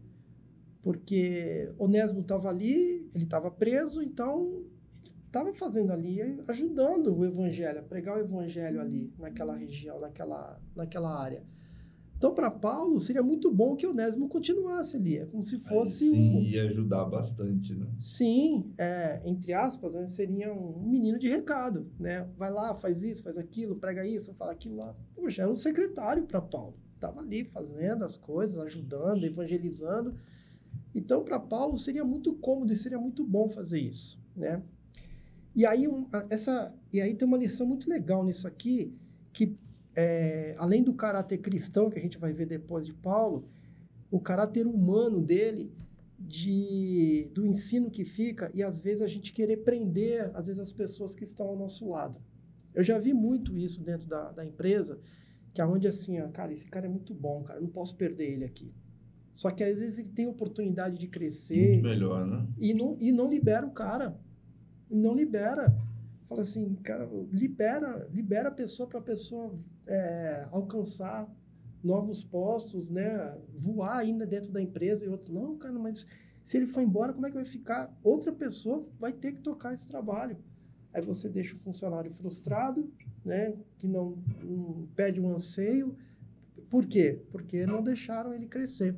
Porque 0.82 1.72
Onésimo 1.78 2.20
estava 2.20 2.48
ali, 2.50 3.08
ele 3.14 3.24
estava 3.24 3.50
preso, 3.50 4.02
então 4.02 4.64
estava 5.26 5.52
fazendo 5.54 5.92
ali, 5.92 6.20
ajudando 6.46 7.16
o 7.16 7.24
evangelho, 7.24 7.80
a 7.80 7.82
pregar 7.82 8.16
o 8.16 8.20
evangelho 8.20 8.80
ali, 8.80 9.12
naquela 9.18 9.56
região, 9.56 9.98
naquela, 9.98 10.60
naquela 10.76 11.20
área. 11.20 11.42
Então, 12.24 12.32
para 12.34 12.50
Paulo, 12.50 12.98
seria 12.98 13.22
muito 13.22 13.52
bom 13.52 13.76
que 13.76 13.86
Onésimo 13.86 14.30
continuasse 14.30 14.96
ali. 14.96 15.18
É 15.18 15.26
como 15.26 15.42
se 15.42 15.58
fosse. 15.58 16.04
Aí, 16.04 16.10
sim, 16.10 16.36
um... 16.36 16.40
ia 16.40 16.62
ajudar 16.62 17.04
bastante, 17.04 17.74
né? 17.74 17.86
Sim, 17.98 18.72
é, 18.78 19.20
entre 19.26 19.52
aspas, 19.52 19.92
né, 19.92 20.08
seria 20.08 20.50
um 20.50 20.88
menino 20.88 21.18
de 21.18 21.28
recado. 21.28 21.86
Né? 22.00 22.26
Vai 22.38 22.50
lá, 22.50 22.74
faz 22.74 23.02
isso, 23.04 23.22
faz 23.22 23.36
aquilo, 23.36 23.76
prega 23.76 24.06
isso, 24.06 24.32
fala 24.32 24.52
aquilo 24.52 24.76
lá. 24.76 24.96
Poxa, 25.14 25.42
é 25.42 25.46
um 25.46 25.54
secretário 25.54 26.22
para 26.22 26.40
Paulo. 26.40 26.78
Estava 26.94 27.20
ali 27.20 27.44
fazendo 27.44 28.06
as 28.06 28.16
coisas, 28.16 28.56
ajudando, 28.56 29.24
evangelizando. 29.24 30.14
Então, 30.94 31.22
para 31.24 31.38
Paulo, 31.38 31.76
seria 31.76 32.06
muito 32.06 32.32
cômodo 32.36 32.72
e 32.72 32.76
seria 32.76 32.98
muito 32.98 33.22
bom 33.22 33.50
fazer 33.50 33.80
isso. 33.80 34.18
Né? 34.34 34.62
E 35.54 35.66
aí, 35.66 35.86
um, 35.86 36.06
essa, 36.30 36.74
e 36.90 37.02
aí 37.02 37.14
tem 37.14 37.28
uma 37.28 37.36
lição 37.36 37.66
muito 37.66 37.86
legal 37.86 38.24
nisso 38.24 38.48
aqui, 38.48 38.96
que 39.30 39.58
é, 39.94 40.54
além 40.58 40.82
do 40.82 40.94
caráter 40.94 41.38
cristão 41.38 41.90
que 41.90 41.98
a 41.98 42.02
gente 42.02 42.18
vai 42.18 42.32
ver 42.32 42.46
depois 42.46 42.86
de 42.86 42.92
Paulo, 42.92 43.48
o 44.10 44.20
caráter 44.20 44.66
humano 44.66 45.20
dele, 45.20 45.72
de, 46.18 47.28
do 47.34 47.44
ensino 47.44 47.90
que 47.90 48.04
fica, 48.04 48.50
e 48.54 48.62
às 48.62 48.80
vezes 48.80 49.02
a 49.02 49.08
gente 49.08 49.32
querer 49.32 49.58
prender, 49.58 50.30
às 50.34 50.46
vezes, 50.46 50.60
as 50.60 50.72
pessoas 50.72 51.14
que 51.14 51.24
estão 51.24 51.46
ao 51.46 51.56
nosso 51.56 51.88
lado. 51.88 52.18
Eu 52.74 52.82
já 52.82 52.98
vi 52.98 53.12
muito 53.12 53.56
isso 53.56 53.82
dentro 53.82 54.06
da, 54.08 54.32
da 54.32 54.44
empresa, 54.44 54.98
que 55.52 55.60
é 55.60 55.66
onde 55.66 55.86
assim, 55.86 56.20
ó, 56.20 56.28
cara, 56.28 56.52
esse 56.52 56.68
cara 56.68 56.86
é 56.86 56.88
muito 56.88 57.14
bom, 57.14 57.42
cara, 57.42 57.60
não 57.60 57.68
posso 57.68 57.96
perder 57.96 58.32
ele 58.32 58.44
aqui. 58.44 58.72
Só 59.32 59.50
que 59.50 59.64
às 59.64 59.80
vezes 59.80 59.98
ele 59.98 60.10
tem 60.10 60.26
oportunidade 60.26 60.96
de 60.96 61.08
crescer. 61.08 61.74
Muito 61.74 61.82
melhor, 61.82 62.26
né? 62.26 62.46
E 62.58 62.72
não, 62.72 62.96
e 63.00 63.12
não 63.12 63.28
libera 63.28 63.66
o 63.66 63.72
cara 63.72 64.16
não 64.94 65.14
libera. 65.14 65.74
Fala 66.24 66.40
assim, 66.40 66.74
cara, 66.76 67.08
libera, 67.30 68.08
libera 68.12 68.48
a 68.48 68.52
pessoa 68.52 68.88
para 68.88 68.98
a 68.98 69.02
pessoa 69.02 69.54
é, 69.86 70.48
alcançar 70.50 71.30
novos 71.82 72.24
postos, 72.24 72.88
né? 72.88 73.36
Voar 73.54 73.98
ainda 73.98 74.26
dentro 74.26 74.50
da 74.50 74.60
empresa 74.60 75.04
e 75.04 75.08
outro. 75.08 75.32
Não, 75.32 75.58
cara, 75.58 75.78
mas 75.78 76.06
se 76.42 76.56
ele 76.56 76.66
for 76.66 76.80
embora, 76.82 77.12
como 77.12 77.26
é 77.26 77.30
que 77.30 77.36
vai 77.36 77.44
ficar? 77.44 77.94
Outra 78.02 78.32
pessoa 78.32 78.82
vai 78.98 79.12
ter 79.12 79.32
que 79.32 79.40
tocar 79.40 79.74
esse 79.74 79.86
trabalho. 79.86 80.38
Aí 80.94 81.02
você 81.02 81.28
deixa 81.28 81.54
o 81.54 81.58
funcionário 81.58 82.10
frustrado, 82.10 82.90
né? 83.24 83.54
Que 83.76 83.86
não, 83.86 84.16
não 84.42 84.88
pede 84.96 85.20
um 85.20 85.30
anseio. 85.30 85.94
Por 86.70 86.86
quê? 86.86 87.20
Porque 87.30 87.66
não 87.66 87.82
deixaram 87.82 88.32
ele 88.32 88.46
crescer. 88.46 88.96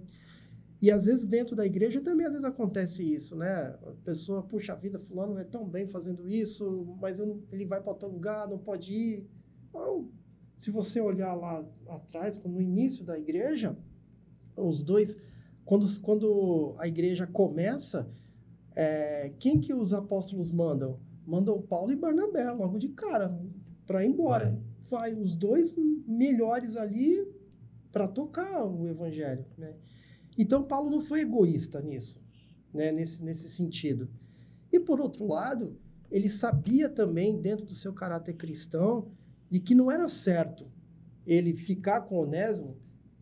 E 0.81 0.91
às 0.91 1.07
vezes 1.07 1.25
dentro 1.25 1.57
da 1.57 1.65
igreja 1.65 2.01
também 2.01 2.27
às 2.27 2.33
vezes 2.33 2.45
acontece 2.45 3.03
isso, 3.03 3.35
né? 3.35 3.75
A 3.83 3.93
pessoa, 4.05 4.43
puxa 4.43 4.73
a 4.73 4.77
vida, 4.77 4.99
fulano 4.99 5.39
é 5.39 5.45
tão 5.45 5.67
bem 5.67 5.87
fazendo 5.87 6.29
isso, 6.29 6.97
mas 7.01 7.19
não, 7.19 7.43
ele 7.51 7.65
vai 7.65 7.81
para 7.81 7.93
outro 7.93 8.11
lugar, 8.11 8.49
não 8.49 8.59
pode 8.59 8.93
ir. 8.93 9.27
Então, 9.69 10.09
se 10.57 10.71
você 10.71 11.01
olhar 11.01 11.35
lá 11.35 11.65
atrás, 11.89 12.39
no 12.39 12.61
início 12.61 13.05
da 13.05 13.19
igreja, 13.19 13.77
os 14.57 14.83
dois, 14.83 15.17
quando, 15.65 15.87
quando 16.01 16.75
a 16.79 16.87
igreja 16.87 17.27
começa, 17.27 18.09
é, 18.75 19.33
quem 19.39 19.59
que 19.59 19.73
os 19.73 19.95
apóstolos 19.95 20.51
mandam? 20.51 20.99
Mandam 21.27 21.61
Paulo 21.61 21.93
e 21.93 21.97
Barnabé, 21.97 22.51
logo 22.53 22.79
de 22.79 22.91
cara, 22.91 23.37
para 23.87 24.05
ir 24.05 24.09
embora. 24.09 24.59
Vai. 24.83 25.13
vai 25.13 25.23
os 25.23 25.37
dois 25.37 25.75
melhores 26.07 26.77
ali 26.77 27.27
para 27.91 28.07
tocar 28.07 28.65
o 28.65 28.87
evangelho, 28.87 29.45
né? 29.57 29.73
Então, 30.37 30.63
Paulo 30.63 30.91
não 30.91 31.01
foi 31.01 31.21
egoísta 31.21 31.81
nisso, 31.81 32.21
né? 32.73 32.93
nesse, 32.93 33.23
nesse 33.25 33.49
sentido. 33.49 34.09
E, 34.73 34.79
por 34.79 35.01
outro 35.01 35.27
lado, 35.27 35.77
ele 36.11 36.29
sabia 36.29 36.89
também, 36.89 37.41
dentro 37.41 37.65
do 37.65 37.73
seu 37.73 37.93
caráter 37.93 38.35
cristão, 38.35 39.11
de 39.51 39.61
que 39.61 39.75
não 39.75 39.91
era 39.91 40.09
certo 40.09 40.67
ele 41.27 41.55
ficar 41.55 42.03
com 42.03 42.17
Onésimo, 42.19 42.77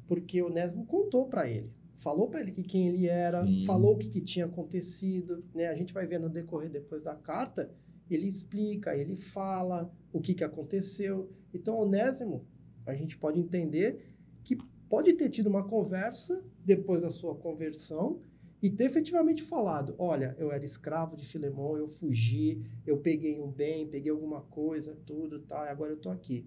porque 0.07 0.43
Onésimo 0.43 0.85
contou 0.85 1.27
para 1.27 1.49
ele. 1.49 1.73
Falou 1.97 2.29
para 2.29 2.41
ele 2.41 2.53
que 2.53 2.63
quem 2.63 2.89
ele 2.89 3.07
era, 3.07 3.45
Sim. 3.45 3.65
falou 3.65 3.95
o 3.95 3.97
que, 3.97 4.09
que 4.09 4.21
tinha 4.21 4.47
acontecido. 4.47 5.45
Né? 5.55 5.69
A 5.69 5.75
gente 5.75 5.95
vai 5.95 6.07
ver 6.07 6.19
no 6.19 6.29
decorrer 6.29 6.71
depois 6.71 7.03
da 7.03 7.15
carta, 7.15 7.71
ele 8.11 8.27
explica, 8.27 8.95
ele 8.97 9.17
fala 9.17 9.91
o 10.13 10.21
que, 10.21 10.35
que 10.35 10.45
aconteceu. 10.45 11.31
Então, 11.53 11.79
Onésimo, 11.79 12.45
a 12.85 12.95
gente 12.95 13.17
pode 13.17 13.41
entender 13.41 14.13
que 14.43 14.59
pode 14.89 15.13
ter 15.15 15.31
tido 15.31 15.47
uma 15.47 15.67
conversa 15.67 16.45
depois 16.65 17.03
da 17.03 17.11
sua 17.11 17.35
conversão 17.35 18.21
e 18.63 18.71
ter 18.71 18.85
efetivamente 18.85 19.43
falado: 19.43 19.95
olha, 19.99 20.35
eu 20.39 20.51
era 20.51 20.65
escravo 20.65 21.17
de 21.17 21.27
Filemão, 21.27 21.77
eu 21.77 21.87
fugi, 21.87 22.63
eu 22.87 22.99
peguei 22.99 23.39
um 23.41 23.51
bem, 23.51 23.87
peguei 23.87 24.11
alguma 24.11 24.41
coisa, 24.41 24.97
tudo, 25.05 25.41
tá, 25.41 25.67
e 25.67 25.69
agora 25.69 25.93
eu 25.93 25.99
tô 25.99 26.09
aqui. 26.09 26.47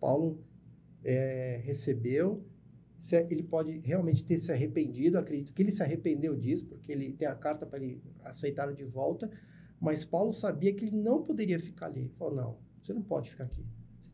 Paulo 0.00 0.42
é, 1.04 1.60
recebeu, 1.64 2.44
ele 3.30 3.42
pode 3.42 3.78
realmente 3.80 4.24
ter 4.24 4.38
se 4.38 4.50
arrependido, 4.50 5.18
acredito 5.18 5.52
que 5.52 5.62
ele 5.62 5.70
se 5.70 5.82
arrependeu 5.82 6.36
disso, 6.36 6.66
porque 6.66 6.90
ele 6.90 7.12
tem 7.12 7.28
a 7.28 7.34
carta 7.34 7.66
para 7.66 7.78
ele 7.78 8.02
aceitar 8.24 8.72
de 8.72 8.84
volta, 8.84 9.30
mas 9.80 10.04
Paulo 10.04 10.32
sabia 10.32 10.72
que 10.72 10.84
ele 10.84 10.96
não 10.96 11.22
poderia 11.22 11.58
ficar 11.58 11.86
ali. 11.86 12.00
Ele 12.00 12.08
falou: 12.18 12.34
não, 12.34 12.58
você 12.80 12.92
não 12.92 13.02
pode 13.02 13.28
ficar 13.28 13.44
aqui. 13.44 13.64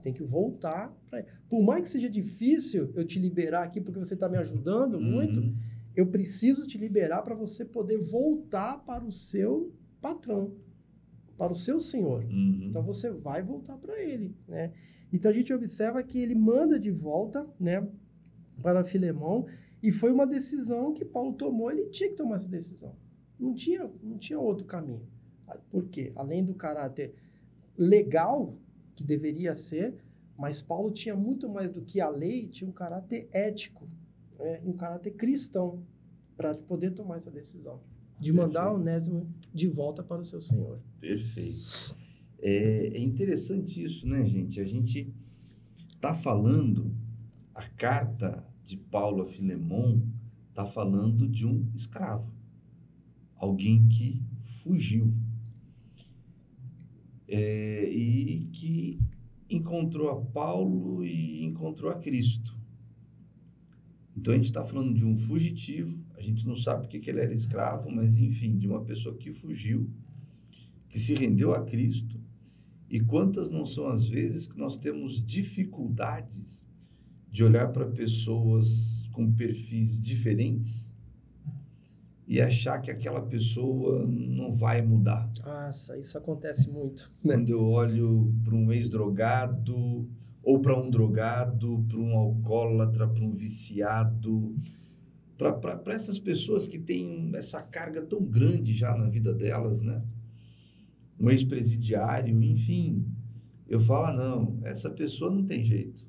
Tem 0.04 0.12
que 0.12 0.22
voltar. 0.22 0.94
Pra... 1.08 1.24
Por 1.48 1.62
mais 1.64 1.80
que 1.82 1.88
seja 1.88 2.10
difícil 2.10 2.92
eu 2.94 3.06
te 3.06 3.18
liberar 3.18 3.62
aqui, 3.62 3.80
porque 3.80 3.98
você 3.98 4.12
está 4.12 4.28
me 4.28 4.36
ajudando 4.36 5.00
muito, 5.00 5.40
Uhum. 5.40 5.56
eu 5.96 6.06
preciso 6.08 6.66
te 6.66 6.76
liberar 6.76 7.22
para 7.22 7.34
você 7.34 7.64
poder 7.64 7.96
voltar 7.98 8.84
para 8.84 9.02
o 9.02 9.10
seu 9.10 9.72
patrão, 10.02 10.52
para 11.38 11.50
o 11.50 11.54
seu 11.54 11.80
senhor. 11.80 12.22
Uhum. 12.24 12.66
Então 12.68 12.82
você 12.82 13.10
vai 13.10 13.42
voltar 13.42 13.78
para 13.78 13.98
ele, 13.98 14.36
né? 14.46 14.72
Então 15.10 15.30
a 15.30 15.34
gente 15.34 15.52
observa 15.54 16.02
que 16.02 16.18
ele 16.18 16.34
manda 16.34 16.78
de 16.78 16.90
volta, 16.90 17.48
né, 17.58 17.88
para 18.60 18.84
Filemão, 18.84 19.46
e 19.82 19.90
foi 19.90 20.12
uma 20.12 20.26
decisão 20.26 20.92
que 20.92 21.04
Paulo 21.04 21.32
tomou, 21.32 21.70
ele 21.70 21.86
tinha 21.86 22.10
que 22.10 22.16
tomar 22.16 22.36
essa 22.36 22.48
decisão. 22.48 22.94
Não 23.40 23.54
tinha, 23.54 23.90
não 24.02 24.18
tinha 24.18 24.38
outro 24.38 24.66
caminho. 24.66 25.08
Por 25.70 25.88
quê? 25.88 26.10
Além 26.14 26.44
do 26.44 26.54
caráter 26.54 27.14
legal 27.76 28.56
que 28.94 29.04
deveria 29.04 29.54
ser, 29.54 29.96
mas 30.36 30.62
Paulo 30.62 30.90
tinha 30.90 31.16
muito 31.16 31.48
mais 31.48 31.70
do 31.70 31.82
que 31.82 32.00
a 32.00 32.08
lei, 32.08 32.48
tinha 32.48 32.68
um 32.68 32.72
caráter 32.72 33.28
ético, 33.32 33.88
né, 34.38 34.60
um 34.64 34.72
caráter 34.72 35.12
cristão 35.12 35.82
para 36.36 36.54
poder 36.54 36.90
tomar 36.90 37.16
essa 37.16 37.30
decisão 37.30 37.80
de 38.18 38.32
mandar 38.32 38.64
Perfeito. 38.64 38.80
Onésimo 38.80 39.34
de 39.52 39.68
volta 39.68 40.02
para 40.02 40.20
o 40.20 40.24
seu 40.24 40.40
senhor. 40.40 40.80
Perfeito. 41.00 41.96
É, 42.40 42.88
é 42.94 43.00
interessante 43.00 43.82
isso, 43.82 44.06
né, 44.06 44.24
gente? 44.26 44.60
A 44.60 44.64
gente 44.64 45.12
tá 46.00 46.14
falando, 46.14 46.94
a 47.54 47.66
carta 47.68 48.46
de 48.64 48.76
Paulo 48.76 49.22
a 49.22 49.26
Filemon 49.26 50.00
tá 50.52 50.66
falando 50.66 51.28
de 51.28 51.46
um 51.46 51.68
escravo, 51.74 52.32
alguém 53.36 53.88
que 53.88 54.22
fugiu 54.62 55.12
É, 57.26 57.88
e 57.88 58.46
que 58.52 59.00
encontrou 59.48 60.10
a 60.10 60.20
Paulo 60.20 61.04
e 61.04 61.44
encontrou 61.44 61.90
a 61.90 61.98
Cristo. 61.98 62.58
Então 64.16 64.32
a 64.32 64.36
gente 64.36 64.46
está 64.46 64.64
falando 64.64 64.94
de 64.94 65.04
um 65.04 65.16
fugitivo, 65.16 65.98
a 66.14 66.22
gente 66.22 66.46
não 66.46 66.56
sabe 66.56 66.82
porque 66.82 67.00
que 67.00 67.10
ele 67.10 67.20
era 67.20 67.34
escravo, 67.34 67.90
mas 67.90 68.16
enfim, 68.16 68.56
de 68.56 68.68
uma 68.68 68.82
pessoa 68.84 69.16
que 69.16 69.32
fugiu, 69.32 69.90
que 70.88 71.00
se 71.00 71.14
rendeu 71.14 71.52
a 71.52 71.64
Cristo. 71.64 72.20
E 72.88 73.00
quantas 73.00 73.50
não 73.50 73.66
são 73.66 73.88
as 73.88 74.06
vezes 74.06 74.46
que 74.46 74.56
nós 74.56 74.78
temos 74.78 75.24
dificuldades 75.24 76.64
de 77.30 77.42
olhar 77.42 77.72
para 77.72 77.86
pessoas 77.86 79.02
com 79.10 79.32
perfis 79.32 80.00
diferentes 80.00 80.93
e 82.26 82.40
achar 82.40 82.80
que 82.80 82.90
aquela 82.90 83.22
pessoa 83.22 84.06
não 84.06 84.50
vai 84.52 84.80
mudar. 84.80 85.30
Nossa, 85.44 85.98
isso 85.98 86.16
acontece 86.16 86.70
muito. 86.70 87.12
Né? 87.22 87.34
Quando 87.34 87.50
eu 87.50 87.62
olho 87.62 88.34
para 88.42 88.54
um 88.54 88.72
ex-drogado, 88.72 90.08
ou 90.42 90.60
para 90.60 90.78
um 90.78 90.90
drogado, 90.90 91.84
para 91.88 91.98
um 91.98 92.16
alcoólatra, 92.16 93.08
para 93.08 93.24
um 93.24 93.30
viciado, 93.30 94.54
para 95.36 95.94
essas 95.94 96.18
pessoas 96.18 96.66
que 96.68 96.78
têm 96.78 97.30
essa 97.34 97.62
carga 97.62 98.02
tão 98.02 98.22
grande 98.22 98.74
já 98.74 98.96
na 98.96 99.08
vida 99.08 99.32
delas, 99.34 99.80
né? 99.82 100.02
Um 101.18 101.30
ex-presidiário, 101.30 102.42
enfim. 102.42 103.06
Eu 103.66 103.80
falo, 103.80 104.06
ah, 104.06 104.12
não, 104.12 104.58
essa 104.62 104.90
pessoa 104.90 105.30
não 105.30 105.44
tem 105.44 105.64
jeito. 105.64 106.04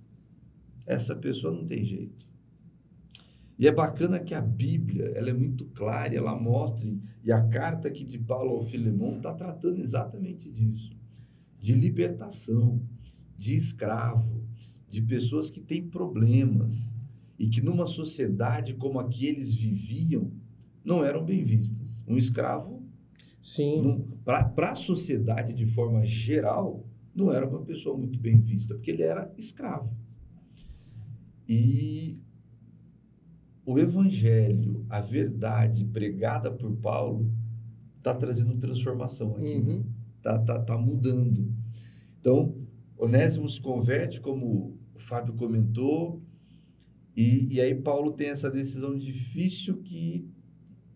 Essa 0.86 1.16
pessoa 1.16 1.54
não 1.54 1.66
tem 1.66 1.84
jeito. 1.84 2.26
E 3.57 3.68
é 3.68 3.72
bacana 3.72 4.19
que 4.19 4.34
a 4.34 4.41
Bíblia, 4.41 5.11
ela 5.15 5.30
é 5.30 5.34
muito 5.34 5.65
clara, 5.68 6.14
ela 6.14 6.36
mostra, 6.36 6.90
e 7.23 7.32
a 7.32 7.41
carta 7.48 7.88
aqui 7.88 8.03
de 8.03 8.19
Paulo 8.19 8.52
ao 8.52 8.64
Filemão 8.64 9.18
está 9.18 9.34
tratando 9.34 9.80
exatamente 9.80 10.52
disso. 10.52 10.95
De 11.57 11.73
libertação, 11.73 12.82
de 13.36 13.56
escravo, 13.56 14.44
de 14.90 15.02
pessoas 15.02 15.49
que 15.49 15.61
têm 15.61 15.88
problemas 15.88 16.94
e 17.40 17.48
que 17.48 17.61
numa 17.61 17.88
sociedade 17.88 18.73
como 18.76 18.99
a 18.99 19.07
que 19.07 19.26
eles 19.26 19.53
viviam 19.53 20.32
não 20.84 21.03
eram 21.03 21.26
bem 21.26 21.44
vistas. 21.44 22.02
Um 22.07 22.18
escravo, 22.18 22.84
Sim. 23.41 24.06
para 24.23 24.72
a 24.72 24.76
sociedade 24.76 25.53
de 25.53 25.65
forma 25.65 26.06
geral, 26.06 26.86
não 27.14 27.32
era 27.32 27.48
uma 27.48 27.61
pessoa 27.61 27.98
muito 27.98 28.19
bem 28.19 28.40
vista, 28.40 28.76
porque 28.76 28.91
ele 28.91 29.02
era 29.02 29.34
escravo. 29.38 29.91
E 31.48 32.19
o 33.66 33.80
evangelho, 33.80 34.86
a 34.90 35.02
verdade 35.02 35.86
pregada 35.86 36.52
por 36.52 36.72
Paulo, 36.78 37.32
está 37.98 38.14
trazendo 38.14 38.56
transformação 38.58 39.36
aqui. 39.36 39.60
né? 39.60 39.74
Uhum. 39.74 39.84
tá, 40.22 40.38
tá, 40.40 40.60
tá 40.60 40.78
mudando. 40.78 41.52
Então, 42.20 42.56
Onésimo 42.98 43.50
se 43.50 43.60
converte, 43.60 44.22
como 44.22 44.78
o 44.94 45.00
Fábio 45.00 45.34
comentou, 45.34 46.22
e, 47.16 47.56
e 47.56 47.62
aí 47.62 47.74
Paulo 47.74 48.12
tem 48.12 48.28
essa 48.28 48.52
decisão 48.52 48.98
difícil 48.98 49.78
que 49.78 50.28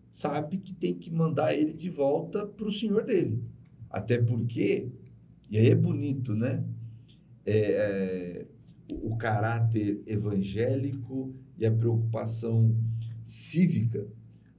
sabe 0.08 0.58
que 0.58 0.74
tem 0.74 0.94
que 0.94 1.10
mandar 1.10 1.54
ele 1.54 1.72
de 1.72 1.88
volta 1.88 2.46
para 2.46 2.66
o 2.66 2.72
senhor 2.72 3.04
dele. 3.04 3.42
Até 3.88 4.18
porque, 4.18 4.88
e 5.50 5.58
aí 5.58 5.70
é 5.70 5.74
bonito, 5.74 6.34
né? 6.34 6.62
É, 7.44 7.56
é, 7.56 8.46
o 8.92 9.16
caráter 9.16 10.02
evangélico 10.06 11.34
e 11.60 11.66
a 11.66 11.70
preocupação 11.70 12.74
cívica, 13.22 14.08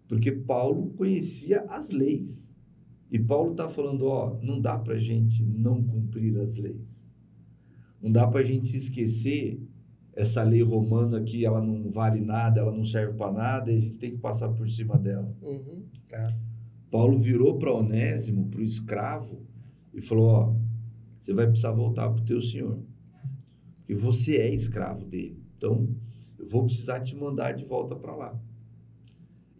porque 0.08 0.32
Paulo 0.32 0.92
conhecia 0.92 1.62
as 1.62 1.90
leis. 1.90 2.54
E 3.10 3.18
Paulo 3.18 3.52
está 3.52 3.68
falando, 3.68 4.06
ó, 4.06 4.38
não 4.42 4.62
dá 4.62 4.78
para 4.78 4.98
gente 5.00 5.44
não 5.44 5.84
cumprir 5.84 6.40
as 6.40 6.58
leis. 6.58 7.10
Não 8.02 8.12
dá 8.12 8.28
para 8.28 8.42
a 8.42 8.44
gente 8.44 8.76
esquecer 8.78 9.60
essa 10.14 10.44
lei 10.44 10.62
romana 10.62 11.22
que 11.22 11.44
ela 11.46 11.62
não 11.62 11.90
vale 11.90 12.22
nada, 12.22 12.62
ela 12.62 12.72
não 12.72 12.86
serve 12.86 13.18
para 13.18 13.32
nada, 13.32 13.72
e 13.72 13.78
a 13.78 13.80
gente 13.80 13.98
tem 13.98 14.12
que 14.12 14.18
passar 14.18 14.50
por 14.50 14.70
cima 14.70 14.98
dela. 14.98 15.36
Uhum. 15.42 15.84
Tá. 16.08 16.38
Paulo 16.90 17.18
virou 17.18 17.58
para 17.58 17.74
Onésimo, 17.74 18.48
para 18.48 18.60
o 18.60 18.64
escravo, 18.64 19.42
e 19.94 20.02
falou, 20.02 20.28
ó, 20.28 20.56
você 21.20 21.34
vai 21.34 21.48
precisar 21.48 21.72
voltar 21.72 22.10
para 22.10 22.22
o 22.22 22.26
teu 22.26 22.42
senhor. 22.42 22.80
Porque 23.76 23.96
você 23.96 24.38
é 24.38 24.54
escravo 24.54 25.06
dele. 25.06 25.42
Então, 25.58 25.88
vou 26.46 26.66
precisar 26.66 27.02
te 27.02 27.16
mandar 27.16 27.54
de 27.54 27.66
volta 27.66 27.96
para 27.96 28.16
lá. 28.16 28.40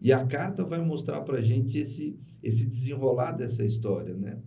E 0.00 0.12
a 0.12 0.26
carta 0.26 0.64
vai 0.64 0.84
mostrar 0.84 1.20
para 1.20 1.38
a 1.38 1.42
gente 1.42 1.78
esse, 1.78 2.18
esse 2.42 2.66
desenrolar 2.66 3.32
dessa 3.32 3.64
história, 3.64 4.14
né? 4.14 4.38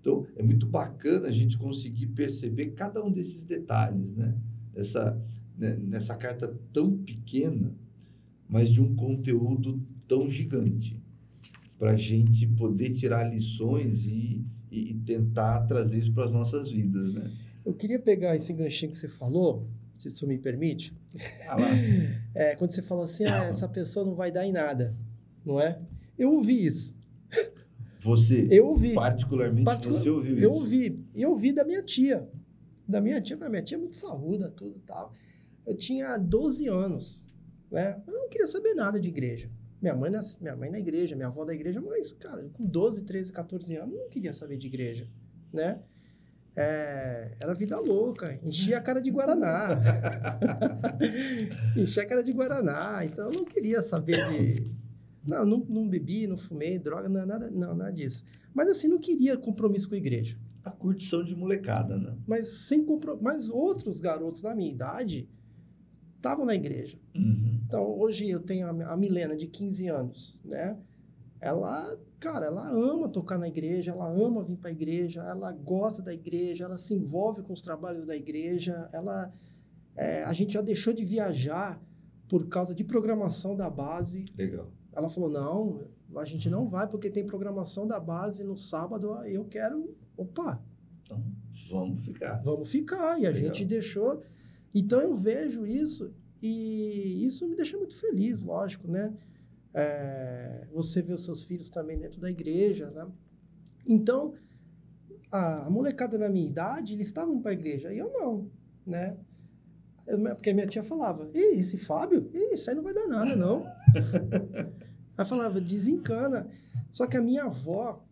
Então, 0.00 0.26
é 0.36 0.42
muito 0.42 0.66
bacana 0.66 1.28
a 1.28 1.32
gente 1.32 1.56
conseguir 1.56 2.08
perceber 2.08 2.72
cada 2.72 3.02
um 3.02 3.10
desses 3.10 3.44
detalhes, 3.44 4.12
né? 4.14 4.36
Essa, 4.74 5.18
né, 5.56 5.76
nessa 5.76 6.16
carta 6.16 6.58
tão 6.72 6.96
pequena, 6.98 7.72
mas 8.48 8.68
de 8.70 8.82
um 8.82 8.94
conteúdo 8.94 9.80
tão 10.06 10.28
gigante, 10.28 11.00
para 11.78 11.92
a 11.92 11.96
gente 11.96 12.46
poder 12.48 12.90
tirar 12.90 13.24
lições 13.24 14.06
e, 14.06 14.44
e, 14.70 14.90
e 14.90 14.94
tentar 14.94 15.60
trazer 15.60 16.00
isso 16.00 16.12
para 16.12 16.24
as 16.24 16.32
nossas 16.32 16.70
vidas, 16.70 17.12
né? 17.12 17.30
Eu 17.64 17.72
queria 17.72 17.98
pegar 17.98 18.36
esse 18.36 18.52
ganchinho 18.52 18.90
que 18.90 18.98
você 18.98 19.08
falou, 19.08 19.66
se 19.98 20.08
isso 20.08 20.26
me 20.26 20.38
permite. 20.38 20.94
Ah. 21.48 21.56
É, 22.36 22.56
quando 22.56 22.72
você 22.72 22.82
falou 22.82 23.04
assim, 23.04 23.24
ah, 23.26 23.44
essa 23.44 23.68
pessoa 23.68 24.04
não 24.04 24.14
vai 24.16 24.32
dar 24.32 24.44
em 24.44 24.50
nada, 24.52 24.96
não 25.44 25.60
é? 25.60 25.80
Eu 26.18 26.32
ouvi 26.32 26.64
isso. 26.66 26.92
Você, 28.00 28.48
Eu 28.50 28.66
ouvi. 28.66 28.92
particularmente, 28.92 29.64
Particular- 29.64 30.02
você 30.02 30.10
ouviu 30.10 30.36
Eu 30.36 30.50
isso? 30.50 30.60
ouvi. 30.60 30.96
E 31.14 31.22
eu 31.22 31.30
ouvi 31.30 31.52
da 31.52 31.64
minha 31.64 31.82
tia. 31.82 32.28
Da 32.86 33.00
minha 33.00 33.20
tia, 33.20 33.36
minha 33.36 33.62
tia 33.62 33.76
é 33.76 33.80
muito 33.80 33.96
saúda, 33.96 34.50
tudo 34.50 34.76
e 34.76 34.80
tal. 34.80 35.12
Eu 35.64 35.74
tinha 35.76 36.16
12 36.18 36.68
anos, 36.68 37.22
né? 37.70 38.02
Eu 38.06 38.12
não 38.12 38.28
queria 38.28 38.46
saber 38.46 38.74
nada 38.74 39.00
de 39.00 39.08
igreja. 39.08 39.48
Minha 39.80 39.94
mãe, 39.94 40.10
minha 40.40 40.56
mãe 40.56 40.70
na 40.70 40.78
igreja, 40.78 41.14
minha 41.16 41.28
avó 41.28 41.44
da 41.44 41.54
igreja, 41.54 41.80
mas, 41.80 42.12
cara, 42.12 42.46
com 42.52 42.66
12, 42.66 43.04
13, 43.04 43.32
14 43.32 43.76
anos, 43.76 43.94
eu 43.94 44.00
não 44.02 44.08
queria 44.10 44.32
saber 44.32 44.56
de 44.58 44.66
igreja, 44.66 45.08
né? 45.52 45.80
É, 46.56 47.32
era 47.40 47.52
vida 47.52 47.78
louca, 47.80 48.38
enchia 48.44 48.78
a 48.78 48.80
cara 48.80 49.00
de 49.00 49.10
Guaraná. 49.10 49.68
enchia 51.76 52.04
a 52.04 52.06
cara 52.06 52.22
de 52.22 52.32
Guaraná, 52.32 53.04
então 53.04 53.26
eu 53.26 53.32
não 53.32 53.44
queria 53.44 53.82
saber 53.82 54.16
de. 54.30 54.74
Não, 55.26 55.44
não, 55.44 55.58
não 55.58 55.88
bebi, 55.88 56.26
não 56.26 56.36
fumei, 56.36 56.78
droga, 56.78 57.08
não, 57.08 57.26
nada, 57.26 57.50
não, 57.50 57.74
nada 57.74 57.90
disso. 57.90 58.24
Mas 58.52 58.68
assim, 58.68 58.88
não 58.88 58.98
queria 58.98 59.36
compromisso 59.36 59.88
com 59.88 59.94
a 59.94 59.98
igreja. 59.98 60.38
A 60.62 60.70
curtição 60.70 61.24
de 61.24 61.34
molecada, 61.34 61.98
né? 61.98 62.14
Mas 62.26 62.46
sem 62.48 62.84
compro... 62.84 63.18
Mas 63.20 63.50
outros 63.50 64.00
garotos 64.00 64.42
da 64.42 64.54
minha 64.54 64.70
idade 64.70 65.28
estavam 66.16 66.46
na 66.46 66.54
igreja. 66.54 66.98
Uhum. 67.14 67.60
Então, 67.66 67.84
hoje 67.98 68.28
eu 68.30 68.40
tenho 68.40 68.66
a 68.66 68.92
a 68.92 68.96
Milena, 68.96 69.36
de 69.36 69.46
15 69.46 69.88
anos, 69.88 70.40
né? 70.44 70.76
Ela, 71.40 71.98
cara, 72.24 72.46
ela 72.46 72.70
ama 72.70 73.06
tocar 73.08 73.38
na 73.38 73.46
igreja, 73.46 73.92
ela 73.92 74.08
ama 74.08 74.42
vir 74.42 74.56
para 74.56 74.70
a 74.70 74.72
igreja, 74.72 75.20
ela 75.22 75.52
gosta 75.52 76.02
da 76.02 76.14
igreja, 76.14 76.64
ela 76.64 76.78
se 76.78 76.94
envolve 76.94 77.42
com 77.42 77.52
os 77.52 77.60
trabalhos 77.60 78.06
da 78.06 78.16
igreja, 78.16 78.88
ela... 78.92 79.30
é, 79.94 80.24
a 80.24 80.32
gente 80.32 80.54
já 80.54 80.62
deixou 80.62 80.94
de 80.94 81.04
viajar 81.04 81.78
por 82.26 82.48
causa 82.48 82.74
de 82.74 82.82
programação 82.82 83.54
da 83.54 83.68
base. 83.68 84.24
Legal. 84.38 84.70
Ela 84.92 85.10
falou, 85.10 85.28
não, 85.28 85.82
a 86.16 86.24
gente 86.24 86.48
não 86.48 86.66
vai 86.66 86.88
porque 86.88 87.10
tem 87.10 87.26
programação 87.26 87.86
da 87.86 88.00
base 88.00 88.42
no 88.42 88.56
sábado, 88.56 89.14
eu 89.26 89.44
quero... 89.44 89.94
Opa, 90.16 90.62
Então, 91.02 91.22
Vamos 91.70 92.04
ficar. 92.04 92.40
Vamos 92.42 92.70
ficar. 92.70 93.20
E 93.20 93.26
a 93.26 93.30
Legal. 93.30 93.34
gente 93.34 93.64
deixou. 93.66 94.22
Então 94.74 95.00
eu 95.00 95.14
vejo 95.14 95.66
isso 95.66 96.12
e 96.42 97.24
isso 97.24 97.46
me 97.48 97.54
deixa 97.54 97.76
muito 97.76 97.94
feliz, 97.96 98.40
lógico, 98.40 98.88
né? 98.88 99.12
É, 99.74 100.66
você 100.72 101.02
vê 101.02 101.12
os 101.12 101.24
seus 101.24 101.44
filhos 101.44 101.68
também 101.68 101.98
dentro 101.98 102.20
da 102.20 102.30
igreja, 102.30 102.90
né? 102.90 103.06
Então, 103.86 104.34
a 105.32 105.68
molecada 105.68 106.16
na 106.16 106.28
minha 106.28 106.46
idade, 106.48 106.94
eles 106.94 107.08
estavam 107.08 107.40
para 107.42 107.50
a 107.50 107.54
igreja, 107.54 107.92
e 107.92 107.98
eu 107.98 108.12
não, 108.12 108.48
né? 108.86 109.16
Eu- 110.06 110.18
porque 110.36 110.52
minha 110.52 110.66
tia 110.66 110.82
falava, 110.84 111.28
Ih, 111.34 111.58
esse 111.58 111.76
Fábio, 111.78 112.30
Ih, 112.32 112.54
isso 112.54 112.70
aí 112.70 112.76
não 112.76 112.82
vai 112.84 112.94
dar 112.94 113.08
nada, 113.08 113.34
não. 113.34 113.64
Aí 115.16 115.24
falava, 115.24 115.60
desencana. 115.60 116.50
Só 116.90 117.06
que 117.06 117.16
a 117.16 117.22
minha 117.22 117.44
avó, 117.44 118.04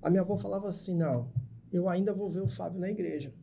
a 0.00 0.08
minha 0.08 0.22
avó 0.22 0.36
falava 0.36 0.68
assim, 0.68 0.94
não, 0.96 1.28
eu 1.72 1.88
ainda 1.88 2.12
vou 2.14 2.30
ver 2.30 2.40
o 2.40 2.46
Fábio 2.48 2.78
na 2.80 2.88
igreja. 2.88 3.34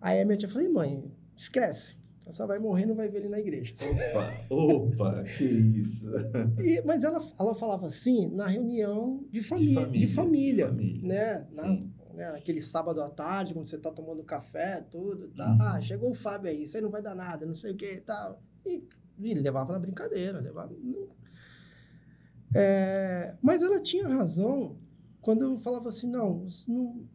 Aí 0.00 0.20
a 0.20 0.24
minha 0.24 0.38
tia 0.38 0.48
falou, 0.48 0.72
mãe, 0.72 1.04
esquece. 1.36 1.96
Você 2.30 2.46
vai 2.46 2.58
morrer, 2.58 2.86
não 2.86 2.94
vai 2.94 3.08
ver 3.08 3.18
ele 3.18 3.28
na 3.28 3.38
igreja. 3.40 3.74
Opa, 3.80 4.54
opa, 4.54 5.22
que 5.24 5.44
isso. 5.44 6.06
E- 6.60 6.82
mas 6.84 7.02
ela, 7.04 7.18
ela 7.38 7.54
falava 7.54 7.86
assim 7.86 8.28
na 8.28 8.46
reunião 8.46 9.24
de 9.30 9.42
família, 9.42 9.86
de 9.88 10.06
família, 10.06 10.66
de 10.66 10.72
família. 10.72 11.02
né? 11.02 11.46
Na, 11.52 11.64
né? 12.14 12.32
Naquele 12.32 12.60
sábado 12.60 13.00
à 13.02 13.08
tarde, 13.10 13.54
quando 13.54 13.66
você 13.66 13.78
tá 13.78 13.90
tomando 13.90 14.22
café, 14.24 14.80
tudo, 14.90 15.28
tá? 15.30 15.50
Uhum. 15.52 15.56
Ah, 15.60 15.80
chegou 15.80 16.10
o 16.10 16.14
Fábio 16.14 16.50
aí, 16.50 16.64
isso 16.64 16.76
aí 16.76 16.82
não 16.82 16.90
vai 16.90 17.00
dar 17.02 17.14
nada, 17.14 17.46
não 17.46 17.54
sei 17.54 17.72
o 17.72 17.76
que 17.76 17.94
e 17.94 18.00
tal. 18.00 18.42
E, 18.66 18.82
e 19.18 19.34
levava 19.34 19.72
na 19.72 19.78
brincadeira, 19.78 20.40
levava... 20.40 20.74
É, 22.54 23.34
mas 23.40 23.62
ela 23.62 23.80
tinha 23.80 24.08
razão 24.08 24.76
quando 25.20 25.42
eu 25.42 25.56
falava 25.58 25.88
assim, 25.88 26.08
não, 26.10 26.46
não, 26.68 27.06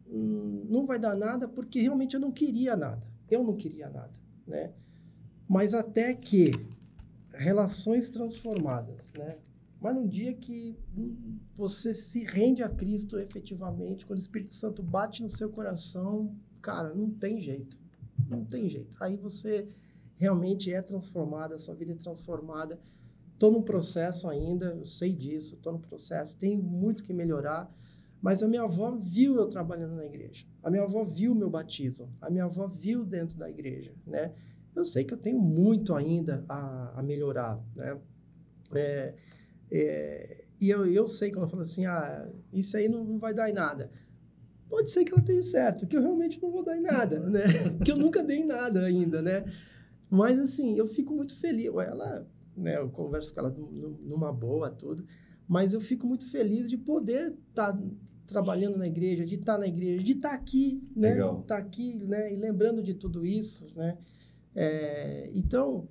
não 0.68 0.86
vai 0.86 0.98
dar 0.98 1.14
nada 1.16 1.46
porque 1.48 1.80
realmente 1.80 2.14
eu 2.14 2.20
não 2.20 2.32
queria 2.32 2.76
nada. 2.76 3.06
Eu 3.30 3.42
não 3.44 3.54
queria 3.54 3.90
nada, 3.90 4.12
né? 4.46 4.72
Mas 5.48 5.74
até 5.74 6.14
que 6.14 6.50
relações 7.32 8.10
transformadas, 8.10 9.12
né? 9.14 9.38
Mas 9.80 9.94
no 9.94 10.08
dia 10.08 10.32
que 10.32 10.76
você 11.52 11.92
se 11.92 12.24
rende 12.24 12.62
a 12.62 12.68
Cristo 12.68 13.18
efetivamente, 13.18 14.06
quando 14.06 14.18
o 14.18 14.22
Espírito 14.22 14.52
Santo 14.52 14.82
bate 14.82 15.22
no 15.22 15.28
seu 15.28 15.50
coração, 15.50 16.34
cara, 16.60 16.94
não 16.94 17.10
tem 17.10 17.40
jeito. 17.40 17.78
Não 18.28 18.44
tem 18.44 18.68
jeito. 18.68 18.96
Aí 19.00 19.16
você 19.16 19.68
realmente 20.16 20.72
é 20.72 20.80
transformado, 20.80 21.54
a 21.54 21.58
sua 21.58 21.74
vida 21.74 21.92
é 21.92 21.96
transformada. 21.96 22.80
Estou 23.34 23.52
num 23.52 23.62
processo 23.62 24.28
ainda, 24.28 24.66
eu 24.66 24.84
sei 24.84 25.12
disso, 25.12 25.56
estou 25.56 25.74
no 25.74 25.78
processo, 25.78 26.36
tenho 26.36 26.60
muito 26.62 27.04
que 27.04 27.12
melhorar. 27.12 27.70
Mas 28.20 28.42
a 28.42 28.48
minha 28.48 28.62
avó 28.62 28.96
viu 28.96 29.36
eu 29.36 29.46
trabalhando 29.46 29.94
na 29.94 30.06
igreja. 30.06 30.46
A 30.62 30.70
minha 30.70 30.82
avó 30.82 31.04
viu 31.04 31.34
meu 31.34 31.50
batismo. 31.50 32.08
A 32.20 32.30
minha 32.30 32.44
avó 32.44 32.66
viu 32.66 33.04
dentro 33.04 33.36
da 33.36 33.48
igreja, 33.48 33.94
né? 34.06 34.32
Eu 34.76 34.84
sei 34.84 35.04
que 35.04 35.14
eu 35.14 35.18
tenho 35.18 35.38
muito 35.40 35.94
ainda 35.94 36.44
a, 36.48 37.00
a 37.00 37.02
melhorar, 37.02 37.60
né? 37.74 37.98
É, 38.74 39.14
é, 39.70 40.44
e 40.60 40.68
eu, 40.68 40.86
eu 40.86 41.06
sei 41.06 41.30
que 41.30 41.36
ela 41.38 41.46
fala 41.46 41.62
assim, 41.62 41.86
ah, 41.86 42.28
isso 42.52 42.76
aí 42.76 42.88
não, 42.88 43.04
não 43.04 43.18
vai 43.18 43.32
dar 43.34 43.48
em 43.48 43.52
nada. 43.54 43.90
Pode 44.68 44.90
ser 44.90 45.04
que 45.04 45.12
ela 45.12 45.22
tenha 45.22 45.42
certo, 45.42 45.86
que 45.86 45.96
eu 45.96 46.02
realmente 46.02 46.42
não 46.42 46.50
vou 46.50 46.64
dar 46.64 46.76
em 46.76 46.82
nada, 46.82 47.20
né? 47.20 47.40
que 47.84 47.90
eu 47.90 47.96
nunca 47.96 48.22
dei 48.22 48.38
em 48.38 48.46
nada 48.46 48.84
ainda, 48.84 49.22
né? 49.22 49.44
Mas 50.10 50.38
assim, 50.38 50.76
eu 50.76 50.86
fico 50.86 51.14
muito 51.14 51.34
feliz. 51.38 51.66
Ela, 51.66 52.26
né, 52.56 52.76
eu 52.76 52.90
converso 52.90 53.32
com 53.32 53.40
ela 53.40 53.50
num- 53.50 53.96
numa 54.02 54.32
boa, 54.32 54.70
tudo. 54.70 55.04
Mas 55.48 55.72
eu 55.72 55.80
fico 55.80 56.06
muito 56.06 56.28
feliz 56.30 56.68
de 56.68 56.76
poder 56.76 57.34
estar 57.48 57.78
trabalhando 58.26 58.76
na 58.76 58.86
igreja, 58.88 59.24
de 59.24 59.36
estar 59.36 59.56
na 59.56 59.68
igreja, 59.68 60.02
de 60.02 60.12
estar 60.12 60.32
aqui, 60.32 60.82
né? 60.96 61.10
Legal. 61.12 61.40
Estar 61.42 61.58
aqui, 61.58 62.04
né? 62.04 62.32
E 62.32 62.36
lembrando 62.36 62.82
de 62.82 62.94
tudo 62.94 63.24
isso, 63.24 63.68
né? 63.76 63.96
É, 64.56 65.30
então, 65.34 65.86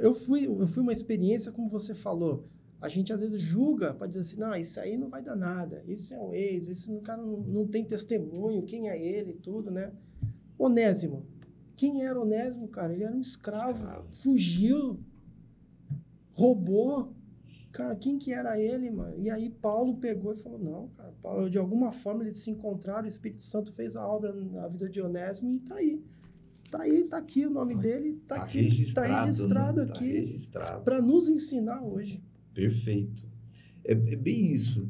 eu 0.00 0.14
fui, 0.14 0.46
eu 0.46 0.66
fui 0.66 0.82
uma 0.82 0.92
experiência, 0.92 1.50
como 1.50 1.68
você 1.68 1.92
falou. 1.92 2.48
A 2.80 2.88
gente 2.88 3.12
às 3.12 3.20
vezes 3.20 3.40
julga 3.40 3.92
para 3.94 4.06
dizer 4.06 4.20
assim, 4.20 4.38
não, 4.38 4.54
isso 4.54 4.78
aí 4.78 4.96
não 4.96 5.08
vai 5.08 5.22
dar 5.22 5.34
nada. 5.34 5.82
Isso 5.88 6.14
é 6.14 6.20
um 6.20 6.32
ex, 6.32 6.68
esse 6.68 6.94
cara 7.00 7.20
não, 7.20 7.38
não 7.38 7.66
tem 7.66 7.84
testemunho, 7.84 8.62
quem 8.62 8.88
é 8.88 9.02
ele 9.02 9.32
e 9.32 9.36
tudo, 9.36 9.70
né? 9.70 9.92
Onésimo. 10.58 11.26
Quem 11.74 12.04
era 12.04 12.20
Onésimo, 12.20 12.68
cara? 12.68 12.92
Ele 12.92 13.04
era 13.04 13.14
um 13.14 13.20
escravo, 13.20 13.78
Escravo. 13.78 14.12
fugiu, 14.12 15.00
roubou. 16.32 17.12
Cara, 17.72 17.94
quem 17.96 18.18
que 18.18 18.32
era 18.32 18.58
ele, 18.58 18.90
mano? 18.90 19.18
E 19.18 19.28
aí 19.28 19.50
Paulo 19.50 19.96
pegou 19.96 20.32
e 20.32 20.36
falou, 20.36 20.58
não, 20.58 20.88
cara, 20.88 21.12
Paulo, 21.22 21.50
de 21.50 21.58
alguma 21.58 21.92
forma 21.92 22.22
eles 22.22 22.38
se 22.38 22.50
encontraram, 22.50 23.04
o 23.04 23.06
Espírito 23.06 23.42
Santo 23.42 23.70
fez 23.72 23.96
a 23.96 24.06
obra 24.06 24.32
na 24.32 24.66
vida 24.68 24.88
de 24.88 25.00
Onésimo 25.02 25.52
e 25.52 25.60
tá 25.60 25.74
aí. 25.74 26.02
Tá 26.70 26.82
aí, 26.82 27.04
tá 27.04 27.18
aqui 27.18 27.46
o 27.46 27.50
nome 27.50 27.76
dele, 27.76 28.14
tá, 28.26 28.36
Tá 28.36 28.42
aqui, 28.44 28.60
registrado, 28.62 29.08
tá 29.12 29.24
registrado 29.24 29.80
né? 29.80 29.86
Tá 29.86 29.92
aqui 29.94 30.12
registrado. 30.12 30.84
para 30.84 31.00
nos 31.02 31.28
ensinar 31.28 31.82
hoje. 31.82 32.22
Perfeito. 32.52 33.24
É, 33.84 33.92
é 33.92 34.16
bem 34.16 34.52
isso. 34.52 34.88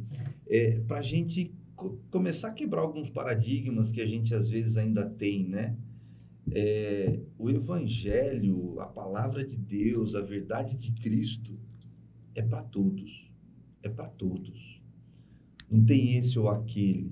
É, 0.48 0.81
para 0.86 0.98
a 0.98 1.03
gente 1.03 1.53
co- 1.74 1.98
começar 2.11 2.48
a 2.48 2.53
quebrar 2.53 2.81
alguns 2.82 3.11
paradigmas 3.11 3.90
que 3.93 4.01
a 4.01 4.07
gente 4.07 4.35
às 4.35 4.48
vezes 4.48 4.77
ainda 4.77 5.05
tem, 5.09 5.47
né? 5.47 5.77
É, 6.53 7.20
o 7.39 7.51
Evangelho, 7.51 8.78
a 8.81 8.86
palavra 8.86 9.44
de 9.44 9.57
Deus, 9.57 10.15
a 10.15 10.23
verdade 10.23 10.77
de 10.77 10.93
Cristo 10.93 11.59
é 12.35 12.43
para 12.43 12.62
todos. 12.62 13.31
É 13.82 13.89
para 13.89 14.09
todos. 14.09 14.81
Não 15.70 15.85
tem 15.85 16.16
esse 16.16 16.39
ou 16.39 16.48
aquele. 16.48 17.11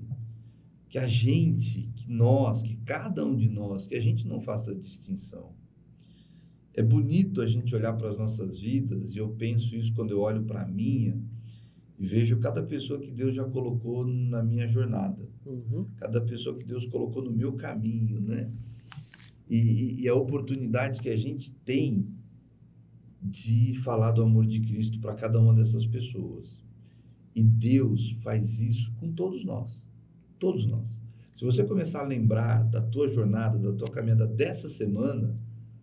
Que 0.95 0.99
a 0.99 1.09
gente, 1.09 1.91
que 1.93 2.09
nós, 2.09 2.63
que 2.63 2.77
cada 2.77 3.25
um 3.25 3.35
de 3.35 3.49
nós, 3.49 3.85
que 3.85 3.95
a 3.95 3.99
gente 3.99 4.25
não 4.25 4.39
faça 4.39 4.73
distinção. 4.73 5.51
É 6.73 6.81
bonito 6.81 7.41
a 7.41 7.45
gente 7.45 7.75
olhar 7.75 7.91
para 7.91 8.07
as 8.11 8.17
nossas 8.17 8.57
vidas, 8.57 9.13
e 9.13 9.17
eu 9.17 9.27
penso 9.31 9.75
isso 9.75 9.93
quando 9.93 10.11
eu 10.11 10.21
olho 10.21 10.43
para 10.45 10.61
a 10.61 10.65
minha, 10.65 11.21
e 11.99 12.07
vejo 12.07 12.39
cada 12.39 12.63
pessoa 12.63 12.97
que 12.97 13.11
Deus 13.11 13.35
já 13.35 13.43
colocou 13.43 14.07
na 14.07 14.41
minha 14.41 14.69
jornada, 14.69 15.27
cada 15.97 16.21
pessoa 16.21 16.57
que 16.57 16.63
Deus 16.65 16.85
colocou 16.85 17.21
no 17.25 17.31
meu 17.33 17.51
caminho, 17.57 18.21
né? 18.21 18.49
E, 19.49 19.57
e- 19.57 20.01
e 20.03 20.07
a 20.07 20.15
oportunidade 20.15 21.01
que 21.01 21.09
a 21.09 21.17
gente 21.17 21.51
tem 21.65 22.07
de 23.21 23.75
falar 23.83 24.11
do 24.11 24.23
amor 24.23 24.45
de 24.45 24.61
Cristo 24.61 24.97
para 25.01 25.13
cada 25.13 25.41
uma 25.41 25.53
dessas 25.53 25.85
pessoas. 25.85 26.57
E 27.35 27.43
Deus 27.43 28.11
faz 28.23 28.61
isso 28.61 28.93
com 28.93 29.11
todos 29.11 29.43
nós. 29.43 29.84
Todos 30.39 30.65
nós. 30.65 31.01
Se 31.33 31.43
você 31.43 31.63
começar 31.65 32.01
a 32.01 32.07
lembrar 32.07 32.63
da 32.63 32.81
tua 32.81 33.07
jornada, 33.07 33.59
da 33.59 33.73
tua 33.73 33.89
caminhada 33.89 34.25
dessa 34.25 34.69
semana, 34.69 35.37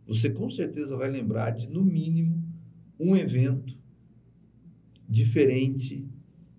você 0.07 0.31
com 0.31 0.49
certeza 0.51 0.97
vai 0.97 1.11
lembrar 1.11 1.51
de, 1.51 1.69
no 1.69 1.85
mínimo, 1.85 2.43
um 2.99 3.17
evento 3.17 3.79
diferente, 5.09 6.09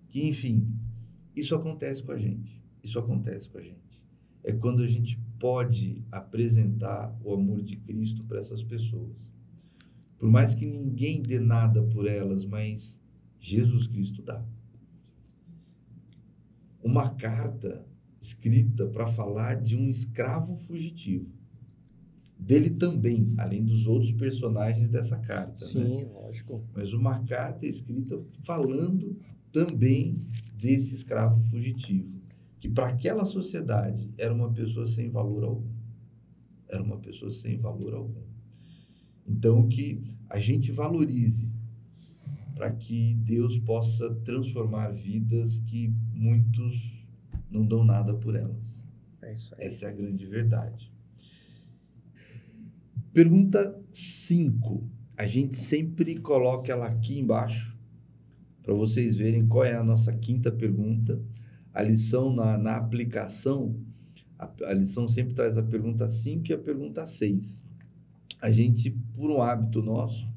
que, 0.08 0.26
enfim, 0.26 0.72
isso 1.34 1.54
acontece 1.54 2.02
com 2.02 2.12
a 2.12 2.18
gente. 2.18 2.62
Isso 2.82 2.98
acontece 2.98 3.50
com 3.50 3.58
a 3.58 3.62
gente. 3.62 4.00
É 4.44 4.52
quando 4.52 4.82
a 4.82 4.86
gente 4.86 5.18
pode 5.38 6.04
apresentar 6.12 7.18
o 7.24 7.34
amor 7.34 7.62
de 7.62 7.76
Cristo 7.76 8.22
para 8.24 8.38
essas 8.38 8.62
pessoas. 8.62 9.16
Por 10.18 10.30
mais 10.30 10.54
que 10.54 10.66
ninguém 10.66 11.20
dê 11.20 11.40
nada 11.40 11.82
por 11.82 12.06
elas, 12.06 12.44
mas 12.44 13.00
Jesus 13.40 13.86
Cristo 13.86 14.22
dá. 14.22 14.44
Uma 16.84 17.10
carta 17.10 17.84
escrita 18.20 18.86
para 18.86 19.06
falar 19.08 19.54
de 19.54 19.76
um 19.76 19.88
escravo 19.88 20.56
fugitivo 20.56 21.26
dele 22.38 22.70
também, 22.70 23.34
além 23.38 23.64
dos 23.64 23.86
outros 23.86 24.12
personagens 24.12 24.88
dessa 24.88 25.18
carta. 25.18 25.52
né? 25.52 25.56
Sim, 25.56 26.04
lógico. 26.04 26.62
Mas 26.74 26.92
uma 26.92 27.20
carta 27.24 27.66
escrita 27.66 28.20
falando 28.42 29.16
também 29.50 30.18
desse 30.54 30.94
escravo 30.94 31.40
fugitivo, 31.44 32.20
que 32.60 32.68
para 32.68 32.88
aquela 32.88 33.24
sociedade 33.24 34.10
era 34.18 34.34
uma 34.34 34.52
pessoa 34.52 34.86
sem 34.86 35.10
valor 35.10 35.44
algum. 35.44 35.72
Era 36.68 36.82
uma 36.82 36.98
pessoa 36.98 37.30
sem 37.30 37.56
valor 37.58 37.94
algum. 37.94 38.22
Então, 39.26 39.66
que 39.68 40.02
a 40.28 40.38
gente 40.38 40.70
valorize 40.70 41.50
para 42.54 42.70
que 42.70 43.14
Deus 43.14 43.58
possa 43.58 44.14
transformar 44.16 44.90
vidas 44.90 45.58
que 45.58 45.92
muitos 46.12 47.04
não 47.50 47.66
dão 47.66 47.84
nada 47.84 48.14
por 48.14 48.36
elas. 48.36 48.82
É 49.20 49.32
isso 49.32 49.54
aí. 49.58 49.66
Essa 49.66 49.86
é 49.86 49.88
a 49.88 49.92
grande 49.92 50.26
verdade. 50.26 50.92
Pergunta 53.12 53.80
5. 53.90 54.88
A 55.16 55.26
gente 55.26 55.56
sempre 55.56 56.18
coloca 56.18 56.72
ela 56.72 56.86
aqui 56.86 57.18
embaixo 57.18 57.78
para 58.62 58.74
vocês 58.74 59.14
verem 59.14 59.46
qual 59.46 59.64
é 59.64 59.76
a 59.76 59.84
nossa 59.84 60.12
quinta 60.12 60.50
pergunta. 60.50 61.20
A 61.72 61.82
lição 61.82 62.34
na, 62.34 62.56
na 62.56 62.76
aplicação, 62.76 63.76
a, 64.38 64.50
a 64.64 64.72
lição 64.72 65.06
sempre 65.06 65.34
traz 65.34 65.58
a 65.58 65.62
pergunta 65.62 66.08
5 66.08 66.50
e 66.50 66.54
a 66.54 66.58
pergunta 66.58 67.06
6. 67.06 67.62
A 68.40 68.50
gente, 68.50 68.90
por 68.90 69.30
um 69.30 69.40
hábito 69.40 69.82
nosso, 69.82 70.28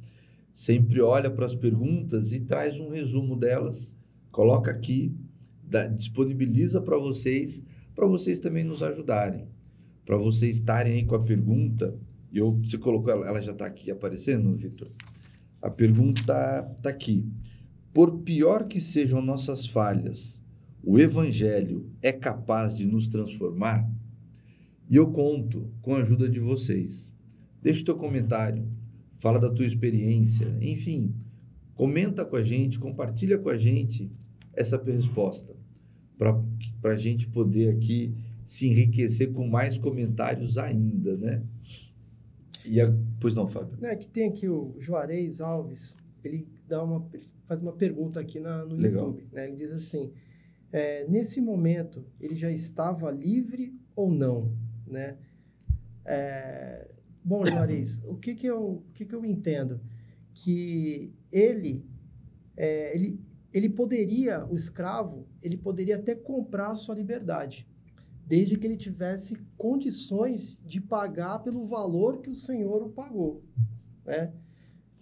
sempre 0.57 0.99
olha 1.01 1.29
para 1.29 1.45
as 1.45 1.53
perguntas 1.53 2.34
e 2.34 2.39
traz 2.39 2.79
um 2.79 2.89
resumo 2.89 3.35
delas, 3.35 3.95
coloca 4.31 4.71
aqui, 4.71 5.15
dá- 5.63 5.85
disponibiliza 5.85 6.81
para 6.81 6.97
vocês, 6.97 7.63
para 7.93 8.07
vocês 8.07 8.39
também 8.39 8.63
nos 8.63 8.81
ajudarem. 8.81 9.47
para 10.03 10.17
vocês 10.17 10.55
estarem 10.55 10.93
aí 10.93 11.05
com 11.05 11.13
a 11.15 11.23
pergunta. 11.23 11.95
Eu, 12.34 12.53
você 12.63 12.77
colocou 12.77 13.11
ela, 13.11 13.27
ela 13.27 13.41
já 13.41 13.51
está 13.51 13.67
aqui 13.67 13.91
aparecendo, 13.91 14.55
Vitor? 14.55 14.88
A 15.61 15.69
pergunta 15.69 16.21
está 16.21 16.89
aqui. 16.89 17.29
Por 17.93 18.19
pior 18.21 18.67
que 18.67 18.81
sejam 18.81 19.21
nossas 19.21 19.67
falhas, 19.67 20.41
o 20.84 20.97
Evangelho 20.97 21.91
é 22.01 22.11
capaz 22.11 22.75
de 22.75 22.88
nos 22.88 23.07
transformar? 23.07 23.88
E 24.89 24.95
eu 24.95 25.11
conto 25.11 25.69
com 25.84 25.93
a 25.93 25.99
ajuda 25.99 26.27
de 26.27 26.39
vocês. 26.39 27.13
Deixa 27.61 27.81
o 27.81 27.85
teu 27.85 27.95
comentário, 27.97 28.65
fala 29.18 29.39
da 29.39 29.52
tua 29.52 29.65
experiência, 29.65 30.48
enfim, 30.61 31.14
comenta 31.76 32.26
com 32.26 32.35
a 32.35 32.44
gente, 32.44 32.80
compartilha 32.80 33.38
com 33.38 33.49
a 33.49 33.57
gente 33.57 34.11
essa 34.53 34.81
resposta, 34.81 35.56
para 36.18 36.91
a 36.91 36.98
gente 36.98 37.27
poder 37.27 37.76
aqui 37.76 38.15
se 38.44 38.68
enriquecer 38.68 39.34
com 39.34 39.48
mais 39.48 39.77
comentários 39.77 40.57
ainda, 40.57 41.18
né? 41.18 41.44
E 42.65 42.80
a... 42.81 42.94
Pois 43.19 43.35
não, 43.35 43.48
Fábio. 43.48 43.77
É 43.85 43.95
que 43.95 44.07
tem 44.07 44.27
aqui 44.30 44.48
o 44.48 44.76
Juarez 44.80 45.41
Alves, 45.41 45.98
ele 46.23 46.48
dá 46.68 46.84
uma, 46.84 47.07
ele 47.14 47.26
faz 47.45 47.61
uma 47.61 47.73
pergunta 47.73 48.19
aqui 48.19 48.39
na, 48.39 48.65
no 48.65 48.76
Legal. 48.76 49.07
YouTube. 49.07 49.27
Né? 49.31 49.48
Ele 49.48 49.56
diz 49.56 49.72
assim: 49.72 50.11
é, 50.72 51.07
nesse 51.07 51.39
momento 51.41 52.06
ele 52.19 52.35
já 52.35 52.52
estava 52.52 53.10
livre 53.11 53.73
ou 53.95 54.11
não, 54.11 54.52
né? 54.85 55.18
É, 56.06 56.88
bom, 57.28 57.45
Juarez, 57.45 58.02
o 58.06 58.16
que 58.16 58.34
que 58.34 58.48
eu, 58.48 58.84
o 58.88 58.91
que 58.94 59.06
que 59.06 59.14
eu 59.14 59.26
entendo 59.26 59.82
que 60.34 61.14
ele, 61.30 61.86
é, 62.56 62.95
ele, 62.95 63.20
ele 63.54 63.70
poderia, 63.70 64.45
o 64.45 64.56
escravo, 64.56 65.28
ele 65.44 65.58
poderia 65.58 65.98
até 65.98 66.16
comprar 66.16 66.72
a 66.72 66.76
sua 66.76 66.95
liberdade 66.95 67.68
desde 68.26 68.58
que 68.58 68.66
ele 68.66 68.78
tivesse 68.78 69.36
condições 69.58 70.58
de 70.66 70.80
pagar 70.80 71.40
pelo 71.40 71.66
valor 71.66 72.22
que 72.22 72.30
o 72.30 72.36
senhor 72.36 72.82
o 72.84 72.90
pagou, 72.90 73.44
né? 74.06 74.34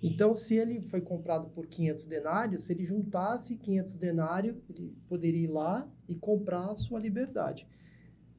Então, 0.01 0.35
se 0.35 0.55
ele 0.55 0.81
foi 0.81 1.01
comprado 1.01 1.49
por 1.49 1.65
500 1.65 2.05
denários, 2.05 2.63
se 2.63 2.73
ele 2.73 2.85
juntasse 2.85 3.55
500 3.55 3.97
denários, 3.97 4.55
ele 4.69 4.95
poderia 5.07 5.43
ir 5.43 5.47
lá 5.47 5.89
e 6.07 6.15
comprar 6.15 6.69
a 6.69 6.75
sua 6.75 6.99
liberdade. 6.99 7.67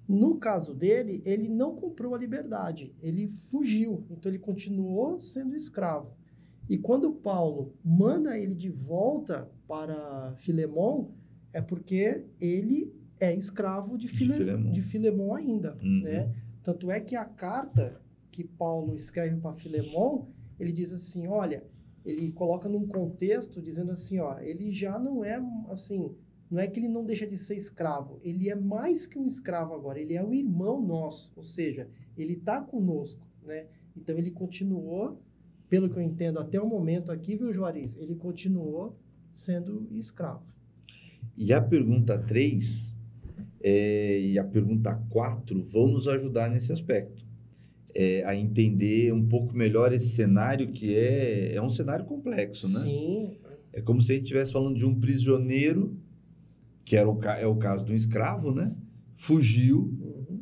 No 0.09 0.37
caso 0.37 0.73
dele, 0.73 1.21
ele 1.25 1.49
não 1.49 1.75
comprou 1.75 2.15
a 2.15 2.19
liberdade, 2.19 2.95
ele 3.03 3.29
fugiu, 3.29 4.05
então 4.11 4.31
ele 4.31 4.39
continuou 4.39 5.19
sendo 5.19 5.57
escravo. 5.57 6.13
E 6.69 6.79
quando 6.79 7.13
Paulo 7.13 7.75
manda 7.85 8.39
ele 8.39 8.55
de 8.55 8.71
volta 8.71 9.51
para 9.67 10.35
Filemão, 10.37 11.13
é 11.53 11.61
porque 11.61 12.25
ele 12.41 12.95
é 13.19 13.35
escravo 13.35 13.97
de, 13.97 14.09
File, 14.09 14.33
de, 14.33 14.39
Filemon. 14.39 14.73
de 14.73 14.83
Filemon 14.83 15.35
ainda, 15.35 15.79
uhum. 15.83 16.03
né? 16.03 16.35
Tanto 16.63 16.91
é 16.91 17.01
que 17.01 17.17
a 17.17 17.25
carta 17.25 18.01
que 18.31 18.45
Paulo 18.45 18.95
escreve 18.95 19.37
para 19.37 19.53
Filemon, 19.53 20.27
ele 20.59 20.73
diz 20.73 20.93
assim, 20.93 21.27
olha, 21.27 21.65
ele 22.05 22.31
coloca 22.33 22.69
num 22.69 22.87
contexto 22.87 23.63
dizendo 23.63 23.91
assim, 23.91 24.19
ó, 24.21 24.39
ele 24.39 24.71
já 24.71 24.99
não 24.99 25.25
é 25.25 25.43
assim, 25.69 26.15
não 26.51 26.61
é 26.61 26.67
que 26.67 26.79
ele 26.79 26.89
não 26.89 27.05
deixa 27.05 27.27
de 27.27 27.37
ser 27.37 27.57
escravo, 27.57 28.21
ele 28.23 28.49
é 28.49 28.55
mais 28.55 29.07
que 29.07 29.19
um 29.19 29.27
escravo 29.27 29.75
agora, 29.75 30.01
ele 30.01 30.15
é 30.15 30.25
o 30.25 30.33
irmão 30.33 30.81
nosso, 30.81 31.33
ou 31.37 31.43
seja, 31.43 31.89
ele 32.17 32.35
está 32.35 32.61
conosco, 32.61 33.27
né? 33.45 33.67
Então 33.97 34.17
ele 34.17 34.31
continuou, 34.31 35.21
pelo 35.69 35.89
que 35.89 35.99
eu 35.99 36.03
entendo 36.03 36.39
até 36.39 36.61
o 36.61 36.67
momento 36.67 37.11
aqui, 37.11 37.37
viu, 37.37 37.53
Juarez? 37.53 37.97
Ele 37.97 38.15
continuou 38.15 38.97
sendo 39.33 39.89
escravo. 39.93 40.45
E 41.37 41.53
a 41.53 41.61
pergunta 41.61 42.19
3 42.19 42.95
é, 43.63 44.21
e 44.21 44.39
a 44.39 44.45
pergunta 44.45 44.95
4 45.11 45.63
vão 45.63 45.89
nos 45.89 46.07
ajudar 46.07 46.51
nesse 46.51 46.73
aspecto 46.73 47.27
é, 47.97 48.23
a 48.25 48.37
entender 48.37 49.11
um 49.13 49.27
pouco 49.27 49.57
melhor 49.57 49.91
esse 49.91 50.11
cenário 50.11 50.67
que 50.67 50.95
é, 50.95 51.55
é 51.55 51.63
um 51.63 51.71
cenário 51.71 52.05
complexo, 52.05 52.69
né? 52.69 52.81
Sim. 52.81 53.39
É 53.73 53.81
como 53.81 54.03
se 54.03 54.13
a 54.13 54.15
gente 54.15 54.25
estivesse 54.25 54.53
falando 54.53 54.77
de 54.77 54.85
um 54.85 54.95
prisioneiro, 54.95 55.97
que 56.87 56.97
era 56.97 57.07
o, 57.07 57.21
é 57.23 57.47
o 57.47 57.57
caso 57.57 57.85
de 57.85 57.93
um 57.93 57.97
escravo, 57.97 58.51
né? 58.51 58.75
Fugiu, 59.15 59.95
uhum. 60.01 60.41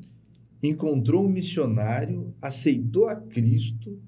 encontrou 0.62 1.27
um 1.27 1.29
missionário, 1.29 2.33
aceitou 2.41 3.09
a 3.09 3.16
Cristo 3.16 3.99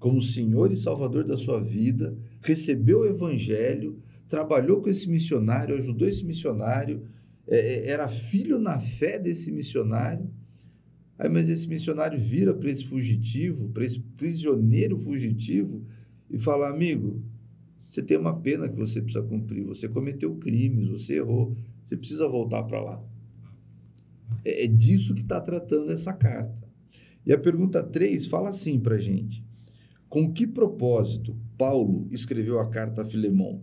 como 0.00 0.20
Senhor 0.20 0.72
e 0.72 0.76
Salvador 0.76 1.24
da 1.24 1.36
sua 1.36 1.62
vida, 1.62 2.18
recebeu 2.40 3.00
o 3.00 3.06
Evangelho, 3.06 4.00
trabalhou 4.28 4.82
com 4.82 4.88
esse 4.88 5.08
missionário, 5.08 5.76
ajudou 5.76 6.08
esse 6.08 6.24
missionário, 6.24 7.04
é, 7.46 7.58
é 7.58 7.90
era 7.90 8.08
filho 8.08 8.58
na 8.58 8.80
fé 8.80 9.18
desse 9.18 9.52
missionário 9.52 10.28
Aí, 11.18 11.28
mas 11.28 11.48
esse 11.48 11.68
missionário 11.68 12.18
vira 12.18 12.52
para 12.52 12.68
esse 12.68 12.84
fugitivo, 12.84 13.68
para 13.68 13.84
esse 13.84 14.00
prisioneiro 14.00 14.98
fugitivo, 14.98 15.84
e 16.28 16.38
fala: 16.38 16.68
amigo, 16.68 17.22
você 17.88 18.02
tem 18.02 18.16
uma 18.16 18.38
pena 18.40 18.68
que 18.68 18.76
você 18.76 19.00
precisa 19.00 19.24
cumprir, 19.24 19.64
você 19.64 19.88
cometeu 19.88 20.34
crimes, 20.36 20.88
você 20.88 21.18
errou, 21.18 21.56
você 21.84 21.96
precisa 21.96 22.28
voltar 22.28 22.62
para 22.64 22.80
lá. 22.80 23.04
É, 24.44 24.64
é, 24.64 24.66
disso 24.66 25.14
que 25.14 25.22
está 25.22 25.40
tratando 25.40 25.92
essa 25.92 26.12
carta. 26.12 26.64
E 27.26 27.32
a 27.32 27.38
pergunta 27.38 27.82
3 27.82 28.26
fala 28.26 28.50
assim 28.50 28.80
para 28.80 28.96
a 28.96 29.00
gente: 29.00 29.44
Com 30.08 30.32
que 30.32 30.46
propósito 30.46 31.36
Paulo 31.56 32.08
escreveu 32.10 32.58
a 32.58 32.68
carta 32.68 33.02
a 33.02 33.06
Filemão? 33.06 33.62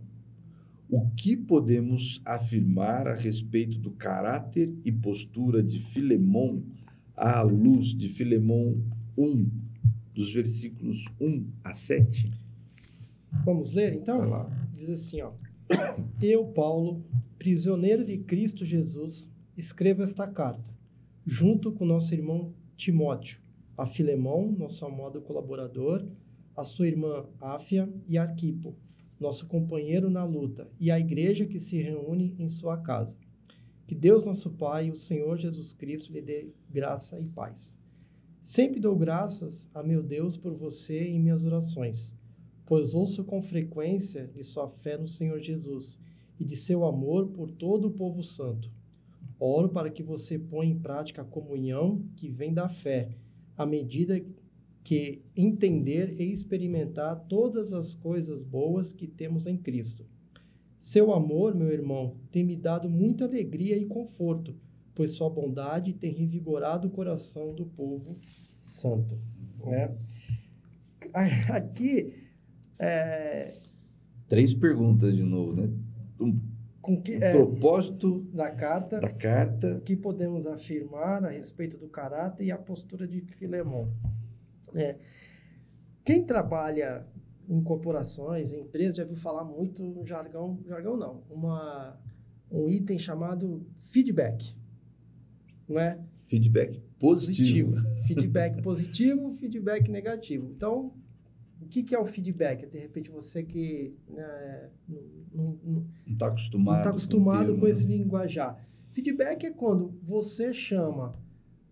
O 0.88 1.10
que 1.10 1.36
podemos 1.36 2.20
afirmar 2.24 3.08
a 3.08 3.14
respeito 3.14 3.78
do 3.78 3.90
caráter 3.92 4.72
e 4.84 4.92
postura 4.92 5.62
de 5.62 5.78
Filemão? 5.78 6.62
à 7.16 7.42
luz 7.42 7.94
de 7.94 8.08
Filemão 8.08 8.82
1, 9.16 9.48
dos 10.14 10.32
versículos 10.34 11.04
1 11.20 11.46
a 11.62 11.72
7? 11.72 12.30
Vamos 13.44 13.72
ler 13.72 13.94
então? 13.94 14.50
Diz 14.72 14.90
assim, 14.90 15.22
ó. 15.22 15.32
Eu, 16.20 16.44
Paulo, 16.46 17.04
prisioneiro 17.38 18.04
de 18.04 18.18
Cristo 18.18 18.64
Jesus, 18.64 19.30
escrevo 19.56 20.02
esta 20.02 20.26
carta, 20.26 20.70
junto 21.26 21.72
com 21.72 21.84
nosso 21.84 22.14
irmão 22.14 22.52
Timóteo, 22.76 23.40
a 23.76 23.86
Filemão, 23.86 24.52
nosso 24.52 24.84
amado 24.84 25.20
colaborador, 25.20 26.06
a 26.56 26.64
sua 26.64 26.86
irmã 26.86 27.26
Áfia 27.40 27.88
e 28.06 28.18
Arquipo, 28.18 28.74
nosso 29.18 29.46
companheiro 29.46 30.10
na 30.10 30.24
luta, 30.24 30.68
e 30.78 30.90
a 30.90 30.98
igreja 30.98 31.46
que 31.46 31.58
se 31.58 31.80
reúne 31.80 32.34
em 32.38 32.48
sua 32.48 32.76
casa. 32.78 33.16
Que 33.86 33.94
Deus, 33.94 34.26
nosso 34.26 34.50
Pai, 34.50 34.90
o 34.90 34.96
Senhor 34.96 35.36
Jesus 35.36 35.72
Cristo, 35.72 36.12
lhe 36.12 36.20
dê 36.20 36.48
graça 36.70 37.18
e 37.18 37.28
paz. 37.28 37.78
Sempre 38.40 38.80
dou 38.80 38.96
graças 38.96 39.68
a 39.72 39.82
meu 39.82 40.02
Deus 40.02 40.36
por 40.36 40.52
você 40.52 41.04
em 41.04 41.20
minhas 41.20 41.44
orações, 41.44 42.14
pois 42.72 42.94
ouço 42.94 43.22
com 43.22 43.42
frequência 43.42 44.26
de 44.34 44.42
sua 44.42 44.66
fé 44.66 44.96
no 44.96 45.06
Senhor 45.06 45.38
Jesus 45.38 45.98
e 46.40 46.44
de 46.46 46.56
seu 46.56 46.86
amor 46.86 47.26
por 47.28 47.50
todo 47.50 47.88
o 47.88 47.90
povo 47.90 48.22
santo. 48.22 48.70
Oro 49.38 49.68
para 49.68 49.90
que 49.90 50.02
você 50.02 50.38
ponha 50.38 50.72
em 50.72 50.78
prática 50.78 51.20
a 51.20 51.26
comunhão 51.26 52.02
que 52.16 52.30
vem 52.30 52.54
da 52.54 52.70
fé, 52.70 53.10
à 53.58 53.66
medida 53.66 54.24
que 54.82 55.20
entender 55.36 56.18
e 56.18 56.32
experimentar 56.32 57.26
todas 57.28 57.74
as 57.74 57.92
coisas 57.92 58.42
boas 58.42 58.90
que 58.90 59.06
temos 59.06 59.46
em 59.46 59.58
Cristo 59.58 60.06
seu 60.78 61.12
amor, 61.12 61.54
meu 61.54 61.70
irmão, 61.70 62.16
tem 62.30 62.42
me 62.42 62.56
dado 62.56 62.88
muita 62.88 63.26
alegria 63.26 63.76
e 63.76 63.84
conforto, 63.84 64.56
pois 64.96 65.12
sua 65.12 65.28
bondade 65.28 65.92
tem 65.92 66.12
revigorado 66.12 66.88
o 66.88 66.90
coração 66.90 67.54
do 67.54 67.66
povo 67.66 68.16
santo. 68.58 69.16
Né? 69.64 69.94
Aqui. 71.50 72.21
É... 72.78 73.54
Três 74.28 74.54
perguntas 74.54 75.14
de 75.14 75.22
novo, 75.22 75.54
né? 75.54 75.70
Um, 76.18 76.40
Com 76.80 77.00
que, 77.00 77.16
um 77.16 77.22
é, 77.22 77.32
propósito 77.32 78.20
da 78.32 78.50
carta, 78.50 79.00
da 79.00 79.10
carta. 79.10 79.80
que 79.84 79.96
podemos 79.96 80.46
afirmar 80.46 81.24
a 81.24 81.30
respeito 81.30 81.76
do 81.76 81.88
caráter 81.88 82.44
e 82.44 82.50
a 82.50 82.58
postura 82.58 83.06
de 83.06 83.20
Filemão. 83.20 83.92
É, 84.74 84.98
quem 86.04 86.24
trabalha 86.24 87.06
em 87.48 87.62
corporações, 87.62 88.52
em 88.52 88.60
empresas, 88.60 88.96
já 88.96 89.04
viu 89.04 89.16
falar 89.16 89.44
muito 89.44 89.82
no 89.84 90.04
jargão, 90.04 90.58
jargão 90.66 90.96
não, 90.96 91.22
uma, 91.30 92.00
um 92.50 92.68
item 92.68 92.98
chamado 92.98 93.66
feedback, 93.76 94.56
não 95.68 95.78
é? 95.78 96.00
Feedback 96.26 96.80
positivo. 96.98 97.76
feedback 98.06 98.62
positivo, 98.62 99.34
feedback 99.34 99.90
negativo. 99.90 100.50
Então, 100.50 100.86
o 100.86 101.01
que, 101.72 101.82
que 101.82 101.94
é 101.94 101.98
o 101.98 102.04
feedback? 102.04 102.66
De 102.66 102.78
repente, 102.78 103.10
você 103.10 103.42
que 103.42 103.96
né, 104.06 104.70
não 105.32 105.86
está 106.06 106.26
acostumado, 106.26 106.76
não 106.76 106.84
tá 106.84 106.90
acostumado 106.90 107.54
com, 107.54 107.60
com 107.60 107.66
esse 107.66 107.88
né? 107.88 107.96
linguajar. 107.96 108.62
Feedback 108.90 109.46
é 109.46 109.50
quando 109.50 109.98
você 110.02 110.52
chama 110.52 111.18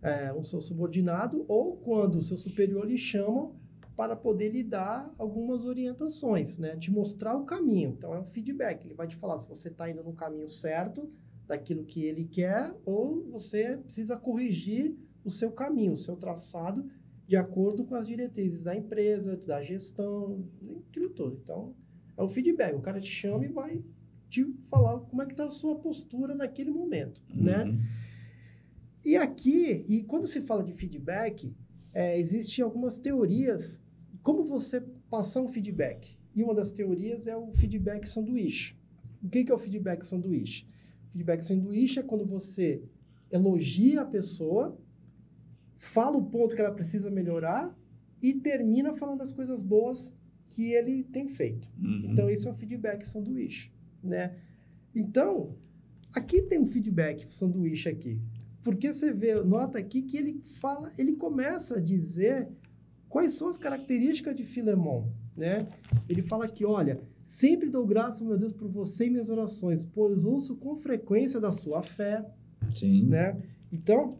é, 0.00 0.32
um 0.32 0.42
seu 0.42 0.58
subordinado 0.58 1.44
ou 1.46 1.76
quando 1.76 2.14
o 2.14 2.22
seu 2.22 2.38
superior 2.38 2.86
lhe 2.86 2.96
chama 2.96 3.52
para 3.94 4.16
poder 4.16 4.48
lhe 4.48 4.62
dar 4.62 5.14
algumas 5.18 5.66
orientações, 5.66 6.56
né? 6.56 6.78
Te 6.78 6.90
mostrar 6.90 7.36
o 7.36 7.44
caminho. 7.44 7.90
Então, 7.90 8.14
é 8.14 8.18
um 8.18 8.24
feedback. 8.24 8.86
Ele 8.86 8.94
vai 8.94 9.06
te 9.06 9.16
falar 9.16 9.36
se 9.36 9.46
você 9.46 9.68
está 9.68 9.90
indo 9.90 10.02
no 10.02 10.14
caminho 10.14 10.48
certo, 10.48 11.12
daquilo 11.46 11.84
que 11.84 12.04
ele 12.04 12.24
quer, 12.24 12.74
ou 12.86 13.22
você 13.30 13.76
precisa 13.76 14.16
corrigir 14.16 14.96
o 15.22 15.30
seu 15.30 15.52
caminho, 15.52 15.92
o 15.92 15.96
seu 15.96 16.16
traçado 16.16 16.88
de 17.30 17.36
acordo 17.36 17.84
com 17.84 17.94
as 17.94 18.08
diretrizes 18.08 18.64
da 18.64 18.74
empresa, 18.74 19.36
da 19.36 19.62
gestão, 19.62 20.44
aquilo 20.88 21.10
todo. 21.10 21.38
Então, 21.40 21.76
é 22.18 22.22
o 22.24 22.26
feedback. 22.26 22.74
O 22.74 22.80
cara 22.80 23.00
te 23.00 23.06
chama 23.06 23.44
e 23.44 23.48
vai 23.48 23.84
te 24.28 24.44
falar 24.68 24.98
como 24.98 25.22
é 25.22 25.26
que 25.26 25.30
está 25.34 25.44
a 25.44 25.48
sua 25.48 25.76
postura 25.76 26.34
naquele 26.34 26.72
momento, 26.72 27.22
né? 27.32 27.66
Uhum. 27.66 27.78
E 29.04 29.16
aqui, 29.16 29.84
e 29.88 30.02
quando 30.02 30.26
se 30.26 30.40
fala 30.40 30.64
de 30.64 30.72
feedback, 30.72 31.54
é, 31.94 32.18
existem 32.18 32.64
algumas 32.64 32.98
teorias 32.98 33.80
como 34.24 34.42
você 34.42 34.80
passar 35.08 35.40
um 35.40 35.46
feedback. 35.46 36.18
E 36.34 36.42
uma 36.42 36.52
das 36.52 36.72
teorias 36.72 37.28
é 37.28 37.36
o 37.36 37.52
feedback 37.52 38.06
sanduíche. 38.06 38.76
O 39.22 39.28
que, 39.28 39.44
que 39.44 39.52
é 39.52 39.54
o 39.54 39.58
feedback 39.58 40.02
sanduíche? 40.04 40.66
Feedback 41.10 41.42
sanduíche 41.44 42.00
é 42.00 42.02
quando 42.02 42.24
você 42.24 42.82
elogia 43.30 44.00
a 44.00 44.04
pessoa, 44.04 44.76
fala 45.80 46.18
o 46.18 46.26
ponto 46.26 46.54
que 46.54 46.60
ela 46.60 46.70
precisa 46.70 47.10
melhorar 47.10 47.74
e 48.22 48.34
termina 48.34 48.92
falando 48.92 49.18
das 49.18 49.32
coisas 49.32 49.62
boas 49.62 50.14
que 50.44 50.72
ele 50.74 51.04
tem 51.04 51.26
feito. 51.26 51.72
Uhum. 51.82 52.02
Então, 52.04 52.28
esse 52.28 52.46
é 52.46 52.50
o 52.50 52.54
feedback 52.54 53.02
sanduíche, 53.06 53.72
né? 54.04 54.36
Então, 54.94 55.56
aqui 56.14 56.42
tem 56.42 56.60
um 56.60 56.66
feedback 56.66 57.32
sanduíche 57.32 57.88
aqui. 57.88 58.20
Porque 58.62 58.92
você 58.92 59.10
vê, 59.10 59.34
nota 59.42 59.78
aqui 59.78 60.02
que 60.02 60.18
ele 60.18 60.42
fala, 60.60 60.92
ele 60.98 61.14
começa 61.14 61.78
a 61.78 61.80
dizer 61.80 62.50
quais 63.08 63.32
são 63.32 63.48
as 63.48 63.56
características 63.56 64.34
de 64.34 64.44
Filemon, 64.44 65.08
né? 65.34 65.66
Ele 66.06 66.20
fala 66.20 66.44
aqui, 66.44 66.62
olha, 66.62 67.00
sempre 67.24 67.70
dou 67.70 67.86
graças, 67.86 68.20
meu 68.20 68.36
Deus, 68.36 68.52
por 68.52 68.68
você 68.68 69.06
e 69.06 69.10
minhas 69.10 69.30
orações, 69.30 69.82
pois 69.82 70.26
ouço 70.26 70.56
com 70.56 70.76
frequência 70.76 71.40
da 71.40 71.50
sua 71.50 71.82
fé, 71.82 72.22
Sim. 72.70 73.04
né? 73.04 73.40
Então, 73.72 74.18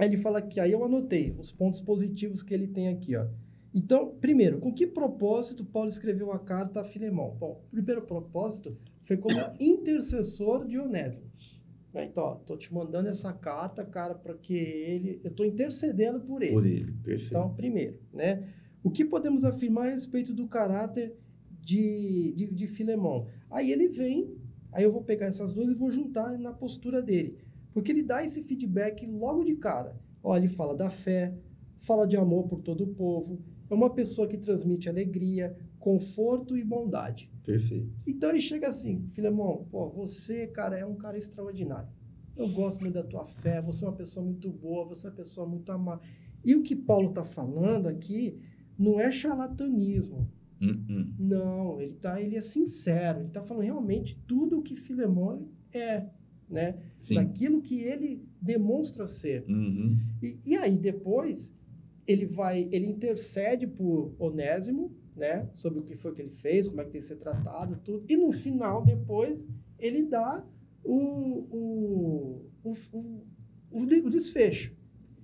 aí 0.00 0.08
ele 0.08 0.16
fala 0.16 0.40
que 0.40 0.58
aí 0.58 0.72
eu 0.72 0.84
anotei 0.84 1.34
os 1.38 1.52
pontos 1.52 1.80
positivos 1.80 2.42
que 2.42 2.54
ele 2.54 2.66
tem 2.66 2.88
aqui, 2.88 3.16
ó. 3.16 3.26
Então, 3.72 4.16
primeiro, 4.20 4.58
com 4.58 4.72
que 4.72 4.86
propósito 4.86 5.64
Paulo 5.64 5.88
escreveu 5.88 6.32
a 6.32 6.38
carta 6.38 6.80
a 6.80 6.84
Filemão? 6.84 7.36
Bom, 7.38 7.62
o 7.66 7.70
primeiro 7.70 8.02
propósito 8.02 8.76
foi 9.02 9.16
como 9.16 9.36
intercessor 9.60 10.66
de 10.66 10.78
Onésimo. 10.78 11.26
Né? 11.92 12.06
Então, 12.06 12.24
ó, 12.24 12.34
tô 12.34 12.56
te 12.56 12.72
mandando 12.72 13.08
essa 13.08 13.32
carta, 13.32 13.84
cara, 13.84 14.14
para 14.14 14.34
que 14.34 14.54
ele, 14.54 15.20
eu 15.22 15.30
tô 15.30 15.44
intercedendo 15.44 16.20
por 16.20 16.42
ele. 16.42 16.52
Por 16.52 16.66
ele, 16.66 16.92
perfeito. 16.92 17.28
Então, 17.28 17.54
primeiro, 17.54 17.98
né? 18.12 18.44
O 18.82 18.90
que 18.90 19.04
podemos 19.04 19.44
afirmar 19.44 19.88
a 19.88 19.90
respeito 19.90 20.32
do 20.32 20.48
caráter 20.48 21.14
de, 21.60 22.32
de, 22.34 22.46
de 22.46 22.66
Filemão? 22.66 23.26
Aí 23.50 23.70
ele 23.70 23.88
vem, 23.88 24.34
aí 24.72 24.84
eu 24.84 24.90
vou 24.90 25.02
pegar 25.02 25.26
essas 25.26 25.52
duas 25.52 25.68
e 25.68 25.74
vou 25.74 25.90
juntar 25.90 26.38
na 26.38 26.52
postura 26.52 27.02
dele. 27.02 27.36
Porque 27.72 27.92
ele 27.92 28.02
dá 28.02 28.24
esse 28.24 28.42
feedback 28.42 29.06
logo 29.06 29.44
de 29.44 29.56
cara. 29.56 29.96
Ó, 30.22 30.36
ele 30.36 30.48
fala 30.48 30.74
da 30.74 30.90
fé, 30.90 31.34
fala 31.78 32.06
de 32.06 32.16
amor 32.16 32.46
por 32.46 32.60
todo 32.60 32.84
o 32.84 32.94
povo, 32.94 33.40
é 33.70 33.74
uma 33.74 33.90
pessoa 33.90 34.26
que 34.26 34.36
transmite 34.36 34.88
alegria, 34.88 35.56
conforto 35.78 36.56
e 36.56 36.64
bondade. 36.64 37.30
Perfeito. 37.44 37.92
Então 38.06 38.30
ele 38.30 38.40
chega 38.40 38.68
assim, 38.68 39.06
Filemão, 39.08 39.66
pô, 39.70 39.88
você, 39.88 40.46
cara, 40.46 40.78
é 40.78 40.84
um 40.84 40.96
cara 40.96 41.16
extraordinário. 41.16 41.88
Eu 42.36 42.48
gosto 42.48 42.80
muito 42.80 42.94
da 42.94 43.02
tua 43.02 43.24
fé, 43.24 43.60
você 43.60 43.84
é 43.84 43.88
uma 43.88 43.96
pessoa 43.96 44.24
muito 44.24 44.50
boa, 44.50 44.86
você 44.86 45.06
é 45.06 45.10
uma 45.10 45.16
pessoa 45.16 45.46
muito 45.46 45.70
amada. 45.70 46.00
E 46.44 46.54
o 46.54 46.62
que 46.62 46.74
Paulo 46.74 47.08
está 47.08 47.22
falando 47.22 47.86
aqui 47.86 48.40
não 48.78 48.98
é 48.98 49.10
charlatanismo. 49.10 50.30
Uhum. 50.60 51.14
Não, 51.18 51.80
ele 51.80 51.94
tá, 51.94 52.20
ele 52.20 52.36
é 52.36 52.40
sincero, 52.40 53.20
ele 53.20 53.28
está 53.28 53.42
falando 53.42 53.64
realmente 53.64 54.16
tudo 54.26 54.58
o 54.58 54.62
que 54.62 54.76
Filemão 54.76 55.48
é, 55.72 56.06
né? 56.50 56.78
Sim. 56.96 57.14
Daquilo 57.14 57.62
que 57.62 57.80
ele 57.82 58.22
demonstra 58.40 59.06
ser. 59.06 59.44
Uhum. 59.48 59.98
E, 60.22 60.38
e 60.44 60.56
aí 60.56 60.76
depois 60.76 61.54
ele 62.06 62.26
vai, 62.26 62.68
ele 62.72 62.86
intercede 62.86 63.66
por 63.66 64.12
Onésimo, 64.18 64.92
né, 65.16 65.48
sobre 65.52 65.80
o 65.80 65.82
que 65.82 65.96
foi 65.96 66.14
que 66.14 66.22
ele 66.22 66.30
fez, 66.30 66.66
como 66.68 66.80
é 66.80 66.84
que 66.84 66.90
tem 66.92 67.00
que 67.00 67.06
ser 67.06 67.16
tratado, 67.16 67.78
tudo. 67.84 68.04
E 68.08 68.16
no 68.16 68.32
final 68.32 68.82
depois 68.84 69.46
ele 69.78 70.02
dá 70.04 70.44
o, 70.82 70.94
o, 71.50 72.44
o, 72.64 72.72
o, 72.92 73.22
o 73.70 73.86
de- 73.86 74.00
o 74.00 74.10
desfecho. 74.10 74.74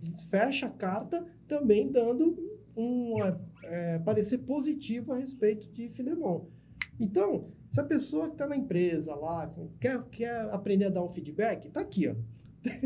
Ele 0.03 0.13
fecha 0.13 0.67
a 0.67 0.71
carta 0.71 1.27
também 1.49 1.91
dando 1.91 2.37
um 2.77 3.15
é, 3.63 3.99
parecer 4.01 4.39
positivo 4.39 5.13
a 5.13 5.17
respeito 5.19 5.69
de 5.73 5.89
Filemão. 5.89 6.47
Então, 6.99 7.49
se 7.69 7.81
a 7.81 7.85
pessoa 7.85 8.27
que 8.29 8.33
está 8.35 8.47
na 8.47 8.57
empresa 8.57 9.15
lá 9.15 9.53
quer, 9.81 10.03
quer 10.11 10.49
aprender 10.53 10.87
a 10.87 10.91
dar 10.91 11.05
um 11.05 11.09
feedback, 11.09 11.69
tá 11.71 11.81
aqui, 11.81 12.09
ó. 12.09 12.15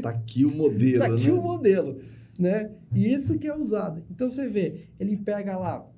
Tá 0.03 0.11
aqui 0.11 0.45
o 0.45 0.55
modelo, 0.55 0.99
Tá 1.01 1.07
aqui 1.07 1.27
né? 1.27 1.32
o 1.32 1.43
modelo, 1.43 2.01
né? 2.39 2.70
E 2.95 3.12
isso 3.12 3.39
que 3.39 3.47
é 3.49 3.57
usado. 3.57 4.05
Então 4.11 4.28
você 4.28 4.49
vê, 4.49 4.89
ele 4.99 5.16
pega 5.16 5.57
lá, 5.57 5.89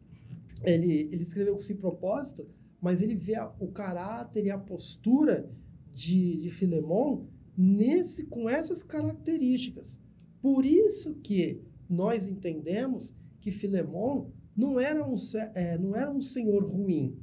ele, 0.62 1.08
ele 1.12 1.22
escreveu 1.22 1.54
com 1.54 1.60
esse 1.60 1.74
propósito, 1.74 2.46
mas 2.80 3.02
ele 3.02 3.14
vê 3.16 3.34
a- 3.36 3.52
o 3.58 3.68
caráter 3.68 4.44
e 4.46 4.50
a 4.50 4.58
postura 4.58 5.48
de, 5.92 6.42
de 6.42 6.50
Filemon 6.50 7.24
nesse, 7.56 8.26
com 8.26 8.48
essas 8.48 8.82
características. 8.82 9.98
Por 10.40 10.64
isso 10.64 11.14
que 11.22 11.60
nós 11.88 12.28
entendemos 12.28 13.14
que 13.40 13.50
Filemon 13.50 14.26
não 14.56 14.78
era 14.78 15.04
um, 15.04 15.14
é, 15.54 15.78
não 15.78 15.94
era 15.96 16.10
um 16.10 16.20
senhor 16.20 16.62
ruim, 16.64 17.16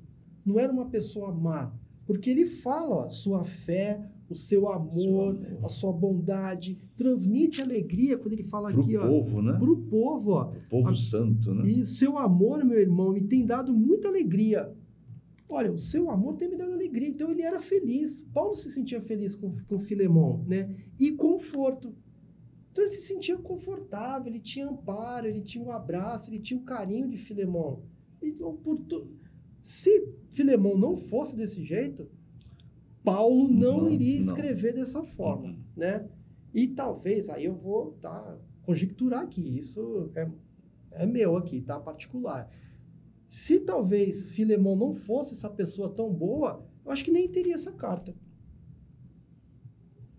não 0.45 0.59
era 0.59 0.71
uma 0.71 0.85
pessoa 0.89 1.33
má, 1.33 1.73
porque 2.05 2.29
ele 2.29 2.45
fala 2.45 3.05
ó, 3.05 3.09
sua 3.09 3.43
fé, 3.43 4.01
o 4.29 4.35
seu 4.35 4.67
amor, 4.71 4.93
Seu 5.01 5.19
amor. 5.51 5.65
a 5.65 5.69
sua 5.69 5.91
bondade, 5.93 6.77
transmite 6.95 7.61
alegria 7.61 8.17
quando 8.17 8.33
ele 8.33 8.43
fala 8.43 8.71
Pro 8.71 8.81
aqui, 8.81 8.95
ó, 8.97 9.07
povo, 9.07 9.41
né? 9.41 9.57
pro 9.57 9.77
povo, 9.77 10.31
ó. 10.33 10.51
O 10.51 10.69
povo 10.69 10.89
A- 10.89 10.95
santo, 10.95 11.53
né? 11.53 11.67
E 11.69 11.85
seu 11.85 12.17
amor, 12.17 12.63
meu 12.63 12.79
irmão, 12.79 13.11
me 13.11 13.21
tem 13.21 13.45
dado 13.45 13.73
muita 13.73 14.07
alegria. 14.07 14.71
Olha, 15.51 15.71
o 15.71 15.79
seu 15.79 16.11
amor 16.11 16.35
tem 16.35 16.47
me 16.47 16.55
dado 16.55 16.73
alegria. 16.73 17.09
Então 17.09 17.31
ele 17.31 17.41
era 17.41 17.59
feliz. 17.59 18.23
Paulo 18.31 18.53
se 18.53 18.69
sentia 18.69 19.01
feliz 19.01 19.33
com, 19.35 19.49
com 19.67 19.79
Filemon, 19.79 20.43
né? 20.45 20.69
E 20.99 21.11
conforto. 21.13 21.91
Então 22.71 22.83
ele 22.83 22.93
se 22.93 23.01
sentia 23.01 23.35
confortável, 23.35 24.27
ele 24.31 24.39
tinha 24.39 24.67
amparo, 24.69 25.25
ele 25.27 25.41
tinha 25.41 25.63
um 25.63 25.71
abraço, 25.71 26.29
ele 26.29 26.39
tinha 26.39 26.59
o 26.59 26.63
carinho 26.63 27.09
de 27.09 27.17
Filemon. 27.17 27.79
Então, 28.21 28.55
por 28.57 28.77
tu... 28.81 29.07
se 29.61 30.07
Filemon 30.29 30.77
não 30.77 30.95
fosse 30.97 31.35
desse 31.35 31.63
jeito, 31.63 32.09
Paulo 33.03 33.47
não, 33.49 33.81
Não, 33.83 33.89
iria 33.89 34.15
não. 34.19 34.25
escrever 34.25 34.73
dessa 34.73 35.03
forma, 35.03 35.49
Uhum. 35.49 35.57
né? 35.75 36.07
E 36.53 36.67
talvez, 36.67 37.29
aí 37.29 37.45
eu 37.45 37.55
vou 37.55 37.91
tá, 38.01 38.37
conjecturar 38.63 39.21
aqui, 39.23 39.41
isso 39.57 40.11
é, 40.15 40.27
é 40.91 41.05
meu 41.05 41.37
aqui, 41.37 41.61
tá? 41.61 41.79
Particular. 41.79 42.49
Se 43.27 43.59
talvez 43.59 44.31
Filemão 44.31 44.75
não 44.75 44.91
fosse 44.93 45.35
essa 45.35 45.49
pessoa 45.49 45.89
tão 45.89 46.11
boa, 46.11 46.65
eu 46.85 46.91
acho 46.91 47.03
que 47.05 47.11
nem 47.11 47.27
teria 47.27 47.55
essa 47.55 47.71
carta. 47.71 48.13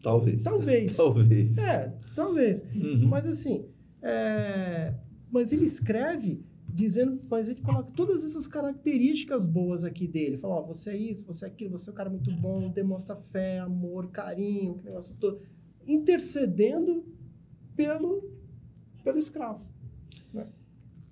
Talvez. 0.03 0.43
Talvez. 0.45 0.95
Talvez. 0.97 1.59
É, 1.59 1.95
talvez. 2.15 2.63
Uhum. 2.75 3.07
Mas 3.09 3.27
assim, 3.27 3.67
é, 4.01 4.95
mas 5.31 5.53
ele 5.53 5.67
escreve 5.67 6.43
dizendo, 6.75 7.21
mas 7.29 7.49
ele 7.49 7.61
coloca 7.61 7.93
todas 7.93 8.25
essas 8.25 8.47
características 8.47 9.47
boas 9.47 9.85
aqui 9.85 10.07
dele. 10.07 10.37
Fala, 10.37 10.57
ó, 10.57 10.63
você 10.63 10.91
é 10.91 10.97
isso, 10.97 11.27
você 11.27 11.45
é 11.45 11.49
aquilo, 11.49 11.77
você 11.77 11.91
é 11.91 11.93
um 11.93 11.97
cara 11.97 12.11
muito 12.11 12.31
bom, 12.33 12.71
demonstra 12.71 13.17
fé, 13.17 13.59
amor, 13.59 14.11
carinho, 14.11 14.79
que 14.79 14.85
negócio 14.85 15.15
todo. 15.19 15.41
Intercedendo 15.87 17.05
pelo, 17.77 18.31
pelo 19.03 19.19
escravo. 19.19 19.67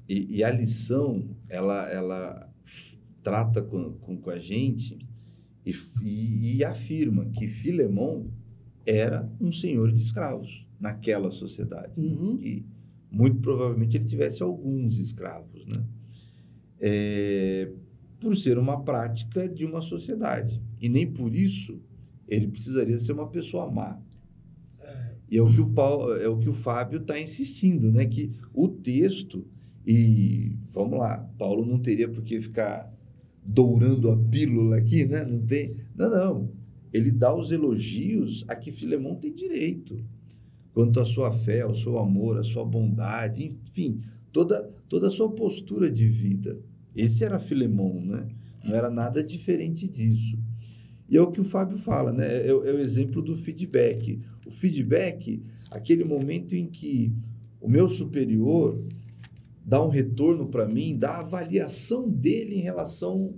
E, 0.09 0.39
e 0.39 0.45
a 0.45 0.51
lição, 0.51 1.37
ela, 1.51 1.87
ela 1.91 2.51
trata 3.23 3.61
com, 3.61 3.93
com, 3.95 4.17
com 4.17 4.31
a 4.31 4.39
gente 4.39 4.99
e, 5.67 5.75
e, 6.03 6.57
e 6.57 6.65
afirma 6.65 7.27
que 7.27 7.47
Filemon 7.47 8.27
era 8.87 9.31
um 9.39 9.53
senhor 9.53 9.93
de 9.93 10.01
escravos 10.01 10.67
naquela 10.81 11.31
sociedade. 11.31 11.93
né? 12.01 12.07
Uhum. 12.07 12.39
Que 12.39 12.65
muito 13.11 13.41
provavelmente 13.41 13.97
ele 13.97 14.05
tivesse 14.05 14.43
alguns 14.43 14.99
escravos, 14.99 15.65
né? 15.67 15.85
É, 16.81 17.71
por 18.21 18.37
ser 18.37 18.59
uma 18.59 18.83
prática 18.83 19.49
de 19.49 19.65
uma 19.65 19.81
sociedade. 19.81 20.63
E 20.81 20.89
nem 20.89 21.11
por 21.11 21.35
isso 21.35 21.81
ele 22.29 22.49
precisaria 22.49 22.99
ser 22.99 23.13
uma 23.13 23.29
pessoa 23.29 23.71
má. 23.71 24.01
E 25.31 25.37
é 25.37 25.43
o 25.43 25.53
que 25.53 25.61
o, 25.61 25.69
Paulo, 25.69 26.15
é 26.17 26.29
o, 26.29 26.39
que 26.39 26.49
o 26.49 26.55
Fábio 26.55 27.01
está 27.01 27.21
insistindo, 27.21 27.93
né? 27.93 28.07
Que 28.07 28.33
o 28.53 28.67
texto, 28.67 29.47
e 29.87 30.57
vamos 30.71 30.99
lá, 30.99 31.29
Paulo 31.39 31.67
não 31.67 31.79
teria 31.79 32.09
por 32.09 32.23
que 32.23 32.41
ficar 32.41 32.91
dourando 33.45 34.11
a 34.11 34.17
pílula 34.17 34.79
aqui, 34.79 35.05
né? 35.05 35.25
Não 35.25 35.45
tem. 35.45 35.77
Não, 35.95 36.11
não. 36.11 36.53
Ele 36.93 37.11
dá 37.11 37.35
os 37.35 37.53
elogios 37.53 38.45
a 38.49 38.57
que 38.57 38.73
Filemão 38.73 39.17
tem 39.17 39.35
direito. 39.35 40.03
Quanto 40.79 41.01
à 41.01 41.05
sua 41.05 41.33
fé, 41.33 41.63
ao 41.63 41.75
seu 41.75 41.99
amor, 41.99 42.39
à 42.39 42.45
sua 42.45 42.65
bondade, 42.65 43.45
enfim, 43.45 44.01
toda, 44.33 44.63
toda 44.89 45.09
a 45.09 45.11
sua 45.11 45.29
postura 45.29 45.91
de 45.91 46.07
vida. 46.07 46.57
Esse 46.95 47.25
era 47.25 47.41
Filemão, 47.41 48.01
né? 48.01 48.29
Não 48.65 48.77
era 48.77 48.89
nada 48.89 49.21
diferente 49.25 49.89
disso. 49.89 50.39
E 51.09 51.17
é 51.17 51.21
o 51.21 51.33
que 51.33 51.41
o 51.41 51.45
Fábio 51.45 51.79
fala, 51.79 52.13
né? 52.13 52.29
É, 52.29 52.47
é 52.51 52.55
o 52.55 52.79
exemplo 52.79 53.21
do 53.21 53.37
feedback. 53.37 54.21
O 54.47 54.53
feedback, 54.53 55.43
aquele 55.69 56.05
momento 56.05 56.55
em 56.55 56.69
que 56.69 57.13
o 57.61 57.69
meu 57.69 57.89
superior 57.89 58.81
dá 59.65 59.85
um 59.85 59.89
retorno 59.89 60.47
para 60.47 60.69
mim, 60.69 60.97
dá 60.97 61.11
a 61.11 61.23
avaliação 61.23 62.09
dele 62.09 62.55
em 62.55 62.63
relação 62.63 63.35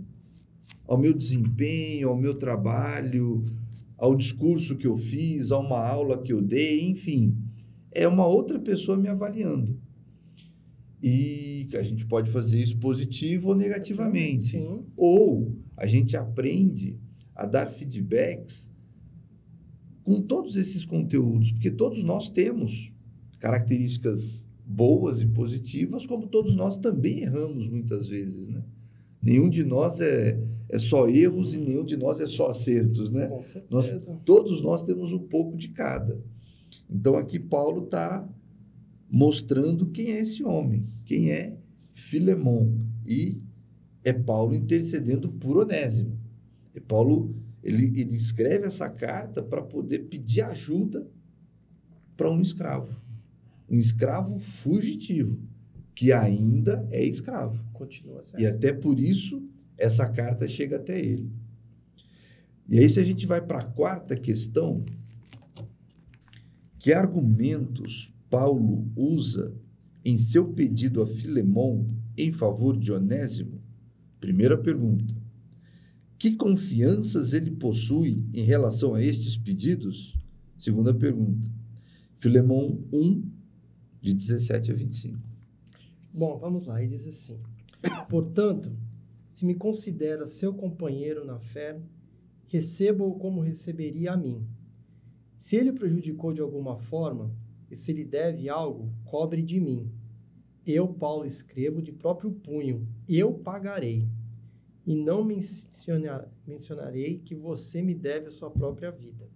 ao 0.87 0.99
meu 0.99 1.15
desempenho, 1.15 2.11
ao 2.11 2.19
meu 2.19 2.35
trabalho, 2.35 3.43
ao 4.01 4.17
discurso 4.17 4.79
que 4.79 4.87
eu 4.87 4.97
fiz, 4.97 5.53
a 5.53 5.59
uma 5.59 5.79
aula 5.79 6.23
que 6.23 6.33
eu 6.33 6.41
dei, 6.41 6.89
enfim. 6.89 7.37
É 7.93 8.09
uma 8.09 8.27
outra 8.27 8.59
pessoa 8.59 8.97
me 8.97 9.09
avaliando. 9.09 9.79
E 11.03 11.69
a 11.75 11.83
gente 11.83 12.07
pode 12.07 12.31
fazer 12.31 12.63
isso 12.63 12.79
positivo 12.79 13.49
ou 13.49 13.55
negativamente. 13.55 14.53
Sim. 14.53 14.87
Ou 14.97 15.55
a 15.77 15.85
gente 15.87 16.17
aprende 16.17 16.99
a 17.35 17.45
dar 17.45 17.67
feedbacks 17.67 18.73
com 20.03 20.23
todos 20.23 20.57
esses 20.57 20.83
conteúdos, 20.87 21.53
porque 21.53 21.71
todos 21.71 22.03
nós 22.03 22.31
temos 22.31 22.91
características 23.39 24.49
boas 24.65 25.21
e 25.21 25.27
positivas, 25.27 26.07
como 26.07 26.27
todos 26.27 26.57
nós 26.57 26.79
também 26.79 27.21
erramos 27.21 27.69
muitas 27.69 28.09
vezes, 28.09 28.49
né? 28.49 28.65
Nenhum 29.23 29.51
de 29.51 29.63
nós 29.63 30.01
é, 30.01 30.43
é 30.71 30.79
só 30.79 31.09
erros 31.09 31.53
e 31.53 31.61
nenhum 31.61 31.85
de 31.85 31.97
nós 31.97 32.21
é 32.21 32.29
só 32.29 32.51
acertos, 32.51 33.11
né? 33.11 33.27
Com 33.27 33.43
certeza. 33.43 34.13
Nós, 34.13 34.23
todos 34.25 34.63
nós 34.63 34.85
temos 34.85 35.13
um 35.13 35.19
pouco 35.19 35.57
de 35.57 35.69
cada. 35.69 36.19
Então 36.89 37.17
aqui 37.17 37.41
Paulo 37.41 37.85
está 37.85 38.29
mostrando 39.11 39.87
quem 39.87 40.13
é 40.13 40.21
esse 40.21 40.45
homem, 40.45 40.87
quem 41.05 41.33
é 41.33 41.59
Filemon. 41.91 42.73
E 43.05 43.43
é 44.05 44.13
Paulo 44.13 44.55
intercedendo 44.55 45.33
por 45.33 45.57
Onésimo. 45.59 46.17
E 46.73 46.81
Paulo 46.81 47.35
ele, 47.65 47.87
ele 48.01 48.15
escreve 48.15 48.67
essa 48.67 48.89
carta 48.89 49.43
para 49.43 49.63
poder 49.63 50.09
pedir 50.09 50.43
ajuda 50.43 51.05
para 52.17 52.31
um 52.31 52.41
escravo. 52.41 52.95
Um 53.69 53.77
escravo 53.77 54.39
fugitivo, 54.39 55.37
que 55.97 56.13
ainda 56.13 56.87
é 56.93 57.05
escravo. 57.05 57.61
Continua 57.73 58.23
certo. 58.23 58.41
E 58.41 58.47
até 58.47 58.73
por 58.73 59.01
isso 59.01 59.50
essa 59.81 60.07
carta 60.07 60.47
chega 60.47 60.77
até 60.77 61.01
ele. 61.01 61.33
E 62.69 62.79
aí, 62.79 62.89
se 62.89 63.01
a 63.01 63.03
gente 63.03 63.27
vai 63.27 63.41
para 63.41 63.61
a 63.61 63.67
quarta 63.67 64.15
questão, 64.15 64.85
que 66.79 66.93
argumentos 66.93 68.13
Paulo 68.29 68.87
usa 68.95 69.53
em 70.05 70.17
seu 70.17 70.53
pedido 70.53 71.03
a 71.03 71.07
Filemon 71.07 71.87
em 72.17 72.31
favor 72.31 72.77
de 72.77 72.93
Onésimo? 72.93 73.61
Primeira 74.21 74.57
pergunta. 74.57 75.15
Que 76.19 76.37
confianças 76.37 77.33
ele 77.33 77.51
possui 77.51 78.25
em 78.35 78.45
relação 78.45 78.95
a 78.95 79.03
estes 79.03 79.37
pedidos? 79.37 80.17
Segunda 80.59 80.93
pergunta. 80.95 81.51
Filemon 82.19 82.79
1, 82.93 83.23
de 84.03 84.13
17 84.13 84.71
a 84.71 84.75
25. 84.75 85.19
Bom, 86.13 86.37
vamos 86.39 86.67
lá. 86.67 86.83
Ele 86.83 86.95
diz 86.95 87.07
assim: 87.07 87.41
Portanto, 88.09 88.71
se 89.31 89.47
me 89.47 89.55
considera 89.55 90.27
seu 90.27 90.53
companheiro 90.53 91.25
na 91.25 91.39
fé, 91.39 91.81
receba-o 92.49 93.15
como 93.15 93.41
receberia 93.41 94.13
a 94.13 94.17
mim. 94.17 94.45
Se 95.39 95.55
ele 95.55 95.71
o 95.71 95.75
prejudicou 95.75 96.35
de 96.35 96.41
alguma 96.41 96.75
forma, 96.75 97.33
e 97.71 97.77
se 97.77 97.93
lhe 97.93 98.05
deve 98.05 98.49
algo, 98.49 98.93
cobre 99.05 99.41
de 99.41 99.61
mim. 99.61 99.89
Eu, 100.67 100.89
Paulo, 100.89 101.25
escrevo 101.25 101.81
de 101.81 101.93
próprio 101.93 102.33
punho, 102.33 102.89
eu 103.09 103.33
pagarei. 103.33 104.09
E 104.85 104.97
não 104.97 105.25
menciona, 105.25 106.29
mencionarei 106.45 107.19
que 107.21 107.35
você 107.35 107.81
me 107.81 107.95
deve 107.95 108.27
a 108.27 108.31
sua 108.31 108.51
própria 108.51 108.91
vida. 108.91 109.31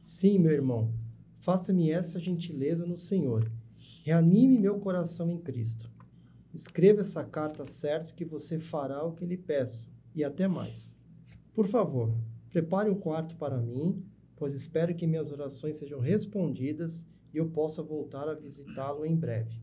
Sim, 0.00 0.40
meu 0.40 0.50
irmão, 0.50 0.92
faça-me 1.34 1.92
essa 1.92 2.18
gentileza 2.18 2.84
no 2.84 2.96
Senhor. 2.96 3.48
Reanime 4.04 4.58
meu 4.58 4.80
coração 4.80 5.30
em 5.30 5.38
Cristo. 5.38 5.88
Escreva 6.58 7.02
essa 7.02 7.22
carta 7.22 7.64
certo 7.64 8.12
que 8.12 8.24
você 8.24 8.58
fará 8.58 9.04
o 9.04 9.12
que 9.12 9.24
lhe 9.24 9.36
peço, 9.36 9.88
e 10.12 10.24
até 10.24 10.48
mais. 10.48 10.92
Por 11.54 11.68
favor, 11.68 12.12
prepare 12.50 12.90
um 12.90 12.96
quarto 12.96 13.36
para 13.36 13.62
mim, 13.62 14.04
pois 14.34 14.52
espero 14.54 14.92
que 14.92 15.06
minhas 15.06 15.30
orações 15.30 15.76
sejam 15.76 16.00
respondidas 16.00 17.06
e 17.32 17.36
eu 17.36 17.48
possa 17.48 17.80
voltar 17.80 18.28
a 18.28 18.34
visitá-lo 18.34 19.06
em 19.06 19.14
breve. 19.14 19.62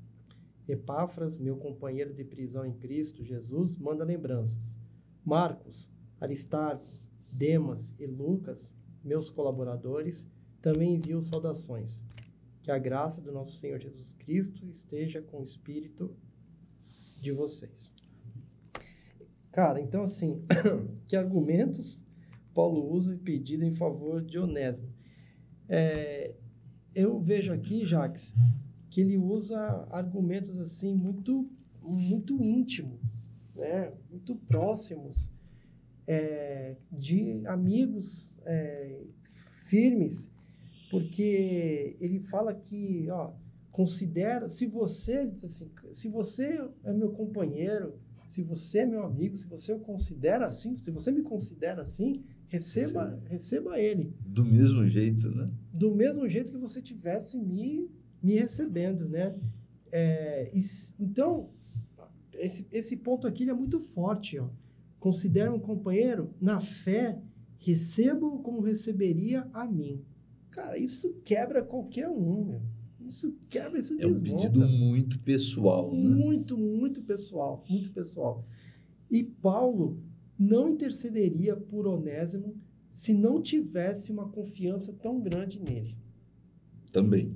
Epáfras, 0.65 1.38
meu 1.38 1.57
companheiro 1.57 2.13
de 2.13 2.23
prisão 2.23 2.65
em 2.65 2.72
Cristo 2.72 3.26
Jesus, 3.26 3.76
manda 3.76 4.05
lembranças. 4.05 4.80
Marcos, 5.22 5.91
Aristarco, 6.17 6.93
Demas 7.30 7.93
e 7.99 8.05
Lucas, 8.05 8.72
meus 9.03 9.30
colaboradores, 9.30 10.30
também 10.61 10.95
enviam 10.95 11.22
saudações. 11.22 12.05
Que 12.61 12.72
a 12.72 12.80
graça 12.80 13.22
do 13.22 13.34
nosso 13.34 13.57
Senhor 13.57 13.81
Jesus 13.81 14.13
Cristo 14.13 14.65
esteja 14.69 15.22
com 15.22 15.41
o 15.41 15.43
espírito 15.43 16.15
de 17.20 17.32
vocês. 17.32 17.94
Cara, 19.52 19.80
então 19.82 20.04
assim, 20.04 20.44
que 21.06 21.16
argumentos 21.16 22.04
Paulo 22.54 22.92
usa 22.94 23.16
e 23.16 23.18
pedido 23.18 23.64
em 23.64 23.72
favor 23.72 24.24
de 24.24 24.38
Onésimo? 24.38 24.90
É, 25.68 26.36
eu 26.94 27.20
vejo 27.20 27.52
aqui, 27.54 27.86
Jax, 27.86 28.34
que 28.90 29.02
ele 29.02 29.18
usa 29.18 29.58
argumentos 29.92 30.58
assim 30.60 30.94
muito, 30.94 31.50
muito 31.82 32.42
íntimos, 32.44 33.32
né? 33.56 33.92
muito 34.10 34.36
próximos, 34.36 35.32
é, 36.08 36.76
de 36.92 37.46
amigos 37.48 38.34
é, 38.46 39.02
firmes 39.66 40.32
porque 40.90 41.98
ele 42.00 42.20
fala 42.20 42.54
que, 42.54 43.10
ó, 43.10 43.34
considera, 43.76 44.47
se 44.47 44.65
você, 44.65 45.30
assim, 45.43 45.69
se 45.91 46.07
você 46.07 46.65
é 46.81 46.93
meu 46.93 47.10
companheiro, 47.10 47.99
se 48.26 48.41
você 48.41 48.80
é 48.80 48.85
meu 48.85 49.03
amigo, 49.03 49.35
se 49.35 49.47
você 49.47 49.73
o 49.73 49.80
considera 49.80 50.47
assim, 50.47 50.77
se 50.77 50.89
você 50.91 51.11
me 51.11 51.22
considera 51.22 51.81
assim, 51.81 52.23
receba, 52.47 53.11
Sim. 53.11 53.27
receba 53.27 53.77
ele. 53.77 54.14
Do 54.26 54.45
mesmo 54.45 54.88
jeito, 54.88 55.30
né? 55.30 55.52
Do 55.73 55.93
mesmo 55.93 56.26
jeito 56.30 56.53
que 56.53 56.57
você 56.57 56.81
tivesse 56.81 57.38
me, 57.38 57.91
me 58.23 58.35
recebendo, 58.35 59.10
né? 59.10 59.35
É, 59.91 60.49
e, 60.53 60.61
então, 60.97 61.49
esse, 62.35 62.65
esse 62.72 62.95
ponto 62.95 63.27
aqui 63.27 63.49
é 63.49 63.53
muito 63.53 63.81
forte, 63.81 64.39
ó. 64.39 64.47
Considera 65.02 65.53
um 65.53 65.60
companheiro 65.60 66.34
na 66.39 66.61
fé, 66.61 67.22
receba-o 67.57 68.39
como 68.39 68.61
receberia 68.61 69.49
a 69.52 69.68
mim. 69.68 70.02
Cara, 70.49 70.77
isso 70.77 71.14
quebra 71.26 71.61
qualquer 71.61 72.07
um, 72.07 72.45
meu. 72.45 72.61
Isso 73.07 73.36
quebra, 73.49 73.80
isso 73.80 73.95
É 73.99 74.07
um 74.07 74.19
pedido 74.19 74.68
muito 74.68 75.19
pessoal, 75.19 75.94
né? 75.94 76.10
Muito, 76.10 76.57
muito 76.57 77.02
pessoal, 77.03 77.64
muito 77.69 77.91
pessoal. 77.91 78.45
E 79.10 79.23
Paulo 79.23 79.99
não 80.38 80.68
intercederia 80.69 81.56
por 81.56 81.88
Onésimo 81.88 82.56
se 82.91 83.14
não 83.14 83.41
tivesse 83.41 84.11
uma 84.11 84.30
confiança 84.30 84.94
tão 84.94 85.19
grande 85.22 85.60
nele. 85.60 85.98
Também. 86.91 87.36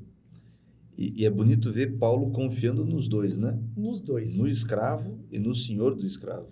E, 0.97 1.21
e, 1.21 1.25
é 1.25 1.29
bonito 1.29 1.71
ver 1.71 1.97
Paulo 1.97 2.31
confiando 2.31 2.85
nos 2.85 3.07
dois, 3.07 3.37
né? 3.37 3.57
Nos 3.75 4.01
dois. 4.01 4.37
No 4.37 4.47
escravo 4.47 5.19
e 5.31 5.39
no 5.39 5.55
senhor 5.55 5.95
do 5.95 6.05
escravo. 6.05 6.49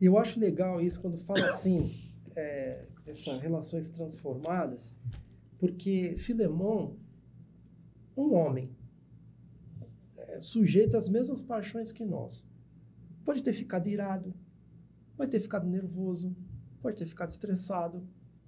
Eu 0.00 0.18
acho 0.18 0.40
legal 0.40 0.80
isso 0.80 1.00
quando 1.00 1.16
fala 1.16 1.46
assim, 1.46 1.90
é, 2.36 2.86
essas 3.06 3.40
relações 3.40 3.90
transformadas, 3.90 4.94
porque 5.58 6.16
Filemon, 6.18 6.94
um 8.16 8.34
homem, 8.34 8.74
é, 10.16 10.40
sujeito 10.40 10.96
às 10.96 11.08
mesmas 11.08 11.42
paixões 11.42 11.92
que 11.92 12.04
nós, 12.04 12.46
pode 13.24 13.42
ter 13.42 13.52
ficado 13.52 13.88
irado, 13.88 14.34
pode 15.16 15.30
ter 15.30 15.40
ficado 15.40 15.66
nervoso, 15.66 16.34
pode 16.80 16.96
ter 16.96 17.06
ficado 17.06 17.30
estressado, 17.30 18.06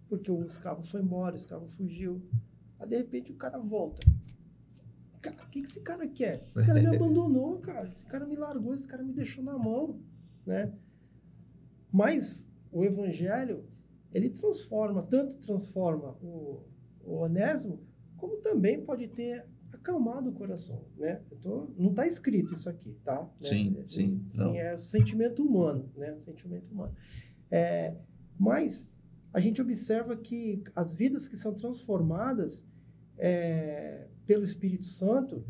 porque 0.09 0.31
o 0.31 0.45
escravo 0.45 0.83
foi 0.83 1.03
embora, 1.03 1.35
o 1.35 1.37
escravo 1.37 1.69
fugiu. 1.69 2.23
Aí, 2.79 2.89
de 2.89 2.97
repente, 2.97 3.33
o 3.33 3.35
cara 3.35 3.59
volta. 3.59 4.07
Cara, 5.21 5.45
o 5.45 5.49
que, 5.51 5.63
que 5.63 5.69
esse 5.69 5.81
cara 5.81 6.07
quer? 6.09 6.45
Esse 6.57 6.67
cara 6.67 6.81
me 6.81 6.87
abandonou, 6.95 7.59
cara. 7.59 7.87
Esse 7.87 8.07
cara 8.07 8.27
me 8.27 8.37
largou, 8.37 8.73
esse 8.73 8.87
cara 8.87 9.03
me 9.03 9.13
deixou 9.13 9.43
na 9.43 9.59
mão, 9.59 10.01
né? 10.47 10.73
Mas 11.93 12.51
o 12.71 12.85
evangelho, 12.85 13.65
ele 14.13 14.31
transforma, 14.31 15.03
tanto 15.03 15.37
transforma 15.39 16.17
o, 16.23 16.63
o 17.03 17.17
Onésimo, 17.17 17.81
como 18.17 18.37
também 18.37 18.85
pode 18.85 19.09
ter 19.09 19.47
acalmado 19.89 20.29
o 20.29 20.33
coração, 20.33 20.85
né? 20.97 21.23
Tô, 21.41 21.71
não 21.77 21.91
está 21.91 22.07
escrito 22.07 22.53
isso 22.53 22.69
aqui, 22.69 22.95
tá? 23.03 23.23
Né? 23.41 23.49
Sim, 23.49 23.77
é, 23.79 23.89
sim. 23.89 24.59
é 24.59 24.77
sentimento 24.77 25.43
humano, 25.43 25.91
né? 25.97 26.17
Sentimento 26.19 26.71
humano. 26.71 26.95
É, 27.51 27.97
mas 28.39 28.89
a 29.33 29.41
gente 29.41 29.61
observa 29.63 30.17
que 30.17 30.63
as 30.77 30.93
vidas 30.93 31.27
que 31.27 31.37
são 31.37 31.55
transformadas 31.55 32.67
é, 33.17 34.09
pelo 34.27 34.45
Espírito 34.45 34.85
Santo, 34.85 35.45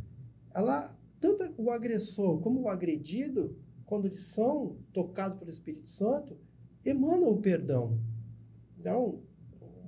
ela 0.55 0.97
tanto 1.20 1.52
o 1.56 1.70
agressor 1.70 2.40
como 2.40 2.62
o 2.62 2.69
agredido, 2.69 3.56
quando 3.85 4.06
eles 4.06 4.20
são 4.20 4.77
tocados 4.93 5.36
pelo 5.36 5.51
Espírito 5.51 5.89
Santo, 5.89 6.39
emanam 6.85 7.31
o 7.31 7.40
perdão. 7.40 7.98
Então, 8.78 9.20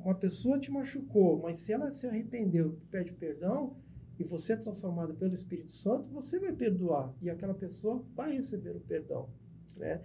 uma 0.04 0.14
pessoa 0.14 0.58
te 0.58 0.70
machucou, 0.70 1.40
mas 1.40 1.58
se 1.58 1.72
ela 1.72 1.92
se 1.92 2.06
arrependeu, 2.06 2.78
pede 2.90 3.12
perdão, 3.12 3.76
e 4.20 4.22
você 4.22 4.52
é 4.52 4.56
transformado 4.56 5.14
pelo 5.14 5.32
Espírito 5.32 5.70
Santo, 5.70 6.10
você 6.10 6.38
vai 6.38 6.52
perdoar 6.52 7.10
e 7.22 7.30
aquela 7.30 7.54
pessoa 7.54 8.04
vai 8.14 8.34
receber 8.34 8.76
o 8.76 8.80
perdão, 8.80 9.30
né? 9.78 10.02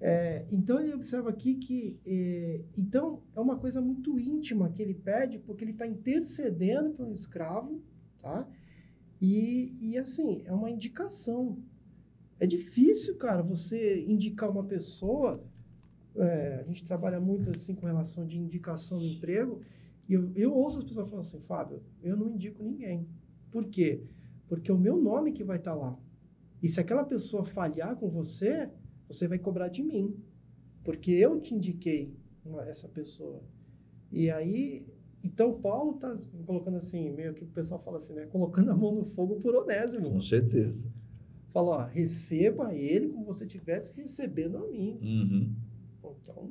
É, 0.00 0.46
então 0.48 0.78
ele 0.78 0.94
observa 0.94 1.30
aqui 1.30 1.56
que 1.56 1.98
é, 2.06 2.64
então 2.76 3.20
é 3.34 3.40
uma 3.40 3.58
coisa 3.58 3.80
muito 3.80 4.16
íntima 4.16 4.70
que 4.70 4.80
ele 4.80 4.94
pede 4.94 5.40
porque 5.40 5.64
ele 5.64 5.72
está 5.72 5.84
intercedendo 5.88 6.92
por 6.92 7.04
um 7.04 7.10
escravo, 7.10 7.82
tá? 8.22 8.48
E, 9.20 9.74
e 9.80 9.98
assim 9.98 10.42
é 10.44 10.52
uma 10.52 10.70
indicação. 10.70 11.58
É 12.38 12.46
difícil, 12.46 13.16
cara, 13.16 13.42
você 13.42 14.04
indicar 14.06 14.48
uma 14.48 14.62
pessoa. 14.62 15.44
É, 16.14 16.60
a 16.60 16.62
gente 16.62 16.84
trabalha 16.84 17.18
muito 17.18 17.50
assim 17.50 17.74
com 17.74 17.86
relação 17.86 18.24
de 18.24 18.38
indicação 18.38 19.00
no 19.00 19.06
emprego 19.06 19.60
e 20.08 20.12
eu, 20.14 20.32
eu 20.36 20.54
ouço 20.54 20.78
as 20.78 20.84
pessoas 20.84 21.08
falando 21.08 21.26
assim, 21.26 21.40
Fábio, 21.40 21.82
eu 22.00 22.16
não 22.16 22.30
indico 22.30 22.62
ninguém. 22.62 23.06
Por 23.50 23.66
quê? 23.66 24.02
Porque 24.48 24.70
é 24.70 24.74
o 24.74 24.78
meu 24.78 24.96
nome 24.96 25.32
que 25.32 25.44
vai 25.44 25.58
estar 25.58 25.72
tá 25.72 25.76
lá. 25.76 25.98
E 26.62 26.68
se 26.68 26.80
aquela 26.80 27.04
pessoa 27.04 27.44
falhar 27.44 27.96
com 27.96 28.08
você, 28.08 28.70
você 29.06 29.28
vai 29.28 29.38
cobrar 29.38 29.68
de 29.68 29.82
mim. 29.82 30.16
Porque 30.84 31.10
eu 31.10 31.40
te 31.40 31.54
indiquei 31.54 32.14
uma, 32.44 32.62
essa 32.64 32.88
pessoa. 32.88 33.42
E 34.10 34.30
aí, 34.30 34.86
então 35.22 35.60
Paulo 35.60 35.96
está 35.96 36.14
colocando 36.46 36.76
assim, 36.76 37.10
meio 37.10 37.34
que 37.34 37.44
o 37.44 37.48
pessoal 37.48 37.80
fala 37.80 37.98
assim, 37.98 38.14
né? 38.14 38.26
Colocando 38.26 38.70
a 38.70 38.76
mão 38.76 38.94
no 38.94 39.04
fogo 39.04 39.36
por 39.36 39.54
Onésimo. 39.54 40.10
Com 40.10 40.20
certeza. 40.20 40.92
Fala, 41.52 41.68
ó, 41.68 41.84
receba 41.86 42.74
ele 42.74 43.08
como 43.08 43.24
você 43.24 43.44
estivesse 43.44 43.94
recebendo 43.94 44.58
a 44.58 44.66
mim. 44.66 44.98
Uhum. 45.02 45.54
Então, 46.22 46.50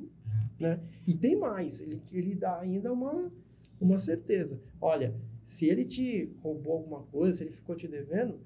né? 0.60 0.80
E 1.06 1.14
tem 1.14 1.38
mais, 1.38 1.82
ele, 1.82 2.02
ele 2.12 2.36
dá 2.36 2.60
ainda 2.60 2.92
uma, 2.92 3.32
uma 3.80 3.98
certeza. 3.98 4.60
Olha, 4.80 5.16
se 5.48 5.66
ele 5.66 5.86
te 5.86 6.30
roubou 6.44 6.74
alguma 6.74 7.04
coisa, 7.04 7.38
se 7.38 7.46
ele 7.46 7.54
ficou 7.54 7.74
te 7.74 7.88
devendo, 7.88 8.38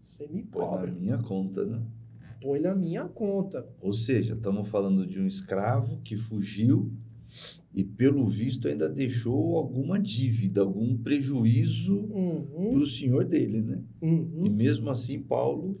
você 0.00 0.28
me 0.28 0.44
cobra. 0.44 0.82
Põe 0.82 0.92
na 0.92 1.00
minha 1.00 1.18
conta, 1.18 1.64
né? 1.64 1.82
Põe 2.40 2.60
na 2.60 2.74
minha 2.76 3.04
conta. 3.08 3.68
Ou 3.80 3.92
seja, 3.92 4.34
estamos 4.34 4.68
falando 4.68 5.04
de 5.04 5.20
um 5.20 5.26
escravo 5.26 6.00
que 6.02 6.16
fugiu 6.16 6.92
e, 7.74 7.82
pelo 7.82 8.28
visto, 8.28 8.68
ainda 8.68 8.88
deixou 8.88 9.56
alguma 9.56 9.98
dívida, 9.98 10.60
algum 10.60 10.96
prejuízo 10.96 11.96
uhum. 11.96 12.70
para 12.70 12.78
o 12.78 12.86
senhor 12.86 13.24
dele, 13.24 13.60
né? 13.60 13.82
Uhum. 14.00 14.46
E 14.46 14.48
mesmo 14.48 14.88
assim, 14.90 15.18
Paulo. 15.18 15.74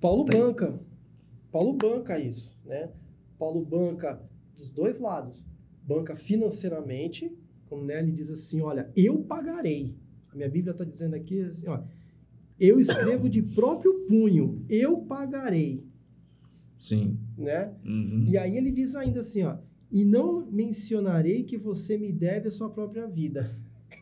Paulo 0.00 0.24
tem... 0.24 0.40
banca. 0.40 0.80
Paulo 1.50 1.72
banca 1.72 2.20
isso, 2.20 2.56
né? 2.64 2.88
Paulo 3.36 3.64
banca 3.64 4.22
dos 4.56 4.70
dois 4.70 5.00
lados. 5.00 5.48
Banca 5.82 6.14
financeiramente, 6.14 7.36
como 7.68 7.84
né, 7.84 7.98
ele 8.00 8.10
diz 8.10 8.30
assim, 8.30 8.60
olha, 8.60 8.90
eu 8.96 9.22
pagarei. 9.22 9.96
A 10.32 10.36
minha 10.36 10.48
Bíblia 10.48 10.72
está 10.72 10.84
dizendo 10.84 11.14
aqui 11.14 11.42
assim, 11.42 11.68
ó, 11.68 11.82
eu 12.58 12.80
escrevo 12.80 13.28
de 13.28 13.42
próprio 13.42 14.06
punho, 14.06 14.64
eu 14.68 14.98
pagarei. 15.02 15.86
Sim. 16.78 17.18
Né? 17.36 17.74
Uhum. 17.84 18.24
E 18.26 18.38
aí 18.38 18.56
ele 18.56 18.72
diz 18.72 18.94
ainda 18.94 19.20
assim, 19.20 19.42
ó, 19.42 19.58
e 19.90 20.04
não 20.04 20.50
mencionarei 20.50 21.44
que 21.44 21.56
você 21.56 21.96
me 21.96 22.12
deve 22.12 22.48
a 22.48 22.50
sua 22.50 22.70
própria 22.70 23.06
vida. 23.06 23.50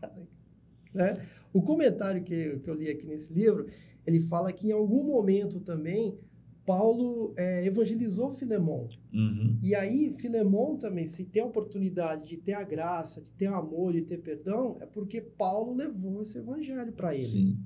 né? 0.93 1.27
O 1.53 1.63
comentário 1.63 2.23
que, 2.23 2.59
que 2.59 2.69
eu 2.69 2.75
li 2.75 2.89
aqui 2.89 3.07
nesse 3.07 3.33
livro, 3.33 3.67
ele 4.07 4.21
fala 4.21 4.53
que 4.53 4.69
em 4.69 4.73
algum 4.73 5.05
momento 5.05 5.61
também 5.61 6.19
Paulo 6.67 7.33
é, 7.37 7.65
evangelizou 7.65 8.31
Filemão. 8.31 8.89
Uhum. 9.15 9.57
E 9.63 9.75
aí, 9.75 10.13
Filemão 10.15 10.77
também, 10.77 11.07
se 11.07 11.25
tem 11.25 11.41
a 11.43 11.47
oportunidade 11.47 12.29
de 12.29 12.37
ter 12.37 12.55
a 12.55 12.65
graça, 12.65 13.23
de 13.23 13.31
ter 13.31 13.47
amor, 13.47 13.93
de 13.93 14.03
ter 14.03 14.19
perdão, 14.19 14.77
é 14.81 14.87
porque 14.87 15.21
Paulo 15.21 15.73
levou 15.75 16.23
esse 16.23 16.37
evangelho 16.39 16.93
para 16.93 17.15
ele. 17.15 17.25
Sim. 17.25 17.59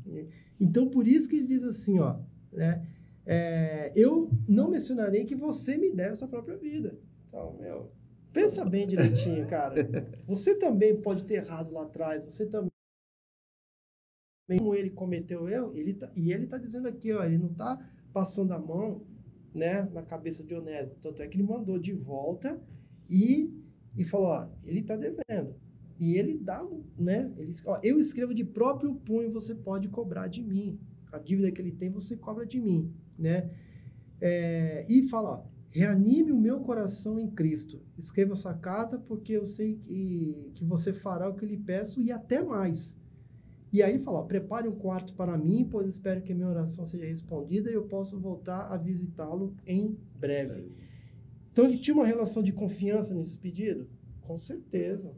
Então, 0.61 0.89
por 0.89 1.09
isso 1.09 1.29
que 1.29 1.37
ele 1.37 1.47
diz 1.47 1.65
assim, 1.65 1.99
ó, 1.99 2.19
né? 2.53 2.87
É, 3.25 3.93
eu 3.95 4.31
não 4.47 4.71
mencionarei 4.71 5.25
que 5.25 5.35
você 5.35 5.79
me 5.79 5.91
deve 5.91 6.11
a 6.11 6.15
sua 6.17 6.29
própria 6.29 6.57
vida. 6.57 6.99
Então, 7.27 7.57
meu, 7.59 7.91
pensa 8.33 8.65
bem 8.65 8.87
direitinho, 8.87 9.47
cara. 9.49 9.75
Você 10.27 10.55
também 10.57 11.01
pode 11.01 11.25
ter 11.25 11.35
errado 11.35 11.73
lá 11.73 11.85
atrás, 11.85 12.25
você 12.25 12.45
também 12.47 12.71
como 14.59 14.75
ele 14.75 14.91
cometeu 14.91 15.49
erro, 15.49 15.73
ele 15.77 15.95
tá, 15.95 16.11
e 16.17 16.33
ele 16.33 16.43
está 16.43 16.59
dizendo 16.59 16.89
aqui, 16.89 17.13
ó, 17.13 17.23
ele 17.23 17.39
não 17.39 17.53
está 17.53 17.79
passando 18.13 18.53
a 18.53 18.59
mão 18.59 19.03
né, 19.55 19.83
na 19.93 20.03
cabeça 20.03 20.45
de 20.45 20.55
Onésimo. 20.55 20.97
Tanto 21.01 21.23
é 21.23 21.29
que 21.29 21.37
ele 21.37 21.47
mandou 21.47 21.79
de 21.79 21.93
volta 21.93 22.61
e, 23.09 23.53
e 23.97 24.05
falou: 24.05 24.29
ó, 24.29 24.49
ele 24.65 24.81
está 24.81 24.97
devendo. 24.97 25.55
E 25.99 26.17
ele 26.17 26.37
dá, 26.37 26.67
né? 26.97 27.33
Ele, 27.37 27.53
ó, 27.67 27.79
eu 27.83 27.99
escrevo 27.99 28.33
de 28.33 28.45
próprio 28.45 28.95
punho, 28.95 29.31
você 29.31 29.55
pode 29.55 29.89
cobrar 29.89 30.29
de 30.29 30.43
mim. 30.43 30.81
A 31.13 31.19
dívida 31.19 31.51
que 31.51 31.61
ele 31.61 31.73
tem, 31.73 31.91
você 31.91 32.17
cobra 32.17 32.47
de 32.47 32.61
mim, 32.61 32.95
né? 33.19 33.51
É, 34.21 34.87
e 34.89 35.03
fala, 35.09 35.31
ó, 35.31 35.45
reanime 35.71 36.33
o 36.33 36.41
meu 36.41 36.61
coração 36.61 37.19
em 37.19 37.31
Cristo. 37.31 37.83
Escreva 37.99 38.35
sua 38.35 38.55
carta, 38.55 38.99
porque 38.99 39.33
eu 39.33 39.45
sei 39.45 39.77
que, 39.77 40.51
que 40.55 40.65
você 40.65 40.93
fará 40.93 41.29
o 41.29 41.35
que 41.35 41.45
lhe 41.45 41.57
peço 41.57 42.01
e 42.01 42.11
até 42.11 42.43
mais. 42.43 42.97
E 43.73 43.83
aí 43.83 43.99
fala, 43.99 44.19
ó, 44.19 44.23
prepare 44.23 44.69
um 44.69 44.75
quarto 44.75 45.15
para 45.15 45.39
mim, 45.39 45.67
pois 45.71 45.87
espero 45.87 46.23
que 46.23 46.33
a 46.33 46.35
minha 46.35 46.49
oração 46.49 46.85
seja 46.85 47.05
respondida 47.05 47.71
e 47.71 47.75
eu 47.75 47.85
possa 47.85 48.17
voltar 48.17 48.67
a 48.67 48.77
visitá-lo 48.77 49.55
em 49.65 49.97
breve. 50.19 50.73
Então 51.53 51.65
ele 51.65 51.79
tinha 51.79 51.95
uma 51.95 52.07
relação 52.07 52.43
de 52.43 52.53
confiança 52.53 53.15
nesse 53.15 53.39
pedido? 53.39 53.89
Com 54.23 54.37
certeza. 54.37 55.15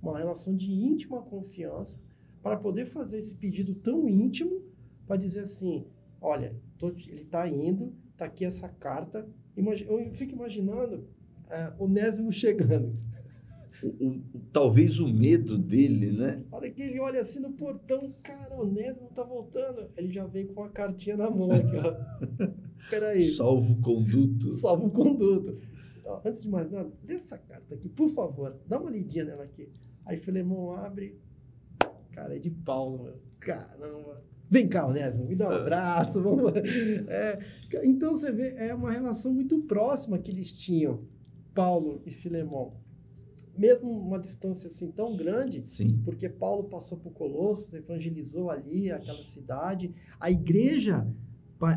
Uma 0.00 0.16
relação 0.16 0.54
de 0.54 0.72
íntima 0.72 1.22
confiança 1.22 2.00
para 2.40 2.56
poder 2.56 2.86
fazer 2.86 3.18
esse 3.18 3.34
pedido 3.34 3.74
tão 3.74 4.08
íntimo 4.08 4.62
para 5.04 5.16
dizer 5.16 5.40
assim, 5.40 5.84
olha, 6.20 6.54
tô, 6.78 6.90
ele 6.90 7.22
está 7.22 7.48
indo, 7.48 7.92
está 8.12 8.26
aqui 8.26 8.44
essa 8.44 8.68
carta. 8.68 9.28
Eu 9.56 10.12
fico 10.12 10.34
imaginando 10.34 10.98
uh, 11.46 11.82
Onésimo 11.82 12.30
chegando 12.32 12.96
o, 13.82 13.86
o, 13.86 14.22
talvez 14.52 14.98
o 14.98 15.08
medo 15.08 15.56
dele, 15.56 16.12
né? 16.12 16.44
A 16.50 16.56
hora 16.56 16.70
que 16.70 16.82
ele 16.82 16.98
olha 16.98 17.20
assim 17.20 17.40
no 17.40 17.52
portão, 17.52 18.12
cara, 18.22 18.54
o 18.54 18.62
Onésimo 18.62 19.08
tá 19.10 19.22
voltando. 19.22 19.88
Ele 19.96 20.10
já 20.10 20.26
vem 20.26 20.46
com 20.46 20.64
a 20.64 20.68
cartinha 20.68 21.16
na 21.16 21.30
mão 21.30 21.50
aqui, 21.50 21.76
ó. 21.76 22.48
Peraí. 22.90 23.28
Salvo 23.30 23.80
conduto. 23.80 24.52
Salvo 24.54 24.90
conduto. 24.90 25.56
Ó, 26.04 26.20
antes 26.24 26.42
de 26.42 26.48
mais 26.48 26.70
nada, 26.70 26.90
lê 27.06 27.14
essa 27.14 27.38
carta 27.38 27.74
aqui, 27.74 27.88
por 27.88 28.08
favor. 28.08 28.56
Dá 28.66 28.80
uma 28.80 28.90
lidinha 28.90 29.24
nela 29.24 29.44
aqui. 29.44 29.68
Aí 30.04 30.16
Filemão 30.16 30.72
abre. 30.72 31.20
Cara, 32.12 32.34
é 32.34 32.38
de 32.38 32.50
Paulo, 32.50 33.04
meu. 33.04 33.14
Caramba. 33.38 34.24
Vem 34.50 34.66
cá, 34.66 34.86
Onésimo, 34.88 35.26
me 35.26 35.36
dá 35.36 35.46
um 35.50 35.52
abraço, 35.52 36.22
vamos 36.22 36.54
é, 36.56 37.38
Então 37.84 38.12
você 38.12 38.32
vê, 38.32 38.54
é 38.56 38.74
uma 38.74 38.90
relação 38.90 39.30
muito 39.32 39.60
próxima 39.64 40.18
que 40.18 40.30
eles 40.30 40.58
tinham, 40.58 41.04
Paulo 41.54 42.00
e 42.06 42.10
Filemão 42.10 42.72
mesmo 43.58 43.90
uma 43.90 44.18
distância 44.18 44.68
assim 44.68 44.90
tão 44.90 45.16
grande, 45.16 45.66
Sim. 45.66 46.00
porque 46.04 46.28
Paulo 46.28 46.64
passou 46.64 46.96
por 46.96 47.12
Colossos, 47.12 47.74
evangelizou 47.74 48.50
ali 48.50 48.90
aquela 48.90 49.22
cidade. 49.22 49.92
A 50.20 50.30
igreja, 50.30 51.06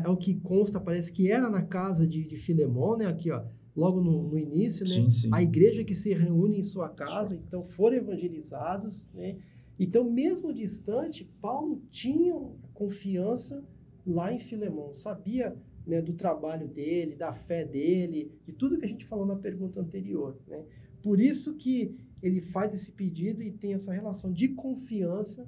é 0.04 0.08
o 0.08 0.16
que 0.16 0.36
consta, 0.40 0.80
parece 0.80 1.12
que 1.12 1.30
era 1.30 1.50
na 1.50 1.62
casa 1.62 2.06
de, 2.06 2.24
de 2.24 2.36
Filemão, 2.36 2.96
né? 2.96 3.06
Aqui, 3.06 3.30
ó, 3.30 3.42
logo 3.74 4.00
no, 4.00 4.22
no 4.28 4.38
início, 4.38 4.86
né? 4.86 4.94
Sim, 4.94 5.10
sim. 5.10 5.28
A 5.32 5.42
igreja 5.42 5.84
que 5.84 5.94
se 5.94 6.14
reúne 6.14 6.58
em 6.58 6.62
sua 6.62 6.88
casa, 6.88 7.34
então 7.34 7.64
foram 7.64 7.96
evangelizados, 7.96 9.10
né? 9.12 9.36
Então, 9.78 10.04
mesmo 10.04 10.52
distante, 10.52 11.28
Paulo 11.40 11.82
tinha 11.90 12.34
confiança 12.72 13.64
lá 14.06 14.32
em 14.32 14.38
Filemão, 14.38 14.94
sabia 14.94 15.56
né, 15.86 16.00
do 16.00 16.12
trabalho 16.12 16.68
dele, 16.68 17.16
da 17.16 17.32
fé 17.32 17.64
dele, 17.64 18.32
de 18.44 18.52
tudo 18.52 18.78
que 18.78 18.84
a 18.84 18.88
gente 18.88 19.04
falou 19.04 19.26
na 19.26 19.36
pergunta 19.36 19.80
anterior, 19.80 20.38
né? 20.46 20.64
Por 21.02 21.20
isso 21.20 21.54
que 21.56 21.96
ele 22.22 22.40
faz 22.40 22.72
esse 22.72 22.92
pedido 22.92 23.42
e 23.42 23.50
tem 23.50 23.74
essa 23.74 23.92
relação 23.92 24.32
de 24.32 24.48
confiança 24.48 25.46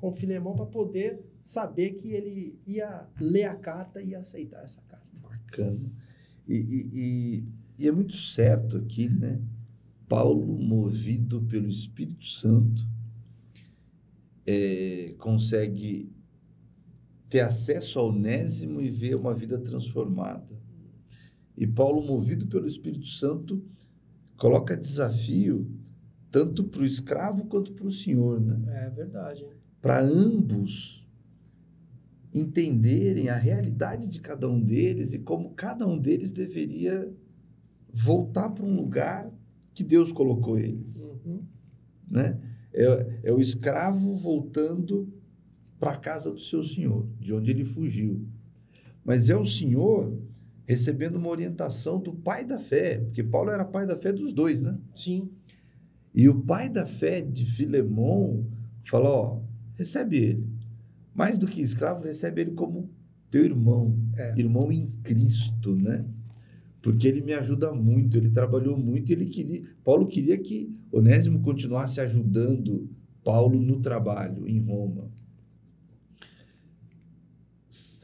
com 0.00 0.12
Filemão 0.12 0.54
para 0.54 0.66
poder 0.66 1.20
saber 1.40 1.92
que 1.92 2.12
ele 2.12 2.58
ia 2.66 3.08
ler 3.20 3.44
a 3.44 3.54
carta 3.54 4.02
e 4.02 4.14
aceitar 4.14 4.62
essa 4.62 4.80
carta. 4.82 5.06
Bacana. 5.22 5.90
E, 6.46 6.54
e, 6.54 6.90
e, 6.92 7.44
e 7.78 7.88
é 7.88 7.92
muito 7.92 8.16
certo 8.16 8.76
aqui, 8.76 9.08
né? 9.08 9.40
Paulo, 10.08 10.58
movido 10.58 11.42
pelo 11.42 11.68
Espírito 11.68 12.26
Santo, 12.26 12.86
é, 14.46 15.14
consegue 15.18 16.10
ter 17.28 17.40
acesso 17.40 17.98
ao 17.98 18.08
Onésimo 18.08 18.80
e 18.80 18.88
ver 18.88 19.14
uma 19.14 19.34
vida 19.34 19.58
transformada. 19.58 20.58
E 21.56 21.66
Paulo, 21.66 22.02
movido 22.02 22.46
pelo 22.46 22.66
Espírito 22.66 23.06
Santo, 23.06 23.62
coloca 24.38 24.76
desafio 24.76 25.68
tanto 26.30 26.64
para 26.64 26.80
o 26.80 26.86
escravo 26.86 27.44
quanto 27.46 27.72
para 27.72 27.86
o 27.86 27.92
senhor, 27.92 28.40
né? 28.40 28.86
É 28.86 28.90
verdade. 28.90 29.46
Para 29.82 30.00
ambos 30.00 31.06
entenderem 32.32 33.28
a 33.28 33.36
realidade 33.36 34.06
de 34.06 34.20
cada 34.20 34.48
um 34.48 34.60
deles 34.60 35.12
e 35.12 35.18
como 35.18 35.50
cada 35.50 35.86
um 35.86 35.98
deles 35.98 36.30
deveria 36.30 37.12
voltar 37.92 38.50
para 38.50 38.64
um 38.64 38.76
lugar 38.76 39.30
que 39.74 39.82
Deus 39.82 40.12
colocou 40.12 40.58
eles, 40.58 41.06
uhum. 41.06 41.42
né? 42.08 42.38
É, 42.72 43.20
é 43.24 43.32
o 43.32 43.40
escravo 43.40 44.14
voltando 44.14 45.12
para 45.80 45.92
a 45.92 45.96
casa 45.96 46.30
do 46.30 46.38
seu 46.38 46.62
senhor, 46.62 47.08
de 47.18 47.32
onde 47.32 47.50
ele 47.50 47.64
fugiu. 47.64 48.24
Mas 49.04 49.30
é 49.30 49.36
o 49.36 49.46
senhor 49.46 50.16
recebendo 50.68 51.16
uma 51.16 51.30
orientação 51.30 51.98
do 51.98 52.12
pai 52.12 52.44
da 52.44 52.60
fé, 52.60 52.98
porque 52.98 53.24
Paulo 53.24 53.50
era 53.50 53.64
pai 53.64 53.86
da 53.86 53.98
fé 53.98 54.12
dos 54.12 54.34
dois, 54.34 54.60
né? 54.60 54.76
Sim. 54.94 55.30
E 56.14 56.28
o 56.28 56.42
pai 56.42 56.68
da 56.68 56.86
fé 56.86 57.22
de 57.22 57.46
Filemão 57.46 58.46
falou: 58.84 59.10
ó, 59.10 59.40
recebe 59.74 60.18
ele. 60.18 60.46
Mais 61.14 61.38
do 61.38 61.46
que 61.46 61.62
escravo, 61.62 62.04
recebe 62.04 62.42
ele 62.42 62.50
como 62.50 62.90
teu 63.30 63.44
irmão, 63.46 63.96
É. 64.14 64.38
irmão 64.38 64.70
em 64.70 64.86
Cristo, 65.02 65.74
né? 65.74 66.04
Porque 66.82 67.08
ele 67.08 67.22
me 67.22 67.32
ajuda 67.32 67.72
muito, 67.72 68.16
ele 68.16 68.30
trabalhou 68.30 68.76
muito, 68.76 69.10
ele 69.10 69.26
queria, 69.26 69.62
Paulo 69.82 70.06
queria 70.06 70.36
que 70.38 70.70
Onésimo 70.92 71.40
continuasse 71.40 72.00
ajudando 72.00 72.88
Paulo 73.24 73.60
no 73.60 73.80
trabalho 73.80 74.46
em 74.46 74.60
Roma. 74.60 75.10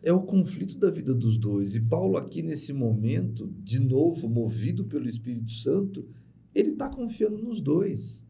É 0.05 0.13
o 0.13 0.21
conflito 0.23 0.79
da 0.79 0.91
vida 0.91 1.15
dos 1.15 1.39
dois. 1.39 1.75
E 1.77 1.81
Paulo 1.81 2.17
aqui 2.17 2.43
nesse 2.43 2.73
momento, 2.73 3.49
de 3.63 3.79
novo, 3.81 4.29
movido 4.29 4.85
pelo 4.85 5.09
Espírito 5.09 5.51
Santo, 5.53 6.07
ele 6.55 6.71
está 6.71 6.91
confiando 6.91 7.39
nos 7.39 7.61
dois. 7.61 8.23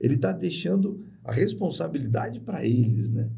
Ele 0.00 0.14
está 0.14 0.32
deixando 0.32 1.04
a 1.22 1.32
responsabilidade 1.32 2.40
para 2.40 2.66
eles, 2.66 3.10
né? 3.10 3.30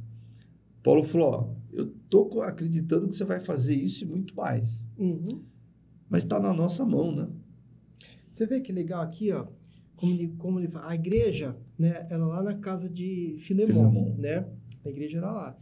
Paulo 0.82 1.02
falou: 1.02 1.28
ó, 1.28 1.54
eu 1.72 1.86
tô 2.08 2.40
acreditando 2.42 3.08
que 3.08 3.16
você 3.16 3.24
vai 3.24 3.40
fazer 3.40 3.74
isso 3.74 4.04
e 4.04 4.06
muito 4.06 4.34
mais, 4.34 4.86
Uhum. 4.98 5.42
mas 6.08 6.22
está 6.24 6.38
na 6.40 6.52
nossa 6.54 6.84
mão, 6.86 7.14
né? 7.14 7.28
Você 8.30 8.46
vê 8.46 8.60
que 8.60 8.72
legal 8.72 9.02
aqui, 9.02 9.30
ó, 9.32 9.46
como 9.96 10.12
ele, 10.12 10.28
como 10.38 10.58
ele 10.60 10.68
fala, 10.68 10.90
a 10.90 10.94
igreja, 10.94 11.56
né, 11.78 12.06
ela 12.10 12.26
lá 12.26 12.42
na 12.42 12.54
casa 12.54 12.88
de 12.88 13.36
Filemon, 13.38 13.90
Filemon. 13.90 14.14
né? 14.16 14.46
A 14.84 14.88
igreja 14.88 15.18
era 15.18 15.30
lá. 15.30 15.58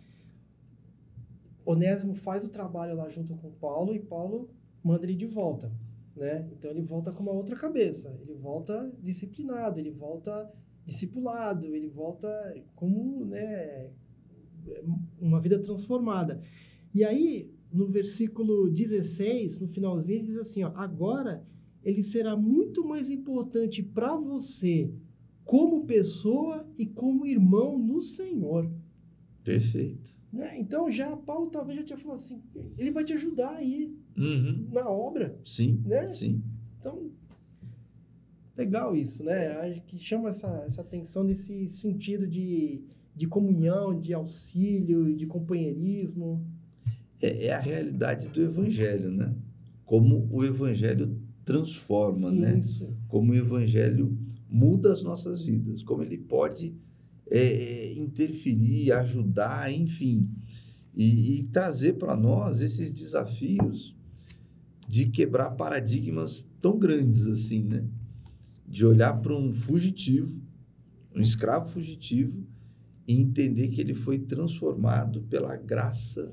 Onésimo 1.65 2.15
faz 2.15 2.45
o 2.45 2.49
trabalho 2.49 2.97
lá 2.97 3.09
junto 3.09 3.35
com 3.37 3.51
Paulo 3.53 3.95
e 3.95 3.99
Paulo 3.99 4.51
manda 4.83 5.05
ele 5.05 5.15
de 5.15 5.27
volta, 5.27 5.73
né? 6.17 6.49
Então 6.53 6.71
ele 6.71 6.81
volta 6.81 7.13
com 7.13 7.23
uma 7.23 7.33
outra 7.33 7.57
cabeça, 7.57 8.19
ele 8.23 8.35
volta 8.35 8.93
disciplinado, 9.03 9.79
ele 9.79 9.91
volta 9.91 10.51
discipulado, 10.87 11.75
ele 11.75 11.89
volta 11.89 12.29
como, 12.75 13.25
né, 13.25 13.91
uma 15.21 15.39
vida 15.41 15.59
transformada. 15.59 16.41
E 16.95 17.05
aí, 17.05 17.53
no 17.73 17.87
versículo 17.87 18.71
16, 18.71 19.61
no 19.61 19.69
finalzinho, 19.69 20.19
ele 20.19 20.27
diz 20.27 20.37
assim, 20.37 20.65
ó, 20.65 20.73
agora 20.75 21.47
ele 21.83 22.03
será 22.03 22.37
muito 22.37 22.85
mais 22.85 23.11
importante 23.11 23.83
para 23.83 24.17
você 24.17 24.93
como 25.45 25.87
pessoa 25.87 26.69
e 26.77 26.87
como 26.87 27.27
irmão 27.27 27.79
no 27.79 28.01
Senhor. 28.01 28.71
Perfeito. 29.43 30.20
Né? 30.33 30.59
Então, 30.59 30.91
já 30.91 31.17
Paulo 31.17 31.51
talvez 31.51 31.79
já 31.81 31.85
tinha 31.85 31.99
falado 31.99 32.19
assim, 32.19 32.41
ele 32.79 32.91
vai 32.93 33.05
te 33.05 33.13
ajudar 33.13 33.51
aí 33.57 33.93
Uhum. 34.17 34.69
na 34.73 34.89
obra, 34.89 35.39
Sim, 35.45 35.83
né? 35.85 36.13
sim. 36.13 36.43
Então, 36.79 37.11
legal 38.57 38.95
isso, 38.95 39.25
né? 39.25 39.49
Acho 39.59 39.83
que 39.83 39.99
chama 39.99 40.29
essa, 40.29 40.49
essa 40.67 40.81
atenção 40.83 41.25
nesse 41.25 41.67
sentido 41.67 42.27
de, 42.27 42.83
de 43.15 43.27
comunhão, 43.27 43.99
de 43.99 44.13
auxílio, 44.13 45.15
de 45.17 45.27
companheirismo. 45.27 46.45
É, 47.23 47.47
é 47.47 47.53
a 47.53 47.59
realidade 47.61 48.29
do 48.29 48.41
evangelho, 48.43 49.11
né? 49.11 49.35
Como 49.85 50.29
o 50.31 50.45
evangelho 50.45 51.19
transforma, 51.45 52.31
né? 52.31 52.59
Isso. 52.59 52.95
Como 53.09 53.33
o 53.33 53.35
evangelho 53.35 54.17
muda 54.49 54.93
as 54.93 55.03
nossas 55.03 55.43
vidas, 55.43 55.83
como 55.83 56.03
ele 56.03 56.19
pode 56.19 56.75
é, 57.31 57.93
interferir, 57.95 58.93
ajudar, 58.93 59.73
enfim, 59.73 60.29
e, 60.95 61.39
e 61.39 61.43
trazer 61.49 61.95
para 61.95 62.17
nós 62.17 62.61
esses 62.61 62.91
desafios 62.91 63.95
de 64.89 65.07
quebrar 65.07 65.51
paradigmas 65.53 66.49
tão 66.61 66.77
grandes 66.79 67.27
assim, 67.27 67.63
né? 67.63 67.85
De 68.67 68.85
olhar 68.85 69.15
para 69.15 69.37
um 69.37 69.53
fugitivo, 69.53 70.41
um 71.15 71.21
escravo 71.21 71.71
fugitivo, 71.71 72.45
e 73.07 73.21
entender 73.21 73.69
que 73.69 73.81
ele 73.81 73.95
foi 73.95 74.19
transformado 74.19 75.23
pela 75.23 75.57
graça 75.57 76.33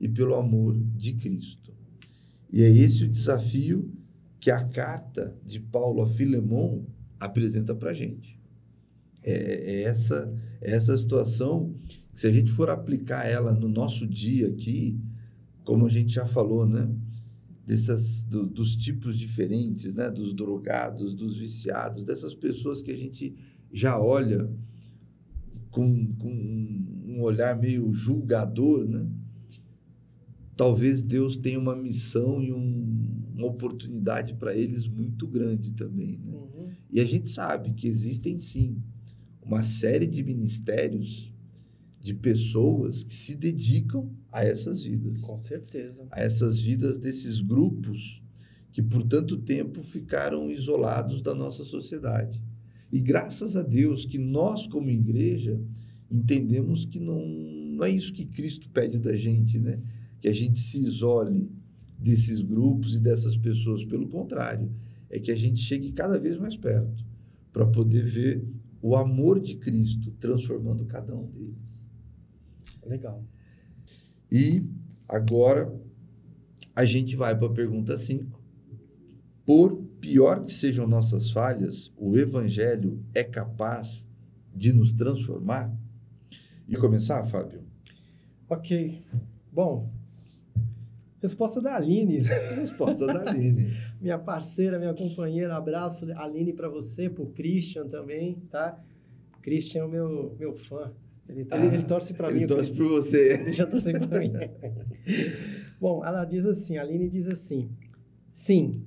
e 0.00 0.08
pelo 0.08 0.34
amor 0.34 0.76
de 0.96 1.14
Cristo. 1.14 1.72
E 2.52 2.62
é 2.62 2.70
esse 2.70 3.04
o 3.04 3.08
desafio 3.08 3.92
que 4.40 4.50
a 4.50 4.64
carta 4.64 5.36
de 5.44 5.60
Paulo 5.60 6.02
a 6.02 6.08
Filemon 6.08 6.84
apresenta 7.18 7.74
para 7.74 7.90
a 7.90 7.94
gente. 7.94 8.37
É, 9.30 9.72
é 9.74 9.82
essa, 9.82 10.32
é 10.60 10.72
essa 10.72 10.96
situação 10.96 11.74
se 12.14 12.26
a 12.26 12.32
gente 12.32 12.50
for 12.50 12.68
aplicar 12.70 13.26
ela 13.26 13.52
no 13.52 13.68
nosso 13.68 14.06
dia 14.06 14.48
aqui, 14.48 14.98
como 15.64 15.86
a 15.86 15.88
gente 15.90 16.12
já 16.14 16.26
falou, 16.26 16.66
né? 16.66 16.88
Dessas, 17.66 18.24
do- 18.24 18.46
dos 18.46 18.74
tipos 18.74 19.16
diferentes, 19.18 19.94
né? 19.94 20.10
Dos 20.10 20.32
drogados, 20.34 21.14
dos 21.14 21.36
viciados, 21.36 22.02
dessas 22.04 22.34
pessoas 22.34 22.82
que 22.82 22.90
a 22.90 22.96
gente 22.96 23.34
já 23.72 24.00
olha 24.00 24.50
com, 25.70 26.14
com 26.16 26.32
um 27.06 27.20
olhar 27.20 27.58
meio 27.60 27.92
julgador, 27.92 28.88
né? 28.88 29.06
Talvez 30.56 31.04
Deus 31.04 31.36
tenha 31.36 31.58
uma 31.58 31.76
missão 31.76 32.42
e 32.42 32.52
um- 32.52 33.22
uma 33.36 33.46
oportunidade 33.46 34.34
para 34.34 34.56
eles 34.56 34.88
muito 34.88 35.26
grande 35.28 35.72
também, 35.72 36.18
né? 36.18 36.32
Uhum. 36.32 36.68
E 36.90 36.98
a 36.98 37.04
gente 37.04 37.30
sabe 37.30 37.72
que 37.74 37.86
existem 37.86 38.38
sim 38.38 38.82
uma 39.48 39.62
série 39.62 40.06
de 40.06 40.22
ministérios 40.22 41.32
de 42.00 42.14
pessoas 42.14 43.02
que 43.02 43.14
se 43.14 43.34
dedicam 43.34 44.10
a 44.30 44.44
essas 44.44 44.82
vidas, 44.82 45.20
Com 45.22 45.36
certeza. 45.36 46.06
a 46.10 46.20
essas 46.20 46.60
vidas 46.60 46.98
desses 46.98 47.40
grupos 47.40 48.22
que 48.70 48.82
por 48.82 49.02
tanto 49.02 49.38
tempo 49.38 49.82
ficaram 49.82 50.50
isolados 50.50 51.22
da 51.22 51.34
nossa 51.34 51.64
sociedade. 51.64 52.40
E 52.92 53.00
graças 53.00 53.56
a 53.56 53.62
Deus 53.62 54.04
que 54.04 54.18
nós 54.18 54.66
como 54.66 54.90
igreja 54.90 55.60
entendemos 56.10 56.84
que 56.84 57.00
não, 57.00 57.26
não 57.26 57.84
é 57.84 57.90
isso 57.90 58.12
que 58.12 58.26
Cristo 58.26 58.68
pede 58.70 58.98
da 58.98 59.16
gente, 59.16 59.58
né? 59.58 59.80
Que 60.20 60.28
a 60.28 60.32
gente 60.32 60.58
se 60.58 60.78
isole 60.78 61.50
desses 61.98 62.40
grupos 62.42 62.96
e 62.96 63.00
dessas 63.00 63.36
pessoas, 63.36 63.84
pelo 63.84 64.08
contrário, 64.08 64.70
é 65.10 65.18
que 65.18 65.30
a 65.30 65.34
gente 65.34 65.60
chegue 65.60 65.92
cada 65.92 66.18
vez 66.18 66.38
mais 66.38 66.56
perto 66.56 67.04
para 67.52 67.66
poder 67.66 68.04
ver 68.04 68.44
o 68.80 68.96
amor 68.96 69.40
de 69.40 69.56
Cristo 69.56 70.10
transformando 70.12 70.84
cada 70.86 71.14
um 71.14 71.26
deles. 71.26 71.86
Legal. 72.84 73.24
E 74.30 74.62
agora 75.08 75.74
a 76.74 76.84
gente 76.84 77.16
vai 77.16 77.36
para 77.36 77.48
a 77.48 77.52
pergunta 77.52 77.96
5. 77.96 78.38
Por 79.44 79.76
pior 80.00 80.44
que 80.44 80.52
sejam 80.52 80.86
nossas 80.86 81.30
falhas, 81.30 81.92
o 81.96 82.16
evangelho 82.16 83.02
é 83.14 83.24
capaz 83.24 84.06
de 84.54 84.72
nos 84.72 84.92
transformar? 84.92 85.74
E 86.68 86.76
começar, 86.76 87.24
Fábio? 87.24 87.62
Ok. 88.48 89.04
Bom, 89.50 89.90
resposta 91.20 91.60
da 91.60 91.76
Aline. 91.76 92.18
Resposta 92.20 93.06
da 93.06 93.30
Aline. 93.30 93.70
minha 94.00 94.18
parceira, 94.18 94.78
minha 94.78 94.94
companheira. 94.94 95.56
Abraço, 95.56 96.06
Aline, 96.16 96.52
para 96.52 96.68
você, 96.68 97.08
pro 97.10 97.26
Christian 97.26 97.86
também, 97.88 98.36
tá? 98.50 98.78
Christian 99.42 99.82
é 99.82 99.84
o 99.84 99.88
meu, 99.88 100.36
meu 100.38 100.54
fã. 100.54 100.92
Ele, 101.28 101.46
ele- 101.52 101.66
ele 101.74 101.82
torce 101.84 102.14
para 102.14 102.30
mim. 102.30 102.38
Ele 102.38 102.46
torce 102.46 102.72
por 102.72 102.88
você. 102.88 103.34
Ele 103.34 103.52
já 103.52 103.66
torce 103.66 103.92
para 103.92 104.18
mim. 104.20 104.32
Bom, 105.80 106.04
ela 106.04 106.24
diz 106.24 106.44
assim, 106.46 106.76
a 106.78 106.82
Aline 106.82 107.08
diz 107.08 107.28
assim: 107.28 107.70
Sim, 108.32 108.82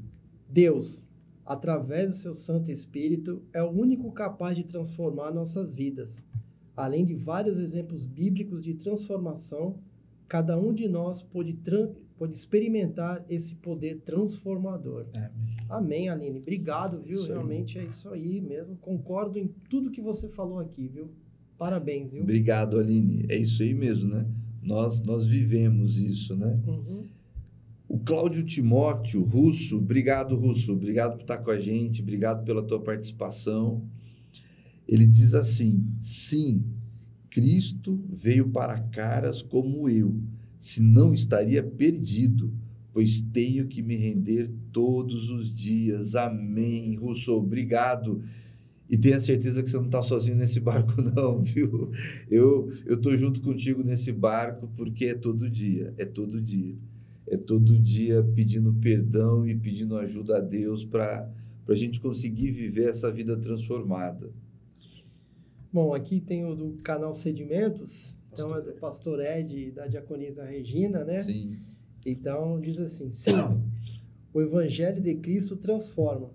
Deus, 0.49 1.05
através 1.45 2.09
do 2.11 2.15
seu 2.17 2.33
Santo 2.33 2.71
Espírito, 2.71 3.43
é 3.53 3.61
o 3.63 3.69
único 3.69 4.11
capaz 4.11 4.55
de 4.57 4.63
transformar 4.65 5.31
nossas 5.31 5.73
vidas. 5.73 6.25
Além 6.75 7.05
de 7.05 7.13
vários 7.15 7.57
exemplos 7.57 8.05
bíblicos 8.05 8.63
de 8.63 8.73
transformação, 8.73 9.77
cada 10.27 10.57
um 10.59 10.73
de 10.73 10.87
nós 10.87 11.21
pode, 11.21 11.53
pode 12.21 12.35
experimentar 12.35 13.25
esse 13.27 13.55
poder 13.55 14.01
transformador. 14.01 15.07
Amém, 15.67 16.07
Aline. 16.07 16.37
Obrigado, 16.37 17.01
viu? 17.01 17.15
Isso 17.15 17.23
aí. 17.23 17.29
Realmente 17.29 17.79
é 17.79 17.83
isso 17.83 18.09
aí 18.09 18.39
mesmo. 18.39 18.75
Concordo 18.75 19.39
em 19.39 19.47
tudo 19.67 19.89
que 19.89 19.99
você 19.99 20.29
falou 20.29 20.59
aqui, 20.59 20.87
viu? 20.87 21.09
Parabéns, 21.57 22.11
viu? 22.11 22.21
Obrigado, 22.21 22.77
Aline. 22.77 23.25
É 23.27 23.35
isso 23.35 23.63
aí 23.63 23.73
mesmo, 23.73 24.13
né? 24.13 24.27
Nós, 24.61 25.01
nós 25.01 25.25
vivemos 25.25 25.99
isso, 25.99 26.35
né? 26.35 26.59
Uhum. 26.67 27.05
O 27.89 27.97
Cláudio 27.97 28.43
Timóteo 28.43 29.23
Russo, 29.23 29.77
obrigado, 29.77 30.35
Russo, 30.35 30.73
obrigado 30.73 31.13
por 31.13 31.21
estar 31.21 31.39
com 31.39 31.49
a 31.49 31.59
gente, 31.59 32.03
obrigado 32.03 32.45
pela 32.45 32.61
tua 32.61 32.79
participação. 32.79 33.81
Ele 34.87 35.07
diz 35.07 35.33
assim: 35.33 35.83
sim, 35.99 36.63
Cristo 37.31 37.99
veio 38.07 38.47
para 38.49 38.77
caras 38.77 39.41
como 39.41 39.89
eu, 39.89 40.21
se 40.61 40.79
não 40.79 41.11
estaria 41.11 41.63
perdido, 41.63 42.53
pois 42.93 43.23
tenho 43.23 43.65
que 43.65 43.81
me 43.81 43.95
render 43.95 44.47
todos 44.71 45.27
os 45.31 45.51
dias. 45.51 46.13
Amém, 46.13 46.93
Russo, 46.93 47.33
obrigado. 47.33 48.21
E 48.87 48.95
tenha 48.95 49.19
certeza 49.19 49.63
que 49.63 49.71
você 49.71 49.77
não 49.77 49.85
está 49.85 50.03
sozinho 50.03 50.37
nesse 50.37 50.59
barco, 50.61 51.01
não, 51.01 51.41
viu? 51.41 51.89
Eu 52.29 52.69
estou 52.85 53.17
junto 53.17 53.41
contigo 53.41 53.83
nesse 53.83 54.11
barco 54.11 54.69
porque 54.77 55.05
é 55.05 55.15
todo 55.15 55.49
dia, 55.49 55.95
é 55.97 56.05
todo 56.05 56.39
dia. 56.39 56.75
É 57.25 57.37
todo 57.37 57.79
dia 57.79 58.23
pedindo 58.35 58.71
perdão 58.75 59.47
e 59.47 59.55
pedindo 59.55 59.97
ajuda 59.97 60.37
a 60.37 60.41
Deus 60.41 60.85
para 60.85 61.27
a 61.67 61.73
gente 61.73 61.99
conseguir 61.99 62.51
viver 62.51 62.87
essa 62.89 63.11
vida 63.11 63.35
transformada. 63.35 64.29
Bom, 65.73 65.95
aqui 65.95 66.19
tem 66.19 66.45
o 66.45 66.53
do 66.53 66.77
canal 66.83 67.15
Sedimentos, 67.15 68.13
então 68.31 68.55
é 68.55 68.61
do 68.61 68.73
pastor 68.75 69.19
Ed 69.19 69.71
da 69.71 69.87
diaconisa 69.87 70.45
Regina, 70.45 71.03
né? 71.03 71.21
Sim. 71.23 71.57
Então 72.05 72.59
diz 72.59 72.79
assim: 72.79 73.09
sim, 73.09 73.31
o 74.33 74.41
evangelho 74.41 75.01
de 75.01 75.15
Cristo 75.15 75.57
transforma, 75.57 76.31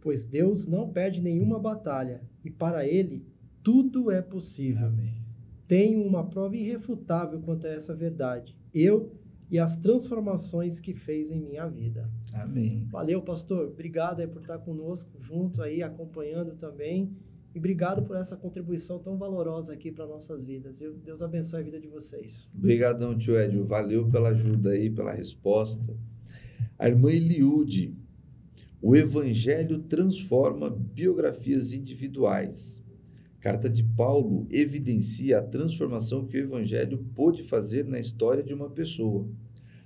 pois 0.00 0.24
Deus 0.24 0.66
não 0.66 0.90
perde 0.90 1.22
nenhuma 1.22 1.58
batalha 1.58 2.22
e 2.44 2.50
para 2.50 2.86
ele 2.86 3.24
tudo 3.62 4.10
é 4.10 4.22
possível. 4.22 4.86
Amém. 4.86 5.18
Tenho 5.66 6.02
uma 6.02 6.24
prova 6.24 6.56
irrefutável 6.56 7.40
quanto 7.40 7.66
a 7.66 7.70
essa 7.70 7.94
verdade. 7.94 8.56
Eu 8.72 9.12
e 9.50 9.58
as 9.58 9.76
transformações 9.76 10.80
que 10.80 10.94
fez 10.94 11.30
em 11.30 11.40
minha 11.40 11.66
vida. 11.66 12.10
Amém. 12.34 12.86
Valeu, 12.90 13.22
pastor. 13.22 13.68
Obrigado 13.68 14.20
aí 14.20 14.26
por 14.26 14.40
estar 14.40 14.58
conosco 14.58 15.10
junto 15.18 15.62
aí, 15.62 15.82
acompanhando 15.82 16.54
também. 16.54 17.14
E 17.54 17.58
obrigado 17.58 18.02
por 18.02 18.16
essa 18.16 18.36
contribuição 18.36 18.98
tão 18.98 19.16
valorosa 19.16 19.72
aqui 19.72 19.90
para 19.90 20.06
nossas 20.06 20.44
vidas. 20.44 20.80
Deus 21.04 21.22
abençoe 21.22 21.60
a 21.60 21.62
vida 21.62 21.80
de 21.80 21.88
vocês. 21.88 22.48
Obrigadão, 22.54 23.16
tio 23.16 23.38
Edio. 23.38 23.64
Valeu 23.64 24.08
pela 24.08 24.28
ajuda 24.30 24.70
aí, 24.70 24.90
pela 24.90 25.12
resposta. 25.12 25.96
A 26.78 26.88
irmã 26.88 27.10
Eliude. 27.10 27.96
O 28.80 28.94
Evangelho 28.94 29.80
transforma 29.80 30.70
biografias 30.70 31.72
individuais. 31.72 32.80
Carta 33.40 33.68
de 33.68 33.82
Paulo 33.82 34.46
evidencia 34.50 35.38
a 35.38 35.42
transformação 35.42 36.26
que 36.26 36.36
o 36.36 36.40
Evangelho 36.40 37.04
pôde 37.14 37.42
fazer 37.42 37.84
na 37.84 37.98
história 37.98 38.42
de 38.42 38.52
uma 38.54 38.70
pessoa. 38.70 39.28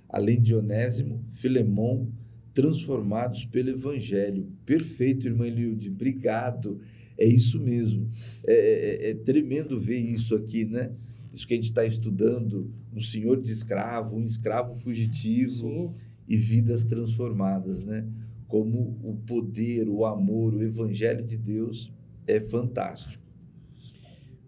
Além 0.09 0.39
de 0.39 0.53
Onésimo, 0.53 1.23
Filemão, 1.31 2.11
transformados 2.53 3.45
pelo 3.45 3.69
Evangelho. 3.69 4.47
Perfeito, 4.65 5.27
irmã 5.27 5.47
Eliude. 5.47 5.89
Obrigado. 5.89 6.79
É 7.17 7.25
isso 7.25 7.59
mesmo. 7.59 8.09
É, 8.45 8.53
é, 8.53 9.09
é 9.11 9.13
tremendo 9.15 9.79
ver 9.79 9.99
isso 9.99 10.35
aqui, 10.35 10.65
né? 10.65 10.91
Isso 11.33 11.47
que 11.47 11.53
a 11.53 11.57
gente 11.57 11.65
está 11.65 11.85
estudando, 11.85 12.71
um 12.93 13.01
senhor 13.01 13.41
de 13.41 13.51
escravo, 13.51 14.17
um 14.17 14.23
escravo 14.23 14.75
fugitivo 14.75 15.51
Sim. 15.51 15.91
e 16.27 16.37
vidas 16.37 16.85
transformadas, 16.85 17.83
né? 17.83 18.07
Como 18.47 18.99
o 19.03 19.15
poder, 19.25 19.89
o 19.89 20.05
amor, 20.05 20.53
o 20.53 20.61
evangelho 20.61 21.25
de 21.25 21.37
Deus 21.37 21.91
é 22.27 22.39
fantástico. 22.39 23.23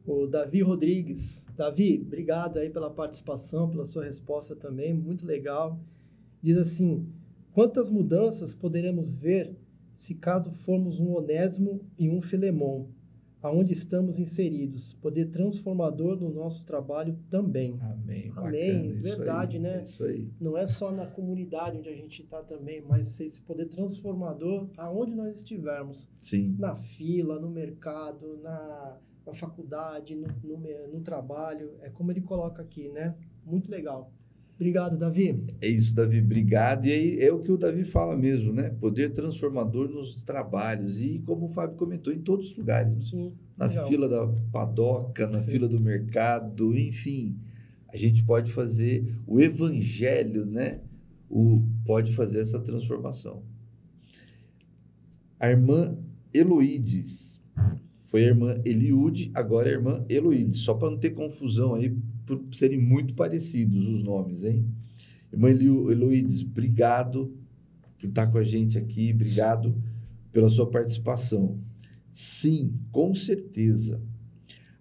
O 0.05 0.27
Davi 0.27 0.61
Rodrigues. 0.61 1.47
Davi, 1.57 1.99
obrigado 2.05 2.59
aí 2.59 2.69
pela 2.69 2.91
participação, 2.91 3.67
pela 3.67 3.85
sua 3.85 4.05
resposta 4.05 4.55
também, 4.55 4.93
muito 4.93 5.25
legal. 5.25 5.79
Diz 6.41 6.57
assim: 6.57 7.07
quantas 7.51 7.89
mudanças 7.89 8.53
poderemos 8.53 9.15
ver 9.15 9.55
se 9.95 10.13
caso 10.13 10.51
formos 10.51 10.99
um 10.99 11.15
Onésimo 11.15 11.79
e 11.97 12.09
um 12.09 12.21
Filemão, 12.21 12.89
aonde 13.41 13.71
estamos 13.71 14.19
inseridos, 14.19 14.93
poder 14.93 15.27
transformador 15.27 16.17
do 16.17 16.29
nosso 16.29 16.65
trabalho 16.65 17.17
também. 17.29 17.79
Amém. 17.79 18.33
Amém. 18.35 18.89
Bacana, 18.91 19.01
Verdade, 19.01 19.57
aí, 19.57 19.63
né? 19.63 19.83
Isso 19.83 20.03
aí. 20.03 20.29
Não 20.37 20.57
é 20.57 20.67
só 20.67 20.91
na 20.91 21.07
comunidade 21.07 21.77
onde 21.77 21.87
a 21.87 21.95
gente 21.95 22.23
está 22.23 22.43
também, 22.43 22.81
mas 22.81 23.17
esse 23.21 23.41
poder 23.41 23.67
transformador 23.67 24.69
aonde 24.75 25.15
nós 25.15 25.35
estivermos, 25.35 26.09
Sim. 26.19 26.57
na 26.59 26.75
fila, 26.75 27.39
no 27.39 27.49
mercado, 27.49 28.37
na, 28.43 28.99
na 29.25 29.33
faculdade, 29.33 30.13
no, 30.13 30.27
no, 30.43 30.87
no 30.91 30.99
trabalho, 30.99 31.71
é 31.79 31.89
como 31.89 32.11
ele 32.11 32.21
coloca 32.21 32.61
aqui, 32.61 32.89
né? 32.89 33.15
Muito 33.45 33.71
legal. 33.71 34.11
Obrigado, 34.55 34.97
Davi. 34.97 35.43
É 35.61 35.67
isso, 35.67 35.93
Davi. 35.93 36.19
Obrigado. 36.19 36.87
E 36.87 36.91
aí 36.91 37.19
é 37.19 37.31
o 37.31 37.39
que 37.39 37.51
o 37.51 37.57
Davi 37.57 37.83
fala 37.83 38.15
mesmo, 38.15 38.53
né? 38.53 38.69
Poder 38.69 39.11
transformador 39.11 39.89
nos 39.89 40.23
trabalhos. 40.23 41.01
E 41.01 41.19
como 41.25 41.45
o 41.45 41.49
Fábio 41.49 41.75
comentou, 41.75 42.13
em 42.13 42.21
todos 42.21 42.51
os 42.51 42.57
lugares. 42.57 42.95
né? 42.95 43.01
Sim. 43.01 43.33
Na 43.57 43.67
legal. 43.67 43.87
fila 43.87 44.07
da 44.09 44.27
padoca, 44.51 45.27
na 45.27 45.43
fila 45.43 45.67
do 45.67 45.79
mercado, 45.79 46.73
enfim. 46.73 47.37
A 47.89 47.97
gente 47.97 48.23
pode 48.23 48.51
fazer 48.51 49.17
o 49.27 49.41
evangelho, 49.41 50.45
né? 50.45 50.79
O, 51.29 51.61
pode 51.85 52.13
fazer 52.13 52.39
essa 52.39 52.59
transformação. 52.59 53.43
A 55.37 55.49
irmã 55.49 55.97
Eloídes. 56.33 57.41
Foi 58.01 58.23
a 58.23 58.27
irmã 58.27 58.61
Eliude, 58.63 59.31
agora 59.33 59.69
é 59.69 59.73
a 59.73 59.77
irmã 59.77 60.05
Eloídes. 60.07 60.61
Só 60.61 60.73
para 60.73 60.91
não 60.91 60.97
ter 60.97 61.09
confusão 61.11 61.73
aí, 61.73 61.97
por 62.25 62.43
serem 62.53 62.79
muito 62.79 63.13
parecidos 63.13 63.87
os 63.87 64.03
nomes, 64.03 64.43
hein? 64.43 64.65
Irmã 65.31 65.49
Eloídes, 65.49 66.41
obrigado 66.41 67.33
por 67.99 68.07
estar 68.07 68.27
com 68.27 68.37
a 68.37 68.43
gente 68.43 68.77
aqui, 68.77 69.11
obrigado 69.13 69.75
pela 70.31 70.49
sua 70.49 70.69
participação. 70.69 71.59
Sim, 72.11 72.73
com 72.91 73.13
certeza. 73.13 74.01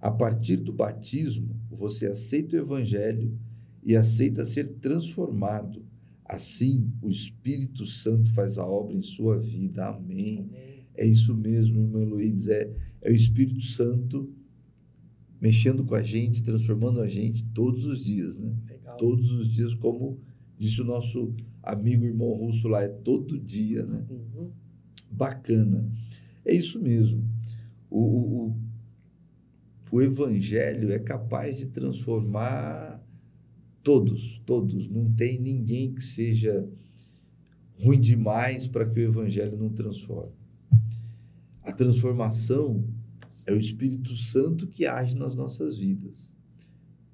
A 0.01 0.11
partir 0.11 0.59
do 0.59 0.73
batismo, 0.73 1.57
você 1.71 2.07
aceita 2.07 2.57
o 2.57 2.61
evangelho 2.61 3.37
e 3.83 3.97
aceita 3.97 4.45
ser 4.45 4.69
transformado. 4.75 5.85
Assim, 6.25 6.91
o 7.03 7.09
Espírito 7.09 7.85
Santo 7.87 8.33
faz 8.33 8.59
a 8.59 8.67
obra 8.67 8.95
em 8.95 9.03
sua 9.03 9.39
vida. 9.39 9.87
Amém. 9.87 10.47
Amém. 10.49 10.87
É 10.97 11.07
isso 11.07 11.35
mesmo, 11.35 11.81
irmã 11.81 12.05
Luiz. 12.05 12.49
É, 12.49 12.71
é 13.03 13.11
o 13.11 13.15
Espírito 13.15 13.63
Santo 13.63 14.33
mexendo 15.45 15.85
com 15.85 15.95
a 15.95 16.01
gente, 16.01 16.43
transformando 16.43 17.03
a 17.03 17.07
gente 17.07 17.45
todos 17.53 17.85
os 17.85 18.03
dias, 18.03 18.39
né? 18.39 18.57
Legal. 18.67 18.97
Todos 18.97 19.31
os 19.31 19.47
dias, 19.47 19.75
como 19.75 20.19
disse 20.57 20.81
o 20.81 20.87
nosso 20.87 21.35
amigo 21.63 22.03
irmão 22.03 22.33
russo 22.33 22.67
lá, 22.67 22.83
é 22.83 22.89
todo 22.89 23.39
dia, 23.39 23.85
né? 23.85 24.07
Uhum. 24.09 24.51
Bacana. 25.11 25.87
É 26.47 26.55
isso 26.55 26.81
mesmo. 26.81 27.23
O, 27.91 27.99
o, 27.99 28.49
o, 28.49 28.57
o 29.93 30.01
evangelho 30.01 30.91
é 30.91 30.99
capaz 30.99 31.59
de 31.59 31.67
transformar 31.67 33.05
todos, 33.83 34.41
todos. 34.47 34.89
Não 34.89 35.13
tem 35.13 35.39
ninguém 35.39 35.93
que 35.93 36.03
seja 36.03 36.67
ruim 37.79 38.01
demais 38.01 38.67
para 38.67 38.87
que 38.87 38.99
o 38.99 39.03
evangelho 39.03 39.59
não 39.59 39.69
transforme. 39.69 40.33
A 41.63 41.71
transformação 41.71 42.83
é 43.47 43.53
o 43.53 43.59
Espírito 43.59 44.17
Santo 44.17 44.67
que 44.67 44.87
age 44.87 45.17
nas 45.17 45.35
nossas 45.35 45.77
vidas. 45.77 46.33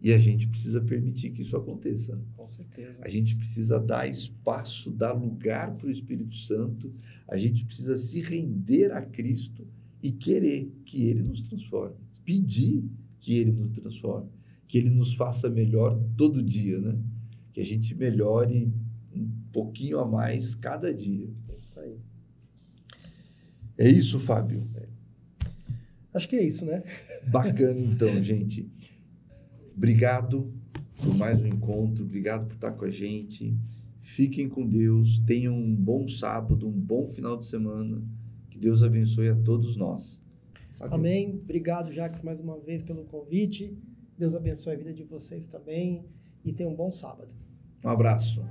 E 0.00 0.12
a 0.12 0.18
gente 0.18 0.48
precisa 0.48 0.80
permitir 0.80 1.30
que 1.30 1.42
isso 1.42 1.56
aconteça. 1.56 2.18
Com 2.34 2.48
certeza. 2.48 3.02
A 3.04 3.08
gente 3.08 3.36
precisa 3.36 3.78
dar 3.78 4.08
espaço, 4.08 4.90
dar 4.90 5.12
lugar 5.12 5.76
para 5.76 5.86
o 5.86 5.90
Espírito 5.90 6.34
Santo. 6.36 6.92
A 7.28 7.36
gente 7.36 7.66
precisa 7.66 7.98
se 7.98 8.20
render 8.20 8.92
a 8.92 9.02
Cristo 9.02 9.66
e 10.02 10.10
querer 10.10 10.72
que 10.86 11.04
Ele 11.04 11.22
nos 11.22 11.42
transforme. 11.42 11.96
Pedir 12.24 12.82
que 13.18 13.34
Ele 13.34 13.52
nos 13.52 13.70
transforme. 13.70 14.30
Que 14.66 14.78
Ele 14.78 14.90
nos 14.90 15.14
faça 15.14 15.50
melhor 15.50 16.02
todo 16.16 16.42
dia, 16.42 16.80
né? 16.80 16.98
Que 17.52 17.60
a 17.60 17.64
gente 17.64 17.94
melhore 17.94 18.72
um 19.14 19.28
pouquinho 19.52 19.98
a 19.98 20.08
mais 20.08 20.54
cada 20.54 20.94
dia. 20.94 21.28
É 21.50 21.56
isso 21.56 21.78
aí. 21.78 21.98
É 23.76 23.88
isso, 23.88 24.18
Fábio. 24.18 24.66
Acho 26.12 26.28
que 26.28 26.36
é 26.36 26.44
isso, 26.44 26.64
né? 26.64 26.82
Bacana, 27.28 27.80
então, 27.80 28.22
gente. 28.22 28.68
Obrigado 29.76 30.52
por 30.96 31.16
mais 31.16 31.40
um 31.40 31.46
encontro. 31.46 32.04
Obrigado 32.04 32.46
por 32.46 32.54
estar 32.54 32.72
com 32.72 32.84
a 32.84 32.90
gente. 32.90 33.56
Fiquem 34.00 34.48
com 34.48 34.66
Deus. 34.66 35.18
Tenham 35.20 35.54
um 35.54 35.74
bom 35.74 36.08
sábado, 36.08 36.68
um 36.68 36.72
bom 36.72 37.06
final 37.06 37.36
de 37.36 37.46
semana. 37.46 38.02
Que 38.50 38.58
Deus 38.58 38.82
abençoe 38.82 39.28
a 39.28 39.36
todos 39.36 39.76
nós. 39.76 40.20
Fábio. 40.72 40.94
Amém. 40.94 41.40
Obrigado, 41.42 41.92
Jacques, 41.92 42.22
mais 42.22 42.40
uma 42.40 42.58
vez 42.58 42.82
pelo 42.82 43.04
convite. 43.04 43.76
Deus 44.18 44.34
abençoe 44.34 44.74
a 44.74 44.76
vida 44.76 44.92
de 44.92 45.02
vocês 45.02 45.46
também 45.46 46.04
e 46.44 46.52
tenham 46.52 46.72
um 46.72 46.76
bom 46.76 46.90
sábado. 46.90 47.32
Um 47.84 47.88
abraço. 47.88 48.42